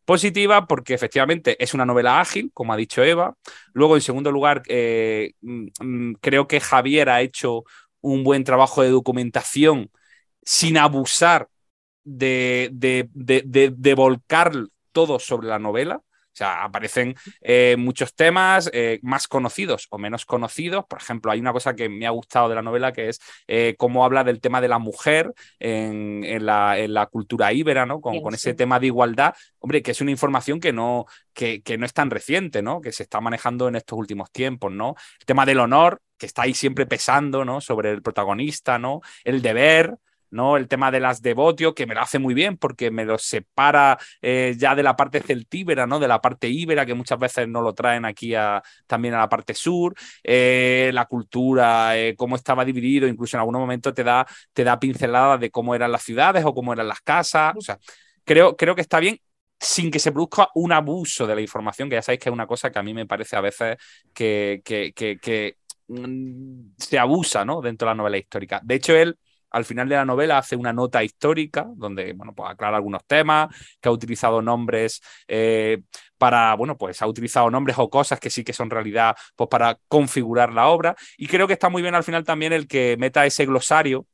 Positiva 0.05 0.66
porque 0.66 0.95
efectivamente 0.95 1.57
es 1.62 1.74
una 1.74 1.84
novela 1.84 2.20
ágil, 2.20 2.51
como 2.55 2.72
ha 2.72 2.76
dicho 2.76 3.03
Eva. 3.03 3.34
Luego, 3.72 3.97
en 3.97 4.03
segundo 4.03 4.30
lugar, 4.30 4.62
eh, 4.68 5.32
mm, 5.41 5.66
mm, 5.80 6.14
creo 6.20 6.47
que 6.47 6.61
Javier 6.61 7.09
ha 7.09 7.22
hecho 7.22 7.64
un 8.01 8.22
buen 8.22 8.45
trabajo 8.45 8.82
de 8.82 8.91
documentación 8.91 9.91
sin 10.43 10.78
abusar 10.78 11.49
de, 12.05 12.70
de, 12.72 13.94
volcar 13.94 14.53
todo 14.92 15.18
sobre 15.18 15.48
la 15.48 15.59
novela. 15.59 16.03
O 16.32 16.36
sea, 16.40 16.62
aparecen 16.62 17.16
eh, 17.40 17.74
muchos 17.76 18.14
temas 18.14 18.70
eh, 18.72 19.01
más 19.03 19.26
conocidos 19.26 19.88
o 19.90 19.98
menos 19.98 20.24
conocidos. 20.24 20.84
Por 20.88 21.01
ejemplo, 21.01 21.32
hay 21.32 21.40
una 21.40 21.53
cosa 21.53 21.74
que 21.74 21.88
me 21.88 22.07
ha 22.07 22.11
gustado 22.11 22.48
de 22.48 22.55
la 22.55 22.62
novela 22.62 22.92
que 22.92 23.09
es 23.09 23.20
eh, 23.48 23.74
cómo 23.76 24.05
habla 24.05 24.22
del 24.22 24.40
tema 24.40 24.61
de 24.61 24.68
la 24.68 24.78
mujer 24.78 25.34
en, 25.59 26.46
la, 26.46 26.78
en 26.78 26.94
la, 26.94 27.07
cultura 27.07 27.53
íbera, 27.53 27.84
¿no? 27.84 28.01
Con, 28.01 28.20
con, 28.22 28.32
ese 28.32 28.55
tema 28.55 28.78
de 28.78 28.86
igualdad. 28.86 29.34
Hombre, 29.59 29.82
que 29.82 29.90
es 29.90 30.01
una 30.01 30.12
información 30.12 30.61
que 30.61 30.72
no, 30.72 31.07
que, 31.34 31.62
que, 31.62 31.76
no 31.76 31.84
es 31.84 31.92
tan 31.92 32.11
reciente, 32.11 32.62
¿no? 32.62 32.80
Que 32.80 32.92
se 32.92 33.03
está 33.03 33.20
manejando 33.20 33.66
en 33.66 33.74
estos 33.74 33.98
últimos 33.98 34.30
tiempos, 34.30 34.70
¿no? 34.70 34.94
El 35.18 35.26
tema 35.26 35.44
del 35.44 35.59
honor, 35.59 36.01
que 36.16 36.26
está 36.26 36.42
ahí 36.42 36.55
siempre 36.55 36.86
pesando, 36.86 37.44
¿no? 37.44 37.61
Sobre 37.61 37.90
el 37.90 38.03
protagonista, 38.03 38.78
¿no? 38.78 39.01
El 39.24 39.42
deber. 39.42 39.96
¿No? 40.30 40.56
El 40.56 40.68
tema 40.68 40.90
de 40.90 41.00
las 41.00 41.22
devotio, 41.22 41.74
que 41.74 41.86
me 41.86 41.94
lo 41.94 42.00
hace 42.00 42.18
muy 42.18 42.34
bien 42.34 42.56
porque 42.56 42.90
me 42.90 43.04
lo 43.04 43.18
separa 43.18 43.98
eh, 44.22 44.54
ya 44.56 44.74
de 44.74 44.82
la 44.82 44.96
parte 44.96 45.20
celtíbera, 45.20 45.86
¿no? 45.86 45.98
De 45.98 46.08
la 46.08 46.20
parte 46.20 46.48
íbera, 46.48 46.86
que 46.86 46.94
muchas 46.94 47.18
veces 47.18 47.48
no 47.48 47.62
lo 47.62 47.74
traen 47.74 48.04
aquí 48.04 48.34
a, 48.34 48.62
también 48.86 49.14
a 49.14 49.18
la 49.18 49.28
parte 49.28 49.54
sur. 49.54 49.94
Eh, 50.22 50.90
la 50.94 51.06
cultura, 51.06 51.98
eh, 51.98 52.14
cómo 52.16 52.36
estaba 52.36 52.64
dividido, 52.64 53.08
incluso 53.08 53.36
en 53.36 53.40
algunos 53.40 53.60
momentos 53.60 53.94
te 53.94 54.04
da, 54.04 54.26
te 54.52 54.64
da 54.64 54.78
pinceladas 54.78 55.40
de 55.40 55.50
cómo 55.50 55.74
eran 55.74 55.92
las 55.92 56.02
ciudades 56.02 56.44
o 56.44 56.54
cómo 56.54 56.72
eran 56.72 56.88
las 56.88 57.00
casas. 57.00 57.54
O 57.56 57.60
sea, 57.60 57.78
creo, 58.24 58.56
creo 58.56 58.74
que 58.74 58.82
está 58.82 59.00
bien 59.00 59.20
sin 59.60 59.90
que 59.90 59.98
se 59.98 60.10
produzca 60.10 60.48
un 60.54 60.72
abuso 60.72 61.26
de 61.26 61.34
la 61.34 61.42
información, 61.42 61.90
que 61.90 61.96
ya 61.96 62.02
sabéis 62.02 62.20
que 62.20 62.30
es 62.30 62.32
una 62.32 62.46
cosa 62.46 62.70
que 62.70 62.78
a 62.78 62.82
mí 62.82 62.94
me 62.94 63.06
parece 63.06 63.36
a 63.36 63.42
veces 63.42 63.76
que, 64.14 64.62
que, 64.64 64.92
que, 64.94 65.18
que 65.18 65.56
mm, 65.88 66.70
se 66.78 66.98
abusa 66.98 67.44
¿no? 67.44 67.60
dentro 67.60 67.86
de 67.86 67.90
la 67.90 67.94
novela 67.96 68.16
histórica. 68.16 68.60
De 68.64 68.76
hecho, 68.76 68.96
él 68.96 69.18
al 69.51 69.64
final 69.64 69.88
de 69.88 69.96
la 69.96 70.05
novela 70.05 70.38
hace 70.38 70.57
una 70.57 70.72
nota 70.72 71.03
histórica 71.03 71.66
donde, 71.74 72.12
bueno, 72.12 72.34
pues 72.34 72.51
aclara 72.51 72.76
algunos 72.76 73.05
temas, 73.07 73.55
que 73.80 73.88
ha 73.88 73.92
utilizado 73.92 74.42
nombres 74.42 75.01
eh, 75.28 75.82
para, 76.18 76.55
bueno, 76.55 76.76
pues 76.76 77.01
ha 77.03 77.07
utilizado 77.07 77.51
nombres 77.51 77.78
o 77.78 77.88
cosas 77.90 78.20
que 78.20 78.30
sí 78.30 78.44
que 78.44 78.53
son 78.53 78.70
realidad, 78.70 79.16
pues 79.36 79.48
para 79.48 79.78
configurar 79.88 80.53
la 80.53 80.68
obra. 80.68 80.96
Y 81.16 81.26
creo 81.26 81.46
que 81.46 81.55
está 81.55 81.68
muy 81.68 81.82
bien 81.82 81.94
al 81.94 82.05
final 82.05 82.24
también 82.24 82.53
el 82.53 82.66
que 82.66 82.96
meta 82.98 83.26
ese 83.26 83.46
glosario 83.46 84.07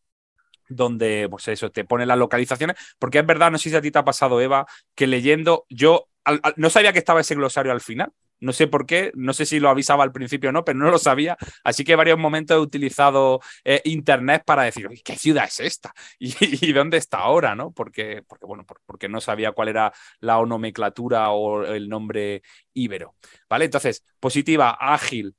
donde, 0.68 1.28
pues 1.30 1.47
eso, 1.49 1.70
te 1.70 1.84
pone 1.84 2.07
las 2.07 2.18
localizaciones, 2.18 2.76
porque 2.99 3.18
es 3.18 3.26
verdad, 3.26 3.51
no 3.51 3.59
sé 3.59 3.70
si 3.70 3.76
a 3.76 3.80
ti 3.80 3.91
te 3.91 3.99
ha 3.99 4.05
pasado, 4.05 4.41
Eva, 4.41 4.66
que 4.95 5.07
leyendo, 5.07 5.64
yo 5.68 6.09
no 6.57 6.70
sabía 6.70 6.93
que 6.93 6.99
estaba 6.99 7.20
ese 7.20 7.37
glosario 7.37 7.72
al 7.72 7.80
final, 7.80 8.12
no 8.41 8.53
sé 8.53 8.66
por 8.66 8.87
qué, 8.87 9.12
no 9.14 9.32
sé 9.32 9.47
si 9.47 9.61
lo 9.61 9.68
avisaba 9.68 10.05
al 10.05 10.12
principio 10.12 10.51
o 10.51 10.53
no, 10.53 10.64
pero 10.64 10.78
no 10.78 10.91
lo 10.91 10.99
sabía. 10.99 11.37
Así 11.64 11.84
que 11.84 11.97
varios 11.97 12.18
momentos 12.18 12.57
he 12.57 12.61
utilizado 12.61 13.41
eh, 13.64 13.80
internet 13.84 14.43
para 14.45 14.64
decir, 14.64 14.89
¿qué 15.05 15.16
ciudad 15.16 15.45
es 15.47 15.61
esta? 15.61 15.95
¿Y, 16.18 16.72
dónde 16.72 16.99
está 16.99 17.18
ahora? 17.18 17.55
¿no? 17.55 17.72
Porque, 17.72 18.22
porque, 18.26 18.47
bueno, 18.47 18.64
porque 18.87 19.09
no 19.09 19.20
sabía 19.20 19.53
cuál 19.53 19.68
era 19.68 19.93
la 20.20 20.45
nomenclatura 20.45 21.30
o 21.30 21.64
el 21.64 21.89
nombre 21.89 22.43
íbero. 22.74 23.14
¿Vale? 23.49 23.66
Entonces, 23.66 24.05
positiva, 24.20 24.76
ágil. 24.78 25.34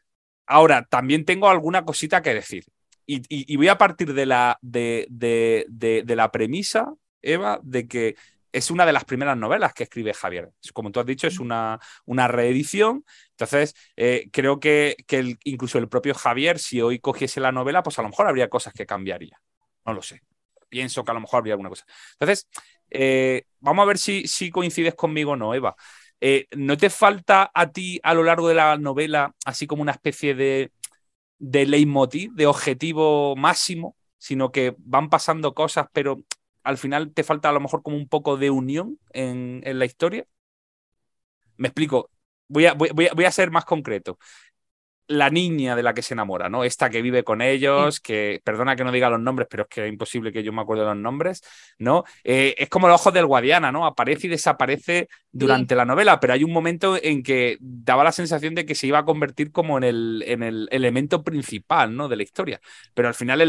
Ahora, 0.46 0.86
también 0.90 1.26
tengo 1.26 1.50
alguna 1.50 1.86
cosita 1.86 2.22
que 2.22 2.34
decir. 2.34 2.66
Y, 3.10 3.56
voy 3.56 3.70
a 3.70 3.78
partir 3.78 4.14
de 4.14 4.26
la, 4.26 4.58
de, 4.62 5.08
de 5.10 6.16
la 6.16 6.30
premisa, 6.30 6.94
Eva, 7.22 7.60
de 7.64 7.88
que 7.88 8.16
es 8.58 8.72
una 8.72 8.86
de 8.86 8.94
las 8.94 9.06
primeras 9.06 9.38
novelas 9.38 9.74
que 9.74 9.84
escribe 9.84 10.14
Javier. 10.14 10.52
Como 10.74 10.92
tú 10.92 11.00
has 11.00 11.06
dicho, 11.06 11.28
es 11.28 11.40
una, 11.40 11.80
una 12.06 12.28
reedición. 12.28 13.06
Entonces, 13.32 13.76
eh, 13.96 14.30
creo 14.32 14.60
que, 14.60 14.96
que 15.06 15.38
incluso 15.44 15.78
el 15.78 15.88
propio 15.88 16.16
Javier, 16.16 16.58
si 16.58 16.82
hoy 16.82 17.00
cogiese 17.00 17.40
la 17.40 17.52
novela, 17.52 17.84
pues 17.84 18.00
a 18.00 18.02
lo 18.02 18.10
mejor 18.10 18.28
habría 18.28 18.50
cosas 18.50 18.74
que 18.74 18.86
cambiaría. 18.86 19.40
No 19.86 19.94
lo 19.94 20.02
sé. 20.02 20.22
Pienso 20.70 21.04
que 21.04 21.12
a 21.12 21.14
lo 21.14 21.22
mejor 21.22 21.40
habría 21.40 21.54
alguna 21.54 21.70
cosa. 21.70 21.86
Entonces, 22.14 22.48
eh, 22.90 23.44
vamos 23.60 23.84
a 23.84 23.88
ver 23.88 23.98
si, 23.98 24.28
si, 24.28 24.50
coincides 24.50 24.96
conmigo 24.96 25.32
o 25.32 25.36
no, 25.36 25.54
Eva. 25.54 25.76
Eh, 26.20 26.48
¿No 26.56 26.78
te 26.78 26.90
falta 26.90 27.52
a 27.54 27.72
ti 27.72 28.00
a 28.04 28.14
lo 28.14 28.24
largo 28.24 28.48
de 28.48 28.56
la 28.56 28.78
novela 28.78 29.36
así 29.46 29.68
como 29.68 29.84
una 29.84 29.92
especie 29.92 30.34
de, 30.34 30.72
de 31.38 31.66
leitmotiv, 31.68 32.34
de 32.34 32.48
objetivo 32.48 33.36
máximo, 33.36 33.96
sino 34.18 34.52
que 34.52 34.76
van 34.80 35.10
pasando 35.10 35.54
cosas, 35.54 35.88
pero 35.94 36.24
al 36.68 36.78
final 36.78 37.14
te 37.14 37.24
falta 37.24 37.48
a 37.48 37.54
lo 37.54 37.62
mejor 37.62 37.82
como 37.82 37.96
un 37.96 38.10
poco 38.10 38.36
de 38.36 38.50
unión 38.50 39.00
en, 39.14 39.62
la 39.80 39.86
historia. 39.86 40.28
Me 41.56 41.70
explico. 41.70 42.12
Voy 42.50 42.66
a, 42.66 42.74
voy 42.74 43.26
a, 43.26 43.32
ser 43.32 43.52
más 43.52 43.64
concreto 43.64 44.20
la 45.08 45.30
niña 45.30 45.76
de 45.76 45.84
la 45.84 45.94
que 45.94 46.02
se 46.02 46.14
enamora, 46.14 46.50
¿no? 46.50 46.64
Esta 46.64 46.90
que 46.90 47.02
vive 47.02 47.24
con 47.24 47.42
ellos, 47.42 48.00
que, 48.00 48.42
perdona 48.44 48.76
que 48.76 48.84
no 48.84 48.92
diga 48.92 49.10
los 49.10 49.20
nombres, 49.20 49.48
pero 49.50 49.64
es 49.64 49.70
que 49.70 49.86
es 49.86 49.92
imposible 49.92 50.32
que 50.32 50.44
yo 50.44 50.52
me 50.52 50.62
acuerde 50.62 50.84
de 50.84 50.90
los 50.90 50.98
nombres, 50.98 51.42
¿no? 51.78 52.04
Eh, 52.24 52.56
es 52.58 52.70
como 52.70 52.88
los 52.88 53.00
ojos 53.02 53.14
del 53.14 53.26
Guadiana, 53.26 53.72
¿no? 53.72 53.86
Aparece 53.86 54.28
y 54.28 54.30
desaparece 54.30 55.08
durante 55.32 55.76
la 55.76 55.86
novela, 55.86 56.20
pero 56.20 56.34
hay 56.34 56.44
un 56.44 56.52
momento 56.52 56.98
en 57.02 57.24
que 57.24 57.58
daba 57.60 58.04
la 58.04 58.12
sensación 58.12 58.56
de 58.56 58.66
que 58.66 58.76
se 58.76 58.88
iba 58.88 59.00
a 59.00 59.06
convertir 59.06 59.52
como 59.52 59.78
en 59.78 59.84
el, 59.84 60.24
en 60.28 60.44
el 60.44 60.68
elemento 60.72 61.24
principal, 61.24 61.96
¿no? 61.96 62.08
De 62.10 62.16
la 62.18 62.24
historia. 62.24 62.60
Pero 62.94 63.08
al 63.08 63.14
final 63.14 63.42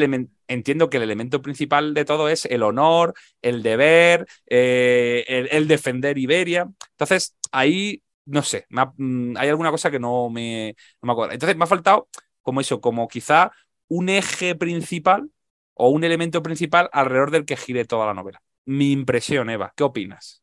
entiendo 0.47 0.91
que 0.91 0.99
el 0.99 1.03
elemento 1.03 1.43
principal 1.43 1.95
de 1.95 2.05
todo 2.05 2.29
es 2.29 2.45
el 2.45 2.63
honor, 2.63 3.15
el 3.43 3.63
deber, 3.63 4.27
eh, 4.47 5.49
el 5.51 5.67
defender 5.69 6.19
Iberia. 6.19 6.69
Entonces, 6.93 7.37
ahí 7.53 8.03
no 8.29 8.43
sé, 8.43 8.67
mm, 8.71 9.37
hay 9.37 9.49
alguna 9.49 9.71
cosa 9.71 9.91
que 9.91 9.99
no 9.99 10.31
me, 10.31 10.77
me 11.03 11.13
acuerdo. 11.13 11.33
Entonces 11.33 11.57
me 11.57 11.65
ha 11.65 11.67
faltado 11.67 12.09
como 12.43 12.61
eso, 12.61 12.81
como 12.81 13.09
quizá 13.09 13.51
un 13.89 14.09
eje 14.09 14.55
principal 14.55 15.31
o 15.75 15.89
un 15.91 16.05
elemento 16.05 16.43
principal 16.43 16.91
alrededor 16.93 17.31
del 17.31 17.45
que 17.45 17.57
gire 17.57 17.85
toda 17.85 18.07
la 18.07 18.15
novela. 18.15 18.43
Mi 18.67 18.93
impresión, 18.93 19.51
Eva, 19.51 19.73
¿qué 19.77 19.85
opinas? 19.85 20.43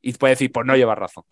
Y 0.00 0.12
puedes 0.14 0.38
decir, 0.38 0.52
pues 0.52 0.66
no 0.66 0.76
llevas 0.76 0.98
razón. 0.98 1.24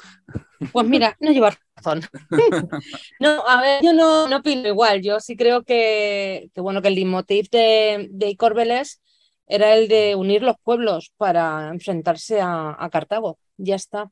Pues 0.73 0.87
mira, 0.87 1.17
no 1.21 1.33
llevas 1.33 1.59
razón. 1.77 2.03
no, 3.21 3.47
a 3.47 3.61
ver, 3.61 3.83
yo 3.83 3.93
no, 3.93 4.29
no 4.29 4.39
opino 4.39 4.69
igual. 4.69 5.03
Yo 5.03 5.21
sí 5.21 5.37
creo 5.37 5.65
que, 5.65 6.51
bueno, 6.57 6.83
que 6.83 6.89
el 6.89 6.95
leitmotiv 6.95 7.49
de, 7.51 8.09
de 8.11 8.37
Corbeles 8.37 9.03
era 9.47 9.75
el 9.75 9.89
de 9.89 10.15
unir 10.15 10.43
los 10.43 10.57
pueblos 10.63 11.13
para 11.17 11.69
enfrentarse 11.71 12.41
a, 12.41 12.77
a 12.79 12.91
Cartago. 12.91 13.39
Ya 13.57 13.75
está. 13.75 14.11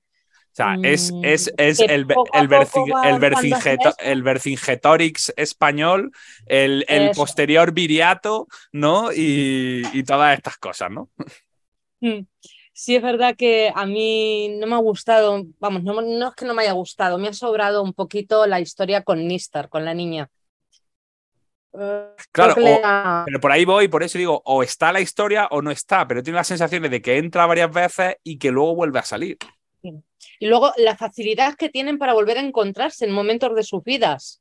O 0.59 0.61
sea, 0.61 0.77
es, 0.83 1.13
es, 1.23 1.55
es 1.57 1.79
el, 1.79 2.05
el, 2.11 2.49
el, 4.03 4.23
Vercingetorix 4.23 5.33
español, 5.37 6.11
el, 6.47 6.85
el 6.89 7.13
posterior 7.13 7.71
viriato, 7.71 8.49
¿no? 8.73 9.13
Y, 9.13 9.85
y, 9.93 10.03
todas 10.03 10.37
estas 10.37 10.59
cosas, 10.59 10.91
¿no? 10.91 11.11
Mm. 12.01 12.27
Sí, 12.73 12.97
es 12.97 13.03
verdad 13.03 13.37
que 13.37 13.73
a 13.73 13.87
mí 13.87 14.57
no 14.59 14.67
me 14.67 14.75
ha 14.75 14.79
gustado, 14.79 15.45
vamos, 15.61 15.85
no, 15.85 16.01
no 16.03 16.29
es 16.29 16.35
que 16.35 16.45
no 16.45 16.55
me 16.55 16.63
haya 16.63 16.73
gustado, 16.73 17.19
me 17.19 17.29
ha 17.29 17.33
sobrado 17.33 17.81
un 17.81 17.93
poquito 17.93 18.45
la 18.49 18.59
historia 18.59 19.05
con 19.05 19.29
Nistar, 19.29 19.69
con 19.69 19.85
la 19.85 19.95
niña. 19.95 20.29
Eh, 21.79 22.07
claro, 22.33 22.57
pero 23.27 23.41
por 23.41 23.53
ahí 23.53 23.65
voy, 23.65 23.87
por 23.87 24.03
eso 24.03 24.19
digo, 24.19 24.43
o 24.45 24.65
está 24.65 24.93
la 24.93 25.01
historia 25.01 25.47
o 25.53 25.63
no 25.63 25.71
está, 25.71 26.09
pero 26.09 26.21
tiene 26.21 26.37
la 26.37 26.43
sensación 26.43 26.83
de 26.83 27.01
que 27.01 27.19
entra 27.19 27.47
varias 27.47 27.73
veces 27.73 28.17
y 28.25 28.39
que 28.39 28.51
luego 28.51 28.75
vuelve 28.75 28.99
a 28.99 29.05
salir. 29.05 29.39
Y 30.39 30.47
luego 30.47 30.73
la 30.77 30.97
facilidad 30.97 31.55
que 31.55 31.69
tienen 31.69 31.99
para 31.99 32.13
volver 32.13 32.39
a 32.39 32.41
encontrarse 32.41 33.05
en 33.05 33.13
momentos 33.13 33.55
de 33.55 33.63
sus 33.63 33.83
vidas. 33.83 34.41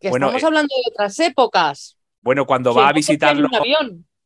Que 0.00 0.08
estamos 0.08 0.42
eh, 0.42 0.46
hablando 0.46 0.74
de 0.74 0.92
otras 0.92 1.18
épocas. 1.20 1.96
Bueno, 2.20 2.46
cuando 2.46 2.74
va 2.74 2.88
a 2.88 2.92
visitarlo. 2.92 3.48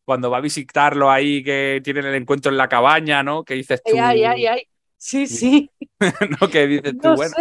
Cuando 0.05 0.31
va 0.31 0.39
a 0.39 0.41
visitarlo 0.41 1.11
ahí, 1.11 1.45
que 1.45 1.81
tienen 1.85 2.05
el 2.07 2.14
encuentro 2.16 2.51
en 2.51 2.59
la 2.59 2.68
cabaña, 2.68 3.23
¿no? 3.23 3.45
Que 3.45 3.55
dices 3.55 3.81
tú. 3.85 3.97
Ay, 4.01 4.25
ay, 4.25 4.47
ay. 4.47 4.68
Sí, 4.97 5.27
sí. 5.27 5.70
¿No? 6.41 6.49
Que 6.49 6.66
dices 6.66 6.95
tú, 7.01 7.14
bueno. 7.14 7.35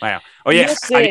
Bueno, 0.00 0.20
oye, 0.44 0.66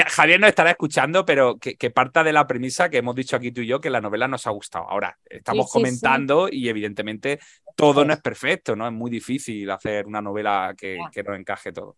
Javier, 0.07 0.39
nos 0.39 0.49
estará 0.49 0.71
escuchando, 0.71 1.25
pero 1.25 1.57
que, 1.57 1.89
parta 1.89 2.23
de 2.23 2.33
la 2.33 2.45
premisa 2.45 2.89
que 2.89 2.97
hemos 2.97 3.15
dicho 3.15 3.35
aquí 3.35 3.51
tú 3.51 3.61
y 3.61 3.67
yo, 3.67 3.79
que 3.79 3.89
la 3.89 4.01
novela 4.01 4.27
nos 4.27 4.45
ha 4.47 4.51
gustado. 4.51 4.89
Ahora, 4.89 5.17
estamos 5.25 5.71
comentando 5.71 6.49
y 6.51 6.67
evidentemente 6.69 7.39
todo 7.75 8.05
no 8.05 8.13
es 8.13 8.21
perfecto, 8.21 8.75
¿no? 8.75 8.85
Es 8.85 8.93
muy 8.93 9.09
difícil 9.09 9.69
hacer 9.71 10.05
una 10.05 10.21
novela 10.21 10.73
que, 10.77 10.97
que 11.11 11.23
nos 11.23 11.37
encaje 11.37 11.71
todo. 11.71 11.97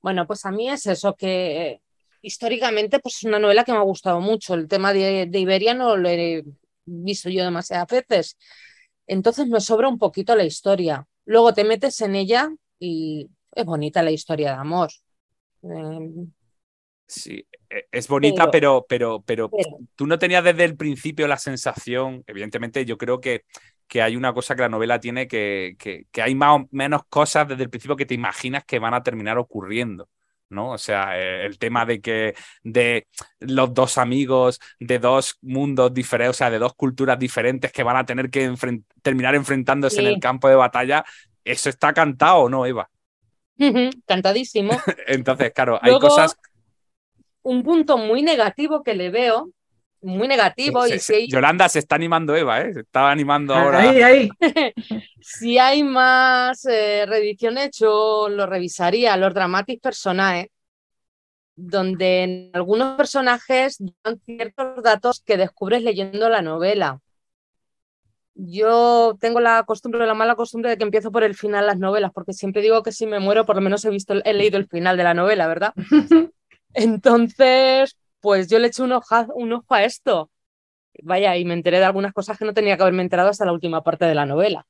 Bueno, 0.00 0.26
pues 0.26 0.44
a 0.46 0.50
mí 0.50 0.68
es 0.68 0.86
eso, 0.86 1.14
que 1.14 1.80
históricamente 2.22 2.98
pues 2.98 3.16
es 3.16 3.24
una 3.24 3.38
novela 3.38 3.64
que 3.64 3.72
me 3.72 3.78
ha 3.78 3.82
gustado 3.82 4.20
mucho. 4.20 4.54
El 4.54 4.68
tema 4.68 4.92
de, 4.92 5.26
de 5.26 5.38
Iberia 5.38 5.74
no 5.74 5.96
lo 5.96 6.08
he 6.08 6.44
visto 6.84 7.28
yo 7.28 7.44
demasiadas 7.44 7.88
veces. 7.88 8.38
Entonces 9.06 9.46
me 9.48 9.60
sobra 9.60 9.88
un 9.88 9.98
poquito 9.98 10.34
la 10.34 10.44
historia. 10.44 11.06
Luego 11.24 11.54
te 11.54 11.64
metes 11.64 12.00
en 12.00 12.14
ella 12.14 12.50
y 12.78 13.28
es 13.52 13.64
bonita 13.64 14.02
la 14.02 14.10
historia 14.10 14.52
de 14.52 14.58
amor. 14.58 14.90
Em, 15.70 16.30
sí, 17.06 17.46
e, 17.68 17.86
es 17.90 18.08
bonita, 18.08 18.50
pero, 18.50 18.84
pero, 18.88 19.22
pero, 19.22 19.50
tú 19.94 20.06
no 20.06 20.18
tenías 20.18 20.44
desde 20.44 20.64
el 20.64 20.76
principio 20.76 21.26
la 21.26 21.38
sensación, 21.38 22.22
evidentemente 22.26 22.84
yo 22.84 22.96
creo 22.98 23.20
que, 23.20 23.44
que 23.86 24.02
hay 24.02 24.16
una 24.16 24.32
cosa 24.32 24.54
que 24.54 24.62
la 24.62 24.68
novela 24.68 25.00
tiene, 25.00 25.28
que, 25.28 25.76
que, 25.78 26.22
hay 26.22 26.34
más 26.34 26.60
o 26.60 26.68
menos 26.70 27.02
cosas 27.08 27.48
desde 27.48 27.64
el 27.64 27.70
principio 27.70 27.96
que 27.96 28.06
te 28.06 28.14
imaginas 28.14 28.64
que 28.64 28.78
van 28.78 28.94
a 28.94 29.02
terminar 29.02 29.38
ocurriendo. 29.38 30.08
¿no? 30.48 30.70
O 30.70 30.78
sea, 30.78 31.18
eh, 31.18 31.44
el 31.44 31.58
tema 31.58 31.84
de 31.84 32.00
que 32.00 32.34
de 32.62 33.08
los 33.40 33.74
dos 33.74 33.98
amigos 33.98 34.60
de 34.78 35.00
dos 35.00 35.38
mundos 35.42 35.92
diferentes, 35.92 36.36
o 36.36 36.38
sea, 36.38 36.50
de 36.50 36.60
dos 36.60 36.74
culturas 36.74 37.18
diferentes 37.18 37.72
que 37.72 37.82
van 37.82 37.96
a 37.96 38.06
tener 38.06 38.30
que 38.30 38.54
terminar 39.02 39.34
enfrentándose 39.34 40.00
en 40.00 40.06
el 40.06 40.20
campo 40.20 40.48
de 40.48 40.54
batalla, 40.54 41.04
eso 41.44 41.68
está 41.68 41.92
cantado, 41.92 42.48
¿no, 42.48 42.64
Eva? 42.64 42.88
Cantadísimo. 44.06 44.72
Entonces, 45.06 45.52
claro, 45.52 45.78
hay 45.80 45.98
cosas. 45.98 46.36
Un 47.42 47.62
punto 47.62 47.96
muy 47.96 48.22
negativo 48.22 48.82
que 48.82 48.94
le 48.94 49.10
veo, 49.10 49.50
muy 50.02 50.28
negativo. 50.28 50.86
y 50.86 50.98
si 50.98 51.28
Yolanda 51.28 51.68
se 51.68 51.78
está 51.78 51.94
animando, 51.94 52.34
Eva, 52.34 52.60
¿eh? 52.60 52.74
Se 52.74 52.80
está 52.80 53.10
animando 53.10 53.54
ahora. 53.54 53.80
Ahí, 53.80 54.02
ahí. 54.02 54.28
si 55.20 55.58
hay 55.58 55.82
más 55.84 56.64
eh, 56.66 57.06
reediciones, 57.06 57.70
yo 57.78 58.28
lo 58.28 58.46
revisaría, 58.46 59.16
los 59.16 59.32
dramatis 59.32 59.80
personajes, 59.80 60.48
donde 61.54 62.22
en 62.22 62.50
algunos 62.52 62.96
personajes 62.96 63.78
dan 64.04 64.20
ciertos 64.24 64.82
datos 64.82 65.22
que 65.24 65.36
descubres 65.36 65.82
leyendo 65.82 66.28
la 66.28 66.42
novela 66.42 67.00
yo 68.38 69.16
tengo 69.18 69.40
la 69.40 69.64
costumbre, 69.64 70.06
la 70.06 70.14
mala 70.14 70.36
costumbre 70.36 70.70
de 70.70 70.76
que 70.76 70.84
empiezo 70.84 71.10
por 71.10 71.24
el 71.24 71.34
final 71.34 71.66
las 71.66 71.78
novelas, 71.78 72.12
porque 72.12 72.34
siempre 72.34 72.60
digo 72.60 72.82
que 72.82 72.92
si 72.92 73.06
me 73.06 73.18
muero, 73.18 73.46
por 73.46 73.56
lo 73.56 73.62
menos 73.62 73.84
he 73.84 73.90
visto, 73.90 74.14
he 74.24 74.34
leído 74.34 74.58
el 74.58 74.68
final 74.68 74.96
de 74.96 75.04
la 75.04 75.14
novela, 75.14 75.46
¿verdad? 75.46 75.72
Entonces, 76.74 77.96
pues 78.20 78.48
yo 78.48 78.58
le 78.58 78.68
eché 78.68 78.82
un, 78.82 78.92
un 78.92 79.52
ojo 79.52 79.74
a 79.74 79.84
esto. 79.84 80.30
Vaya, 81.02 81.36
y 81.36 81.44
me 81.44 81.54
enteré 81.54 81.78
de 81.78 81.84
algunas 81.84 82.12
cosas 82.12 82.38
que 82.38 82.44
no 82.44 82.54
tenía 82.54 82.76
que 82.76 82.82
haberme 82.82 83.02
enterado 83.02 83.30
hasta 83.30 83.46
la 83.46 83.52
última 83.52 83.82
parte 83.82 84.04
de 84.04 84.14
la 84.14 84.26
novela. 84.26 84.66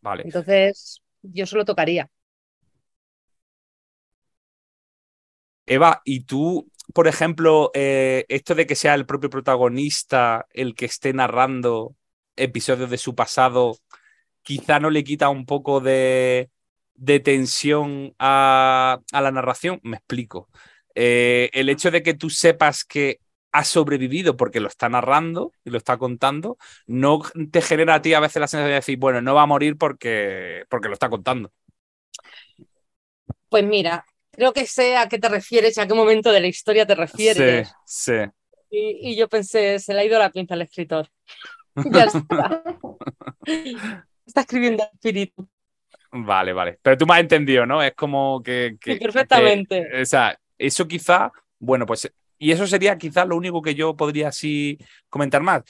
Vale. 0.00 0.22
Entonces, 0.24 1.02
yo 1.22 1.46
solo 1.46 1.64
tocaría. 1.64 2.08
Eva, 5.66 6.02
y 6.04 6.20
tú, 6.20 6.70
por 6.92 7.08
ejemplo, 7.08 7.70
eh, 7.74 8.26
esto 8.28 8.54
de 8.54 8.66
que 8.66 8.74
sea 8.74 8.94
el 8.94 9.06
propio 9.06 9.30
protagonista 9.30 10.46
el 10.50 10.74
que 10.74 10.84
esté 10.84 11.12
narrando 11.12 11.96
episodios 12.36 12.90
de 12.90 12.98
su 12.98 13.14
pasado, 13.14 13.76
quizá 14.42 14.78
no 14.80 14.90
le 14.90 15.04
quita 15.04 15.28
un 15.28 15.46
poco 15.46 15.80
de, 15.80 16.50
de 16.94 17.20
tensión 17.20 18.14
a, 18.18 19.00
a, 19.12 19.20
la 19.20 19.30
narración? 19.30 19.80
Me 19.82 19.96
explico. 19.96 20.48
Eh, 20.94 21.50
el 21.52 21.68
hecho 21.68 21.90
de 21.90 22.02
que 22.02 22.14
tú 22.14 22.30
sepas 22.30 22.84
que 22.84 23.18
ha 23.52 23.64
sobrevivido 23.64 24.36
porque 24.36 24.60
lo 24.60 24.68
está 24.68 24.88
narrando 24.88 25.52
y 25.64 25.70
lo 25.70 25.78
está 25.78 25.96
contando, 25.96 26.58
no 26.86 27.22
te 27.52 27.62
genera 27.62 27.94
a 27.94 28.02
ti 28.02 28.12
a 28.12 28.20
veces 28.20 28.40
la 28.40 28.48
sensación 28.48 28.70
de 28.70 28.74
decir, 28.74 28.98
bueno, 28.98 29.20
no 29.20 29.34
va 29.34 29.42
a 29.42 29.46
morir 29.46 29.76
porque, 29.78 30.64
porque 30.68 30.88
lo 30.88 30.94
está 30.94 31.08
contando. 31.08 31.52
Pues 33.48 33.64
mira, 33.64 34.04
creo 34.32 34.52
que 34.52 34.66
sé 34.66 34.96
a 34.96 35.08
qué 35.08 35.20
te 35.20 35.28
refieres 35.28 35.76
y 35.76 35.80
a 35.80 35.86
qué 35.86 35.94
momento 35.94 36.32
de 36.32 36.40
la 36.40 36.48
historia 36.48 36.84
te 36.84 36.96
refieres. 36.96 37.68
Sí, 37.68 37.74
sí. 37.86 38.30
Y, 38.70 39.10
y 39.10 39.16
yo 39.16 39.28
pensé, 39.28 39.78
se 39.78 39.94
le 39.94 40.00
ha 40.00 40.04
ido 40.04 40.18
la 40.18 40.32
pinza 40.32 40.54
al 40.54 40.62
escritor. 40.62 41.08
ya 41.90 42.04
está. 42.04 42.64
está 44.26 44.40
escribiendo 44.40 44.84
espíritu. 44.92 45.48
Vale, 46.12 46.52
vale. 46.52 46.78
Pero 46.80 46.96
tú 46.96 47.06
me 47.06 47.14
has 47.14 47.20
entendido, 47.20 47.66
¿no? 47.66 47.82
Es 47.82 47.94
como 47.94 48.42
que. 48.42 48.76
que 48.80 48.94
sí, 48.94 49.00
perfectamente. 49.00 49.86
Que, 49.90 50.02
o 50.02 50.06
sea, 50.06 50.38
eso 50.56 50.86
quizá, 50.86 51.32
bueno, 51.58 51.86
pues. 51.86 52.10
Y 52.38 52.52
eso 52.52 52.66
sería 52.66 52.98
quizá 52.98 53.24
lo 53.24 53.36
único 53.36 53.62
que 53.62 53.74
yo 53.74 53.96
podría 53.96 54.28
así 54.28 54.78
comentar 55.08 55.42
más. 55.42 55.62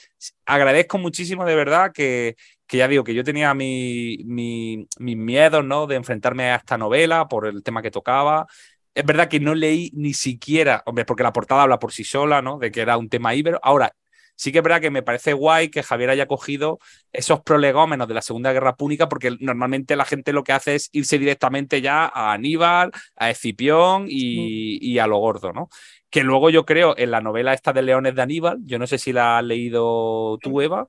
Agradezco 0.45 0.97
muchísimo 0.97 1.45
de 1.45 1.55
verdad 1.55 1.91
que, 1.93 2.35
que 2.67 2.77
ya 2.77 2.87
digo 2.87 3.03
que 3.03 3.13
yo 3.13 3.23
tenía 3.23 3.53
mi, 3.53 4.17
mi, 4.25 4.87
mis 4.99 5.15
miedos, 5.15 5.63
¿no? 5.63 5.87
De 5.87 5.95
enfrentarme 5.95 6.51
a 6.51 6.55
esta 6.55 6.77
novela 6.77 7.27
por 7.27 7.47
el 7.47 7.63
tema 7.63 7.81
que 7.81 7.91
tocaba. 7.91 8.47
Es 8.93 9.05
verdad 9.05 9.27
que 9.29 9.39
no 9.39 9.55
leí 9.55 9.91
ni 9.93 10.13
siquiera, 10.13 10.81
hombre, 10.85 11.05
porque 11.05 11.23
la 11.23 11.33
portada 11.33 11.63
habla 11.63 11.79
por 11.79 11.91
sí 11.91 12.03
sola, 12.03 12.41
¿no? 12.41 12.57
De 12.57 12.71
que 12.71 12.81
era 12.81 12.97
un 12.97 13.09
tema 13.09 13.35
íbero. 13.35 13.59
Ahora, 13.63 13.93
sí 14.35 14.51
que 14.51 14.59
es 14.59 14.63
verdad 14.63 14.81
que 14.81 14.91
me 14.91 15.03
parece 15.03 15.33
guay 15.33 15.69
que 15.69 15.83
Javier 15.83 16.11
haya 16.11 16.27
cogido 16.27 16.79
esos 17.11 17.41
prolegómenos 17.41 18.07
de 18.07 18.13
la 18.13 18.21
Segunda 18.21 18.53
Guerra 18.53 18.75
Púnica, 18.75 19.09
porque 19.09 19.35
normalmente 19.39 19.95
la 19.95 20.05
gente 20.05 20.33
lo 20.33 20.43
que 20.43 20.53
hace 20.53 20.75
es 20.75 20.89
irse 20.91 21.17
directamente 21.17 21.81
ya 21.81 22.05
a 22.05 22.33
Aníbal, 22.33 22.91
a 23.15 23.29
Escipión 23.29 24.05
y, 24.07 24.77
y 24.81 24.99
a 24.99 25.07
lo 25.07 25.17
gordo, 25.17 25.53
¿no? 25.53 25.69
Que 26.09 26.23
luego 26.23 26.49
yo 26.49 26.65
creo 26.65 26.95
en 26.97 27.11
la 27.11 27.21
novela 27.21 27.53
esta 27.53 27.73
de 27.73 27.81
Leones 27.81 28.15
de 28.15 28.21
Aníbal, 28.21 28.59
yo 28.63 28.79
no 28.79 28.87
sé 28.87 28.97
si 28.97 29.11
la 29.11 29.39
has 29.39 29.43
leído 29.43 30.37
tú, 30.41 30.61
Eva. 30.61 30.87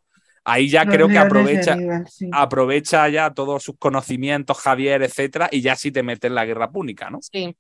Ahí 0.49 0.69
ya 0.69 0.85
Los 0.85 0.95
creo 0.95 1.09
que 1.09 1.19
aprovecha, 1.19 1.73
Aníbal, 1.73 2.07
sí. 2.09 2.29
aprovecha 2.33 3.09
ya 3.09 3.35
todos 3.35 3.65
sus 3.65 3.77
conocimientos, 3.79 4.59
Javier, 4.59 5.03
etcétera, 5.03 5.49
y 5.51 5.61
ya 5.61 5.75
sí 5.75 5.91
te 5.91 6.05
mete 6.05 6.29
en 6.29 6.37
la 6.37 6.45
guerra 6.45 6.71
púnica, 6.71 7.11
¿no? 7.11 7.19
Sí, 7.21 7.57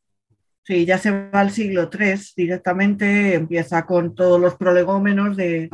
Sí, 0.66 0.84
ya 0.84 0.98
se 0.98 1.10
va 1.12 1.40
al 1.40 1.50
siglo 1.52 1.88
III 1.90 2.34
directamente, 2.36 3.34
empieza 3.34 3.86
con 3.86 4.14
todos 4.16 4.40
los 4.40 4.56
prolegómenos 4.56 5.36
de, 5.36 5.70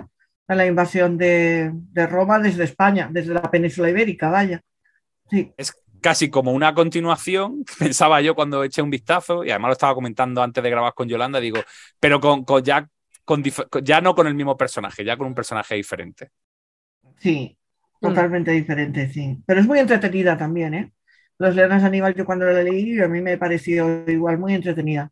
de 0.49 0.55
la 0.57 0.67
invasión 0.67 1.17
de, 1.17 1.71
de 1.75 2.07
Roma 2.07 2.39
desde 2.39 2.65
España, 2.65 3.09
desde 3.11 3.33
la 3.35 3.51
península 3.51 3.89
ibérica, 3.89 4.29
vaya. 4.31 4.61
Sí, 5.31 5.55
Es 5.57 5.73
casi 6.01 6.31
como 6.31 6.53
una 6.53 6.75
continuación, 6.75 7.65
pensaba 7.79 8.21
yo 8.21 8.35
cuando 8.35 8.65
eché 8.65 8.83
un 8.83 8.91
vistazo, 8.91 9.45
y 9.45 9.51
además 9.51 9.69
lo 9.71 9.73
estaba 9.75 9.95
comentando 9.95 10.43
antes 10.43 10.63
de 10.63 10.71
grabar 10.71 10.95
con 10.95 11.09
Yolanda, 11.09 11.41
digo, 11.41 11.59
pero 12.01 12.21
con, 12.21 12.45
con 12.45 12.63
ya, 12.65 12.89
con- 13.25 13.43
ya 13.83 14.01
no 14.01 14.15
con 14.15 14.27
el 14.27 14.35
mismo 14.35 14.57
personaje, 14.57 15.05
ya 15.05 15.17
con 15.17 15.27
un 15.29 15.35
personaje 15.35 15.75
diferente. 15.77 16.31
sí, 17.19 17.57
Mm. 18.03 18.09
totalmente 18.11 18.51
diferente, 18.53 19.09
sí. 19.11 19.43
Pero 19.47 19.61
es 19.61 19.67
muy 19.67 19.79
entretenida 19.79 20.37
también, 20.37 20.75
¿eh? 20.75 20.93
Los 21.39 21.55
Leones 21.55 21.83
de 21.83 21.89
Aníbal, 21.89 22.15
yo 22.15 22.25
cuando 22.25 22.47
la 22.47 22.63
leí, 22.63 23.01
a 23.01 23.09
mí 23.09 23.21
me 23.21 23.37
pareció 23.39 24.05
igual 24.09 24.39
muy 24.39 24.55
entretenida. 24.55 25.11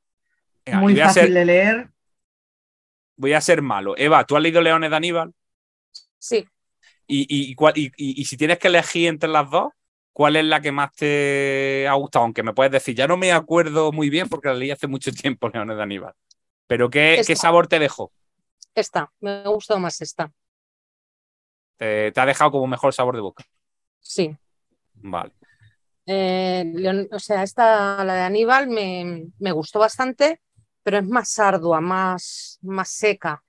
Venga, 0.64 0.80
Muy 0.80 0.96
fácil 0.96 1.12
ser, 1.12 1.34
de 1.34 1.44
leer. 1.44 1.90
voy 3.16 3.32
a 3.34 3.40
ser 3.40 3.62
malo. 3.62 3.94
Eva, 3.96 4.24
¿tú 4.26 4.36
has 4.36 4.42
leído 4.42 4.60
Leones 4.60 4.90
de 4.90 4.96
Aníbal? 4.96 5.32
sí. 6.18 6.46
Y, 7.06 7.22
y, 7.22 7.50
y 7.50 7.54
cuál- 7.54 7.76
y- 7.76 7.86
y- 7.96 8.20
y 8.20 8.24
si 8.24 8.36
tienes 8.36 8.58
que 8.58 8.68
elegir 8.68 9.08
entre 9.08 9.28
las 9.28 9.50
dos, 9.50 9.72
¿cuál 10.12 10.36
es 10.36 10.44
la 10.44 10.60
que 10.60 10.72
más 10.72 10.92
te 10.94 11.86
ha 11.88 11.94
gustado? 11.94 12.24
Aunque 12.24 12.42
me 12.42 12.52
puedes 12.54 12.72
decir, 12.72 12.94
ya 12.94 13.06
no 13.08 13.16
me 13.16 13.32
acuerdo 13.32 13.92
muy 13.92 14.10
bien 14.10 14.28
porque 14.28 14.48
la 14.48 14.54
leí 14.54 14.70
hace 14.70 14.86
mucho 14.86 15.10
tiempo, 15.12 15.48
Leones 15.52 15.76
de 15.76 15.82
Aníbal. 15.82 16.14
Pero 16.66 16.90
¿qué, 16.90 17.16
Esta. 17.20 17.32
qué 17.32 17.36
sabor 17.36 17.66
te 17.68 17.78
dejó? 17.78 18.12
Esta, 18.74 19.12
me 19.20 19.30
ha 19.30 19.48
gustado 19.48 19.78
más 19.78 20.00
esta. 20.00 20.32
Te, 21.76 22.12
te 22.12 22.20
ha 22.20 22.26
dejado 22.26 22.50
como 22.52 22.66
mejor 22.66 22.92
sabor 22.94 23.14
de 23.16 23.22
boca. 23.22 23.44
Sí. 24.00 24.36
Vale. 25.02 25.32
Eh, 26.06 26.72
Leon- 26.74 27.08
o 27.12 27.18
sea, 27.18 27.42
esta, 27.42 28.02
la 28.04 28.14
de 28.14 28.20
Aníbal, 28.22 28.68
me, 28.68 29.26
me 29.38 29.52
gustó 29.52 29.78
bastante, 29.78 30.40
pero 30.82 30.98
es 30.98 31.06
más 31.06 31.38
ardua, 31.38 31.80
más, 31.80 32.58
más 32.62 32.90
seca, 32.90 33.42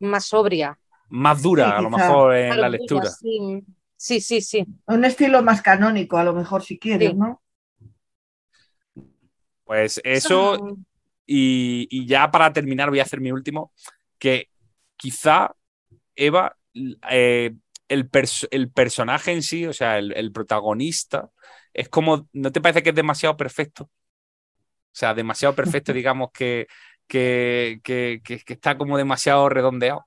más 0.00 0.26
sobria. 0.26 0.78
Más 1.08 1.42
dura, 1.42 1.70
Sí, 1.70 1.72
a 1.76 1.82
lo 1.82 1.90
mejor 1.90 2.34
en 2.34 2.60
la 2.60 2.68
lectura. 2.68 3.10
Sí, 3.10 3.64
sí, 3.96 4.20
sí. 4.20 4.40
sí. 4.40 4.64
Un 4.86 5.04
estilo 5.04 5.42
más 5.42 5.62
canónico, 5.62 6.18
a 6.18 6.24
lo 6.24 6.32
mejor, 6.32 6.62
si 6.62 6.78
quieres, 6.78 7.10
Sí. 7.10 7.16
¿no? 7.16 7.40
Pues 9.64 10.00
eso, 10.04 10.76
y, 11.26 11.86
y 11.90 12.06
ya 12.06 12.30
para 12.30 12.52
terminar 12.52 12.90
voy 12.90 12.98
a 12.98 13.04
hacer 13.04 13.20
mi 13.20 13.30
último, 13.30 13.72
que 14.18 14.48
quizá, 14.96 15.54
Eva, 16.16 16.56
eh, 17.10 17.54
el, 17.90 18.10
pers- 18.10 18.48
el 18.52 18.70
personaje 18.72 19.32
en 19.32 19.42
sí, 19.42 19.66
o 19.66 19.74
sea, 19.74 19.98
el, 19.98 20.12
el 20.16 20.32
protagonista, 20.32 21.30
es 21.74 21.90
como, 21.90 22.28
¿no 22.34 22.52
te 22.52 22.62
parece 22.62 22.82
que 22.84 22.90
es 22.90 22.96
demasiado 22.96 23.36
perfecto? 23.36 23.84
O 23.84 23.90
sea, 24.92 25.14
demasiado 25.14 25.54
perfecto, 25.54 25.92
digamos, 25.92 26.30
que, 26.32 26.66
que, 27.06 27.80
que, 27.84 28.20
que- 28.24 28.42
está 28.52 28.76
como 28.76 28.96
demasiado 28.98 29.48
redondeado. 29.48 30.00
O 30.00 30.06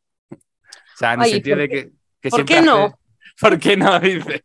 sea, 0.98 1.14
en 1.14 1.22
el 1.22 1.26
Ay, 1.26 1.32
sentido 1.32 1.58
¿por 1.58 1.60
de 1.60 1.70
que, 1.70 1.92
que 2.22 2.30
por 2.30 2.46
qué 2.46 2.62
no? 2.62 2.80
hace- 2.82 2.96
¿Por 3.42 3.60
qué 3.60 3.78
no? 3.78 4.00
Dice. 4.00 4.44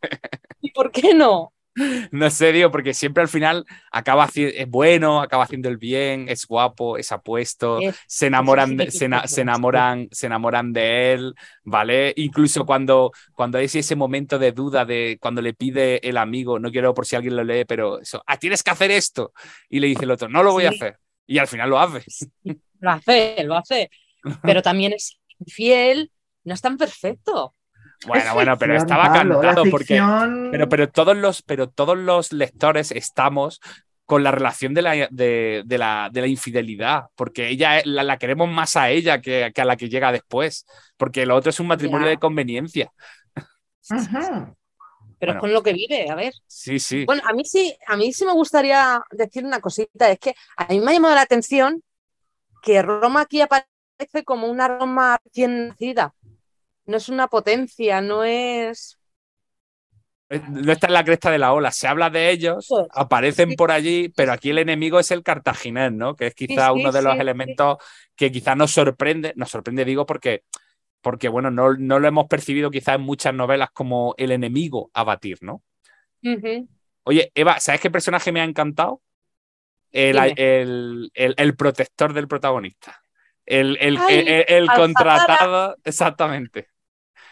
¿Y 0.61 0.71
por 0.71 0.91
qué 0.91 1.13
no? 1.13 1.53
No 2.11 2.29
sé, 2.29 2.51
digo, 2.51 2.71
porque 2.71 2.93
siempre 2.93 3.21
al 3.21 3.29
final 3.29 3.65
acaba 3.91 4.27
es 4.33 4.69
bueno, 4.69 5.21
acaba 5.21 5.43
haciendo 5.43 5.69
el 5.69 5.77
bien, 5.77 6.27
es 6.29 6.45
guapo, 6.45 6.97
es 6.97 7.11
apuesto, 7.11 7.79
Es- 7.79 7.95
se 8.07 8.27
enamoran, 8.27 8.77
de, 8.77 8.91
se, 8.91 9.05
enamoran, 9.41 10.07
se 10.11 10.27
enamoran 10.27 10.73
de 10.73 11.13
él, 11.13 11.35
¿vale? 11.63 12.13
Incluso 12.17 12.65
cuando, 12.65 13.11
cuando 13.33 13.57
es 13.57 13.75
ese 13.75 13.95
momento 13.95 14.39
de 14.39 14.51
duda 14.51 14.85
de 14.85 15.17
cuando 15.21 15.41
le 15.41 15.53
pide 15.53 16.07
el 16.07 16.17
amigo, 16.17 16.59
no 16.59 16.71
quiero 16.71 16.93
por 16.93 17.05
si 17.05 17.15
alguien 17.15 17.35
lo 17.35 17.43
lee, 17.43 17.65
pero 17.65 17.99
eso, 17.99 18.23
ah, 18.25 18.37
tienes 18.37 18.63
que 18.63 18.71
hacer 18.71 18.91
esto. 18.91 19.33
Y 19.69 19.79
le 19.79 19.87
dice 19.87 20.05
el 20.05 20.11
otro, 20.11 20.27
no 20.29 20.43
lo 20.43 20.51
voy 20.51 20.65
a 20.65 20.69
hacer. 20.69 20.97
Y 21.27 21.37
al 21.37 21.47
final 21.47 21.69
lo 21.69 21.79
hace. 21.79 22.03
Lo 22.79 22.91
hace, 22.91 23.43
lo 23.43 23.55
hace. 23.55 23.89
Pero 24.41 24.61
también 24.61 24.93
es 24.93 25.19
infiel, 25.39 26.11
no 26.43 26.53
es 26.53 26.61
tan 26.61 26.77
perfecto. 26.77 27.55
Bueno, 28.07 28.25
Es 28.27 28.33
bueno, 28.33 28.57
pero 28.57 28.75
estaba 28.75 29.11
Pablo, 29.13 29.41
cantado 29.41 29.65
porque 29.69 29.95
ficción- 29.95 30.49
Pero, 30.51 30.69
pero, 30.69 30.89
todos 30.89 31.17
los, 31.17 31.41
pero 31.41 31.69
todos 31.69 31.97
los 31.97 32.31
lectores 32.31 32.91
estamos 32.91 33.59
con 34.05 34.23
la 34.23 34.31
relación 34.31 34.73
de 34.73 34.81
la, 34.81 35.07
de, 35.11 35.63
de 35.65 35.77
la, 35.77 36.09
de 36.11 36.21
la 36.21 36.27
infidelidad, 36.27 37.03
porque 37.15 37.49
ella 37.49 37.81
la, 37.85 38.03
la 38.03 38.17
queremos 38.17 38.49
más 38.49 38.75
a 38.75 38.89
ella 38.89 39.21
que, 39.21 39.51
que 39.53 39.61
a 39.61 39.65
la 39.65 39.75
que 39.75 39.89
llega 39.89 40.11
después, 40.11 40.65
porque 40.97 41.25
lo 41.25 41.35
otro 41.35 41.49
es 41.51 41.59
un 41.59 41.67
matrimonio 41.67 42.07
de 42.07 42.17
conveniencia. 42.17 42.91
Ajá. 43.89 44.53
Pero 45.19 45.33
Bueno. 45.33 45.33
es 45.33 45.39
con 45.41 45.53
lo 45.53 45.61
que 45.63 45.73
vive, 45.73 46.09
a 46.09 46.15
ver. 46.15 46.33
Sí, 46.47 46.79
sí. 46.79 47.05
Bueno, 47.05 47.21
a 47.25 47.33
mí 47.33 47.43
sí, 47.43 47.75
a 47.87 47.97
mí 47.97 48.13
sí 48.13 48.25
me 48.25 48.31
gustaría 48.33 49.01
decir 49.11 49.43
una 49.45 49.59
cosita, 49.59 50.09
es 50.09 50.17
que 50.19 50.33
a 50.55 50.65
mí 50.67 50.79
me 50.79 50.91
ha 50.91 50.93
llamado 50.93 51.15
la 51.15 51.21
atención 51.21 51.83
que 52.63 52.81
Roma 52.81 53.21
aquí 53.21 53.41
aparece 53.41 54.23
como 54.25 54.47
una 54.47 54.67
Roma 54.67 55.19
recién 55.23 55.67
nacida. 55.69 56.13
No 56.89 56.97
es 56.97 57.07
una 57.07 57.27
potencia, 57.27 58.01
no 58.01 58.23
es. 58.23 58.97
Eh, 60.29 60.41
No 60.49 60.71
está 60.71 60.87
en 60.87 60.93
la 60.93 61.03
cresta 61.03 61.29
de 61.29 61.37
la 61.37 61.53
ola. 61.53 61.71
Se 61.71 61.87
habla 61.87 62.09
de 62.09 62.31
ellos, 62.31 62.65
Pues, 62.67 62.87
aparecen 62.95 63.51
sí, 63.51 63.55
por 63.55 63.71
allí, 63.71 64.09
pero 64.09 64.31
aquí 64.31 64.49
el 64.49 64.57
enemigo 64.57 64.99
es 64.99 65.11
el 65.11 65.21
cartaginés, 65.21 65.91
¿no? 65.91 66.15
Que 66.15 66.25
es 66.27 66.33
quizá 66.33 66.69
sí, 66.73 66.79
uno 66.79 66.91
de 66.91 67.03
los 67.03 67.19
elementos 67.19 67.77
que 68.15 68.31
quizá 68.31 68.55
nos 68.55 68.71
sorprende. 68.71 69.33
Nos 69.35 69.51
sorprende, 69.51 69.85
digo, 69.85 70.07
porque, 70.07 70.45
porque 71.01 71.29
bueno, 71.29 71.51
no, 71.51 71.75
no 71.75 71.99
lo 71.99 72.07
hemos 72.07 72.25
percibido 72.25 72.71
quizá 72.71 72.95
en 72.95 73.01
muchas 73.01 73.35
novelas 73.35 73.69
como 73.71 74.15
el 74.17 74.31
enemigo 74.31 74.89
a 74.95 75.03
batir, 75.03 75.37
¿no? 75.41 75.61
Oye, 77.03 77.31
Eva, 77.35 77.59
¿sabes 77.59 77.81
qué 77.81 77.91
personaje 77.91 78.31
me 78.31 78.41
ha 78.41 78.45
encantado? 78.45 79.03
El, 79.91 80.17
el- 80.37 81.11
el- 81.13 81.35
el 81.37 81.55
protector 81.55 82.13
del 82.13 82.27
protagonista. 82.27 82.99
El, 83.45 83.77
el- 83.81 83.97
Ay, 83.97 84.45
el- 84.47 84.67
contratado, 84.67 85.75
exactamente. 85.83 86.67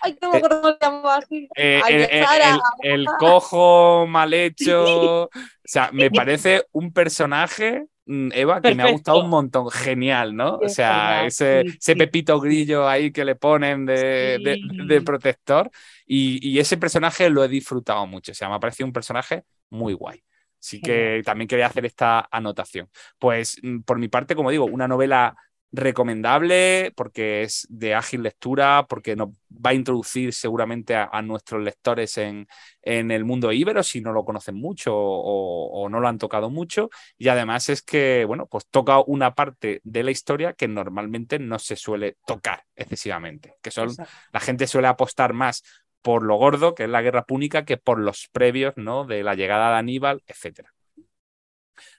Ay, 0.07 0.17
no 0.21 0.31
me 0.31 0.37
acuerdo 0.37 0.61
cómo 0.61 0.73
se 0.73 0.79
llamaba 0.81 1.15
así. 1.17 1.49
Eh, 1.55 1.81
Ay, 1.83 1.93
el, 1.95 2.01
el- 2.11 2.25
Sara. 2.25 2.59
el- 2.81 2.91
el 3.01 3.05
cojo 3.19 4.05
mal 4.07 4.33
hecho. 4.33 5.29
O 5.67 5.69
sea, 5.69 5.89
me 5.91 6.09
parece 6.09 6.63
un 6.71 6.93
personaje, 6.93 7.87
mm, 8.05 8.29
Eva, 8.33 8.61
que 8.61 8.73
me 8.73 8.83
ha 8.83 8.91
gustado 8.91 9.19
un 9.21 9.29
montón. 9.29 9.69
Genial, 9.69 10.33
¿no? 10.33 10.55
O 10.59 10.69
sea, 10.69 11.25
ese, 11.25 11.59
ese 11.59 11.95
pepito 11.97 12.39
grillo 12.39 12.87
ahí 12.87 13.11
que 13.11 13.25
le 13.25 13.35
ponen 13.35 13.85
de, 13.85 14.39
Sí. 14.41 14.87
de 14.87 15.01
protector. 15.01 15.69
Y, 16.05 16.39
y 16.47 16.59
ese 16.59 16.77
personaje 16.77 17.29
lo 17.29 17.43
he 17.43 17.49
disfrutado 17.49 18.07
mucho. 18.07 18.31
O 18.31 18.35
sea, 18.35 18.47
me 18.47 18.55
ha 18.55 18.59
parecido 18.61 18.87
un 18.87 18.93
personaje 18.93 19.43
muy 19.69 19.91
guay. 19.93 20.23
Así 20.57 20.79
que 20.81 21.21
también 21.25 21.49
quería 21.49 21.67
hacer 21.67 21.85
esta 21.85 22.27
anotación. 22.31 22.89
Pues 23.19 23.57
mm, 23.61 23.81
por 23.81 23.99
mi 23.99 24.07
parte, 24.07 24.35
como 24.35 24.51
digo, 24.51 24.63
una 24.65 24.87
novela 24.87 25.35
recomendable 25.77 26.91
porque 26.95 27.43
es 27.43 27.65
de 27.69 27.95
ágil 27.95 28.23
lectura, 28.23 28.85
porque 28.87 29.15
nos 29.15 29.29
va 29.49 29.71
a 29.71 29.73
introducir 29.73 30.33
seguramente 30.33 30.95
a, 30.95 31.21
nuestros 31.21 31.63
lectores 31.63 32.17
en, 32.17 32.47
en, 32.81 33.11
el 33.11 33.25
mundo 33.25 33.51
íbero 33.51 33.83
si 33.83 34.01
no 34.01 34.11
lo 34.11 34.25
conocen 34.25 34.55
mucho 34.55 34.93
o, 34.95 35.87
no 35.89 35.99
lo 35.99 36.07
han 36.07 36.17
tocado 36.17 36.49
mucho. 36.49 36.89
Y 37.17 37.29
además 37.29 37.69
es 37.69 37.81
que, 37.81 38.25
bueno, 38.25 38.47
pues 38.47 38.65
toca 38.69 38.99
una 38.99 39.33
parte 39.33 39.81
de 39.83 40.03
la 40.03 40.11
historia 40.11 40.53
que 40.53 40.67
normalmente 40.67 41.39
no 41.39 41.59
se 41.59 41.75
suele 41.75 42.17
tocar 42.25 42.63
excesivamente, 42.75 43.55
que 43.61 43.71
son, 43.71 43.89
la 44.33 44.39
gente 44.39 44.67
suele 44.67 44.87
apostar 44.87 45.33
más 45.33 45.63
por 46.01 46.23
lo 46.23 46.35
gordo, 46.35 46.75
que 46.75 46.83
es 46.83 46.89
la 46.89 47.01
guerra 47.01 47.25
púnica, 47.25 47.65
que 47.65 47.77
por 47.77 47.99
los 47.99 48.29
previos, 48.31 48.73
¿no? 48.77 49.05
De 49.05 49.23
la 49.23 49.35
llegada 49.35 49.71
de 49.71 49.77
Aníbal, 49.77 50.23
etcétera. 50.27 50.73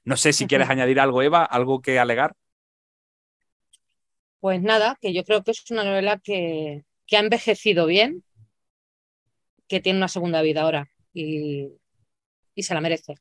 No 0.05 0.17
sé 0.17 0.33
si 0.33 0.47
quieres 0.47 0.71
añadir 0.71 1.01
algo, 1.01 1.23
Eva, 1.23 1.45
algo 1.45 1.81
que 1.81 1.99
alegar. 1.99 2.35
Pues 4.41 4.63
nada, 4.63 4.97
que 5.01 5.13
yo 5.13 5.25
creo 5.25 5.43
que 5.43 5.51
es 5.51 5.71
una 5.71 5.85
novela 5.85 6.19
que, 6.19 6.85
que 7.07 7.17
ha 7.17 7.21
envejecido 7.21 7.87
bien, 7.87 8.23
que 9.67 9.81
tiene 9.81 9.99
una 9.99 10.09
segunda 10.09 10.43
vida 10.43 10.63
ahora 10.63 10.89
y, 11.13 11.69
y 12.55 12.63
se 12.63 12.75
la 12.75 12.81
merece. 12.81 13.15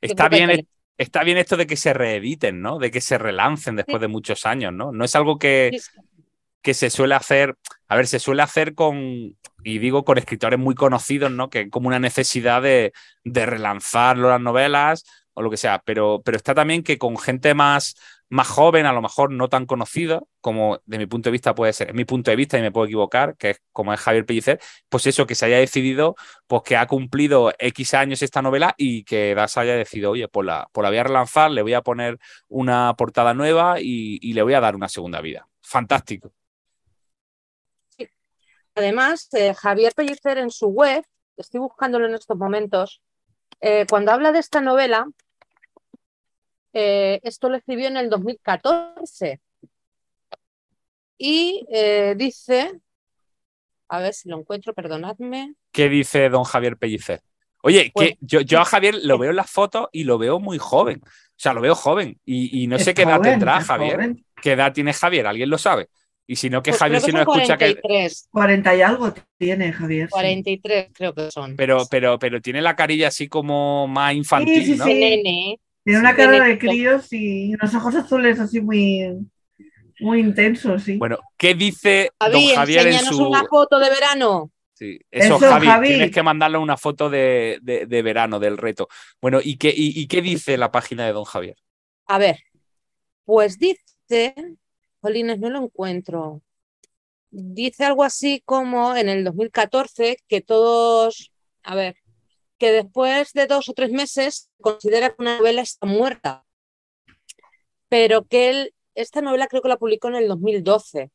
Está 0.00 0.28
bien, 0.28 0.66
está 0.98 1.24
bien 1.24 1.38
esto 1.38 1.56
de 1.56 1.66
que 1.66 1.76
se 1.76 1.92
reediten, 1.92 2.60
¿no? 2.60 2.78
De 2.78 2.90
que 2.90 3.00
se 3.00 3.18
relancen 3.18 3.76
después 3.76 4.00
de 4.00 4.08
muchos 4.08 4.46
años, 4.46 4.72
¿no? 4.72 4.92
No 4.92 5.04
es 5.04 5.14
algo 5.14 5.38
que, 5.38 5.78
que 6.62 6.74
se 6.74 6.90
suele 6.90 7.14
hacer, 7.14 7.56
a 7.88 7.96
ver, 7.96 8.06
se 8.06 8.18
suele 8.18 8.42
hacer 8.42 8.74
con, 8.74 9.36
y 9.62 9.78
digo 9.78 10.04
con 10.04 10.18
escritores 10.18 10.58
muy 10.58 10.74
conocidos, 10.74 11.30
¿no? 11.30 11.50
Que 11.50 11.70
como 11.70 11.88
una 11.88 11.98
necesidad 11.98 12.62
de, 12.62 12.92
de 13.24 13.46
relanzar 13.46 14.18
las 14.18 14.40
novelas 14.40 15.04
o 15.34 15.42
lo 15.42 15.50
que 15.50 15.56
sea, 15.56 15.80
pero, 15.84 16.22
pero 16.24 16.36
está 16.36 16.54
también 16.54 16.82
que 16.82 16.98
con 16.98 17.16
gente 17.16 17.54
más, 17.54 17.96
más 18.30 18.46
joven, 18.46 18.86
a 18.86 18.92
lo 18.92 19.02
mejor 19.02 19.32
no 19.32 19.48
tan 19.48 19.66
conocida, 19.66 20.22
como 20.40 20.80
de 20.86 20.98
mi 20.98 21.06
punto 21.06 21.28
de 21.28 21.32
vista 21.32 21.54
puede 21.54 21.72
ser, 21.72 21.88
es 21.88 21.94
mi 21.94 22.04
punto 22.04 22.30
de 22.30 22.36
vista 22.36 22.56
y 22.56 22.62
me 22.62 22.70
puedo 22.70 22.86
equivocar, 22.86 23.36
que 23.36 23.50
es 23.50 23.62
como 23.72 23.92
es 23.92 24.00
Javier 24.00 24.24
Pellicer, 24.24 24.60
pues 24.88 25.06
eso, 25.08 25.26
que 25.26 25.34
se 25.34 25.46
haya 25.46 25.58
decidido, 25.58 26.14
pues 26.46 26.62
que 26.64 26.76
ha 26.76 26.86
cumplido 26.86 27.52
X 27.58 27.94
años 27.94 28.22
esta 28.22 28.40
novela 28.40 28.74
y 28.78 29.02
que 29.04 29.34
Das 29.34 29.56
haya 29.56 29.74
decidido, 29.74 30.12
oye, 30.12 30.28
pues 30.28 30.46
la, 30.46 30.68
pues 30.72 30.82
la 30.84 30.90
voy 30.90 30.98
a 30.98 31.02
relanzar, 31.02 31.50
le 31.50 31.62
voy 31.62 31.74
a 31.74 31.82
poner 31.82 32.18
una 32.48 32.94
portada 32.96 33.34
nueva 33.34 33.80
y, 33.80 34.32
le 34.32 34.42
voy 34.42 34.54
a 34.54 34.60
dar 34.60 34.76
una 34.76 34.88
segunda 34.88 35.20
vida. 35.20 35.48
Fantástico. 35.60 36.32
Además, 38.76 39.28
eh, 39.34 39.54
Javier 39.54 39.92
Pellicer 39.94 40.38
en 40.38 40.50
su 40.50 40.68
web, 40.68 41.04
estoy 41.36 41.60
buscándolo 41.60 42.06
en 42.06 42.14
estos 42.14 42.36
momentos, 42.36 43.02
eh, 43.60 43.86
cuando 43.90 44.12
habla 44.12 44.30
de 44.30 44.38
esta 44.38 44.60
novela, 44.60 45.06
eh, 46.72 47.20
esto 47.22 47.48
lo 47.48 47.56
escribió 47.56 47.88
en 47.88 47.96
el 47.96 48.10
2014. 48.10 49.40
Y 51.18 51.66
eh, 51.70 52.14
dice, 52.16 52.80
a 53.88 54.00
ver 54.00 54.14
si 54.14 54.28
lo 54.28 54.38
encuentro, 54.38 54.72
perdonadme. 54.72 55.54
¿Qué 55.72 55.88
dice 55.88 56.28
don 56.28 56.44
Javier 56.44 56.76
Pellicer? 56.76 57.20
Oye, 57.62 57.84
que 57.84 57.90
pues, 57.92 58.14
yo, 58.20 58.40
yo, 58.40 58.60
a 58.60 58.64
Javier 58.64 58.94
lo 59.02 59.18
veo 59.18 59.30
en 59.30 59.36
las 59.36 59.50
fotos 59.50 59.88
y 59.92 60.04
lo 60.04 60.16
veo 60.16 60.40
muy 60.40 60.58
joven. 60.58 61.02
O 61.04 61.42
sea, 61.42 61.52
lo 61.52 61.60
veo 61.60 61.74
joven. 61.74 62.18
Y, 62.24 62.66
no 62.68 62.78
sé 62.78 62.94
qué 62.94 63.02
edad 63.02 63.20
tendrá 63.20 63.60
Javier. 63.60 64.14
¿Qué 64.40 64.52
edad 64.52 64.72
tiene 64.72 64.92
Javier? 64.92 65.26
¿Alguien 65.26 65.50
lo 65.50 65.58
sabe? 65.58 65.88
Y 66.26 66.36
si 66.36 66.48
no, 66.48 66.62
que 66.62 66.70
pues 66.70 66.78
Javier, 66.78 67.00
si 67.00 67.12
no 67.12 67.20
escucha 67.20 67.58
43. 67.58 68.22
que. 68.22 68.30
40 68.30 68.76
y 68.76 68.82
algo 68.82 69.12
tiene 69.36 69.72
Javier. 69.72 70.08
43 70.08 70.90
creo 70.92 71.12
que 71.12 71.30
son. 71.30 71.56
Pero, 71.56 71.82
pero, 71.90 72.18
pero 72.18 72.40
tiene 72.40 72.62
la 72.62 72.76
carilla 72.76 73.08
así 73.08 73.28
como 73.28 73.88
más 73.88 74.14
infantil, 74.14 74.64
sí, 74.64 74.72
sí, 74.72 74.78
¿no? 74.78 74.84
Sí. 74.84 75.60
Tiene 75.84 76.00
una 76.00 76.14
cara 76.14 76.44
de 76.44 76.58
críos 76.58 77.12
y 77.12 77.54
unos 77.54 77.74
ojos 77.74 77.94
azules 77.94 78.38
así 78.38 78.60
muy, 78.60 79.16
muy 80.00 80.20
intensos, 80.20 80.82
sí. 80.82 80.96
Bueno, 80.96 81.18
¿qué 81.36 81.54
dice 81.54 82.10
don 82.18 82.42
Javier 82.54 82.86
en 82.88 82.98
su... 83.00 83.28
una 83.28 83.44
foto 83.44 83.78
de 83.78 83.90
verano. 83.90 84.50
Sí, 84.74 84.98
eso, 85.10 85.38
Javi, 85.38 85.88
tienes 85.88 86.10
que 86.10 86.22
mandarle 86.22 86.56
una 86.56 86.78
foto 86.78 87.10
de, 87.10 87.60
verano 87.62 88.40
del 88.40 88.56
reto. 88.56 88.88
Bueno, 89.20 89.38
¿y 89.42 89.58
qué, 89.58 89.72
y, 89.76 90.06
qué 90.06 90.22
dice 90.22 90.56
la 90.56 90.72
página 90.72 91.04
de 91.04 91.12
don 91.12 91.24
Javier? 91.24 91.56
A 92.06 92.16
ver, 92.16 92.38
pues 93.26 93.58
dice, 93.58 94.34
Jolines, 95.02 95.38
no 95.38 95.50
lo 95.50 95.64
encuentro. 95.64 96.40
Dice 97.30 97.84
algo 97.84 98.04
así 98.04 98.42
como 98.46 98.96
en 98.96 99.10
el 99.10 99.22
2014 99.22 100.16
que 100.26 100.40
todos, 100.40 101.30
a 101.62 101.74
ver, 101.74 101.96
que 102.60 102.70
después 102.72 103.32
de 103.32 103.46
dos 103.46 103.70
o 103.70 103.72
tres 103.72 103.90
meses 103.90 104.50
considera 104.60 105.08
que 105.08 105.16
una 105.18 105.38
novela 105.38 105.62
está 105.62 105.86
muerta, 105.86 106.44
pero 107.88 108.26
que 108.26 108.50
él, 108.50 108.74
esta 108.94 109.22
novela 109.22 109.48
creo 109.48 109.62
que 109.62 109.70
la 109.70 109.78
publicó 109.78 110.08
en 110.08 110.16
el 110.16 110.28
2012, 110.28 111.10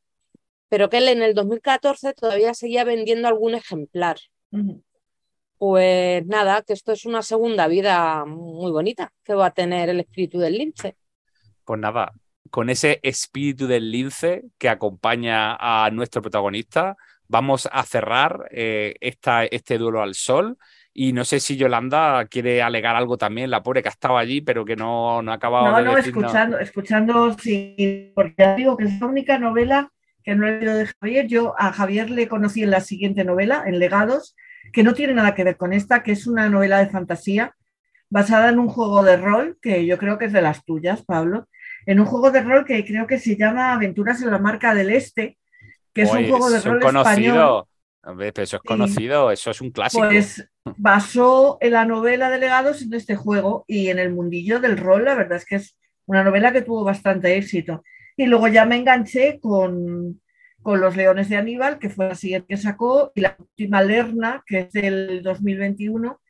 pero 0.70 0.90
que 0.90 0.98
él 0.98 1.08
en 1.08 1.22
el 1.22 1.36
2014 1.36 2.14
todavía 2.14 2.56
seguía 2.56 2.84
vendiendo 2.84 3.28
algún 3.28 3.54
ejemplar. 3.54 4.18
Pues 5.60 6.26
nada, 6.26 6.64
que 6.64 6.74
esto 6.74 6.92
es 6.94 7.06
una 7.06 7.22
segunda 7.22 7.68
vida 7.68 8.26
muy 8.26 8.72
bonita 8.72 9.14
que 9.24 9.36
va 9.36 9.46
a 9.46 9.54
tener 9.54 9.90
el 9.90 10.00
espíritu 10.00 10.40
del 10.40 10.58
lince. 10.58 10.98
Pues 11.64 11.80
nada, 11.80 12.12
con 12.50 12.72
ese 12.72 13.00
espíritu 13.04 13.68
del 13.68 13.92
lince 13.92 14.46
que 14.58 14.68
acompaña 14.68 15.56
a 15.60 15.92
nuestro 15.92 16.24
protagonista, 16.24 16.98
vamos 17.28 17.70
a 17.72 17.84
cerrar 17.84 18.50
eh, 18.50 18.96
esta, 19.00 19.46
este 19.46 19.78
duelo 19.78 20.02
al 20.02 20.16
sol 20.16 20.58
y 20.98 21.12
no 21.12 21.26
sé 21.26 21.42
si 21.42 21.58
Yolanda 21.58 22.26
quiere 22.26 22.62
alegar 22.62 22.96
algo 22.96 23.18
también, 23.18 23.52
la 23.52 23.62
pobre 23.62 23.82
que 23.82 23.90
ha 23.90 23.92
estado 23.92 24.18
allí, 24.18 24.40
pero 24.40 24.64
que 24.64 24.78
no, 24.78 25.22
no 25.22 25.34
ha 25.34 25.36
acabado 25.36 25.70
no, 25.70 25.78
de 25.78 25.84
no, 25.84 25.98
escuchando, 25.98 26.58
escuchando, 26.58 27.34
sí, 27.38 28.14
porque 28.16 28.36
ya 28.38 28.56
digo 28.56 28.78
que 28.78 28.86
es 28.86 29.02
la 29.02 29.08
única 29.08 29.38
novela 29.38 29.92
que 30.24 30.36
no 30.36 30.48
he 30.48 30.58
leído 30.58 30.74
de 30.74 30.88
Javier. 30.88 31.28
Yo 31.28 31.54
a 31.58 31.74
Javier 31.74 32.10
le 32.10 32.30
conocí 32.30 32.64
en 32.64 32.72
la 32.72 32.80
siguiente 32.80 33.26
novela, 33.26 33.66
en 33.68 33.78
Legados, 33.78 34.38
que 34.72 34.84
no 34.84 34.94
tiene 34.94 35.14
nada 35.14 35.36
que 35.36 35.44
ver 35.44 35.58
con 35.58 35.74
esta, 35.74 36.02
que 36.02 36.14
es 36.14 36.28
una 36.28 36.48
novela 36.48 36.80
de 36.80 36.88
fantasía 36.88 37.54
basada 38.10 38.48
en 38.48 38.58
un 38.58 38.70
juego 38.70 39.04
de 39.04 39.18
rol, 39.18 39.58
que 39.62 39.86
yo 39.86 39.98
creo 39.98 40.18
que 40.18 40.26
es 40.26 40.34
de 40.34 40.42
las 40.42 40.64
tuyas, 40.64 41.04
Pablo, 41.04 41.50
en 41.86 42.00
un 42.00 42.06
juego 42.06 42.32
de 42.32 42.42
rol 42.42 42.64
que 42.64 42.86
creo 42.86 43.06
que 43.06 43.20
se 43.20 43.36
llama 43.36 43.74
Aventuras 43.74 44.22
en 44.22 44.32
la 44.32 44.40
Marca 44.40 44.74
del 44.74 44.92
Este, 44.92 45.38
que 45.94 46.04
es 46.04 46.12
un 46.14 46.26
juego 46.30 46.50
de 46.50 46.62
rol 46.62 46.82
español. 46.82 47.66
Pero 48.06 48.44
eso 48.44 48.58
es 48.58 48.62
conocido, 48.62 49.32
eso 49.32 49.50
es 49.50 49.62
un 49.62 49.72
clásico. 49.72 50.06
Pues 50.06 50.48
basó 50.78 51.58
en 51.60 51.72
la 51.72 51.86
novela 51.86 52.30
de 52.30 52.38
legados 52.38 52.84
en 52.84 52.94
este 52.94 53.16
juego 53.16 53.66
y 53.68 53.90
en 53.90 53.98
el 53.98 54.14
mundillo 54.14 54.60
del 54.60 54.78
rol, 54.78 55.06
la 55.06 55.16
verdad 55.16 55.38
es 55.38 55.46
que 55.46 55.56
es 55.56 55.78
una 56.06 56.24
novela 56.24 56.54
que 56.54 56.62
tuvo 56.62 56.84
bastante 56.84 57.36
éxito. 57.36 57.84
Y 58.16 58.28
luego 58.28 58.48
ya 58.48 58.66
me 58.66 58.76
enganché 58.76 59.40
con, 59.40 60.22
con 60.62 60.82
Los 60.82 60.96
Leones 60.96 61.30
de 61.30 61.38
Aníbal, 61.38 61.80
que 61.80 61.90
fue 61.90 62.10
la 62.10 62.16
siguiente 62.16 62.48
que 62.50 62.58
sacó, 62.58 63.12
y 63.16 63.22
la 63.22 63.36
última 63.40 63.82
Lerna, 63.82 64.44
que 64.46 64.60
es 64.60 64.72
del 64.72 65.24
2021, 65.24 66.22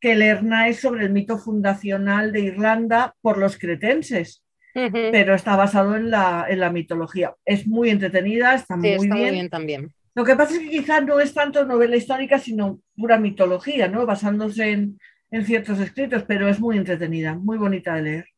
que 0.00 0.14
Lerna 0.14 0.68
es 0.68 0.80
sobre 0.80 1.04
el 1.04 1.12
mito 1.12 1.36
fundacional 1.36 2.32
de 2.32 2.40
Irlanda 2.40 3.16
por 3.20 3.38
los 3.38 3.58
cretenses. 3.58 4.44
Pero 4.72 5.34
está 5.34 5.56
basado 5.56 5.96
en 5.96 6.08
la, 6.08 6.46
en 6.48 6.60
la 6.60 6.70
mitología. 6.70 7.34
Es 7.44 7.66
muy 7.66 7.90
entretenida, 7.90 8.54
está, 8.54 8.76
muy, 8.76 8.90
está 8.90 9.02
bien. 9.02 9.16
muy 9.16 9.30
bien 9.32 9.50
también. 9.50 9.92
Lo 10.18 10.24
que 10.24 10.34
pasa 10.34 10.54
es 10.54 10.58
que 10.58 10.70
quizás 10.70 11.06
no 11.06 11.20
es 11.20 11.32
tanto 11.32 11.64
novela 11.64 11.94
histórica, 11.94 12.40
sino 12.40 12.80
pura 12.96 13.20
mitología, 13.20 13.86
¿no? 13.86 14.04
Basándose 14.04 14.72
en, 14.72 14.98
ciertos 15.44 15.78
escritos, 15.78 16.24
pero 16.26 16.48
es 16.48 16.58
muy 16.58 16.76
entretenida, 16.76 17.36
muy 17.36 17.56
bonita 17.56 17.94
de 17.94 18.02
leer. 18.02 18.28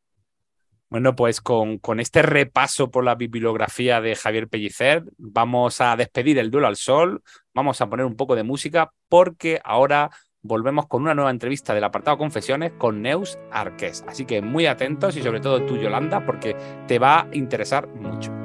Bueno, 0.91 1.17
pues 1.17 1.41
con, 1.41 1.81
este 1.99 2.21
repaso 2.21 2.91
por 2.91 3.03
la 3.03 3.15
bibliografía 3.15 4.03
de 4.03 4.15
Javier 4.15 4.49
Pellicer, 4.49 5.05
vamos 5.17 5.81
a 5.81 5.97
despedir 5.97 6.39
el 6.39 6.51
duelo 6.51 6.67
al 6.67 6.77
sol, 6.77 7.23
vamos 7.55 7.81
a 7.81 7.89
poner 7.89 8.05
un 8.05 8.15
poco 8.15 8.37
de 8.37 8.43
música, 8.43 8.93
porque 9.09 9.59
ahora 9.65 10.11
volvemos 10.43 10.87
con 10.87 11.01
una 11.01 11.15
nueva 11.15 11.31
entrevista 11.31 11.73
del 11.73 11.85
apartado 11.85 12.19
Confesiones 12.19 12.73
con 12.73 13.01
Neus 13.01 13.39
Arqués. 13.51 14.05
Así 14.07 14.27
que 14.27 14.43
muy 14.43 14.67
atentos 14.67 15.17
y 15.17 15.23
sobre 15.23 15.41
todo 15.41 15.65
tú, 15.65 15.79
Yolanda, 15.79 16.27
porque 16.27 16.55
te 16.87 16.99
va 16.99 17.21
a 17.21 17.29
interesar 17.33 17.89
mucho. 17.89 18.40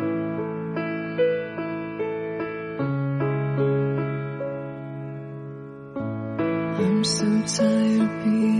sometimes 7.05 8.25
be 8.25 8.54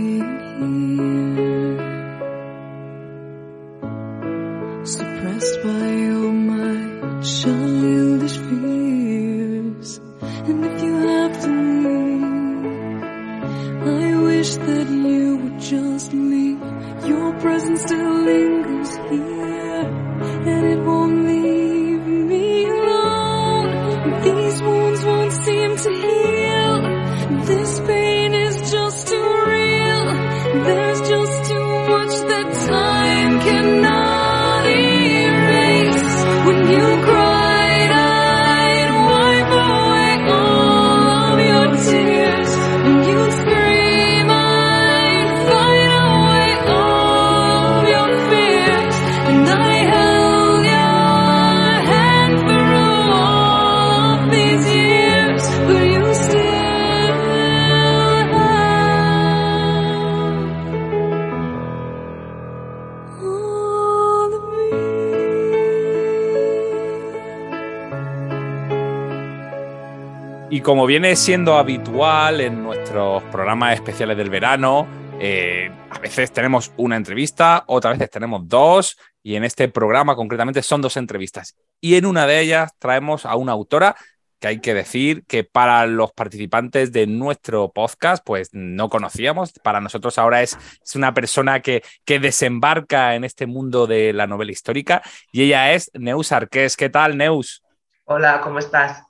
como 70.66 70.84
viene 70.84 71.14
siendo 71.14 71.58
habitual 71.58 72.40
en 72.40 72.64
nuestros 72.64 73.22
programas 73.30 73.74
especiales 73.74 74.16
del 74.16 74.30
verano, 74.30 74.84
eh, 75.20 75.70
a 75.90 76.00
veces 76.00 76.32
tenemos 76.32 76.72
una 76.76 76.96
entrevista, 76.96 77.62
otras 77.68 77.96
veces 77.96 78.10
tenemos 78.10 78.48
dos, 78.48 78.98
y 79.22 79.36
en 79.36 79.44
este 79.44 79.68
programa 79.68 80.16
concretamente 80.16 80.64
son 80.64 80.82
dos 80.82 80.96
entrevistas. 80.96 81.54
Y 81.80 81.94
en 81.94 82.04
una 82.04 82.26
de 82.26 82.40
ellas 82.40 82.72
traemos 82.80 83.26
a 83.26 83.36
una 83.36 83.52
autora 83.52 83.94
que 84.40 84.48
hay 84.48 84.60
que 84.60 84.74
decir 84.74 85.24
que 85.26 85.44
para 85.44 85.86
los 85.86 86.10
participantes 86.10 86.90
de 86.90 87.06
nuestro 87.06 87.70
podcast, 87.70 88.24
pues 88.26 88.50
no 88.52 88.88
conocíamos. 88.88 89.52
Para 89.62 89.80
nosotros 89.80 90.18
ahora 90.18 90.42
es, 90.42 90.58
es 90.84 90.96
una 90.96 91.14
persona 91.14 91.60
que, 91.60 91.84
que, 92.04 92.18
desembarca 92.18 93.14
en 93.14 93.22
este 93.22 93.46
mundo 93.46 93.86
de 93.86 94.12
la 94.12 94.26
novela 94.26 94.50
histórica 94.50 95.00
y 95.30 95.44
ella 95.44 95.74
es 95.74 95.92
Neus 95.94 96.32
Arqués. 96.32 96.76
¿Qué 96.76 96.90
tal, 96.90 97.16
Neus? 97.16 97.62
Hola, 98.06 98.40
¿cómo 98.40 98.58
estás? 98.58 99.05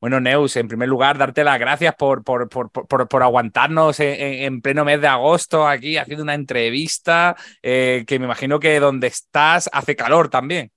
Bueno, 0.00 0.20
Neus, 0.20 0.56
en 0.56 0.68
primer 0.68 0.88
lugar, 0.88 1.18
darte 1.18 1.42
las 1.42 1.58
gracias 1.58 1.94
por, 1.96 2.22
por, 2.22 2.48
por, 2.48 2.70
por 2.70 3.22
aguantarnos 3.22 3.98
en, 3.98 4.14
en, 4.20 4.60
pleno 4.60 4.84
mes 4.84 5.00
de 5.00 5.08
agosto 5.08 5.66
aquí 5.66 5.96
haciendo 5.96 6.22
una 6.22 6.34
entrevista 6.34 7.34
eh, 7.62 8.04
que 8.06 8.20
me 8.20 8.26
imagino 8.26 8.60
que 8.60 8.78
donde 8.78 9.08
estás 9.08 9.68
hace 9.72 9.96
calor 9.96 10.28
también. 10.28 10.70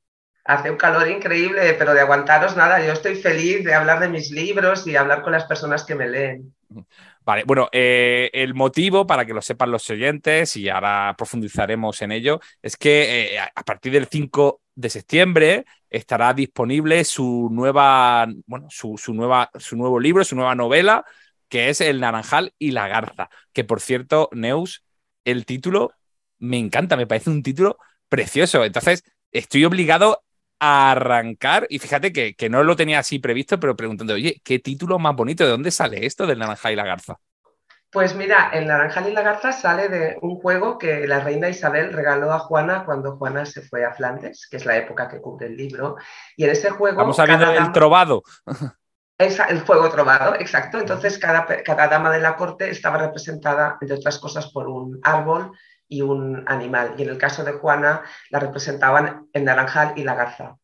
Hace 0.44 0.72
un 0.72 0.78
calor 0.78 1.08
increíble, 1.08 1.76
pero 1.78 1.94
de 1.94 2.02
aguantaros 2.02 2.58
nada. 2.58 2.84
Yo 2.84 2.94
estoy 2.94 3.16
feliz 3.16 3.64
de 3.64 3.76
hablar 3.76 4.00
de 4.00 4.10
mis 4.10 4.32
libros 4.32 4.88
y 4.88 4.96
hablar 4.96 5.22
con 5.22 5.34
las 5.34 5.46
personas 5.46 5.84
que 5.84 5.94
me 5.94 6.08
leen. 6.10 6.56
Vale, 7.24 7.44
bueno, 7.46 7.70
eh, 7.72 8.32
el 8.34 8.56
motivo, 8.56 9.06
para 9.06 9.26
que 9.26 9.34
lo 9.36 9.44
sepan 9.44 9.70
los 9.70 9.88
oyentes, 9.92 10.58
y 10.58 10.68
ahora 10.68 11.14
profundizaremos 11.16 12.02
en 12.02 12.12
ello, 12.12 12.40
es 12.64 12.76
que 12.76 13.36
eh, 13.36 13.40
a 13.40 13.64
partir 13.64 13.94
del 13.94 14.08
5 14.08 14.61
de 14.76 14.90
septiembre 14.90 15.66
estará 15.90 16.34
disponible 16.34 17.04
su 17.04 17.50
nueva, 17.52 18.28
bueno, 18.46 18.68
su, 18.70 18.98
su, 18.98 19.14
nueva, 19.14 19.50
su 19.60 19.76
nuevo 19.76 20.00
libro, 20.00 20.24
su 20.24 20.36
nueva 20.36 20.56
novela, 20.56 21.06
que 21.50 21.70
es 21.70 21.82
El 21.82 22.00
Naranjal 22.00 22.54
y 22.58 22.72
la 22.72 22.88
Garza. 22.88 23.30
Que 23.54 23.64
por 23.64 23.82
cierto, 23.82 24.30
Neus, 24.32 24.84
el 25.26 25.46
título 25.46 25.92
me 26.40 26.58
encanta, 26.58 26.98
me 26.98 27.08
parece 27.08 27.30
un 27.30 27.44
título 27.44 27.78
precioso. 28.10 28.64
Entonces, 28.66 29.04
estoy 29.32 29.66
obligado 29.66 30.24
a 30.60 30.92
arrancar, 30.92 31.66
y 31.70 31.80
fíjate 31.80 32.14
que, 32.14 32.36
que 32.36 32.50
no 32.50 32.64
lo 32.64 32.76
tenía 32.76 33.00
así 33.00 33.20
previsto, 33.20 33.60
pero 33.60 33.76
preguntando, 33.76 34.14
oye, 34.14 34.42
¿qué 34.44 34.60
título 34.60 35.00
más 35.00 35.16
bonito? 35.16 35.44
¿De 35.44 35.50
dónde 35.52 35.72
sale 35.72 36.06
esto 36.06 36.28
del 36.28 36.40
Naranjal 36.40 36.74
y 36.74 36.76
la 36.76 36.86
Garza? 36.86 37.18
Pues 37.92 38.16
mira, 38.16 38.52
el 38.54 38.68
Naranjal 38.68 39.10
y 39.10 39.12
la 39.12 39.22
Garza 39.22 39.52
sale 39.52 39.90
de 39.90 40.18
un 40.22 40.40
juego 40.40 40.78
que 40.78 41.06
la 41.08 41.20
reina 41.20 41.50
Isabel 41.50 41.92
regaló 41.92 42.32
a 42.32 42.40
Juana 42.40 42.86
cuando 42.86 43.18
Juana 43.18 43.46
se 43.46 43.62
fue 43.62 43.84
a 43.84 43.94
Flandes, 43.94 44.48
que 44.50 44.56
es 44.56 44.66
la 44.66 44.78
época 44.78 45.10
que 45.10 45.20
cubre 45.20 45.48
el 45.48 45.58
libro. 45.58 45.98
Y 46.38 46.46
en 46.46 46.52
ese 46.52 46.70
juego. 46.70 46.98
Vamos 46.98 47.20
a 47.20 47.26
ver 47.26 47.42
el 47.42 47.72
trovado. 47.74 48.24
el 49.18 49.60
fuego 49.60 49.90
trovado, 49.90 50.36
exacto. 50.36 50.80
Entonces, 50.80 51.20
cada, 51.20 51.46
cada 51.46 51.88
dama 51.90 52.12
de 52.12 52.22
la 52.22 52.38
corte 52.38 52.70
estaba 52.70 52.98
representada, 52.98 53.78
entre 53.82 53.98
otras 53.98 54.20
cosas, 54.20 54.50
por 54.54 54.70
un 54.70 55.00
árbol 55.04 55.52
y 55.90 56.02
un 56.02 56.46
animal. 56.48 56.94
Y 56.98 57.04
en 57.04 57.10
el 57.10 57.18
caso 57.18 57.44
de 57.44 57.52
Juana, 57.52 58.04
la 58.30 58.40
representaban 58.40 59.28
el 59.34 59.44
naranjal 59.44 59.94
y 59.98 60.06
la 60.06 60.16
garza. 60.16 60.56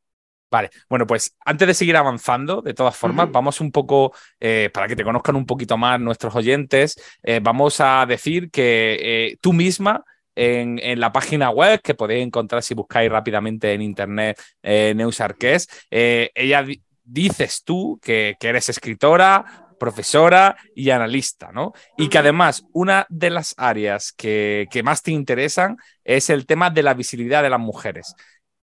Vale, 0.49 0.69
bueno, 0.89 1.05
pues 1.05 1.35
antes 1.45 1.67
de 1.67 1.73
seguir 1.73 1.97
avanzando, 1.97 2.61
de 2.61 2.73
todas 2.73 2.95
formas, 2.95 3.25
uh 3.27 3.29
-huh. 3.29 3.33
vamos 3.33 3.59
un 3.59 3.71
poco, 3.71 4.13
eh, 4.39 4.69
para 4.73 4.87
que 4.87 4.95
te 4.95 5.03
conozcan 5.03 5.35
un 5.35 5.45
poquito 5.45 5.77
más 5.77 5.99
nuestros 5.99 6.33
oyentes, 6.35 6.95
eh, 7.21 7.41
vamos 7.43 7.81
a 7.81 8.05
decir 8.05 8.49
que 8.49 8.97
eh, 9.01 9.37
tú 9.41 9.51
misma 9.51 10.05
en, 10.35 10.79
en, 10.81 10.99
la 10.99 11.11
página 11.11 11.49
web, 11.49 11.81
que 11.81 11.95
podéis 11.95 12.25
encontrar 12.25 12.63
si 12.63 12.73
buscáis 12.75 13.11
rápidamente 13.11 13.73
en 13.73 13.81
internet 13.81 14.39
Neus 14.61 15.19
Arqués, 15.19 15.67
ella 15.89 16.63
dices 17.03 17.63
tú 17.63 17.99
que, 18.01 18.35
que 18.39 18.49
eres 18.49 18.69
escritora, 18.69 19.67
profesora 19.79 20.55
y 20.75 20.91
analista, 20.91 21.51
¿no? 21.51 21.73
Y 21.97 22.09
que 22.09 22.19
además 22.19 22.63
una 22.71 23.05
de 23.09 23.31
las 23.31 23.55
áreas 23.57 24.11
que, 24.11 24.67
que, 24.69 24.83
más 24.83 25.01
te 25.01 25.11
interesan 25.11 25.77
es 26.03 26.29
el 26.29 26.45
tema 26.45 26.69
de 26.69 26.83
la 26.83 26.93
visibilidad 26.93 27.41
de 27.41 27.49
las 27.49 27.59
mujeres 27.59 28.15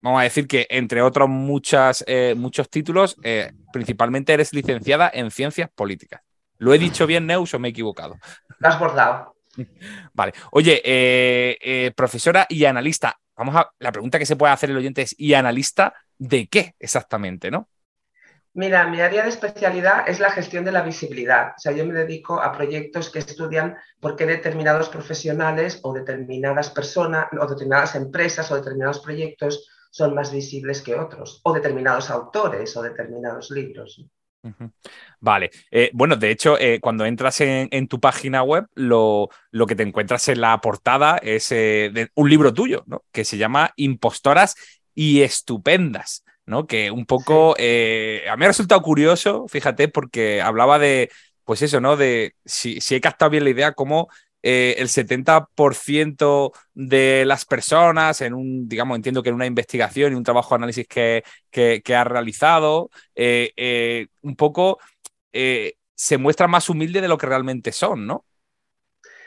vamos 0.02 0.22
a 0.22 0.24
decir 0.24 0.48
que 0.48 0.68
entre 0.70 1.02
otros 1.02 1.30
muchas, 1.30 2.04
eh, 2.08 2.34
muchos 2.38 2.70
títulos, 2.70 3.16
eh, 3.24 3.52
principalmente 3.72 4.34
eres 4.34 4.54
licenciada 4.54 5.10
en 5.14 5.32
ciencias 5.32 5.70
políticas. 5.74 6.22
¿Lo 6.58 6.74
he 6.74 6.80
dicho 6.80 7.08
bien, 7.08 7.26
Neus, 7.26 7.54
o 7.54 7.60
me 7.60 7.70
he 7.70 7.72
equivocado? 7.72 8.18
Lo 8.60 8.68
has 8.68 8.80
bordado. 8.80 9.36
Vale. 10.14 10.34
Oye, 10.52 10.82
eh, 10.84 11.92
profesora 11.96 12.46
y 12.50 12.66
analista, 12.66 13.18
vamos 13.36 13.56
a, 13.56 13.70
la 13.80 13.92
pregunta 13.92 14.20
que 14.20 14.26
se 14.26 14.36
puede 14.36 14.54
hacer 14.54 14.70
el 14.70 14.78
oyente 14.78 15.02
es, 15.02 15.16
¿y 15.18 15.34
analista 15.34 15.94
de 16.18 16.48
qué 16.48 16.76
exactamente, 16.80 17.50
no? 17.50 17.70
Mira, 18.54 18.88
mi 18.88 19.00
área 19.00 19.24
de 19.24 19.30
especialidad 19.30 20.10
es 20.10 20.20
la 20.20 20.32
gestión 20.32 20.66
de 20.66 20.72
la 20.72 20.82
visibilidad. 20.82 21.52
O 21.56 21.60
sea, 21.60 21.72
yo 21.72 21.86
me 21.86 21.94
dedico 21.94 22.42
a 22.42 22.52
proyectos 22.52 23.10
que 23.10 23.20
estudian 23.20 23.78
por 24.00 24.16
qué 24.16 24.26
determinados 24.26 24.90
profesionales 24.90 25.80
o 25.84 25.94
determinadas 25.94 26.72
personas 26.72 27.28
o 27.40 27.48
determinadas 27.48 27.96
empresas 27.96 28.52
o 28.52 28.56
determinados 28.56 29.00
proyectos 29.00 29.70
son 29.90 30.14
más 30.14 30.32
visibles 30.32 30.82
que 30.82 30.96
otros, 30.96 31.42
o 31.44 31.54
determinados 31.54 32.10
autores 32.10 32.76
o 32.78 32.82
determinados 32.82 33.52
libros. 33.52 34.06
Vale, 35.20 35.52
eh, 35.70 35.92
bueno, 35.94 36.16
de 36.16 36.32
hecho, 36.32 36.58
eh, 36.58 36.80
cuando 36.80 37.06
entras 37.06 37.42
en, 37.42 37.68
en, 37.72 37.88
tu 37.88 38.00
página 38.00 38.42
web, 38.42 38.68
lo, 38.74 39.30
lo, 39.52 39.66
que 39.66 39.76
te 39.76 39.84
encuentras 39.84 40.30
en 40.30 40.40
la 40.40 40.60
portada 40.62 41.18
es 41.18 41.52
eh, 41.52 41.92
de 41.94 42.10
un 42.16 42.30
libro 42.30 42.54
tuyo, 42.54 42.84
¿no? 42.88 43.04
Que 43.12 43.26
se 43.26 43.38
llama 43.38 43.74
Impostoras 43.76 44.56
y 44.96 45.22
Estupendas. 45.22 46.24
¿no? 46.46 46.66
Que 46.66 46.90
un 46.90 47.06
poco 47.06 47.54
sí. 47.60 47.64
a 48.28 48.36
mí 48.36 48.40
me 48.40 48.46
ha 48.46 48.48
resultado 48.48 48.82
curioso, 48.82 49.46
fíjate, 49.48 49.88
porque 49.88 50.42
hablaba 50.42 50.80
de, 50.80 51.12
pues 51.44 51.62
eso, 51.62 51.80
¿no? 51.80 51.96
De 51.96 52.34
si, 52.44 52.82
si 52.82 52.96
he 52.96 53.02
captado 53.02 53.30
bien 53.30 53.44
la 53.44 53.52
idea, 53.52 53.74
cómo 53.74 54.10
eh, 54.42 54.76
el 54.78 54.88
70% 54.88 56.52
de 56.74 57.26
las 57.26 57.46
personas 57.46 58.22
en 58.22 58.34
un, 58.34 58.70
digamos, 58.70 58.96
entiendo 58.96 59.22
que 59.22 59.30
en 59.30 59.36
una 59.36 59.46
investigación 59.46 60.14
y 60.14 60.16
un 60.16 60.24
trabajo 60.24 60.56
de 60.56 60.60
análisis 60.60 60.88
que, 60.88 61.24
que, 61.52 61.82
que 61.84 61.96
ha 61.96 62.04
realizado, 62.06 62.90
eh, 63.16 63.52
eh, 63.58 64.08
un 64.22 64.36
poco 64.36 64.80
se 65.32 66.18
muestra 66.18 66.48
más 66.48 66.70
humilde 66.70 67.02
de 67.02 67.08
lo 67.08 67.18
que 67.18 67.28
realmente 67.28 67.72
son, 67.72 68.08
¿no? 68.08 68.26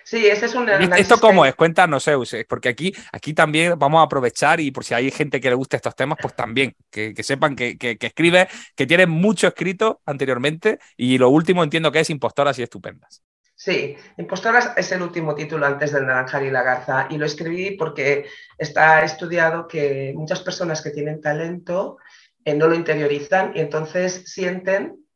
Sí, 0.05 0.27
ese 0.27 0.47
es 0.47 0.55
un 0.55 0.69
¿Esto 0.69 1.21
cómo 1.21 1.47
es? 1.47 1.55
Cuéntanos, 1.55 2.09
Eus, 2.09 2.35
porque 2.49 2.71
aquí, 2.71 2.93
aquí 3.13 3.35
también 3.35 3.79
vamos 3.79 4.01
a 4.01 4.05
aprovechar 4.05 4.59
y 4.59 4.73
por 4.73 4.85
si 4.85 4.95
hay 4.95 5.11
gente 5.13 5.41
que 5.41 5.49
le 5.49 5.55
gusta 5.55 5.77
estos 5.77 5.95
temas, 5.95 6.19
pues 6.21 6.35
también, 6.35 6.75
que, 6.91 7.15
que 7.15 7.23
sepan 7.23 7.55
que, 7.55 7.79
que, 7.79 7.97
que, 7.99 8.09
escribe, 8.09 8.49
que 8.75 8.87
tiene 8.87 9.07
mucho 9.07 9.47
escrito 9.47 10.01
anteriormente 10.05 10.81
y 10.97 11.19
lo 11.19 11.29
último 11.29 11.63
entiendo 11.63 11.93
que 11.93 12.01
es 12.01 12.11
Impostoras 12.11 12.59
y 12.59 12.65
Estupendas. 12.65 13.23
Sí, 13.65 13.97
Impostoras 14.17 14.73
es 14.77 14.91
el 14.91 15.03
último 15.03 15.37
título 15.37 15.67
antes 15.67 15.93
del 15.93 16.05
Naranjar 16.05 16.43
y 16.43 16.51
la 16.51 16.65
Garza 16.65 17.07
y 17.09 17.17
lo 17.17 17.27
escribí 17.27 17.77
porque 17.77 18.27
está 18.59 19.05
estudiado 19.05 19.69
que 19.69 20.13
muchas 20.17 20.41
personas 20.41 20.83
que 20.83 20.91
tienen 20.91 21.21
talento 21.21 21.99
eh, 22.45 22.55
no 22.55 22.67
lo 22.67 22.75
interiorizan 22.75 23.53
y 23.55 23.61
entonces 23.61 24.25
sienten 24.27 25.07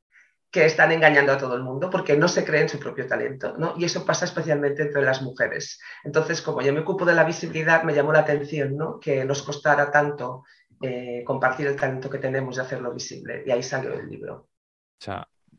que 0.49 0.65
están 0.65 0.93
engañando 0.93 1.33
a 1.33 1.39
todo 1.39 1.57
el 1.57 1.65
mundo 1.65 1.91
porque 1.91 2.17
no 2.17 2.29
se 2.29 2.45
creen 2.45 2.69
su 2.69 2.79
propio 2.79 3.09
talento, 3.09 3.57
¿no? 3.59 3.75
Y 3.77 3.85
eso 3.85 4.07
pasa 4.07 4.27
especialmente 4.27 4.83
entre 4.83 5.03
las 5.03 5.23
mujeres. 5.23 5.81
Entonces, 6.05 6.41
como 6.41 6.63
yo 6.63 6.73
me 6.73 6.81
ocupo 6.81 7.05
de 7.05 7.15
la 7.15 7.25
visibilidad, 7.25 7.83
me 7.83 7.95
llamó 7.95 8.13
la 8.13 8.21
atención, 8.21 8.77
¿no? 8.77 9.01
Que 9.01 9.25
nos 9.25 9.43
costara 9.43 9.91
tanto 9.91 10.45
eh, 10.81 11.25
compartir 11.27 11.67
el 11.67 11.75
talento 11.75 12.09
que 12.09 12.19
tenemos 12.19 12.57
y 12.57 12.61
hacerlo 12.61 12.95
visible. 12.95 13.43
Y 13.45 13.51
ahí 13.51 13.65
salió 13.65 13.93
el 13.93 14.09
libro. 14.09 14.51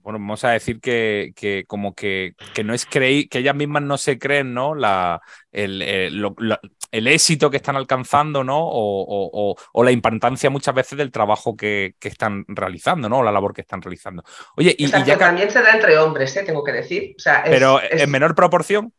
Bueno, 0.07 0.19
vamos 0.19 0.41
a 0.45 0.51
decir 0.51 0.79
que, 0.79 1.33
que 1.35 1.65
como 1.67 1.93
que, 1.93 2.33
que, 2.53 2.63
no 2.63 2.73
es 2.73 2.85
creí, 2.85 3.27
que 3.27 3.39
ellas 3.39 3.55
mismas 3.55 3.83
no 3.83 3.97
se 3.97 4.17
creen, 4.17 4.53
¿no? 4.53 4.73
La, 4.73 5.19
el, 5.51 5.81
el, 5.81 6.15
lo, 6.15 6.33
lo, 6.37 6.57
el 6.93 7.07
éxito 7.07 7.51
que 7.51 7.57
están 7.57 7.75
alcanzando, 7.75 8.41
¿no? 8.41 8.57
O, 8.57 9.01
o, 9.05 9.55
o, 9.73 9.83
la 9.83 9.91
importancia 9.91 10.49
muchas 10.49 10.73
veces 10.73 10.97
del 10.97 11.11
trabajo 11.11 11.57
que, 11.57 11.95
que, 11.99 12.07
están 12.07 12.45
realizando, 12.47 13.09
¿no? 13.09 13.17
O 13.17 13.23
la 13.23 13.33
labor 13.33 13.53
que 13.53 13.59
están 13.59 13.81
realizando. 13.81 14.23
Oye, 14.55 14.73
y, 14.77 14.85
Exacto, 14.85 15.05
y 15.05 15.09
ya 15.09 15.17
también 15.17 15.51
se 15.51 15.61
da 15.61 15.73
entre 15.73 15.97
hombres, 15.97 16.37
¿eh? 16.37 16.43
tengo 16.43 16.63
que 16.63 16.71
decir. 16.71 17.13
O 17.17 17.19
sea, 17.19 17.41
es, 17.41 17.49
Pero 17.49 17.81
es, 17.81 18.01
en 18.01 18.09
menor 18.09 18.33
proporción. 18.33 18.93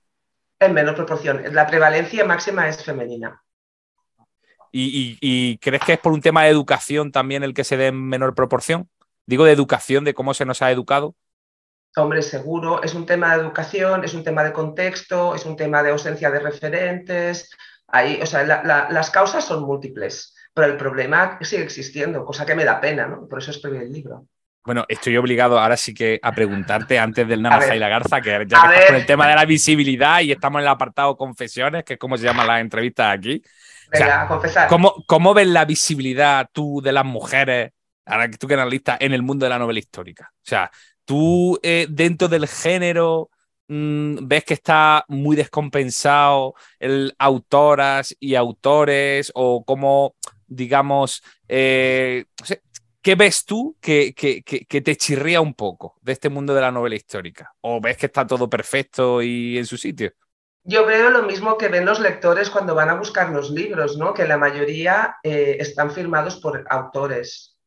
En 0.60 0.74
menor 0.74 0.94
proporción. 0.94 1.42
La 1.52 1.66
prevalencia 1.66 2.26
máxima 2.26 2.68
es 2.68 2.84
femenina. 2.84 3.42
¿Y, 4.70 4.82
y, 4.82 5.18
y 5.22 5.56
crees 5.56 5.82
que 5.82 5.94
es 5.94 6.00
por 6.00 6.12
un 6.12 6.20
tema 6.20 6.44
de 6.44 6.50
educación 6.50 7.12
también 7.12 7.44
el 7.44 7.54
que 7.54 7.64
se 7.64 7.78
dé 7.78 7.86
en 7.86 8.08
menor 8.08 8.34
proporción? 8.34 8.90
Digo 9.28 9.44
de 9.44 9.52
educación, 9.52 10.04
de 10.04 10.14
cómo 10.14 10.32
se 10.32 10.46
nos 10.46 10.62
ha 10.62 10.70
educado. 10.70 11.14
Hombre, 11.96 12.22
seguro, 12.22 12.82
es 12.82 12.94
un 12.94 13.04
tema 13.04 13.34
de 13.34 13.42
educación, 13.42 14.02
es 14.02 14.14
un 14.14 14.24
tema 14.24 14.42
de 14.42 14.54
contexto, 14.54 15.34
es 15.34 15.44
un 15.44 15.54
tema 15.54 15.82
de 15.82 15.90
ausencia 15.90 16.30
de 16.30 16.40
referentes. 16.40 17.50
Ahí, 17.88 18.18
o 18.22 18.24
sea, 18.24 18.42
la, 18.44 18.62
la, 18.64 18.88
las 18.90 19.10
causas 19.10 19.44
son 19.44 19.64
múltiples, 19.64 20.34
pero 20.54 20.68
el 20.68 20.78
problema 20.78 21.38
sigue 21.42 21.62
existiendo, 21.62 22.24
cosa 22.24 22.46
que 22.46 22.54
me 22.54 22.64
da 22.64 22.80
pena, 22.80 23.06
¿no? 23.06 23.28
Por 23.28 23.40
eso 23.40 23.50
escribí 23.50 23.76
el 23.76 23.92
libro. 23.92 24.24
Bueno, 24.64 24.86
estoy 24.88 25.18
obligado 25.18 25.58
ahora 25.58 25.76
sí 25.76 25.92
que 25.92 26.18
a 26.22 26.32
preguntarte 26.32 26.98
antes 26.98 27.28
del 27.28 27.42
Naranja 27.42 27.76
y 27.76 27.78
la 27.78 27.90
Garza, 27.90 28.22
que 28.22 28.30
ya 28.30 28.38
que 28.38 28.44
estás 28.44 28.86
con 28.86 28.96
el 28.96 29.04
tema 29.04 29.28
de 29.28 29.34
la 29.34 29.44
visibilidad 29.44 30.22
y 30.22 30.32
estamos 30.32 30.60
en 30.60 30.62
el 30.62 30.68
apartado 30.68 31.18
confesiones, 31.18 31.84
que 31.84 31.94
es 31.94 31.98
como 31.98 32.16
se 32.16 32.24
llama 32.24 32.46
la 32.46 32.60
entrevista 32.60 33.10
aquí. 33.10 33.42
Venga, 33.90 34.06
o 34.06 34.08
sea, 34.08 34.22
a 34.22 34.28
confesar. 34.28 34.68
¿cómo, 34.68 35.04
¿Cómo 35.06 35.34
ves 35.34 35.48
la 35.48 35.66
visibilidad 35.66 36.48
tú 36.50 36.80
de 36.82 36.92
las 36.92 37.04
mujeres 37.04 37.72
ahora 38.08 38.28
que 38.28 38.38
tú 38.38 38.46
que 38.46 38.54
eres 38.54 38.62
analista, 38.62 38.96
en 38.98 39.12
el 39.12 39.22
mundo 39.22 39.44
de 39.44 39.50
la 39.50 39.58
novela 39.58 39.78
histórica. 39.78 40.32
O 40.34 40.48
sea, 40.48 40.70
tú 41.04 41.58
eh, 41.62 41.86
dentro 41.88 42.28
del 42.28 42.48
género 42.48 43.30
mm, 43.68 44.26
ves 44.26 44.44
que 44.44 44.54
está 44.54 45.04
muy 45.08 45.36
descompensado 45.36 46.54
el 46.78 47.14
autoras 47.18 48.16
y 48.18 48.34
autores 48.34 49.30
o 49.34 49.64
cómo, 49.64 50.14
digamos, 50.46 51.22
eh, 51.48 52.24
¿qué 53.02 53.14
ves 53.14 53.44
tú 53.44 53.76
que, 53.80 54.14
que, 54.14 54.80
te 54.80 54.96
chirría 54.96 55.40
un 55.40 55.54
poco 55.54 55.96
de 56.02 56.12
este 56.12 56.30
mundo 56.30 56.54
de 56.54 56.62
la 56.62 56.72
novela 56.72 56.96
histórica? 56.96 57.52
¿O 57.60 57.80
ves 57.80 57.96
que 57.96 58.06
está 58.06 58.26
todo 58.26 58.48
perfecto 58.48 59.22
y 59.22 59.58
en 59.58 59.66
su 59.66 59.76
sitio? 59.76 60.12
Yo 60.64 60.84
veo 60.84 61.08
lo 61.10 61.22
mismo 61.22 61.56
que 61.56 61.68
ven 61.68 61.86
los 61.86 62.00
lectores 62.00 62.50
cuando 62.50 62.74
van 62.74 62.90
a 62.90 62.94
buscar 62.94 63.30
los 63.30 63.50
libros, 63.50 63.96
¿no? 63.96 64.12
que 64.12 64.26
la 64.26 64.36
mayoría 64.36 65.16
eh, 65.22 65.56
están 65.60 65.90
firmados 65.90 66.36
por 66.40 66.66
autores 66.68 67.57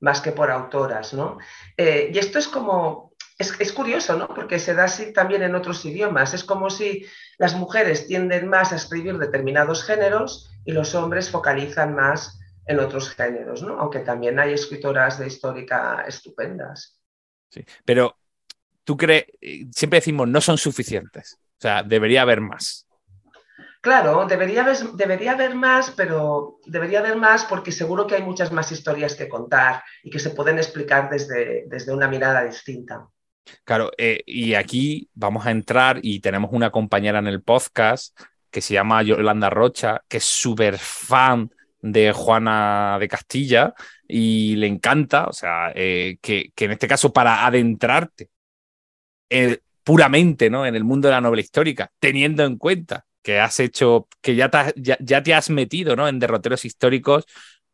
más 0.00 0.20
que 0.20 0.32
por 0.32 0.50
autoras. 0.50 1.12
¿no? 1.14 1.38
Eh, 1.76 2.10
y 2.12 2.18
esto 2.18 2.38
es 2.38 2.48
como, 2.48 3.12
es, 3.38 3.72
curioso, 3.72 4.16
¿no? 4.16 4.28
porque 4.28 4.58
se 4.58 4.74
da 4.74 4.84
así 4.84 5.12
también 5.12 5.42
en 5.42 5.54
otros 5.54 5.84
idiomas. 5.84 6.34
Es 6.34 6.44
como 6.44 6.70
si 6.70 7.06
las 7.38 7.54
mujeres 7.54 8.06
tienden 8.06 8.48
más 8.48 8.72
a 8.72 8.76
escribir 8.76 9.18
determinados 9.18 9.84
géneros 9.84 10.50
y 10.64 10.72
los 10.72 10.94
hombres 10.94 11.30
focalizan 11.30 11.94
más 11.94 12.38
en 12.66 12.80
otros 12.80 13.10
géneros, 13.10 13.62
¿no? 13.62 13.78
aunque 13.78 14.00
también 14.00 14.38
hay 14.40 14.52
escritoras 14.52 15.18
de 15.18 15.28
histórica 15.28 16.04
estupendas. 16.06 16.98
Sí, 17.48 17.64
pero 17.84 18.16
tú 18.82 18.96
crees, 18.96 19.26
siempre 19.70 19.98
decimos, 19.98 20.28
no 20.28 20.40
son 20.40 20.58
suficientes. 20.58 21.38
O 21.58 21.60
sea, 21.60 21.82
debería 21.82 22.22
haber 22.22 22.40
más. 22.40 22.85
Claro, 23.86 24.26
debería 24.26 24.62
haber, 24.62 24.76
debería 24.94 25.30
haber 25.30 25.54
más, 25.54 25.92
pero 25.92 26.58
debería 26.66 26.98
haber 26.98 27.14
más 27.14 27.44
porque 27.44 27.70
seguro 27.70 28.04
que 28.04 28.16
hay 28.16 28.22
muchas 28.24 28.50
más 28.50 28.72
historias 28.72 29.14
que 29.14 29.28
contar 29.28 29.84
y 30.02 30.10
que 30.10 30.18
se 30.18 30.30
pueden 30.30 30.58
explicar 30.58 31.08
desde, 31.08 31.66
desde 31.68 31.94
una 31.94 32.08
mirada 32.08 32.42
distinta. 32.42 33.06
Claro, 33.62 33.92
eh, 33.96 34.24
y 34.26 34.54
aquí 34.54 35.08
vamos 35.14 35.46
a 35.46 35.52
entrar 35.52 36.00
y 36.02 36.18
tenemos 36.18 36.50
una 36.52 36.72
compañera 36.72 37.20
en 37.20 37.28
el 37.28 37.42
podcast 37.42 38.18
que 38.50 38.60
se 38.60 38.74
llama 38.74 39.04
Yolanda 39.04 39.50
Rocha, 39.50 40.02
que 40.08 40.16
es 40.16 40.24
súper 40.24 40.78
fan 40.78 41.48
de 41.80 42.10
Juana 42.10 42.96
de 42.98 43.06
Castilla 43.06 43.72
y 44.08 44.56
le 44.56 44.66
encanta, 44.66 45.26
o 45.26 45.32
sea, 45.32 45.70
eh, 45.76 46.18
que, 46.20 46.50
en 46.56 46.72
este 46.72 46.88
caso 46.88 47.12
para 47.12 47.46
adentrarte 47.46 48.30
eh, 49.30 49.60
puramente 49.84 50.50
¿no? 50.50 50.66
en 50.66 50.74
el 50.74 50.82
mundo 50.82 51.06
de 51.06 51.14
la 51.14 51.20
novela 51.20 51.42
histórica, 51.42 51.92
teniendo 52.00 52.42
en 52.42 52.58
cuenta 52.58 53.06
que 53.26 53.40
has 53.40 53.58
hecho, 53.58 54.06
que 54.20 54.36
ya 54.36 54.48
te, 54.48 54.72
ya, 54.76 55.20
te 55.20 55.34
has 55.34 55.50
metido 55.50 55.96
¿no? 55.96 56.06
en 56.06 56.20
derroteros 56.20 56.64
históricos 56.64 57.24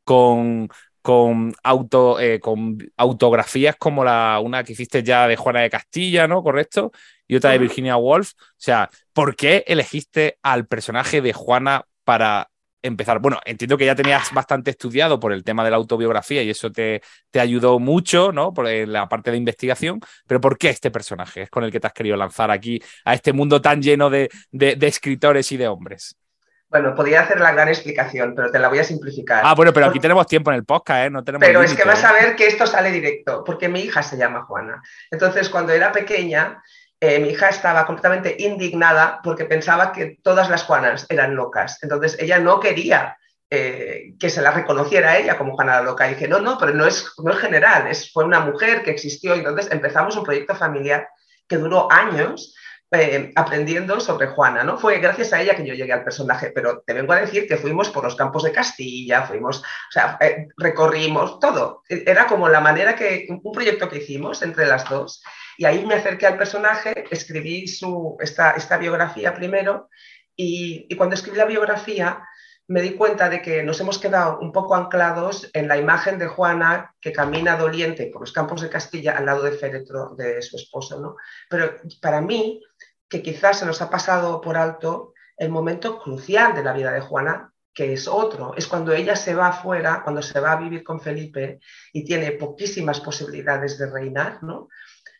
con, 0.03 0.71
con, 1.03 1.55
auto, 1.63 2.19
eh, 2.19 2.41
con 2.41 2.79
autografías 2.97 3.77
como 3.77 4.03
la, 4.03 4.41
una 4.43 4.65
que 4.65 4.73
hiciste 4.73 5.03
ya 5.03 5.29
de 5.29 5.37
Juana 5.37 5.61
de 5.61 5.69
Castilla, 5.69 6.27
¿no? 6.27 6.43
¿Correcto? 6.43 6.91
Y 7.29 7.37
otra 7.37 7.51
de 7.51 7.59
Virginia 7.59 7.99
Woolf. 7.99 8.33
O 8.33 8.55
sea, 8.57 8.89
¿por 9.13 9.37
qué 9.37 9.63
elegiste 9.67 10.39
al 10.43 10.67
personaje 10.67 11.21
de 11.21 11.35
Juana 11.35 11.85
para 12.03 12.49
empezar? 12.83 13.21
Bueno, 13.21 13.41
entiendo 13.45 13.79
que 13.79 13.87
ya 13.87 13.95
tenías 13.95 14.33
bastante 14.33 14.71
estudiado 14.71 15.19
por 15.19 15.33
el 15.33 15.45
tema 15.45 15.65
de 15.65 15.71
la 15.71 15.77
autobiografía 15.77 16.43
y 16.43 16.51
eso 16.51 16.71
te, 16.71 17.03
te 17.31 17.41
ayudó 17.41 17.79
mucho, 17.79 18.33
¿no? 18.33 18.53
Por 18.53 18.69
la 18.69 19.09
parte 19.09 19.31
de 19.31 19.37
investigación, 19.37 20.01
pero 20.27 20.41
¿por 20.41 20.59
qué 20.59 20.71
este 20.71 20.91
personaje 20.91 21.43
es 21.43 21.51
con 21.51 21.65
el 21.65 21.71
que 21.71 21.81
te 21.81 21.87
has 21.87 21.93
querido 21.93 22.17
lanzar 22.17 22.51
aquí 22.51 22.83
a 23.05 23.15
este 23.15 23.33
mundo 23.33 23.61
tan 23.61 23.81
lleno 23.83 24.11
de, 24.11 24.29
de, 24.51 24.77
escritores 24.87 25.51
y 25.53 25.57
de 25.57 25.69
hombres? 25.69 26.17
Bueno, 26.69 26.95
podría 26.95 27.21
hacer 27.21 27.39
la 27.39 27.53
gran 27.53 27.69
explicación, 27.69 28.35
pero 28.35 28.51
te 28.51 28.59
la 28.59 28.69
voy 28.69 28.79
a 28.79 28.85
simplificar. 28.85 29.43
Ah, 29.45 29.55
bueno, 29.55 29.75
pero 29.75 29.87
aquí 29.87 30.01
tenemos 30.01 30.27
tiempo 30.27 30.51
en 30.51 30.57
el 30.57 30.65
podcast, 30.65 31.07
¿eh? 31.07 31.11
No 31.11 31.23
tenemos 31.23 31.47
pero 31.47 31.63
es 31.63 31.75
que 31.75 31.85
vas 31.85 32.03
¿eh? 32.03 32.07
a 32.07 32.13
ver 32.13 32.35
que 32.35 32.47
esto 32.47 32.67
sale 32.67 32.91
directo, 32.91 33.45
porque 33.45 33.69
mi 33.69 33.81
hija 33.81 34.03
se 34.03 34.17
llama 34.17 34.45
Juana. 34.45 34.83
Entonces, 35.11 35.51
cuando 35.51 35.75
era 35.75 35.93
pequeña, 35.93 36.63
eh, 37.05 37.19
mi 37.19 37.31
hija 37.31 37.49
estaba 37.49 37.85
completamente 37.85 38.37
indignada 38.39 39.19
porque 39.25 39.45
pensaba 39.45 39.91
que 39.91 40.21
todas 40.23 40.49
las 40.49 40.63
Juanas 40.63 41.05
eran 41.09 41.35
locas. 41.35 41.83
Entonces 41.83 42.17
ella 42.21 42.39
no 42.39 42.61
quería 42.61 43.19
eh, 43.51 44.15
que 44.21 44.31
se 44.31 44.41
la 44.41 44.53
reconociera 44.53 45.19
ella 45.19 45.37
como 45.37 45.57
Juana 45.57 45.81
la 45.81 45.83
Loca. 45.83 46.07
Dije, 46.07 46.29
no, 46.29 46.39
no, 46.41 46.57
pero 46.59 46.73
no 46.75 46.87
es, 46.87 47.13
no 47.19 47.33
es 47.33 47.39
general, 47.39 47.89
es, 47.89 48.13
fue 48.13 48.25
una 48.25 48.39
mujer 48.39 48.85
que 48.85 48.93
existió. 48.93 49.35
Y 49.35 49.41
entonces 49.41 49.73
empezamos 49.73 50.17
un 50.17 50.23
proyecto 50.23 50.55
familiar 50.55 51.09
que 51.49 51.57
duró 51.57 51.91
años 51.91 52.55
eh, 52.93 53.33
aprendiendo 53.35 53.99
sobre 53.99 54.29
Juana, 54.29 54.63
¿no? 54.63 54.79
Fue 54.79 55.01
gracias 55.01 55.33
a 55.33 55.41
ella 55.41 55.57
que 55.57 55.67
yo 55.67 55.75
llegué 55.75 55.93
al 55.93 56.05
personaje, 56.05 56.53
pero 56.55 56.85
te 56.87 56.93
vengo 56.93 57.15
a 57.15 57.21
decir 57.21 57.49
que 57.49 57.57
fuimos 57.57 57.91
por 57.91 58.05
los 58.05 58.15
campos 58.15 58.45
de 58.45 58.53
Castilla, 58.53 59.23
fuimos, 59.23 59.59
o 59.59 59.91
sea, 59.91 60.21
recorrimos 60.57 61.41
todo. 61.41 61.83
Era 61.89 62.29
como 62.29 62.49
la 62.49 62.61
manera 62.61 62.95
que, 62.95 63.27
un 63.29 63.51
proyecto 63.51 63.89
que 63.89 63.99
hicimos 63.99 64.41
entre 64.43 64.67
las 64.67 64.89
dos 64.89 65.21
y 65.59 65.65
ahí 65.65 65.85
me 65.87 65.95
acerqué 65.95 66.27
al 66.27 66.39
personaje, 66.39 67.05
escribí 67.11 67.67
su, 67.69 68.17
esta, 68.21 68.53
esta 68.53 68.79
biografía 68.79 69.35
primero 69.35 69.89
y, 70.37 70.87
y 70.89 70.97
cuando 70.97 71.15
escribí 71.15 71.37
la 71.37 71.45
biografía 71.45 72.23
me 72.69 72.81
di 72.81 72.93
cuenta 72.93 73.29
de 73.29 73.43
que 73.43 73.63
nos 73.63 73.81
hemos 73.81 73.99
quedado 73.99 74.39
un 74.39 74.53
poco 74.53 74.75
anclados 74.75 75.51
en 75.53 75.69
la 75.69 75.77
imagen 75.77 76.19
de 76.19 76.29
Juana 76.29 76.95
que 77.01 77.13
camina 77.13 77.57
doliente 77.57 78.07
por 78.07 78.23
los 78.23 78.33
campos 78.33 78.63
de 78.63 78.71
Castilla 78.71 79.17
al 79.17 79.27
lado 79.27 79.43
de 79.43 79.53
Féretro, 79.53 80.15
de 80.17 80.41
su 80.43 80.57
esposo. 80.57 81.01
¿no? 81.01 81.17
Pero 81.51 81.77
para 82.01 82.21
mí, 82.21 82.63
que 83.09 83.23
quizás 83.23 83.59
se 83.59 83.67
nos 83.67 83.83
ha 83.83 83.91
pasado 83.91 84.41
por 84.41 84.57
alto 84.57 85.13
el 85.37 85.51
momento 85.51 86.01
crucial 86.01 86.55
de 86.55 86.63
la 86.63 86.73
vida 86.73 86.93
de 86.93 87.01
Juana, 87.01 87.53
que 87.75 87.93
es 87.93 88.07
otro, 88.07 88.55
es 88.57 88.67
cuando 88.67 88.93
ella 88.93 89.17
se 89.17 89.35
va 89.35 89.49
afuera, 89.49 90.03
cuando 90.03 90.23
se 90.23 90.41
va 90.41 90.53
a 90.53 90.61
vivir 90.61 90.85
con 90.85 91.01
Felipe 91.01 91.61
y 91.93 92.05
tiene 92.05 92.33
poquísimas 92.33 93.01
posibilidades 93.01 93.79
de 93.79 93.91
reinar, 93.91 94.43
¿no? 94.43 94.69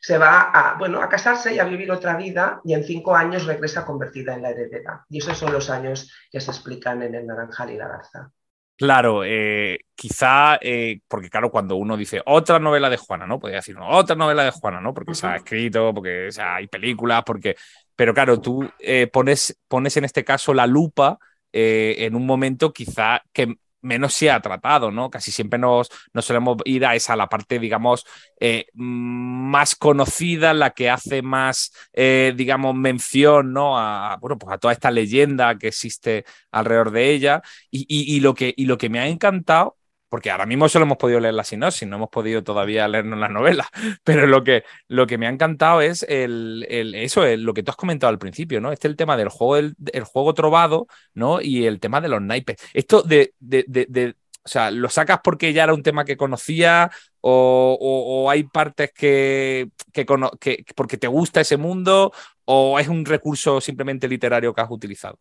Se 0.03 0.19
va 0.19 0.51
a, 0.51 0.75
bueno, 0.79 1.01
a 1.01 1.09
casarse 1.09 1.55
y 1.55 1.61
a 1.61 1.65
vivir 1.65 1.89
otra 1.93 2.17
vida 2.17 2.61
y 2.65 2.75
en 2.75 2.83
cinco 2.83 3.15
años 3.15 3.47
regresa 3.47 3.85
convertida 3.85 4.35
en 4.35 4.43
la 4.43 4.51
heredera. 4.51 5.07
Y 5.09 5.19
esos 5.19 5.39
son 5.39 5.53
los 5.53 5.71
años 5.71 6.13
que 6.29 6.41
se 6.41 6.51
explican 6.51 7.05
en 7.05 7.15
el 7.15 7.25
Naranjal 7.25 7.71
y 7.71 7.77
la 7.77 7.87
Garza. 7.87 8.29
Claro, 8.77 9.23
eh, 9.25 9.79
quizá, 9.95 10.59
eh, 10.61 11.03
porque 11.07 11.31
claro, 11.31 11.53
cuando 11.53 11.77
uno 11.77 11.97
dice 11.97 12.21
otra 12.27 12.59
novela 12.59 12.91
de 12.91 12.97
Juana, 12.97 13.29
¿no? 13.29 13.39
Podría 13.39 13.59
decir 13.59 13.77
otra 13.81 14.17
novela 14.17 14.43
de 14.43 14.51
Juana, 14.51 14.81
¿no? 14.81 14.93
Porque 14.93 15.15
se 15.15 15.25
ha 15.25 15.37
escrito, 15.37 15.95
porque 15.95 16.31
hay 16.37 16.67
películas, 16.67 17.23
porque... 17.25 17.55
Pero 17.95 18.13
claro, 18.13 18.41
tú 18.41 18.69
eh, 18.81 19.07
pones, 19.07 19.57
pones 19.69 19.97
en 19.99 20.05
este 20.05 20.25
caso 20.25 20.53
la 20.53 20.67
lupa 20.67 21.17
en 21.53 22.17
un 22.17 22.27
momento 22.27 22.73
quizá 22.73 23.23
que 23.33 23.57
menos 23.83 24.15
se 24.15 24.31
ha 24.31 24.41
tratado, 24.41 24.91
¿no? 24.91 25.11
Casi 25.11 25.31
siempre 25.31 25.59
nos, 25.59 25.91
nos 26.13 26.25
solemos 26.25 26.59
ir 26.65 26.87
a 26.87 26.95
esa, 26.95 27.17
la 27.17 27.29
parte, 27.29 27.59
digamos, 27.59 28.07
eh, 28.41 28.67
más 28.75 29.75
conocida, 29.77 30.55
la 30.55 30.71
que 30.71 30.91
hace 30.91 31.23
más, 31.23 31.73
eh, 31.93 32.33
digamos, 32.37 32.75
mención, 32.75 33.53
¿no? 33.53 33.79
A, 33.79 34.17
bueno, 34.21 34.39
pues 34.39 34.55
a 34.55 34.59
toda 34.59 34.73
esta 34.73 34.91
leyenda 34.91 35.59
que 35.59 35.69
existe 35.69 36.25
alrededor 36.51 36.91
de 36.91 37.11
ella. 37.11 37.43
Y, 37.71 38.21
lo, 38.21 38.35
que, 38.35 38.55
y 38.57 38.67
lo 38.67 38.79
que 38.79 38.89
me 38.89 39.01
ha 39.01 39.09
encantado 39.09 39.77
porque 40.13 40.31
ahora 40.31 40.45
mismo 40.45 40.69
solo 40.69 40.85
hemos 40.85 40.99
podido 40.99 41.21
leer 41.21 41.33
la 41.33 41.43
sinopsis, 41.43 41.89
no 41.89 41.97
hemos 41.97 42.11
podido 42.11 42.45
todavía 42.45 42.87
leernos 42.87 43.19
la 43.19 43.31
novela, 43.31 43.67
pero 44.05 44.27
lo 44.27 44.45
que, 44.45 44.63
lo 44.87 45.07
que 45.07 45.17
me 45.17 45.27
ha 45.27 45.31
encantado 45.31 45.81
es 45.81 46.05
el, 46.07 46.67
eso, 46.69 47.25
lo 47.39 47.55
que 47.55 47.63
tú 47.63 47.71
has 47.71 47.79
comentado 47.79 48.11
al 48.11 48.19
principio, 48.19 48.61
¿no? 48.61 48.73
Este 48.73 48.89
es 48.89 48.91
el 48.91 48.97
tema 48.99 49.17
del 49.17 49.31
juego, 49.31 49.57
el, 49.57 50.05
juego 50.05 50.35
trovado, 50.35 50.87
¿no? 51.15 51.41
Y 51.41 51.65
el 51.65 51.81
tema 51.81 52.03
de 52.03 52.11
los 52.11 52.21
naipes. 52.21 52.57
Esto 52.75 53.01
de, 53.01 53.33
de, 53.41 54.15
o 54.45 54.49
sea, 54.49 54.71
¿lo 54.71 54.91
sacas 54.91 55.21
porque 55.25 55.55
ya 55.55 55.65
era 55.65 55.73
un 55.73 55.83
tema 55.83 56.05
que 56.05 56.19
conocía 56.19 56.91
o, 57.23 58.29
hay 58.31 58.43
partes 58.43 58.93
que, 58.93 59.71
que, 59.95 60.05
que, 60.39 60.67
porque 60.77 60.99
te 60.99 61.07
gusta 61.07 61.41
ese 61.41 61.57
mundo 61.57 62.13
o 62.45 62.79
es 62.79 62.87
un 62.87 63.07
recurso 63.07 63.63
simplemente 63.63 64.09
literario 64.09 64.53
que 64.53 64.61
has 64.61 64.71
utilizado? 64.71 65.19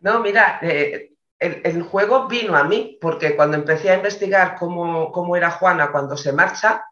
No, 0.00 0.20
mira, 0.20 0.60
eh, 0.62 1.13
el, 1.38 1.82
juego 1.82 2.28
vino 2.28 2.56
a 2.56 2.64
mí, 2.64 2.98
porque 3.00 3.36
cuando 3.36 3.56
empecé 3.56 3.90
a 3.90 3.96
investigar 3.96 4.56
cómo, 4.58 5.12
cómo, 5.12 5.36
era 5.36 5.50
Juana 5.50 5.90
cuando 5.90 6.16
se 6.16 6.32
marcha, 6.32 6.84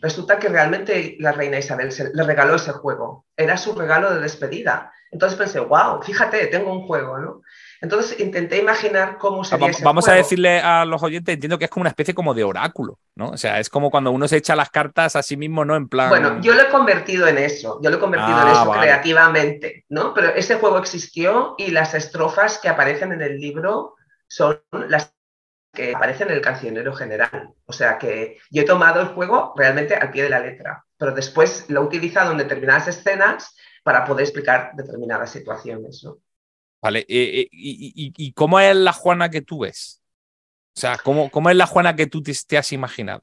resulta 0.00 0.38
que 0.38 0.48
realmente 0.48 1.16
la 1.20 1.32
reina 1.32 1.58
Isabel 1.58 1.92
le 2.12 2.22
regaló 2.22 2.56
ese 2.56 2.72
juego. 2.72 3.26
Era 3.36 3.56
su 3.56 3.74
regalo 3.74 4.12
de 4.12 4.20
despedida. 4.20 4.92
Entonces 5.10 5.38
pensé, 5.38 5.60
wow, 5.60 6.02
fíjate, 6.02 6.46
tengo 6.46 6.72
un 6.72 6.86
juego, 6.86 7.18
¿no? 7.18 7.42
Entonces 7.80 8.20
intenté 8.20 8.58
imaginar 8.58 9.16
cómo 9.16 9.42
sería 9.42 9.66
Vamos, 9.66 9.82
vamos 9.82 10.08
a 10.08 10.12
decirle 10.12 10.60
a 10.60 10.84
los 10.84 11.02
oyentes, 11.02 11.34
entiendo 11.34 11.58
que 11.58 11.64
es 11.64 11.70
como 11.70 11.82
una 11.82 11.90
especie 11.90 12.14
como 12.14 12.34
de 12.34 12.44
oráculo, 12.44 12.98
¿no? 13.14 13.30
O 13.30 13.36
sea, 13.38 13.58
es 13.58 13.70
como 13.70 13.90
cuando 13.90 14.10
uno 14.10 14.28
se 14.28 14.36
echa 14.36 14.54
las 14.54 14.70
cartas 14.70 15.16
a 15.16 15.22
sí 15.22 15.36
mismo, 15.36 15.64
¿no? 15.64 15.76
En 15.76 15.88
plan... 15.88 16.10
Bueno, 16.10 16.40
yo 16.42 16.54
lo 16.54 16.62
he 16.62 16.68
convertido 16.68 17.26
en 17.26 17.38
eso, 17.38 17.80
yo 17.82 17.88
lo 17.88 17.96
he 17.96 18.00
convertido 18.00 18.38
en 18.38 18.48
ah, 18.48 18.52
eso 18.52 18.70
creativamente, 18.72 19.86
¿no? 19.88 20.12
Pero 20.12 20.28
ese 20.28 20.56
juego 20.56 20.78
existió 20.78 21.54
y 21.56 21.70
las 21.70 21.94
estrofas 21.94 22.58
que 22.58 22.68
aparecen 22.68 23.12
en 23.12 23.22
el 23.22 23.38
libro 23.38 23.94
son 24.28 24.60
las 24.88 25.14
que 25.72 25.94
aparecen 25.94 26.28
en 26.28 26.34
el 26.34 26.42
cancionero 26.42 26.94
general. 26.94 27.54
O 27.64 27.72
sea 27.72 27.96
que 27.96 28.38
yo 28.50 28.62
he 28.62 28.66
tomado 28.66 29.00
el 29.00 29.08
juego 29.08 29.54
realmente 29.56 29.94
al 29.94 30.10
pie 30.10 30.24
de 30.24 30.30
la 30.30 30.40
letra, 30.40 30.84
pero 30.98 31.12
después 31.12 31.64
lo 31.68 31.80
he 31.80 31.84
utilizado 31.84 32.32
en 32.32 32.38
determinadas 32.38 32.88
escenas 32.88 33.56
para 33.82 34.04
poder 34.04 34.24
explicar 34.24 34.72
determinadas 34.74 35.30
situaciones. 35.30 36.02
¿no? 36.04 36.18
Vale, 36.82 37.00
eh, 37.08 37.40
eh, 37.40 37.48
¿Y, 37.52 38.32
cómo 38.32 38.58
es 38.58 38.74
la 38.74 38.92
Juana 38.92 39.28
que 39.28 39.42
tú 39.42 39.60
ves? 39.60 40.02
O 40.74 40.80
sea, 40.80 40.96
¿cómo, 40.98 41.30
cómo 41.30 41.50
es 41.50 41.56
la 41.56 41.66
Juana 41.66 41.94
que 41.94 42.06
tú 42.06 42.22
te, 42.22 42.56
has 42.56 42.72
imaginado? 42.72 43.22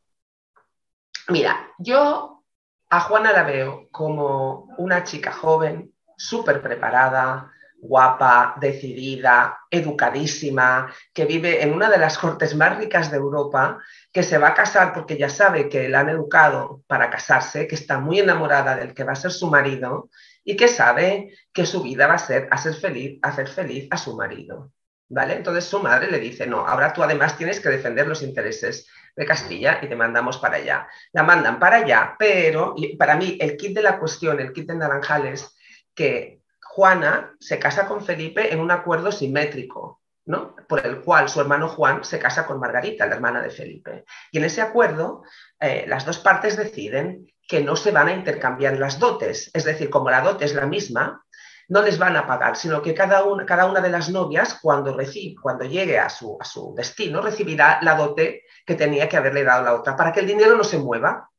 Mira, 1.30 1.68
yo 1.80 2.44
a 2.90 3.00
Juana 3.02 3.34
la 3.34 3.44
veo 3.44 3.88
como 3.92 4.76
una 4.78 5.04
chica 5.04 5.32
joven, 5.32 5.92
súper 6.18 6.62
preparada, 6.62 7.52
guapa, 7.80 8.56
decidida, 8.60 9.60
educadísima, 9.72 10.94
que 11.14 11.26
vive 11.26 11.64
en 11.64 11.74
una 11.74 11.90
de 11.90 11.98
las 11.98 12.18
cortes 12.18 12.56
más 12.56 12.78
ricas 12.78 13.10
de 13.10 13.18
Europa, 13.18 13.80
que 14.12 14.24
se 14.24 14.38
va 14.38 14.50
a 14.50 14.54
casar 14.54 14.94
porque 14.94 15.18
ya 15.18 15.30
sabe 15.30 15.68
que 15.68 15.90
la 15.90 16.02
han 16.02 16.10
educado 16.10 16.84
para 16.86 17.10
casarse, 17.10 17.68
que 17.68 17.76
está 17.76 18.00
muy 18.00 18.20
enamorada 18.20 18.76
del 18.76 18.94
que 18.94 19.04
va 19.04 19.14
a 19.14 19.16
ser 19.16 19.32
su 19.32 19.50
marido 19.50 20.10
y 20.48 20.56
que 20.56 20.70
sabe 20.70 21.34
que 21.52 21.66
su 21.66 21.84
vida 21.84 22.08
va 22.08 22.14
a 22.14 22.20
ser 22.20 22.48
hacer 22.52 22.74
feliz, 22.74 23.20
hacer 23.22 23.50
feliz 23.50 23.90
a 23.92 23.98
su 23.98 24.16
marido. 24.16 24.72
¿Vale? 25.10 25.36
Entonces 25.36 25.66
su 25.66 25.80
madre 25.80 26.10
le 26.10 26.20
dice, 26.20 26.48
no, 26.48 26.66
ahora 26.66 26.94
tú 26.94 27.04
además 27.04 27.38
tienes 27.38 27.60
que 27.60 27.68
defender 27.68 28.08
los 28.08 28.22
intereses 28.24 28.88
de 29.14 29.26
Castilla 29.26 29.80
y 29.82 29.90
te 29.90 29.96
mandamos 29.98 30.38
para 30.38 30.56
allá. 30.56 30.88
La 31.12 31.24
mandan 31.24 31.60
para 31.60 31.78
allá, 31.78 32.16
pero 32.18 32.76
para 32.98 33.18
mí 33.18 33.38
el 33.42 33.58
kit 33.58 33.76
de 33.76 33.82
la 33.82 34.00
cuestión, 34.00 34.40
el 34.40 34.54
kit 34.54 34.68
de 34.68 34.76
Naranjales, 34.76 35.54
que 35.94 36.40
Juana 36.62 37.36
se 37.42 37.60
casa 37.60 37.86
con 37.86 38.06
Felipe 38.06 38.54
en 38.54 38.62
un 38.62 38.72
acuerdo 38.72 39.12
simétrico, 39.12 40.02
¿no? 40.26 40.56
Por 40.68 40.86
el 40.86 41.02
cual 41.02 41.28
su 41.28 41.42
hermano 41.42 41.68
Juan 41.68 42.06
se 42.06 42.20
casa 42.20 42.46
con 42.46 42.60
Margarita, 42.60 43.06
la 43.06 43.16
hermana 43.16 43.42
de 43.42 43.50
Felipe. 43.50 44.06
Y 44.32 44.38
en 44.38 44.46
ese 44.46 44.62
acuerdo, 44.62 45.24
eh, 45.60 45.84
las 45.88 46.06
dos 46.06 46.20
partes 46.20 46.56
deciden 46.56 47.28
que 47.48 47.62
no 47.62 47.76
se 47.76 47.92
van 47.92 48.10
a 48.10 48.14
intercambiar 48.14 48.78
las 48.78 49.00
dotes. 49.00 49.50
Es 49.54 49.64
decir, 49.64 49.90
como 49.90 50.12
la 50.12 50.22
dote 50.22 50.46
es 50.46 50.54
la 50.54 50.66
misma, 50.66 51.24
no 51.70 51.82
les 51.82 51.98
van 51.98 52.16
a 52.16 52.26
pagar, 52.28 52.56
sino 52.56 52.82
que 52.82 52.94
cada 52.94 53.24
una, 53.24 53.82
de 53.82 53.90
las 53.90 54.10
novias, 54.10 54.60
cuando, 54.62 54.96
recibe, 54.96 55.36
cuando 55.42 55.66
llegue 55.66 55.98
a 56.00 56.10
su, 56.10 56.38
destino, 56.76 57.22
recibirá 57.22 57.80
la 57.82 57.96
dote 57.96 58.44
que 58.66 58.76
tenía 58.76 59.10
que 59.10 59.18
haberle 59.18 59.44
dado 59.44 59.64
la 59.64 59.74
otra, 59.74 59.96
para 59.96 60.12
que 60.12 60.22
el 60.22 60.28
dinero 60.28 60.56
no 60.56 60.64
se 60.64 60.78
mueva. 60.78 61.30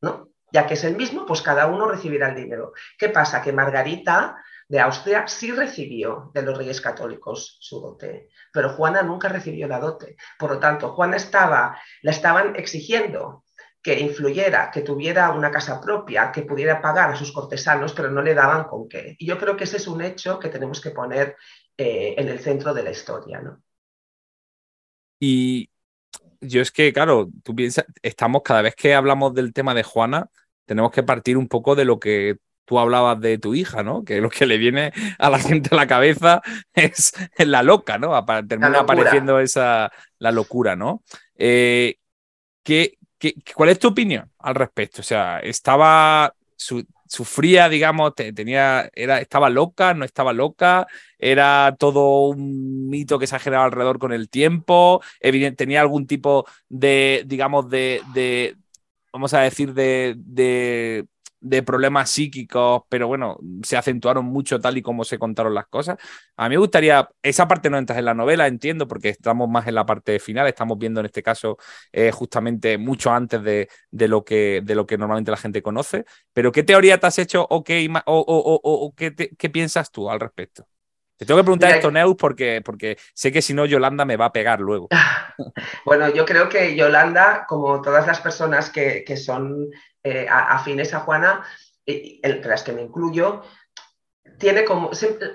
Ya 0.50 0.66
que 0.66 0.74
es 0.74 0.84
el 0.84 0.96
mismo, 0.96 1.26
pues 1.26 1.42
cada 1.42 1.66
uno 1.66 1.86
recibirá 1.88 2.30
el 2.30 2.36
dinero. 2.36 2.72
¿Qué 2.98 3.10
pasa? 3.10 3.42
Que 3.42 3.52
Margarita 3.52 4.36
de 4.66 4.80
Austria 4.80 5.26
sí 5.28 5.50
recibió 5.50 6.30
de 6.32 6.42
los 6.42 6.56
reyes 6.56 6.80
católicos 6.80 7.58
su 7.60 7.80
dote, 7.80 8.28
pero 8.52 8.70
Juana 8.70 9.02
nunca 9.02 9.28
recibió 9.28 9.66
la 9.68 9.78
dote. 9.78 10.16
Por 10.38 10.52
lo 10.52 10.58
tanto, 10.58 10.94
Juana 10.94 11.16
estaba, 11.16 11.78
la 12.02 12.10
estaban 12.10 12.56
exigiendo 12.56 13.44
que 13.88 14.00
influyera, 14.00 14.70
que 14.70 14.82
tuviera 14.82 15.30
una 15.30 15.50
casa 15.50 15.80
propia, 15.80 16.30
que 16.30 16.42
pudiera 16.42 16.82
pagar 16.82 17.10
a 17.10 17.16
sus 17.16 17.32
cortesanos, 17.32 17.94
pero 17.94 18.10
no 18.10 18.20
le 18.20 18.34
daban 18.34 18.64
con 18.64 18.86
qué. 18.86 19.16
Y 19.18 19.26
yo 19.26 19.38
creo 19.38 19.56
que 19.56 19.64
ese 19.64 19.78
es 19.78 19.86
un 19.86 20.02
hecho 20.02 20.38
que 20.38 20.50
tenemos 20.50 20.82
que 20.82 20.90
poner 20.90 21.36
eh, 21.78 22.14
en 22.18 22.28
el 22.28 22.38
centro 22.38 22.74
de 22.74 22.82
la 22.82 22.90
historia. 22.90 23.40
¿no? 23.40 23.62
Y 25.18 25.70
yo 26.42 26.60
es 26.60 26.70
que, 26.70 26.92
claro, 26.92 27.30
tú 27.42 27.54
piensas, 27.54 27.86
estamos 28.02 28.42
cada 28.44 28.60
vez 28.60 28.74
que 28.74 28.94
hablamos 28.94 29.32
del 29.32 29.54
tema 29.54 29.72
de 29.72 29.84
Juana, 29.84 30.28
tenemos 30.66 30.92
que 30.92 31.02
partir 31.02 31.38
un 31.38 31.48
poco 31.48 31.74
de 31.74 31.86
lo 31.86 31.98
que 31.98 32.36
tú 32.66 32.78
hablabas 32.78 33.18
de 33.22 33.38
tu 33.38 33.54
hija, 33.54 33.82
¿no? 33.82 34.04
Que 34.04 34.20
lo 34.20 34.28
que 34.28 34.44
le 34.44 34.58
viene 34.58 34.92
a 35.18 35.30
la 35.30 35.38
gente 35.38 35.70
a 35.72 35.76
la 35.76 35.86
cabeza 35.86 36.42
es, 36.74 37.14
la 37.38 37.62
loca, 37.62 37.96
¿no? 37.96 38.22
Termina 38.46 38.80
apareciendo 38.80 39.40
esa, 39.40 39.90
la 40.18 40.30
locura, 40.30 40.76
¿no? 40.76 41.02
Eh, 41.36 41.96
¿qué, 42.62 42.97
cuál 43.54 43.70
es 43.70 43.78
tu 43.78 43.88
opinión 43.88 44.30
al 44.38 44.54
respecto? 44.54 45.00
O 45.00 45.04
sea, 45.04 45.40
estaba, 45.40 46.34
sufría, 47.06 47.68
digamos, 47.68 48.14
tenía, 48.14 48.90
era, 48.94 49.18
estaba 49.20 49.50
loca, 49.50 49.94
no 49.94 50.04
estaba 50.04 50.32
loca, 50.32 50.86
era 51.18 51.76
todo 51.78 52.28
un 52.28 52.88
mito 52.88 53.18
que 53.18 53.26
se 53.26 53.36
ha 53.36 53.40
generado 53.40 53.66
alrededor 53.66 53.98
con 53.98 54.12
el 54.12 54.28
tiempo, 54.28 55.02
tenía 55.56 55.80
algún 55.80 56.06
tipo 56.06 56.46
de, 56.68 57.24
digamos, 57.26 57.68
de, 57.70 58.02
de 58.14 58.56
vamos 59.12 59.34
a 59.34 59.40
decir, 59.40 59.74
de, 59.74 60.14
de 60.16 61.06
de 61.40 61.62
problemas 61.62 62.10
psíquicos, 62.10 62.82
pero 62.88 63.06
bueno, 63.08 63.38
se 63.62 63.76
acentuaron 63.76 64.24
mucho 64.24 64.60
tal 64.60 64.76
y 64.76 64.82
como 64.82 65.04
se 65.04 65.18
contaron 65.18 65.54
las 65.54 65.66
cosas. 65.66 65.96
A 66.36 66.48
mí 66.48 66.54
me 66.54 66.58
gustaría, 66.58 67.08
esa 67.22 67.46
parte 67.46 67.70
no 67.70 67.78
entras 67.78 67.98
en 67.98 68.06
la 68.06 68.14
novela, 68.14 68.46
entiendo, 68.46 68.88
porque 68.88 69.10
estamos 69.10 69.48
más 69.48 69.66
en 69.66 69.74
la 69.74 69.86
parte 69.86 70.18
final, 70.18 70.46
estamos 70.46 70.78
viendo 70.78 71.00
en 71.00 71.06
este 71.06 71.22
caso 71.22 71.58
eh, 71.92 72.10
justamente 72.10 72.78
mucho 72.78 73.12
antes 73.12 73.42
de, 73.42 73.68
de, 73.90 74.08
lo 74.08 74.24
que, 74.24 74.62
de 74.64 74.74
lo 74.74 74.86
que 74.86 74.98
normalmente 74.98 75.30
la 75.30 75.36
gente 75.36 75.62
conoce, 75.62 76.04
pero 76.32 76.52
¿qué 76.52 76.62
teoría 76.62 76.98
te 76.98 77.06
has 77.06 77.18
hecho 77.18 77.46
o 77.48 77.62
qué, 77.62 77.88
o, 78.06 78.94
qué, 78.96 79.14
qué 79.14 79.50
piensas 79.50 79.90
tú 79.92 80.10
al 80.10 80.20
respecto? 80.20 80.66
Te 81.18 81.26
tengo 81.26 81.40
que 81.40 81.44
preguntar 81.44 81.72
esto, 81.72 81.90
Neus, 81.90 82.14
porque, 82.16 82.62
porque 82.64 82.96
sé 83.12 83.32
que 83.32 83.42
si 83.42 83.52
no, 83.52 83.66
Yolanda 83.66 84.04
me 84.04 84.16
va 84.16 84.26
a 84.26 84.32
pegar 84.32 84.60
luego. 84.60 84.88
Bueno, 85.84 86.12
yo 86.12 86.24
creo 86.24 86.48
que 86.48 86.74
Yolanda, 86.74 87.46
como 87.48 87.80
todas 87.80 88.06
las 88.06 88.20
personas 88.20 88.70
que, 88.70 89.04
que 89.04 89.16
son 89.16 89.68
eh, 90.02 90.26
afines 90.28 90.94
a 90.94 91.00
Juana, 91.00 91.44
entre 91.86 92.50
las 92.50 92.62
que 92.62 92.72
me 92.72 92.82
incluyo, 92.82 93.42
tiene 94.38 94.64
como, 94.64 94.90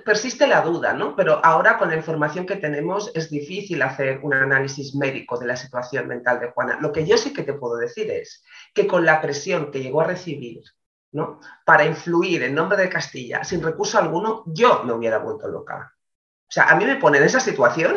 persiste 0.05 0.47
la 0.47 0.61
duda, 0.61 0.93
¿no? 0.93 1.15
Pero 1.15 1.43
ahora 1.43 1.77
con 1.77 1.89
la 1.89 1.95
información 1.95 2.45
que 2.45 2.55
tenemos 2.55 3.11
es 3.15 3.29
difícil 3.29 3.81
hacer 3.81 4.19
un 4.23 4.33
análisis 4.33 4.95
médico 4.95 5.37
de 5.37 5.47
la 5.47 5.57
situación 5.57 6.07
mental 6.07 6.39
de 6.39 6.51
Juana. 6.51 6.77
Lo 6.79 6.91
que 6.91 7.05
yo 7.05 7.17
sí 7.17 7.33
que 7.33 7.43
te 7.43 7.53
puedo 7.53 7.75
decir 7.75 8.09
es 8.11 8.43
que 8.73 8.87
con 8.87 9.05
la 9.05 9.21
presión 9.21 9.71
que 9.71 9.81
llegó 9.81 10.01
a 10.01 10.07
recibir, 10.07 10.63
¿no? 11.11 11.39
Para 11.65 11.85
influir 11.85 12.43
en 12.43 12.55
nombre 12.55 12.77
de 12.77 12.89
Castilla 12.89 13.43
sin 13.43 13.61
recurso 13.61 13.99
alguno, 13.99 14.43
yo 14.47 14.83
me 14.83 14.93
hubiera 14.93 15.17
vuelto 15.17 15.47
loca. 15.47 15.93
O 16.47 16.51
sea, 16.51 16.69
a 16.69 16.75
mí 16.75 16.85
me 16.85 16.95
pone 16.95 17.17
en 17.17 17.25
esa 17.25 17.39
situación 17.39 17.95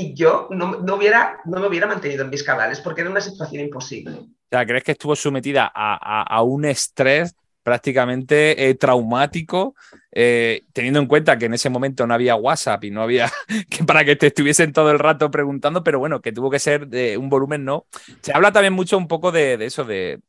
y 0.00 0.14
yo 0.14 0.46
no, 0.52 0.76
no, 0.76 0.94
hubiera, 0.94 1.40
no 1.44 1.58
me 1.58 1.66
hubiera 1.66 1.88
mantenido 1.88 2.22
en 2.22 2.30
mis 2.30 2.44
cabales 2.44 2.80
porque 2.80 3.00
era 3.00 3.10
una 3.10 3.20
situación 3.20 3.64
imposible. 3.64 4.12
O 4.12 4.56
¿crees 4.64 4.84
que 4.84 4.92
estuvo 4.92 5.16
sometida 5.16 5.68
a, 5.74 6.40
un 6.42 6.64
estrés 6.66 7.34
prácticamente 7.64 8.68
eh, 8.68 8.76
traumático, 8.76 9.74
eh, 10.12 10.62
teniendo 10.72 11.00
en 11.00 11.06
cuenta 11.06 11.36
que 11.36 11.46
en 11.46 11.54
ese 11.54 11.68
momento 11.68 12.06
no 12.06 12.14
había 12.14 12.36
WhatsApp 12.36 12.84
y 12.84 12.92
no 12.92 13.02
había 13.02 13.28
que 13.68 13.82
para 13.82 14.04
que 14.04 14.14
te 14.14 14.28
estuviesen 14.28 14.72
todo 14.72 14.92
el 14.92 15.00
rato 15.00 15.32
preguntando, 15.32 15.82
pero 15.82 15.98
bueno, 15.98 16.20
que 16.20 16.30
tuvo 16.30 16.48
que 16.48 16.60
ser 16.60 16.86
de 16.86 17.18
un 17.18 17.28
volumen, 17.28 17.64
¿no? 17.64 17.86
Se 18.20 18.32
habla 18.32 18.52
también 18.52 18.74
mucho 18.74 18.96
un 18.96 19.08
poco 19.08 19.32
de, 19.32 19.54
eso, 19.64 19.84
de, 19.84 20.20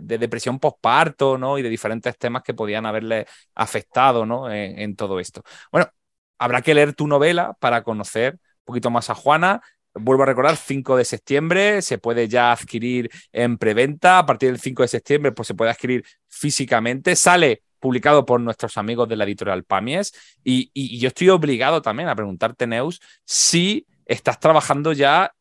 depresión 0.00 0.58
postparto, 0.58 1.36
¿no? 1.36 1.58
Y 1.58 1.62
de 1.62 1.68
diferentes 1.68 2.16
temas 2.16 2.42
que 2.42 2.54
podían 2.54 2.86
haberle 2.86 3.26
afectado, 3.54 4.24
¿no? 4.24 4.50
en 4.50 4.96
todo 4.96 5.20
esto. 5.20 5.42
Bueno, 5.70 5.90
habrá 6.38 6.62
que 6.62 6.72
leer 6.72 6.94
tu 6.94 7.06
novela 7.06 7.54
para 7.60 7.82
conocer 7.82 8.38
poquito 8.68 8.90
más 8.90 9.08
a 9.08 9.14
Juana. 9.14 9.62
Vuelvo 9.94 10.22
a 10.22 10.26
recordar, 10.26 10.56
5 10.56 10.96
de 10.96 11.04
septiembre 11.04 11.82
se 11.82 11.98
puede 11.98 12.28
ya 12.28 12.52
adquirir 12.52 13.10
en 13.32 13.56
preventa. 13.56 14.18
A 14.18 14.26
partir 14.26 14.50
del 14.50 14.60
5 14.60 14.82
de 14.82 14.88
septiembre 14.88 15.32
pues 15.32 15.48
se 15.48 15.54
puede 15.54 15.70
adquirir 15.70 16.04
físicamente. 16.28 17.16
Sale 17.16 17.62
publicado 17.80 18.26
por 18.26 18.40
nuestros 18.40 18.76
amigos 18.76 19.08
de 19.08 19.16
la 19.16 19.24
editorial 19.24 19.64
Pamies. 19.64 20.12
Y, 20.44 20.98
yo 20.98 21.08
estoy 21.08 21.30
obligado 21.30 21.80
también 21.80 22.08
a 22.08 22.14
preguntarte, 22.14 22.66
Neus, 22.66 23.00
si 23.24 23.86
estás 24.04 24.38
trabajando 24.38 24.92
ya. 24.92 25.32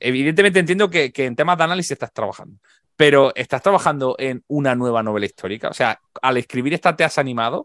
Evidentemente 0.00 0.58
entiendo 0.58 0.90
que, 0.90 1.12
que 1.12 1.26
en 1.26 1.36
temas 1.36 1.56
de 1.56 1.64
análisis 1.64 1.92
estás 1.92 2.12
trabajando, 2.12 2.58
pero 2.96 3.32
estás 3.36 3.62
trabajando 3.62 4.16
en 4.18 4.42
una 4.48 4.74
nueva 4.74 5.04
novela 5.04 5.26
histórica. 5.26 5.68
O 5.68 5.74
sea, 5.74 6.00
al 6.20 6.36
escribir 6.36 6.74
esta 6.74 6.96
te 6.96 7.04
has 7.04 7.18
animado. 7.18 7.64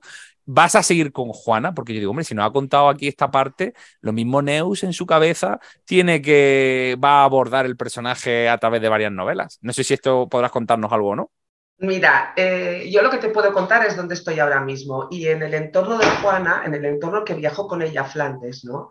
¿Vas 0.51 0.73
a 0.73 0.81
seguir 0.81 1.11
con 1.11 1.29
Juana? 1.29 1.75
Porque 1.75 1.93
yo 1.93 1.99
digo, 1.99 2.09
hombre, 2.09 2.25
si 2.25 2.33
no 2.33 2.43
ha 2.43 2.51
contado 2.51 2.89
aquí 2.89 3.07
esta 3.07 3.29
parte, 3.29 3.75
lo 4.01 4.13
mismo 4.13 4.41
Neus 4.41 4.83
en 4.83 4.93
su 4.93 5.05
cabeza 5.05 5.59
tiene 5.85 6.23
que, 6.23 6.97
va 7.01 7.21
a 7.21 7.23
abordar 7.25 7.67
el 7.67 7.77
personaje 7.77 8.49
a 8.49 8.57
través 8.57 8.81
de 8.81 8.89
varias 8.89 9.11
novelas. 9.11 9.59
No 9.61 9.73
sé 9.73 9.83
si 9.83 9.93
esto 9.93 10.27
podrás 10.27 10.49
contarnos 10.49 10.91
algo 10.91 11.09
o 11.09 11.15
no. 11.15 11.31
Mira, 11.77 12.33
eh, 12.35 12.89
yo 12.91 13.03
lo 13.03 13.11
que 13.11 13.19
te 13.19 13.29
puedo 13.29 13.53
contar 13.53 13.85
es 13.85 13.95
dónde 13.95 14.15
estoy 14.15 14.39
ahora 14.39 14.59
mismo 14.59 15.07
y 15.11 15.27
en 15.27 15.43
el 15.43 15.53
entorno 15.53 15.99
de 15.99 16.07
Juana, 16.07 16.63
en 16.65 16.73
el 16.73 16.83
entorno 16.83 17.23
que 17.23 17.35
viajó 17.35 17.67
con 17.67 17.83
ella 17.83 18.01
a 18.01 18.05
Flandes, 18.05 18.65
¿no? 18.65 18.89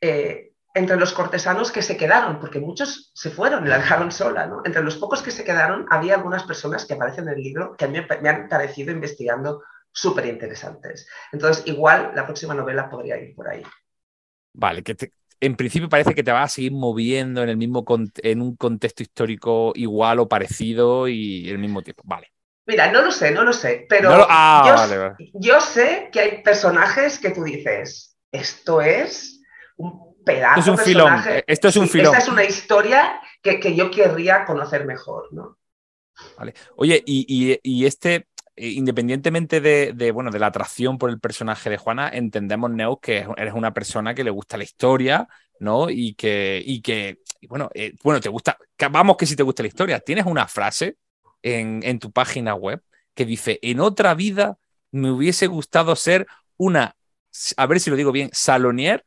Eh, 0.00 0.52
entre 0.72 0.96
los 0.96 1.12
cortesanos 1.12 1.72
que 1.72 1.82
se 1.82 1.96
quedaron, 1.96 2.38
porque 2.38 2.60
muchos 2.60 3.10
se 3.12 3.30
fueron 3.30 3.66
y 3.66 3.70
la 3.70 3.78
dejaron 3.78 4.12
sola, 4.12 4.46
¿no? 4.46 4.62
Entre 4.64 4.84
los 4.84 4.98
pocos 4.98 5.20
que 5.20 5.32
se 5.32 5.42
quedaron 5.42 5.84
había 5.90 6.14
algunas 6.14 6.44
personas 6.44 6.86
que 6.86 6.94
aparecen 6.94 7.26
en 7.26 7.34
el 7.34 7.42
libro 7.42 7.74
que 7.76 7.86
a 7.86 7.88
mí 7.88 7.98
me 8.22 8.28
han 8.28 8.48
parecido 8.48 8.92
investigando 8.92 9.62
súper 9.92 10.26
interesantes. 10.26 11.06
Entonces, 11.32 11.66
igual 11.66 12.12
la 12.14 12.24
próxima 12.24 12.54
novela 12.54 12.88
podría 12.88 13.18
ir 13.18 13.34
por 13.34 13.48
ahí. 13.48 13.62
Vale, 14.54 14.82
que 14.82 14.96
en 15.40 15.56
principio 15.56 15.88
parece 15.88 16.14
que 16.14 16.22
te 16.22 16.30
vas 16.30 16.52
a 16.52 16.54
seguir 16.54 16.72
moviendo 16.72 17.42
en 17.42 17.48
el 17.48 17.56
mismo 17.56 17.84
en 18.22 18.42
un 18.42 18.56
contexto 18.56 19.02
histórico 19.02 19.72
igual 19.74 20.20
o 20.20 20.28
parecido 20.28 21.08
y 21.08 21.48
el 21.48 21.58
mismo 21.58 21.82
tiempo. 21.82 22.02
Vale. 22.06 22.32
Mira, 22.64 22.92
no 22.92 23.02
lo 23.02 23.10
sé, 23.10 23.32
no 23.32 23.42
lo 23.42 23.52
sé, 23.52 23.86
pero 23.88 24.24
ah, 24.28 25.16
yo, 25.34 25.60
sé 25.60 26.10
que 26.12 26.20
hay 26.20 26.42
personajes 26.42 27.18
que 27.18 27.30
tú 27.30 27.42
dices, 27.42 28.16
esto 28.30 28.80
es 28.80 29.40
un 29.76 30.14
pedazo 30.24 30.60
esto 30.60 30.72
es 30.72 30.78
un 30.78 30.84
Filón. 30.84 31.22
Esto 31.44 31.68
es 31.68 31.76
un 31.76 31.88
filón. 31.88 32.14
Esta 32.14 32.18
es 32.18 32.28
una 32.28 32.44
historia 32.44 33.20
que, 33.42 33.74
yo 33.74 33.90
querría 33.90 34.44
conocer 34.44 34.84
mejor, 34.84 35.32
¿no? 35.32 35.58
Vale. 36.38 36.54
Oye, 36.76 37.02
y 37.04 37.84
este 37.84 38.14
eh, 38.14 38.26
independientemente 38.56 39.60
de, 39.60 40.10
bueno, 40.12 40.30
de 40.30 40.38
la 40.38 40.48
atracción 40.48 40.98
por 40.98 41.10
el 41.10 41.20
personaje 41.20 41.70
de 41.70 41.78
Juana, 41.78 42.10
entendemos, 42.12 42.70
Neus, 42.70 42.98
que 43.00 43.26
eres 43.36 43.54
una 43.54 43.72
persona 43.72 44.14
que 44.14 44.24
le 44.24 44.30
gusta 44.30 44.56
la 44.56 44.64
historia, 44.64 45.28
¿no? 45.58 45.90
Y 45.90 46.14
que, 46.14 46.62
y 46.64 46.80
que 46.80 47.18
bueno, 47.48 47.70
eh, 47.74 47.94
bueno, 48.02 48.20
te 48.20 48.28
gusta, 48.28 48.56
vamos 48.90 49.16
que 49.16 49.26
si 49.26 49.36
te 49.36 49.42
gusta 49.42 49.62
la 49.62 49.68
historia, 49.68 50.00
¿tienes 50.00 50.26
una 50.26 50.46
frase 50.46 50.96
en, 51.42 51.98
tu 51.98 52.12
página 52.12 52.54
web 52.54 52.82
que 53.14 53.26
dice, 53.26 53.58
en 53.62 53.80
otra 53.80 54.14
vida 54.14 54.58
me 54.90 55.10
hubiese 55.10 55.46
gustado 55.46 55.96
ser 55.96 56.26
una, 56.56 56.96
a 57.56 57.66
ver 57.66 57.80
si 57.80 57.90
lo 57.90 57.96
digo 57.96 58.12
bien, 58.12 58.30
salonier 58.32 59.04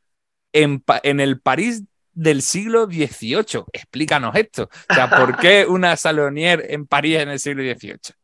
en, 0.51 0.83
en 1.03 1.19
el 1.19 1.39
París 1.39 1.83
del 2.15 2.41
siglo 2.41 2.85
XVIII. 2.85 3.65
Explícanos 3.73 4.35
esto. 4.35 4.69
O 4.89 4.93
sea, 4.93 5.09
¿por 5.09 5.37
qué 5.37 5.65
una 5.67 5.95
salonier 5.97 6.65
en 6.69 6.87
París 6.87 7.19
en 7.19 7.29
el 7.29 7.39
siglo 7.39 7.61
XVIII? 7.61 8.15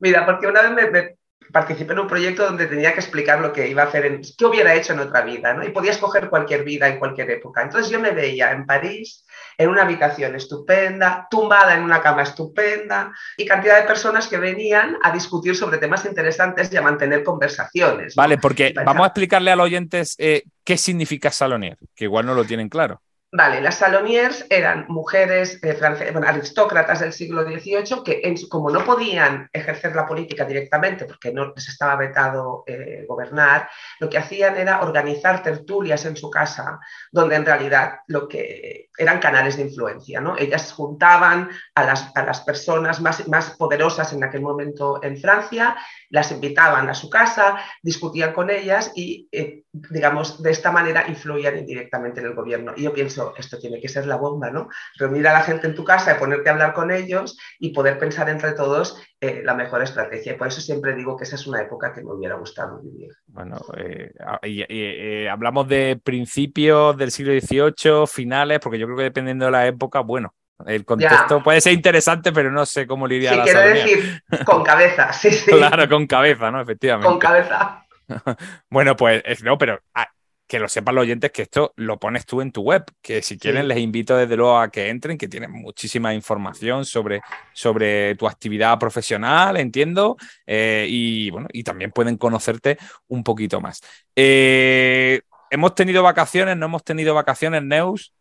Mira, 0.00 0.26
porque 0.26 0.46
una 0.46 0.62
vez 0.62 0.92
me, 0.92 1.16
participé 1.52 1.92
en 1.92 2.00
un 2.00 2.06
proyecto 2.06 2.44
donde 2.44 2.66
tenía 2.66 2.92
que 2.92 3.00
explicar 3.00 3.40
lo 3.40 3.52
que 3.52 3.68
iba 3.68 3.82
a 3.82 3.86
hacer, 3.86 4.06
en, 4.06 4.20
qué 4.36 4.44
hubiera 4.44 4.74
hecho 4.74 4.92
en 4.92 5.00
otra 5.00 5.22
vida, 5.22 5.54
¿no? 5.54 5.64
Y 5.64 5.70
podía 5.70 5.90
escoger 5.90 6.28
cualquier 6.28 6.64
vida 6.64 6.88
en 6.88 6.98
cualquier 6.98 7.30
época. 7.30 7.62
Entonces 7.62 7.90
yo 7.90 8.00
me 8.00 8.12
veía 8.12 8.52
en 8.52 8.66
París, 8.66 9.26
en 9.58 9.68
una 9.68 9.82
habitación 9.82 10.34
estupenda, 10.34 11.26
tumbada 11.30 11.74
en 11.74 11.82
una 11.82 12.00
cama 12.00 12.22
estupenda, 12.22 13.12
y 13.36 13.44
cantidad 13.44 13.80
de 13.80 13.86
personas 13.86 14.28
que 14.28 14.38
venían 14.38 14.96
a 15.02 15.12
discutir 15.12 15.56
sobre 15.56 15.78
temas 15.78 16.04
interesantes 16.04 16.72
y 16.72 16.76
a 16.76 16.82
mantener 16.82 17.22
conversaciones. 17.24 18.14
Vale, 18.14 18.38
porque 18.38 18.72
vamos 18.74 19.02
a 19.02 19.08
explicarle 19.08 19.50
a 19.50 19.56
los 19.56 19.64
oyentes 19.64 20.14
eh, 20.18 20.44
qué 20.64 20.76
significa 20.76 21.30
salonier, 21.30 21.78
que 21.94 22.04
igual 22.04 22.26
no 22.26 22.34
lo 22.34 22.44
tienen 22.44 22.68
claro. 22.68 23.02
Vale, 23.32 23.60
las 23.60 23.76
saloniers 23.76 24.44
eran 24.50 24.86
mujeres 24.88 25.60
eh, 25.62 25.78
aristócratas 26.26 26.98
del 26.98 27.12
siglo 27.12 27.44
XVIII 27.44 28.02
que, 28.04 28.34
como 28.48 28.70
no 28.70 28.84
podían 28.84 29.48
ejercer 29.52 29.94
la 29.94 30.04
política 30.04 30.44
directamente 30.44 31.04
porque 31.04 31.32
no 31.32 31.52
les 31.54 31.68
estaba 31.68 31.94
vetado 31.94 32.64
eh, 32.66 33.04
gobernar, 33.06 33.70
lo 34.00 34.10
que 34.10 34.18
hacían 34.18 34.56
era 34.56 34.82
organizar 34.82 35.44
tertulias 35.44 36.04
en 36.06 36.16
su 36.16 36.28
casa, 36.28 36.80
donde 37.12 37.36
en 37.36 37.46
realidad 37.46 38.00
lo 38.08 38.26
que 38.26 38.90
eran 38.98 39.20
canales 39.20 39.56
de 39.56 39.62
influencia. 39.62 40.20
¿no? 40.20 40.36
Ellas 40.36 40.72
juntaban 40.72 41.50
a 41.76 41.84
las, 41.84 42.10
a 42.16 42.24
las 42.24 42.40
personas 42.40 43.00
más, 43.00 43.28
más 43.28 43.50
poderosas 43.50 44.12
en 44.12 44.24
aquel 44.24 44.40
momento 44.40 45.00
en 45.04 45.16
Francia, 45.16 45.76
las 46.08 46.32
invitaban 46.32 46.88
a 46.88 46.94
su 46.94 47.08
casa, 47.08 47.58
discutían 47.80 48.32
con 48.32 48.50
ellas 48.50 48.90
y, 48.96 49.28
eh, 49.30 49.62
digamos, 49.72 50.42
de 50.42 50.50
esta 50.50 50.72
manera 50.72 51.06
influían 51.08 51.58
indirectamente 51.58 52.20
en 52.20 52.26
el 52.26 52.34
gobierno. 52.34 52.72
Y 52.76 52.82
yo 52.82 52.92
pienso, 52.92 53.34
esto, 53.36 53.58
tiene 53.58 53.80
que 53.80 53.88
ser 53.88 54.06
la 54.06 54.16
bomba, 54.16 54.50
¿no? 54.50 54.68
Reunir 54.98 55.28
a 55.28 55.32
la 55.32 55.42
gente 55.42 55.68
en 55.68 55.74
tu 55.74 55.84
casa 55.84 56.14
y 56.14 56.18
ponerte 56.18 56.48
a 56.48 56.52
hablar 56.52 56.72
con 56.72 56.90
ellos 56.90 57.38
y 57.58 57.72
poder 57.72 57.98
pensar 57.98 58.28
entre 58.28 58.52
todos 58.52 59.00
eh, 59.20 59.42
la 59.44 59.54
mejor 59.54 59.82
estrategia. 59.82 60.32
Y 60.32 60.36
por 60.36 60.48
eso 60.48 60.60
siempre 60.60 60.94
digo 60.94 61.16
que 61.16 61.24
esa 61.24 61.36
es 61.36 61.46
una 61.46 61.62
época 61.62 61.92
que 61.92 62.02
me 62.02 62.12
hubiera 62.12 62.34
gustado 62.34 62.80
vivir. 62.80 63.10
Bueno, 63.26 63.58
eh, 63.76 64.12
eh, 64.42 65.28
hablamos 65.30 65.68
de 65.68 66.00
principios 66.02 66.96
del 66.96 67.12
siglo 67.12 67.32
XVIII, 67.32 68.06
finales, 68.08 68.58
porque 68.60 68.78
yo 68.78 68.86
creo 68.86 68.96
que 68.96 69.04
dependiendo 69.04 69.44
de 69.44 69.52
la 69.52 69.66
época, 69.66 70.00
bueno, 70.00 70.34
el 70.66 70.84
contexto 70.84 71.42
puede 71.42 71.60
ser 71.60 71.72
interesante, 71.72 72.32
pero 72.32 72.50
no 72.50 72.66
sé 72.66 72.86
cómo 72.86 73.06
iría 73.06 73.32
sí, 73.32 73.40
quiero 73.44 73.60
decir, 73.60 74.22
con 74.44 74.62
cabeza, 74.62 75.12
sí, 75.12 75.30
sí. 75.30 75.50
Claro, 75.50 75.88
con 75.88 76.06
cabeza, 76.06 76.50
¿no? 76.50 76.60
Efectivamente. 76.60 77.06
Con 77.06 77.18
cabeza. 77.18 77.86
bueno, 78.70 78.96
pues 78.96 79.42
no, 79.42 79.58
pero 79.58 79.80
ah, 79.94 80.08
que 80.50 80.58
lo 80.58 80.68
sepan 80.68 80.96
los 80.96 81.02
oyentes 81.02 81.30
que 81.30 81.42
esto 81.42 81.72
lo 81.76 82.00
pones 82.00 82.26
tú 82.26 82.40
en 82.40 82.50
tu 82.50 82.62
web, 82.62 82.84
que 83.00 83.22
si 83.22 83.38
quieren 83.38 83.68
les 83.68 83.78
invito 83.78 84.16
desde 84.16 84.36
luego 84.36 84.58
a 84.58 84.68
que 84.68 84.88
entren, 84.88 85.16
que 85.16 85.28
tienen 85.28 85.52
muchísima 85.52 86.12
información 86.12 86.84
sobre, 86.84 87.20
sobre 87.52 88.16
tu 88.16 88.26
actividad 88.26 88.76
profesional, 88.76 89.56
entiendo, 89.58 90.16
eh, 90.44 90.86
y 90.88 91.30
bueno, 91.30 91.46
y 91.52 91.62
también 91.62 91.92
pueden 91.92 92.16
conocerte 92.16 92.78
un 93.06 93.22
poquito 93.22 93.60
más. 93.60 93.80
Eh, 94.16 95.20
¿Hemos 95.50 95.76
tenido 95.76 96.02
vacaciones? 96.02 96.56
¿No 96.56 96.66
hemos 96.66 96.82
tenido 96.82 97.14
vacaciones, 97.14 97.62
Neus? 97.62 98.12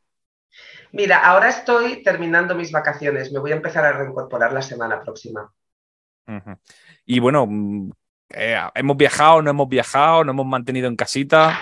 Mira, 0.92 1.26
ahora 1.26 1.50
estoy 1.50 2.04
terminando 2.04 2.54
mis 2.54 2.72
vacaciones, 2.72 3.32
me 3.32 3.40
voy 3.40 3.54
a 3.54 3.56
empezar 3.56 3.86
a 3.86 3.94
reincorporar 3.94 4.54
la 4.54 4.62
semana 4.62 5.02
próxima. 5.02 5.52
Y 7.06 7.20
bueno, 7.20 7.48
mm, 7.50 7.90
eh, 8.30 8.60
¿hemos 8.76 8.98
viajado, 8.98 9.42
no 9.42 9.50
hemos 9.50 9.68
viajado, 9.70 10.24
no 10.24 10.32
hemos 10.32 10.46
mantenido 10.46 10.88
en 10.88 10.96
casita? 10.96 11.60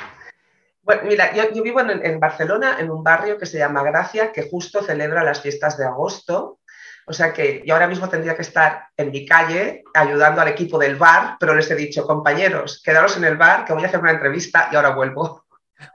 Bueno, 0.82 1.02
mira, 1.06 1.34
yo, 1.34 1.64
vivo 1.64 1.82
en, 1.82 2.20
Barcelona, 2.20 2.78
en 2.80 2.90
un 2.90 3.04
barrio 3.04 3.38
que 3.38 3.46
se 3.46 3.58
llama 3.58 3.84
Gracia, 3.84 4.32
que 4.32 4.50
justo 4.50 4.82
celebra 4.82 5.24
las 5.24 5.42
fiestas 5.42 5.78
de 5.78 5.86
agosto. 5.86 6.60
O 7.06 7.14
sea 7.14 7.34
que 7.34 7.62
yo 7.66 7.74
ahora 7.74 7.88
mismo 7.88 8.08
tendría 8.08 8.36
que 8.36 8.42
estar 8.42 8.88
en 8.96 9.12
mi 9.12 9.26
calle 9.26 9.84
ayudando 9.94 10.42
al 10.42 10.48
equipo 10.50 10.78
del 10.78 10.96
bar, 10.96 11.36
pero 11.40 11.56
les 11.56 11.70
he 11.72 11.76
dicho, 11.76 12.06
compañeros, 12.06 12.82
quedaros 12.84 13.18
en 13.18 13.26
el 13.26 13.38
bar, 13.38 13.66
que 13.66 13.74
voy 13.74 13.84
a 13.84 13.88
hacer 13.88 14.00
una 14.00 14.12
entrevista 14.12 14.70
y 14.72 14.76
ahora 14.76 14.90
vuelvo. 14.90 15.46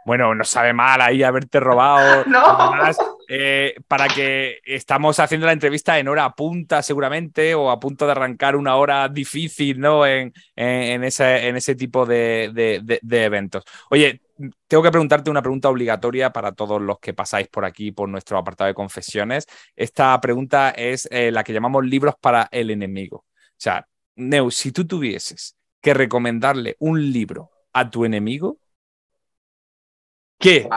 Bueno, 0.05 0.35
no 0.35 0.45
sabe 0.45 0.73
mal 0.73 1.01
ahí 1.01 1.23
haberte 1.23 1.59
robado. 1.59 2.25
no. 2.27 2.75
Eh, 3.35 3.77
para 3.89 4.09
que 4.09 4.61
estamos 4.63 5.19
haciendo 5.19 5.47
la 5.47 5.55
entrevista 5.55 5.99
en 5.99 6.07
hora 6.07 6.35
punta, 6.35 6.83
seguramente, 6.83 7.55
o 7.55 7.71
a 7.71 7.81
punto 7.81 8.05
de 8.05 8.13
arrancar 8.13 8.57
una 8.57 8.77
hora 8.77 9.09
difícil, 9.09 9.81
¿no? 9.81 10.07
En, 10.07 10.35
ese, 10.55 11.75
tipo 11.75 12.05
de, 12.05 12.83
eventos. 13.11 13.65
Oye, 13.89 14.21
tengo 14.69 14.83
que 14.83 14.91
preguntarte 14.91 15.31
una 15.31 15.41
pregunta 15.41 15.71
obligatoria 15.71 16.31
para 16.31 16.53
todos 16.53 16.83
los 16.83 16.99
que 16.99 17.15
pasáis 17.15 17.49
por 17.49 17.65
aquí, 17.65 17.91
por 17.91 18.07
nuestro 18.07 18.37
apartado 18.37 18.69
de 18.69 18.75
confesiones. 18.75 19.47
Esta 19.75 20.21
pregunta 20.21 20.69
es 20.69 21.09
eh, 21.11 21.31
la 21.33 21.43
que 21.43 21.55
llamamos 21.55 21.87
libros 21.87 22.15
para 22.21 22.51
el 22.53 22.71
enemigo. 22.71 23.17
O 23.17 23.57
sea, 23.57 23.89
Neu, 24.15 24.51
si 24.51 24.73
tú 24.73 24.87
tuvieses 24.87 25.57
que 25.81 25.95
recomendarle 25.95 26.77
un 26.81 27.11
libro 27.11 27.51
a 27.73 27.89
tu 27.89 28.05
enemigo, 28.05 28.59
¿qué? 30.39 30.69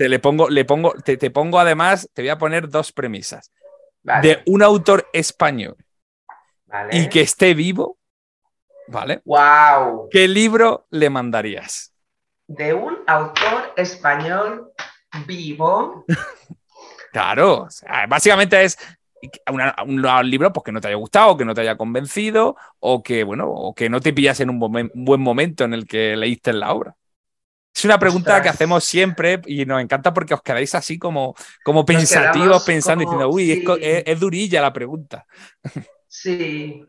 Te 0.00 0.08
le 0.08 0.18
pongo, 0.18 0.48
le 0.48 0.64
pongo, 0.64 0.94
te, 1.04 1.18
te, 1.18 1.30
pongo 1.30 1.58
además, 1.58 2.08
te 2.14 2.22
voy 2.22 2.30
a 2.30 2.38
poner 2.38 2.70
dos 2.70 2.90
premisas. 2.90 3.52
De 4.22 4.42
un 4.46 4.62
autor 4.62 5.06
español 5.12 5.76
y 6.90 7.10
que 7.10 7.20
esté 7.20 7.52
vivo, 7.52 7.98
¿vale? 8.88 9.20
¡Wow! 9.26 10.08
¿Qué 10.10 10.26
libro 10.26 10.86
le 10.88 11.10
mandarías? 11.10 11.90
de 12.50 12.74
un 12.74 12.98
autor 13.06 13.74
español 13.76 14.72
vivo. 15.24 16.04
claro, 17.12 17.68
básicamente 18.08 18.64
es 18.64 18.76
un 19.46 20.02
libro 20.28 20.52
pues, 20.52 20.64
que 20.64 20.72
no 20.72 20.80
te 20.80 20.88
haya 20.88 20.96
gustado, 20.96 21.36
que 21.36 21.44
no 21.44 21.54
te 21.54 21.60
haya 21.60 21.76
convencido, 21.76 22.56
o 22.80 23.02
que, 23.04 23.22
bueno, 23.22 23.48
o 23.48 23.72
que 23.72 23.88
no 23.88 24.00
te 24.00 24.12
pillas 24.12 24.40
en 24.40 24.50
un 24.50 24.58
buen 24.58 25.20
momento 25.20 25.62
en 25.62 25.74
el 25.74 25.86
que 25.86 26.16
leíste 26.16 26.52
la 26.52 26.72
obra. 26.72 26.96
Es 27.74 27.84
una 27.84 27.98
pregunta 27.98 28.42
que 28.42 28.48
hacemos 28.48 28.84
siempre 28.84 29.40
y 29.46 29.64
nos 29.64 29.80
encanta 29.80 30.12
porque 30.12 30.34
os 30.34 30.42
quedáis 30.42 30.74
así 30.74 30.98
como, 30.98 31.34
como 31.64 31.84
pensativos, 31.84 32.64
pensando, 32.64 33.04
diciendo, 33.04 33.28
uy, 33.28 33.64
es, 33.80 34.20
durilla 34.20 34.60
la 34.60 34.72
pregunta. 34.72 35.26
Sí. 36.08 36.84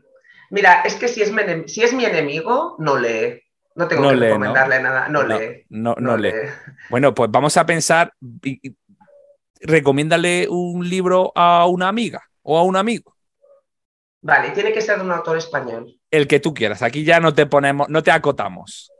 Mira, 0.50 0.82
es 0.82 0.96
que 0.96 1.08
si 1.08 1.22
es, 1.22 1.32
si 1.66 1.82
es 1.82 1.92
mi 1.94 2.04
enemigo, 2.04 2.76
no 2.78 2.98
lee. 2.98 3.42
No 3.74 3.88
tengo 3.88 4.10
que 4.10 4.16
recomendarle 4.16 4.82
nada, 4.82 5.08
no, 5.08 5.22
lee. 5.22 5.64
No, 5.70 5.94
no, 5.98 6.16
lee. 6.16 6.32
Bueno, 6.90 7.14
pues 7.14 7.30
vamos 7.30 7.56
a 7.56 7.64
pensar, 7.64 8.12
recomiéndale 9.60 10.46
un 10.50 10.86
libro 10.86 11.32
a 11.34 11.66
una 11.66 11.88
amiga 11.88 12.22
o 12.42 12.58
a 12.58 12.64
un 12.64 12.76
amigo. 12.76 13.16
Vale, 14.20 14.50
tiene 14.50 14.72
que 14.72 14.80
ser 14.80 14.98
de 14.98 15.04
un 15.04 15.12
autor 15.12 15.38
español. 15.38 15.98
El 16.10 16.28
que 16.28 16.38
tú 16.38 16.52
quieras, 16.52 16.82
aquí 16.82 17.02
ya 17.04 17.18
no 17.18 17.32
te 17.32 17.46
ponemos, 17.46 17.88
no 17.88 18.02
te 18.02 18.10
acotamos. 18.10 18.92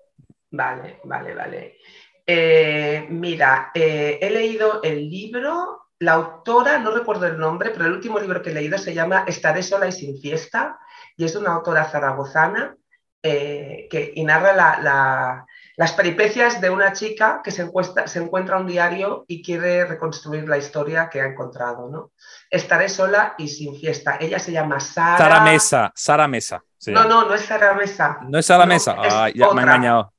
Vale, 0.52 1.00
vale, 1.04 1.34
vale. 1.34 1.78
Eh, 2.26 3.06
mira, 3.10 3.70
eh, 3.74 4.18
he 4.20 4.30
leído 4.30 4.82
el 4.82 5.10
libro, 5.10 5.88
la 5.98 6.12
autora, 6.12 6.78
no 6.78 6.92
recuerdo 6.92 7.26
el 7.26 7.38
nombre, 7.38 7.70
pero 7.70 7.86
el 7.86 7.92
último 7.92 8.20
libro 8.20 8.42
que 8.42 8.50
he 8.50 8.54
leído 8.54 8.78
se 8.78 8.94
llama 8.94 9.24
Estaré 9.26 9.62
sola 9.62 9.88
y 9.88 9.92
sin 9.92 10.20
fiesta 10.20 10.78
y 11.16 11.24
es 11.24 11.32
de 11.32 11.38
una 11.38 11.52
autora 11.52 11.84
zaragozana 11.84 12.76
eh, 13.22 13.86
que, 13.90 14.12
y 14.14 14.24
narra 14.24 15.46
las 15.76 15.92
peripecias 15.92 16.60
de 16.60 16.70
una 16.70 16.92
chica 16.92 17.40
que 17.42 17.50
se, 17.50 17.70
se, 18.06 18.18
encuentra 18.18 18.58
un 18.58 18.66
diario 18.66 19.24
y 19.28 19.42
quiere 19.42 19.84
reconstruir 19.84 20.48
la 20.48 20.58
historia 20.58 21.08
que 21.08 21.20
ha 21.20 21.26
encontrado. 21.26 21.88
¿no? 21.88 22.12
Estaré 22.50 22.88
sola 22.88 23.34
y 23.38 23.48
sin 23.48 23.76
fiesta. 23.76 24.18
Ella 24.20 24.38
se 24.38 24.52
llama 24.52 24.80
Sara. 24.80 25.18
Sara 25.18 25.40
Mesa. 25.40 25.92
Sara 25.94 26.28
Mesa. 26.28 26.62
No, 26.88 27.04
no, 27.04 27.28
no 27.28 27.34
es 27.34 27.42
Sara 27.42 27.74
Mesa. 27.74 28.18
No 28.22 28.38
es 28.38 28.46
Sara 28.46 28.66
Mesa. 28.66 28.96
Ah, 28.98 29.30
ya 29.32 29.52
me 29.52 29.60
ha 29.60 29.64
engañado. 29.64 30.11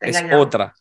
Es 0.00 0.22
otra. 0.32 0.74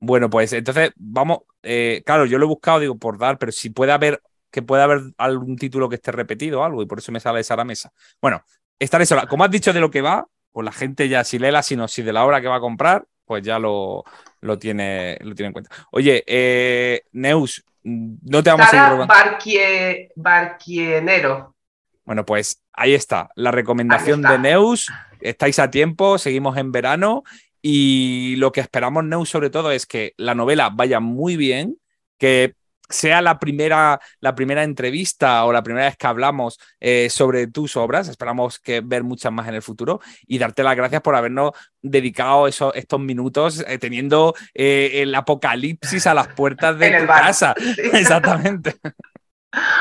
Bueno, 0.00 0.28
pues 0.28 0.52
entonces 0.52 0.90
vamos. 0.96 1.40
Eh, 1.62 2.02
claro, 2.04 2.26
yo 2.26 2.38
lo 2.38 2.46
he 2.46 2.48
buscado, 2.48 2.80
digo, 2.80 2.96
por 2.96 3.18
dar, 3.18 3.38
pero 3.38 3.52
si 3.52 3.70
puede 3.70 3.92
haber 3.92 4.20
que 4.52 4.62
puede 4.62 4.82
haber 4.82 5.00
algún 5.16 5.56
título 5.56 5.88
que 5.88 5.96
esté 5.96 6.12
repetido 6.12 6.60
o 6.60 6.64
algo, 6.64 6.82
y 6.82 6.86
por 6.86 6.98
eso 6.98 7.10
me 7.10 7.20
sale 7.20 7.42
Sara 7.42 7.64
Mesa. 7.64 7.90
Bueno, 8.20 8.44
estaré 8.78 9.06
sola. 9.06 9.26
Como 9.26 9.44
has 9.44 9.50
dicho 9.50 9.72
de 9.72 9.80
lo 9.80 9.90
que 9.90 10.02
va, 10.02 10.26
pues 10.52 10.64
la 10.64 10.72
gente 10.72 11.08
ya, 11.08 11.24
si 11.24 11.38
lee 11.38 11.50
la 11.50 11.62
sinopsis 11.62 12.04
de 12.04 12.12
la 12.12 12.24
obra 12.24 12.40
que 12.40 12.48
va 12.48 12.56
a 12.56 12.60
comprar, 12.60 13.04
pues 13.24 13.42
ya 13.42 13.58
lo, 13.58 14.04
lo, 14.40 14.58
tiene, 14.58 15.16
lo 15.22 15.34
tiene 15.34 15.48
en 15.48 15.52
cuenta. 15.54 15.70
Oye, 15.90 16.22
eh, 16.26 17.02
Neus, 17.12 17.64
no 17.82 18.42
te 18.42 18.50
vamos 18.50 18.66
a 18.66 18.70
seguir 18.70 20.10
Barquienero. 20.16 21.56
Bueno, 22.04 22.26
pues 22.26 22.62
ahí 22.74 22.92
está, 22.92 23.30
la 23.36 23.52
recomendación 23.52 24.20
de 24.20 24.38
Neus. 24.38 24.92
Estáis 25.20 25.58
a 25.60 25.70
tiempo, 25.70 26.18
seguimos 26.18 26.58
en 26.58 26.72
verano 26.72 27.22
y 27.62 28.34
lo 28.36 28.50
que 28.50 28.60
esperamos, 28.60 29.04
Neus, 29.04 29.30
sobre 29.30 29.50
todo, 29.50 29.70
es 29.70 29.86
que 29.86 30.14
la 30.16 30.34
novela 30.34 30.70
vaya 30.70 30.98
muy 30.98 31.36
bien, 31.36 31.78
que 32.18 32.54
sea 32.92 33.22
la 33.22 33.38
primera, 33.38 34.00
la 34.20 34.34
primera 34.34 34.62
entrevista 34.62 35.44
o 35.44 35.52
la 35.52 35.62
primera 35.62 35.86
vez 35.86 35.96
que 35.96 36.06
hablamos 36.06 36.58
eh, 36.80 37.08
sobre 37.08 37.46
tus 37.46 37.76
obras. 37.76 38.08
Esperamos 38.08 38.58
que 38.58 38.80
ver 38.80 39.02
muchas 39.02 39.32
más 39.32 39.48
en 39.48 39.54
el 39.54 39.62
futuro 39.62 40.00
y 40.26 40.38
darte 40.38 40.62
las 40.62 40.76
gracias 40.76 41.00
por 41.00 41.14
habernos 41.14 41.52
dedicado 41.80 42.46
estos 42.46 43.00
minutos 43.00 43.64
eh, 43.66 43.78
teniendo 43.78 44.34
eh, 44.54 45.02
el 45.02 45.14
apocalipsis 45.14 46.06
a 46.06 46.14
las 46.14 46.28
puertas 46.28 46.78
de 46.78 46.90
tu 47.00 47.06
casa. 47.06 47.54
Exactamente. 47.92 48.76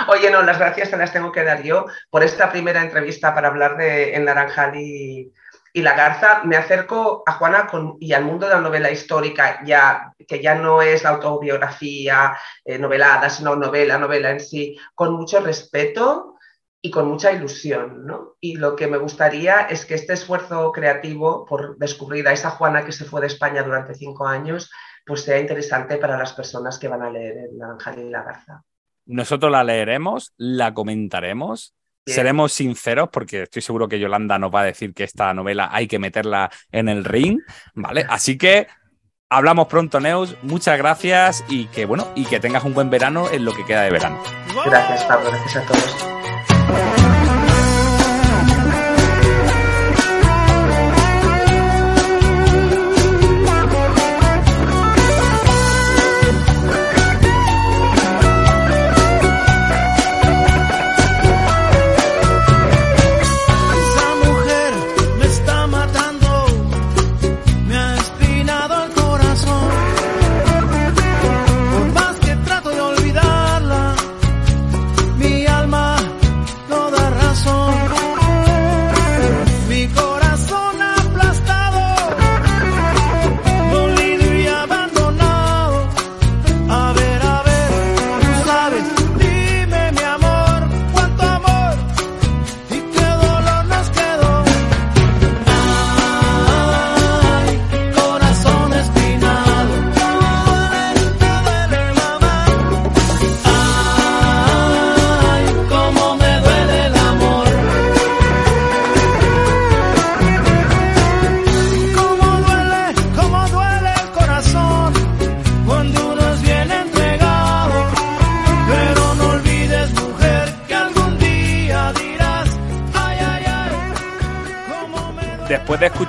Oye, 0.07 0.29
no, 0.29 0.41
las 0.41 0.59
gracias 0.59 0.91
te 0.91 0.97
las 0.97 1.13
tengo 1.13 1.31
que 1.31 1.43
dar 1.43 1.63
yo 1.63 1.85
por 2.09 2.23
esta 2.23 2.51
primera 2.51 2.81
entrevista 2.81 3.33
para 3.33 3.47
hablar 3.47 3.77
de 3.77 4.13
El 4.15 4.25
Naranjal 4.25 4.75
y, 4.75 5.31
y 5.73 5.81
la 5.81 5.95
Garza, 5.95 6.43
me 6.43 6.57
acerco 6.57 7.23
a 7.25 7.33
Juana 7.33 7.67
y 7.99 8.13
al 8.13 8.25
mundo 8.25 8.47
de 8.47 8.53
la 8.53 8.61
novela 8.61 8.91
histórica, 8.91 9.63
ya, 9.65 10.13
que 10.27 10.41
ya 10.41 10.55
no 10.55 10.81
es 10.81 11.05
autobiografía 11.05 12.37
eh, 12.65 12.77
novelada, 12.77 13.29
sino 13.29 13.55
novela, 13.55 13.97
novela 13.97 14.31
en 14.31 14.39
sí, 14.39 14.77
con 14.95 15.13
mucho 15.13 15.39
respeto 15.39 16.35
y 16.81 16.91
con 16.91 17.07
mucha 17.07 17.31
ilusión. 17.31 18.05
¿no? 18.05 18.35
Y 18.41 18.57
lo 18.57 18.75
que 18.75 18.87
me 18.87 18.97
gustaría 18.97 19.61
es 19.61 19.85
que 19.85 19.95
este 19.95 20.13
esfuerzo 20.13 20.71
creativo 20.71 21.45
por 21.45 21.77
descubrir 21.77 22.27
a 22.27 22.33
esa 22.33 22.49
Juana 22.51 22.83
que 22.83 22.91
se 22.91 23.05
fue 23.05 23.21
de 23.21 23.27
España 23.27 23.63
durante 23.63 23.95
cinco 23.95 24.27
años, 24.27 24.69
pues 25.05 25.21
sea 25.21 25.39
interesante 25.39 25.97
para 25.97 26.17
las 26.17 26.33
personas 26.33 26.77
que 26.77 26.87
van 26.89 27.01
a 27.01 27.09
leer 27.09 27.49
El 27.49 27.57
Naranjal 27.57 27.99
y 27.99 28.09
la 28.09 28.23
Garza. 28.23 28.63
Nosotros 29.05 29.51
la 29.51 29.63
leeremos, 29.63 30.33
la 30.37 30.73
comentaremos 30.73 31.73
Seremos 32.05 32.51
sinceros 32.53 33.09
porque 33.11 33.43
estoy 33.43 33.61
seguro 33.61 33.87
que 33.87 33.99
Yolanda 33.99 34.39
nos 34.39 34.53
va 34.53 34.61
a 34.61 34.65
decir 34.65 34.93
que 34.93 35.03
esta 35.03 35.33
novela 35.33 35.69
hay 35.71 35.87
que 35.87 35.99
meterla 35.99 36.49
en 36.71 36.89
el 36.89 37.05
ring, 37.05 37.39
¿vale? 37.75 38.05
Así 38.09 38.37
que 38.37 38.67
hablamos 39.29 39.67
pronto, 39.67 39.99
Neus. 39.99 40.35
Muchas 40.41 40.77
gracias 40.77 41.43
y 41.47 41.65
que 41.67 41.85
bueno, 41.85 42.07
y 42.15 42.25
que 42.25 42.39
tengas 42.39 42.63
un 42.63 42.73
buen 42.73 42.89
verano 42.89 43.29
en 43.31 43.45
lo 43.45 43.53
que 43.53 43.65
queda 43.65 43.83
de 43.83 43.91
verano. 43.91 44.21
Gracias, 44.65 45.03
Pablo. 45.05 45.29
Gracias 45.31 45.57
a 45.57 45.65
todos. 45.67 47.00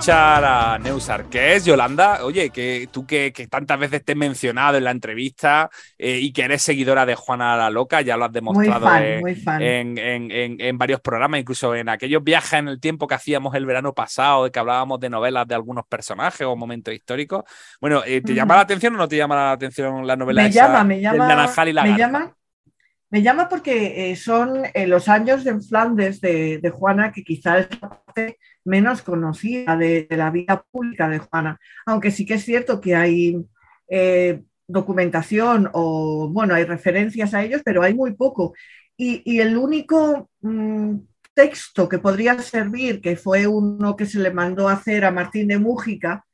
Escuchar 0.03 0.45
a 0.45 0.79
Neusar, 0.81 1.27
que 1.27 1.55
es 1.55 1.65
Yolanda, 1.65 2.25
oye, 2.25 2.51
que 2.51 2.89
tú 2.91 3.07
que, 3.07 3.33
tantas 3.49 3.79
veces 3.79 4.05
te 4.05 4.13
he 4.13 4.15
mencionado 4.17 4.77
en 4.77 4.83
la 4.83 4.91
entrevista 4.91 5.71
eh, 5.97 6.19
y 6.19 6.33
que 6.33 6.43
eres 6.43 6.63
seguidora 6.63 7.07
de 7.07 7.15
Juana 7.15 7.57
la 7.57 7.71
Loca, 7.71 8.01
ya 8.01 8.17
lo 8.17 8.25
has 8.25 8.33
demostrado 8.33 8.89
en, 8.97 10.77
varios 10.77 11.01
programas, 11.01 11.39
incluso 11.39 11.77
en 11.77 11.89
aquellos 11.89 12.25
viajes 12.25 12.55
en 12.55 12.67
el 12.67 12.81
tiempo 12.81 13.07
que 13.07 13.15
hacíamos 13.15 13.55
el 13.55 13.65
verano 13.65 13.95
pasado, 13.95 14.43
de 14.43 14.51
que 14.51 14.59
hablábamos 14.59 14.99
de 14.99 15.09
novelas 15.09 15.47
de 15.47 15.55
algunos 15.55 15.87
personajes 15.87 16.45
o 16.49 16.57
momentos 16.57 16.93
históricos. 16.93 17.45
Bueno, 17.81 18.03
eh, 18.05 18.23
¿te 18.23 18.35
llama 18.35 18.57
la 18.57 18.63
atención 18.63 18.97
o 18.97 18.99
no 18.99 19.07
te 19.07 19.17
llama 19.17 19.37
la 19.37 19.53
atención 19.53 20.05
la 20.05 20.17
novela? 20.17 20.43
Me 20.43 20.51
llama, 20.51 20.83
me 20.83 21.01
llama. 21.01 21.47
me 21.85 21.97
llama. 21.97 22.37
Me 23.09 23.23
llama 23.23 23.49
porque 23.49 24.11
eh, 24.11 24.17
son 24.17 24.63
los 24.87 25.07
años 25.09 25.47
en 25.47 25.63
Flandes 25.63 26.21
de, 26.21 26.59
de 26.59 26.71
Juana 26.71 27.13
que 27.13 27.23
quizás 27.23 27.69
menos 28.65 29.03
conocida 29.03 29.77
de, 29.77 30.07
la 30.11 30.31
vida 30.31 30.65
pública 30.71 31.09
de 31.09 31.19
Juana, 31.19 31.59
aunque 31.87 32.11
sí 32.11 32.25
que 32.27 32.35
es 32.35 32.45
cierto 32.45 32.81
que 32.81 32.95
hay 32.95 33.37
eh, 33.89 34.43
documentación 34.67 35.71
o, 35.73 36.29
bueno, 36.29 36.55
hay 36.55 36.65
referencias 36.65 37.35
a 37.35 37.43
ellos, 37.43 37.63
pero 37.65 37.83
hay 37.83 37.95
muy 37.95 38.15
poco. 38.15 38.55
Y, 38.97 39.41
el 39.41 39.57
único 39.57 40.31
mm, 40.43 40.97
texto 41.35 41.89
que 41.89 41.99
podría 41.99 42.39
servir, 42.41 43.01
que 43.01 43.17
fue 43.17 43.47
uno 43.47 43.97
que 43.97 44.07
se 44.07 44.21
le 44.21 44.31
mandó 44.33 44.69
a 44.69 44.75
hacer 44.75 45.05
a 45.05 45.11
Martín 45.11 45.49
de 45.49 45.59
Mújica, 45.59 46.25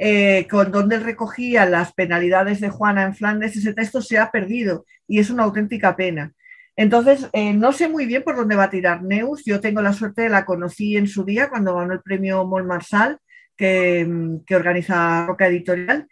eh, 0.00 0.46
con 0.48 0.70
donde 0.70 0.98
recogía 1.00 1.66
las 1.66 1.92
penalidades 1.92 2.60
de 2.60 2.70
Juana 2.70 3.02
en 3.02 3.14
Flandes, 3.14 3.56
ese 3.56 3.74
texto 3.74 4.00
se 4.00 4.18
ha 4.18 4.30
perdido 4.30 4.84
y 5.08 5.18
es 5.18 5.30
una 5.30 5.44
auténtica 5.44 5.96
pena. 5.96 6.32
Entonces, 6.78 7.28
eh, 7.32 7.54
no 7.54 7.72
sé 7.72 7.88
muy 7.88 8.06
bien 8.06 8.22
por 8.22 8.36
dónde 8.36 8.54
va 8.54 8.64
a 8.64 8.70
tirar 8.70 9.02
Neus. 9.02 9.42
Yo 9.44 9.60
tengo 9.60 9.82
la 9.82 9.92
suerte, 9.92 10.28
la 10.28 10.44
conocí 10.44 10.96
en 10.96 11.08
su 11.08 11.24
día 11.24 11.48
cuando 11.48 11.74
ganó 11.74 11.92
el 11.92 12.02
premio 12.02 12.46
Mol 12.46 12.62
Marsal, 12.62 13.18
que, 13.56 14.06
mm, 14.08 14.44
organiza 14.54 15.26
Roca 15.26 15.48
Editorial. 15.48 16.06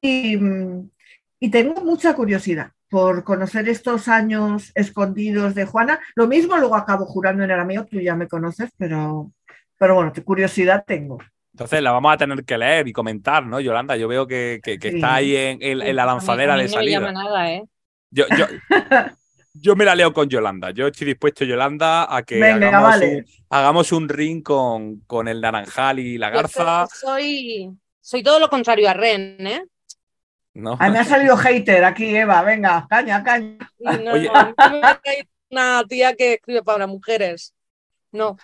Mm, 0.00 0.82
y, 1.40 1.50
tengo 1.50 1.80
mucha 1.82 2.14
curiosidad 2.14 2.70
por 2.88 3.24
conocer 3.24 3.68
estos 3.68 4.06
años 4.06 4.70
escondidos 4.76 5.56
de 5.56 5.66
Juana. 5.66 5.98
Lo 6.14 6.28
mismo 6.28 6.56
luego 6.56 6.76
acabo 6.76 7.04
jurando 7.04 7.42
en 7.42 7.50
el 7.50 7.58
amigo, 7.58 7.84
tú 7.84 7.98
ya 8.00 8.14
me 8.14 8.28
conoces, 8.28 8.70
pero, 8.78 9.32
pero 9.76 9.96
bueno, 9.96 10.12
curiosidad 10.24 10.84
tengo. 10.86 11.18
Entonces 11.52 11.82
la 11.82 11.90
vamos 11.90 12.14
a 12.14 12.16
tener 12.16 12.44
que 12.44 12.56
leer 12.56 12.86
y 12.86 12.92
comentar, 12.92 13.44
¿no, 13.44 13.58
Yolanda? 13.58 13.96
Yo 13.96 14.06
veo 14.06 14.28
que, 14.28 14.60
está 14.62 15.16
ahí 15.16 15.34
en, 15.34 15.96
la 15.96 16.06
lanzadera 16.06 16.56
de 16.56 16.68
salida. 16.68 17.00
No 17.00 17.06
me 17.06 17.12
llama 17.12 17.24
nada, 17.24 17.52
¿eh? 17.52 17.64
Yo, 18.12 18.24
yo, 18.38 18.46
Yo 19.60 19.76
me 19.76 19.84
la 19.84 19.94
leo 19.94 20.12
con 20.12 20.28
Yolanda. 20.28 20.70
Yo 20.70 20.86
estoy 20.86 21.08
dispuesto, 21.08 21.44
Yolanda, 21.44 22.14
a 22.14 22.22
que 22.22 22.42
hagamos, 23.50 23.92
un, 23.92 24.08
ring 24.08 24.42
con, 24.42 25.00
con, 25.00 25.28
el 25.28 25.40
naranjal 25.40 25.98
y 25.98 26.18
la 26.18 26.30
garza. 26.30 26.86
soy, 26.86 27.70
soy 28.00 28.22
todo 28.22 28.38
lo 28.38 28.48
contrario 28.48 28.88
a 28.88 28.94
Ren, 28.94 29.46
¿eh? 29.46 29.64
No. 30.54 30.76
A 30.80 30.86
mí 30.86 30.92
me 30.92 31.00
ha 31.00 31.04
salido 31.04 31.36
hater 31.36 31.84
aquí, 31.84 32.16
Eva. 32.16 32.42
Venga, 32.42 32.86
caña, 32.88 33.22
caña. 33.22 33.58
No, 33.78 34.12
Oye. 34.12 34.30
una 35.50 35.84
tía 35.84 36.14
que 36.14 36.34
escribe 36.34 36.62
para 36.62 36.86
mujeres. 36.86 37.54
No. 38.10 38.36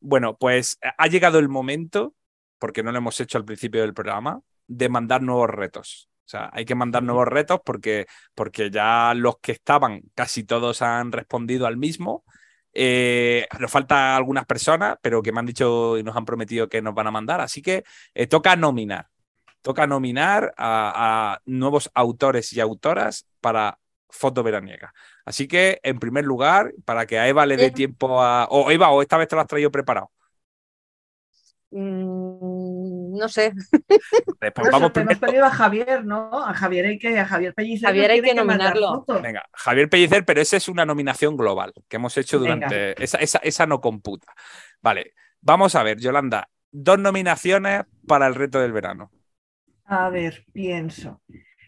Bueno, 0.00 0.36
pues 0.36 0.78
ha 0.96 1.06
llegado 1.08 1.38
el 1.40 1.48
momento, 1.48 2.14
porque 2.58 2.82
no 2.82 2.92
lo 2.92 2.98
hemos 2.98 3.20
hecho 3.20 3.38
al 3.38 3.44
principio 3.44 3.80
del 3.80 3.94
programa, 3.94 4.40
de 4.68 4.88
mandar 4.88 5.22
nuevos 5.22 5.50
retos. 5.50 6.08
O 6.28 6.30
sea, 6.30 6.50
hay 6.52 6.66
que 6.66 6.74
mandar 6.74 7.02
nuevos 7.02 7.26
retos 7.26 7.58
porque, 7.64 8.06
porque 8.34 8.70
ya 8.70 9.14
los 9.14 9.38
que 9.38 9.52
estaban, 9.52 10.02
casi 10.14 10.44
todos 10.44 10.82
han 10.82 11.10
respondido 11.10 11.66
al 11.66 11.78
mismo. 11.78 12.22
Eh, 12.74 13.46
nos 13.58 13.70
faltan 13.70 14.14
algunas 14.14 14.44
personas, 14.44 14.98
pero 15.00 15.22
que 15.22 15.32
me 15.32 15.40
han 15.40 15.46
dicho 15.46 15.96
y 15.96 16.02
nos 16.02 16.14
han 16.14 16.26
prometido 16.26 16.68
que 16.68 16.82
nos 16.82 16.94
van 16.94 17.06
a 17.06 17.10
mandar. 17.10 17.40
Así 17.40 17.62
que 17.62 17.82
eh, 18.12 18.26
toca 18.26 18.56
nominar. 18.56 19.08
Toca 19.62 19.86
nominar 19.86 20.52
a, 20.58 21.40
nuevos 21.46 21.90
autores 21.94 22.52
y 22.52 22.60
autoras 22.60 23.26
para 23.40 23.78
foto 24.10 24.42
veraniega. 24.42 24.92
Así 25.24 25.48
que, 25.48 25.80
en 25.82 25.98
primer 25.98 26.26
lugar, 26.26 26.74
para 26.84 27.06
que 27.06 27.18
a 27.18 27.26
Eva 27.26 27.46
le 27.46 27.56
dé 27.56 27.70
tiempo 27.70 28.20
a. 28.22 28.48
O 28.50 28.70
Eva, 28.70 28.90
o 28.90 29.00
esta 29.00 29.16
vez 29.16 29.28
te 29.28 29.34
lo 29.34 29.40
has 29.40 29.48
traído 29.48 29.70
preparado. 29.70 30.10
Mm, 31.70 32.57
no 33.08 33.28
sé. 33.28 33.52
Después 34.40 34.68
vamos 34.70 34.92
hemos 34.94 35.18
pedido 35.18 35.44
a 35.44 35.50
Javier, 35.50 36.04
¿no? 36.04 36.44
A 36.44 36.54
Javier 36.54 36.86
hay 36.86 36.98
que, 36.98 37.18
a 37.18 37.24
Javier 37.24 37.54
Pellicer. 37.54 37.88
Javier 37.88 38.10
hay 38.10 38.22
que, 38.22 38.34
nominarlo. 38.34 39.04
Venga, 39.22 39.44
Javier 39.52 39.88
Pellicer, 39.88 40.24
pero 40.24 40.40
esa 40.40 40.56
es 40.56 40.68
una 40.68 40.84
nominación 40.84 41.36
global 41.36 41.72
que 41.88 41.96
hemos 41.96 42.16
hecho 42.16 42.38
durante. 42.38 43.02
Esa, 43.02 43.18
esa, 43.18 43.38
esa 43.38 43.66
no 43.66 43.80
computa. 43.80 44.32
Vale, 44.80 45.14
vamos 45.40 45.74
a 45.74 45.82
ver, 45.82 45.98
Yolanda, 45.98 46.48
dos 46.70 46.98
nominaciones 46.98 47.84
para 48.06 48.26
el 48.26 48.34
reto 48.34 48.60
del 48.60 48.72
verano. 48.72 49.10
A 49.84 50.10
ver, 50.10 50.44
pienso. 50.52 51.22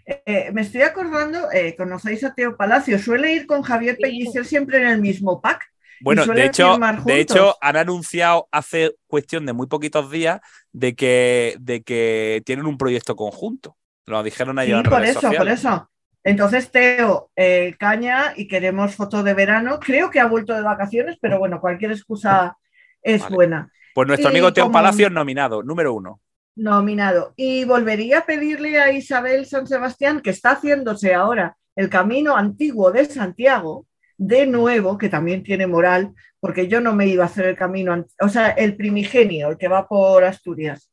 Eh, 0.05 0.51
me 0.53 0.62
estoy 0.62 0.83
acordando, 0.83 1.51
eh, 1.53 1.77
conocéis 1.77 2.25
a 2.25 2.35
Teo 2.35 2.57
Palacio, 2.57 2.99
suele 2.99 3.33
ir 3.33 3.47
con 3.47 3.62
Javier 3.62 3.97
Pellicer 3.97 4.45
siempre 4.45 4.79
en 4.79 4.89
el 4.89 5.01
mismo 5.01 5.41
pack. 5.41 5.71
Bueno, 6.01 6.24
de 6.27 6.44
hecho, 6.47 6.78
de 7.05 7.20
hecho, 7.20 7.56
han 7.60 7.77
anunciado 7.77 8.48
hace 8.51 8.97
cuestión 9.06 9.47
de 9.47 9.52
muy 9.52 9.66
poquitos 9.66 10.10
días 10.10 10.40
de 10.72 10.94
que, 10.94 11.56
de 11.60 11.82
que 11.82 12.43
tienen 12.44 12.66
un 12.66 12.78
proyecto 12.78 13.16
conjunto. 13.16 13.77
Lo 14.06 14.22
dijeron 14.22 14.59
ayer. 14.59 14.82
Sí, 14.82 14.90
por 14.90 15.05
eso, 15.05 15.32
por 15.32 15.48
eso. 15.48 15.90
Entonces, 16.22 16.70
Teo, 16.70 17.31
eh, 17.36 17.74
caña 17.78 18.35
y 18.36 18.48
queremos 18.48 18.94
foto 18.94 19.22
de 19.22 19.35
verano. 19.35 19.78
Creo 19.81 20.10
que 20.10 20.20
ha 20.20 20.27
vuelto 20.27 20.55
de 20.55 20.62
vacaciones, 20.62 21.16
pero 21.20 21.39
bueno, 21.39 21.60
cualquier 21.60 21.93
excusa 21.93 22.56
es 23.02 23.27
buena. 23.28 23.70
Pues 23.94 24.06
nuestro 24.06 24.28
amigo 24.28 24.52
Teo 24.52 24.70
Palacios 24.70 25.10
nominado, 25.10 25.62
número 25.62 25.94
uno. 25.94 26.20
Nominado. 26.56 27.32
Y 27.36 27.64
volvería 27.64 28.18
a 28.18 28.27
pedirle 28.27 28.78
a 28.78 28.93
Isabel 28.93 29.47
San 29.47 29.66
Sebastián, 29.66 30.20
que 30.20 30.31
está 30.31 30.52
haciéndose 30.52 31.14
ahora 31.14 31.56
el 31.77 31.89
camino 31.89 32.36
antiguo 32.36 32.90
de 32.90 33.06
Santiago, 33.06 33.86
de 34.20 34.47
nuevo, 34.47 34.98
que 34.98 35.09
también 35.09 35.42
tiene 35.42 35.66
moral, 35.66 36.12
porque 36.40 36.68
yo 36.68 36.82
no 36.82 36.94
me 36.94 37.06
iba 37.06 37.24
a 37.24 37.26
hacer 37.26 37.47
el 37.47 37.56
camino, 37.56 38.05
o 38.20 38.28
sea, 38.28 38.51
el 38.51 38.76
primigenio, 38.76 39.48
el 39.48 39.56
que 39.56 39.66
va 39.66 39.88
por 39.88 40.24
Asturias. 40.24 40.92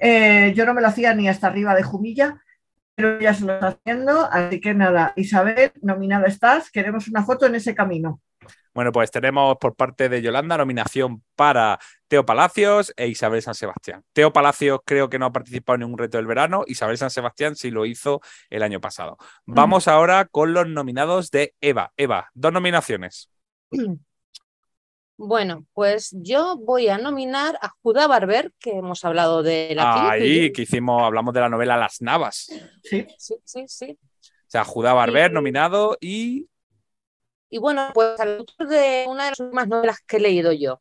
Eh, 0.00 0.54
yo 0.56 0.64
no 0.64 0.72
me 0.72 0.80
lo 0.80 0.88
hacía 0.88 1.12
ni 1.12 1.28
hasta 1.28 1.48
arriba 1.48 1.74
de 1.74 1.82
Jumilla, 1.82 2.42
pero 2.94 3.20
ya 3.20 3.34
se 3.34 3.44
lo 3.44 3.54
está 3.54 3.68
haciendo, 3.68 4.26
así 4.32 4.58
que 4.58 4.72
nada, 4.72 5.12
Isabel, 5.16 5.70
nominada 5.82 6.28
estás, 6.28 6.70
queremos 6.70 7.08
una 7.08 7.22
foto 7.22 7.44
en 7.44 7.56
ese 7.56 7.74
camino. 7.74 8.22
Bueno, 8.76 8.92
pues 8.92 9.10
tenemos 9.10 9.56
por 9.56 9.74
parte 9.74 10.10
de 10.10 10.20
Yolanda 10.20 10.58
nominación 10.58 11.22
para 11.34 11.78
Teo 12.08 12.26
Palacios 12.26 12.92
e 12.98 13.08
Isabel 13.08 13.40
San 13.40 13.54
Sebastián. 13.54 14.04
Teo 14.12 14.34
Palacios 14.34 14.80
creo 14.84 15.08
que 15.08 15.18
no 15.18 15.24
ha 15.24 15.32
participado 15.32 15.76
en 15.76 15.80
ningún 15.80 15.96
reto 15.96 16.18
del 16.18 16.26
verano, 16.26 16.62
Isabel 16.66 16.98
San 16.98 17.08
Sebastián 17.08 17.56
sí 17.56 17.70
lo 17.70 17.86
hizo 17.86 18.20
el 18.50 18.62
año 18.62 18.78
pasado. 18.78 19.16
Mm. 19.46 19.54
Vamos 19.54 19.88
ahora 19.88 20.26
con 20.26 20.52
los 20.52 20.68
nominados 20.68 21.30
de 21.30 21.54
Eva. 21.62 21.94
Eva, 21.96 22.28
dos 22.34 22.52
nominaciones. 22.52 23.30
Bueno, 25.18 25.64
pues 25.72 26.10
yo 26.12 26.58
voy 26.58 26.88
a 26.88 26.98
nominar 26.98 27.58
a 27.62 27.70
Judá 27.80 28.06
Barber, 28.06 28.52
que 28.58 28.72
hemos 28.72 29.02
hablado 29.02 29.42
de 29.42 29.72
la 29.74 30.10
Ahí, 30.10 30.52
que 30.52 30.60
hicimos, 30.60 31.02
hablamos 31.02 31.32
de 31.32 31.40
la 31.40 31.48
novela 31.48 31.78
Las 31.78 32.02
Navas. 32.02 32.52
Sí, 32.82 33.06
sí, 33.16 33.36
sí. 33.42 33.64
sí. 33.66 33.98
O 34.20 34.48
sea, 34.50 34.62
Judá 34.64 34.92
Barber 34.92 35.32
nominado 35.32 35.96
y. 36.02 36.50
Y 37.48 37.58
bueno, 37.58 37.90
pues 37.94 38.18
al 38.20 38.38
autor 38.38 38.68
de 38.68 39.04
una 39.08 39.24
de 39.24 39.30
las 39.30 39.40
últimas 39.40 39.68
novelas 39.68 40.00
que 40.06 40.16
he 40.16 40.20
leído 40.20 40.52
yo, 40.52 40.80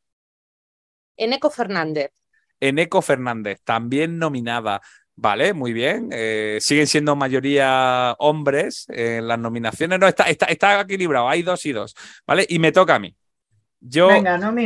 Eneco 1.17 1.49
Fernández. 1.49 2.11
Eneco 2.59 3.01
Fernández, 3.01 3.61
también 3.63 4.17
nominada. 4.17 4.81
Vale, 5.17 5.53
muy 5.53 5.71
bien. 5.71 6.09
Eh, 6.11 6.57
siguen 6.59 6.87
siendo 6.87 7.15
mayoría 7.15 8.15
hombres 8.19 8.85
en 8.89 9.27
las 9.27 9.39
nominaciones. 9.39 9.99
No, 9.99 10.07
está, 10.07 10.25
está, 10.25 10.47
está 10.47 10.81
equilibrado, 10.81 11.29
hay 11.29 11.41
dos 11.41 11.65
y 11.65 11.71
dos. 11.71 11.95
¿Vale? 12.27 12.45
Y 12.49 12.59
me 12.59 12.71
toca 12.71 12.95
a 12.95 12.99
mí. 12.99 13.15
Yo 13.87 14.09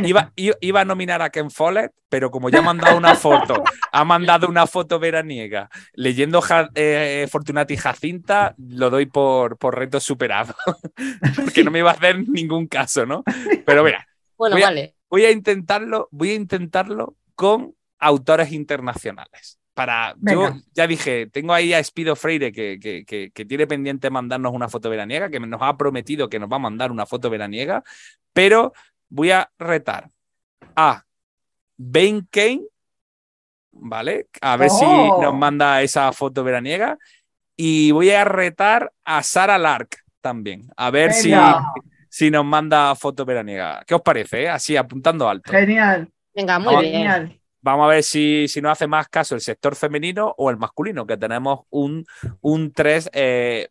iba, 0.04 0.32
iba, 0.34 0.80
a 0.80 0.84
nominar 0.86 1.20
a 1.20 1.28
Ken 1.28 1.50
Follett, 1.50 1.92
pero 2.08 2.30
como 2.30 2.48
ya 2.48 2.60
ha 2.60 2.62
mandado 2.62 2.96
una 2.96 3.14
foto, 3.14 3.62
ha 3.92 4.04
mandado 4.04 4.48
una 4.48 4.66
foto 4.66 4.98
veraniega 4.98 5.68
leyendo 5.92 6.42
eh, 6.74 7.28
Fortunati 7.30 7.76
Jacinta, 7.76 8.54
lo 8.56 8.88
doy 8.88 9.06
por, 9.06 9.58
por 9.58 9.78
reto 9.78 10.00
superado. 10.00 10.54
Porque 11.36 11.62
no 11.62 11.70
me 11.70 11.80
iba 11.80 11.90
a 11.90 11.94
hacer 11.94 12.26
ningún 12.30 12.66
caso, 12.66 13.04
¿no? 13.04 13.22
Pero 13.66 13.84
mira, 13.84 14.08
bueno, 14.38 14.56
voy, 14.56 14.62
vale. 14.62 14.94
a, 14.96 15.04
voy 15.10 15.24
a 15.26 15.30
intentarlo, 15.30 16.08
voy 16.10 16.30
a 16.30 16.34
intentarlo 16.34 17.16
con 17.34 17.74
autores 17.98 18.52
internacionales. 18.52 19.58
Para, 19.74 20.14
yo 20.20 20.50
ya 20.72 20.86
dije, 20.86 21.26
tengo 21.26 21.52
ahí 21.52 21.74
a 21.74 21.82
Spido 21.82 22.16
Freire 22.16 22.52
que, 22.52 22.78
que, 22.80 23.04
que, 23.04 23.30
que, 23.30 23.44
tiene 23.44 23.66
pendiente 23.66 24.10
mandarnos 24.10 24.52
una 24.52 24.68
foto 24.68 24.90
veraniega, 24.90 25.30
que 25.30 25.40
nos 25.40 25.60
ha 25.62 25.76
prometido 25.76 26.28
que 26.28 26.38
nos 26.38 26.50
va 26.50 26.56
a 26.56 26.60
mandar 26.60 26.90
una 26.90 27.06
foto 27.06 27.30
veraniega, 27.30 27.82
pero 28.32 28.72
voy 29.10 29.30
a 29.32 29.50
retar 29.58 30.08
a 30.74 31.04
Ben 31.76 32.26
Kane, 32.30 32.62
¿vale? 33.72 34.26
A 34.40 34.56
ver 34.56 34.70
si 34.70 34.84
Oh. 34.84 35.20
nos 35.22 35.34
manda 35.34 35.82
esa 35.82 36.12
foto 36.12 36.42
veraniega. 36.44 36.98
Y 37.56 37.90
voy 37.90 38.10
a 38.10 38.24
retar 38.24 38.90
a 39.04 39.22
Sara 39.22 39.58
Lark 39.58 39.98
también, 40.22 40.62
a 40.76 40.90
ver 40.90 41.12
si, 41.12 41.30
Venga. 41.30 41.62
si 42.08 42.30
nos 42.30 42.44
manda 42.44 42.94
foto 42.94 43.24
veraniega. 43.26 43.82
¿Qué 43.86 43.94
os 43.94 44.00
parece? 44.02 44.44
eh? 44.44 44.48
Así, 44.48 44.76
apuntando 44.76 45.28
alto. 45.28 45.52
Genial, 45.52 46.10
Venga, 46.34 46.58
muy 46.58 46.66
Vamos. 46.66 46.80
bien. 46.82 46.92
genial. 46.94 47.40
Vamos 47.62 47.84
a 47.84 47.88
ver 47.88 48.02
si, 48.02 48.48
si 48.48 48.62
nos 48.62 48.72
hace 48.72 48.86
más 48.86 49.08
caso 49.08 49.34
el 49.34 49.42
sector 49.42 49.76
femenino 49.76 50.34
o 50.38 50.48
el 50.48 50.56
masculino, 50.56 51.06
que 51.06 51.18
tenemos 51.18 51.60
un, 51.68 52.06
un 52.40 52.72
3 52.72 53.10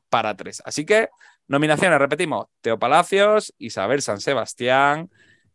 para 0.10 0.36
3. 0.36 0.62
Así 0.66 0.86
que, 0.86 1.10
nominaciones, 1.48 1.98
repetimos, 1.98 2.46
Teo 2.62 2.78
Palacios, 2.78 3.56
Isabel 3.58 4.04
San 4.04 4.20
Sebastián, 4.20 5.10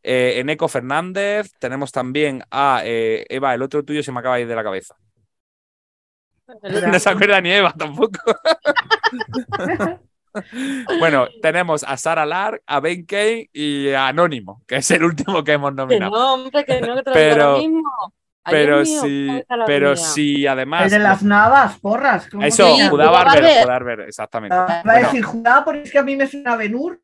eh, 0.04 0.34
Eneco 0.38 0.68
Fernández, 0.68 1.50
tenemos 1.58 1.90
también 1.90 2.42
a 2.50 2.82
eh, 2.84 3.24
Eva, 3.28 3.54
el 3.54 3.62
otro 3.62 3.84
tuyo 3.84 4.02
se 4.02 4.12
me 4.12 4.20
acaba 4.20 4.36
de 4.36 4.42
ir 4.42 4.48
de 4.48 4.54
la 4.56 4.62
cabeza. 4.64 4.94
No 6.92 6.98
se 7.00 7.08
acuerda 7.10 7.40
ni 7.40 7.50
Eva 7.50 7.72
tampoco. 7.76 8.18
bueno, 10.98 11.26
tenemos 11.40 11.84
a 11.84 11.96
Sara 11.96 12.26
Lark, 12.26 12.62
a 12.66 12.80
Ben 12.80 13.04
Kane 13.06 13.48
y 13.52 13.90
a 13.90 14.08
Anónimo, 14.08 14.62
que 14.66 14.76
es 14.76 14.90
el 14.90 15.04
último 15.04 15.42
que 15.42 15.52
hemos 15.52 15.70
Que 15.70 15.76
nominado. 15.76 16.10
no, 16.12 16.34
hombre, 16.34 16.64
que 16.64 16.80
no, 16.80 16.96
que 16.96 17.02
lo 17.02 17.12
Pero- 17.12 17.44
ahora 17.44 17.58
mismo. 17.58 18.14
Pero 18.50 18.82
mío, 18.82 18.84
sí, 18.84 19.24
¿dónde 19.26 19.40
está 19.40 19.56
la 19.56 19.64
pero 19.64 19.96
sí, 19.96 20.46
además. 20.46 20.84
El 20.84 20.90
de 20.90 20.98
las 20.98 21.22
navas, 21.22 21.78
porras. 21.78 22.28
¿cómo 22.28 22.42
Eso, 22.44 22.76
llama? 22.76 22.90
Judá 22.90 23.10
Barber, 23.10 23.32
Barber. 23.42 23.52
Judá 23.62 23.66
Barber, 23.72 24.00
exactamente. 24.00 24.54
Ah, 24.54 24.82
Va 24.86 24.92
a 24.92 24.98
decir 24.98 25.22
Judá 25.22 25.64
porque 25.64 25.80
es 25.84 25.90
que 25.90 25.98
a 25.98 26.02
mí 26.02 26.14
me 26.14 26.26
suena 26.26 26.54
Benur. 26.54 27.00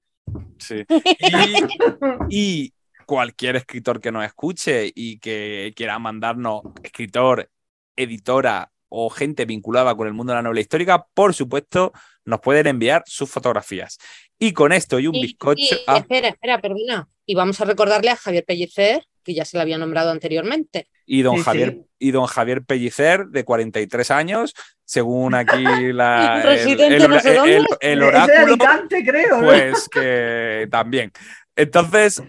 sí. 0.58 0.84
Y, 2.28 2.64
y 2.66 2.74
cualquier 3.10 3.56
escritor 3.56 4.00
que 4.00 4.12
nos 4.12 4.24
escuche 4.24 4.92
y 4.94 5.18
que 5.18 5.72
quiera 5.74 5.98
mandarnos 5.98 6.62
escritor, 6.84 7.50
editora 7.96 8.70
o 8.88 9.10
gente 9.10 9.46
vinculada 9.46 9.96
con 9.96 10.06
el 10.06 10.12
mundo 10.12 10.32
de 10.32 10.36
la 10.36 10.42
novela 10.42 10.60
histórica, 10.60 11.06
por 11.12 11.34
supuesto, 11.34 11.92
nos 12.24 12.38
pueden 12.40 12.68
enviar 12.68 13.02
sus 13.06 13.28
fotografías. 13.28 13.98
Y 14.38 14.52
con 14.52 14.70
esto 14.72 15.00
y 15.00 15.08
un 15.08 15.12
bizcocho. 15.20 15.60
y- 15.74 15.78
ah, 15.88 15.96
Espera, 15.98 16.28
espera, 16.28 16.60
perdona. 16.60 17.08
Y 17.26 17.34
vamos 17.34 17.60
a 17.60 17.64
recordarle 17.64 18.10
a 18.10 18.16
Javier 18.16 18.44
Pellicer, 18.44 19.02
que 19.24 19.34
ya 19.34 19.44
se 19.44 19.56
le 19.56 19.62
había 19.62 19.76
nombrado 19.78 20.12
anteriormente. 20.12 20.86
y 21.04 21.22
don 21.22 21.38
Sí, 21.38 21.42
Javier 21.42 21.70
sí. 21.72 21.86
y 21.98 22.10
don 22.12 22.26
Javier 22.26 22.62
Pellicer, 22.62 23.26
de 23.26 23.42
43 23.44 24.12
años, 24.12 24.54
según 24.84 25.34
aquí 25.34 25.64
la, 25.92 26.36
el, 26.36 26.42
Residente 26.44 26.96
el- 26.96 27.08
no 27.10 27.18
sé 27.18 27.30
el- 27.30 27.36
dónde. 27.36 27.66
el- 27.80 28.02
oráculo. 28.04 28.56
Creo. 29.04 29.40
¿no? 29.40 29.46
Pues 29.48 29.88
que 29.88 30.68
también. 30.70 31.10
Entonces, 31.56 32.22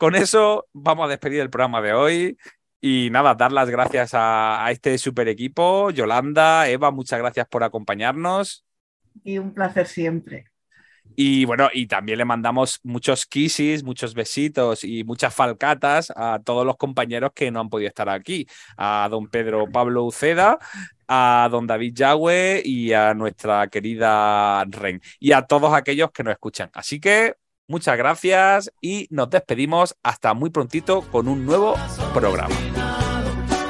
con 0.00 0.16
eso 0.16 0.66
vamos 0.72 1.04
a 1.04 1.08
despedir 1.10 1.40
el 1.40 1.50
programa 1.50 1.82
de 1.82 1.92
hoy. 1.92 2.38
Y 2.80 3.10
nada, 3.10 3.34
dar 3.34 3.52
las 3.52 3.68
gracias 3.68 4.14
a, 4.14 4.64
a 4.64 4.70
este 4.70 4.96
super 4.96 5.28
equipo. 5.28 5.90
Yolanda, 5.90 6.66
Eva, 6.70 6.90
muchas 6.90 7.18
gracias 7.18 7.46
por 7.46 7.62
acompañarnos. 7.62 8.64
Y 9.22 9.36
un 9.36 9.52
placer 9.52 9.86
siempre. 9.86 10.46
Y 11.16 11.44
bueno, 11.44 11.68
y 11.70 11.86
también 11.86 12.16
le 12.16 12.24
mandamos 12.24 12.80
muchos 12.82 13.26
kisses, 13.26 13.84
muchos 13.84 14.14
besitos 14.14 14.84
y 14.84 15.04
muchas 15.04 15.34
falcatas 15.34 16.10
a 16.16 16.40
todos 16.42 16.64
los 16.64 16.78
compañeros 16.78 17.32
que 17.34 17.50
no 17.50 17.60
han 17.60 17.68
podido 17.68 17.88
estar 17.88 18.08
aquí. 18.08 18.46
A 18.78 19.06
don 19.10 19.28
Pedro 19.28 19.70
Pablo 19.70 20.06
Uceda, 20.06 20.58
a 21.08 21.46
don 21.50 21.66
David 21.66 21.92
Yagüe 21.94 22.62
y 22.64 22.94
a 22.94 23.12
nuestra 23.12 23.68
querida 23.68 24.64
Ren. 24.64 25.02
Y 25.18 25.32
a 25.32 25.42
todos 25.42 25.74
aquellos 25.74 26.10
que 26.10 26.24
nos 26.24 26.32
escuchan. 26.32 26.70
Así 26.72 27.00
que 27.00 27.34
muchas 27.70 27.96
gracias 27.96 28.72
y 28.80 29.06
nos 29.10 29.30
despedimos 29.30 29.96
hasta 30.02 30.34
muy 30.34 30.50
prontito 30.50 31.02
con 31.12 31.28
un 31.28 31.46
nuevo 31.46 31.74
programa. 32.12 32.54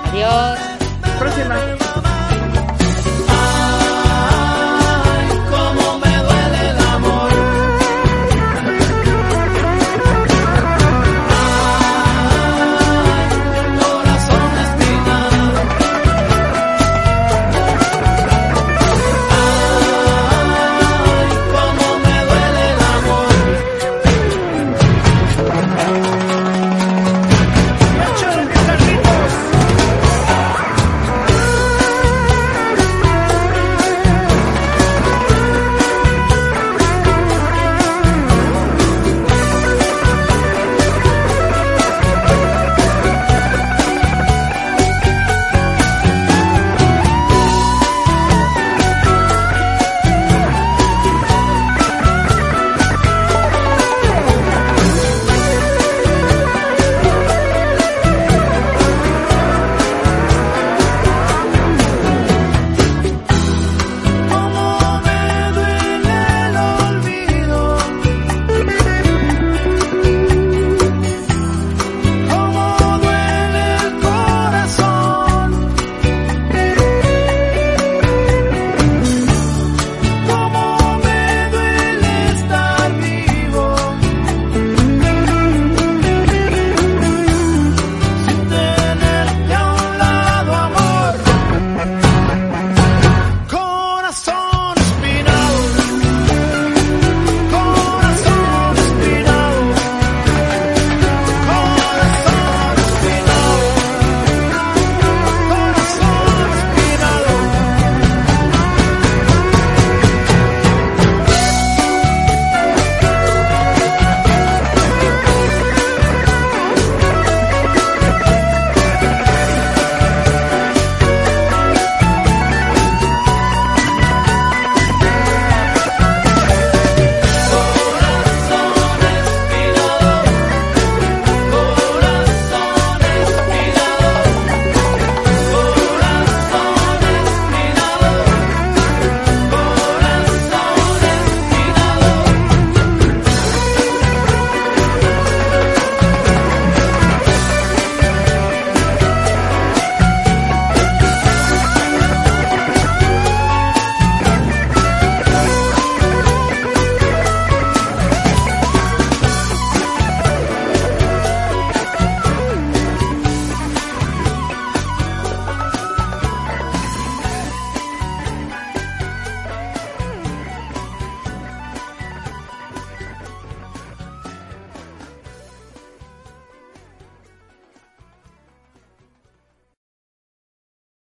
Adiós. 0.06 0.58
Próxima. 1.18 1.89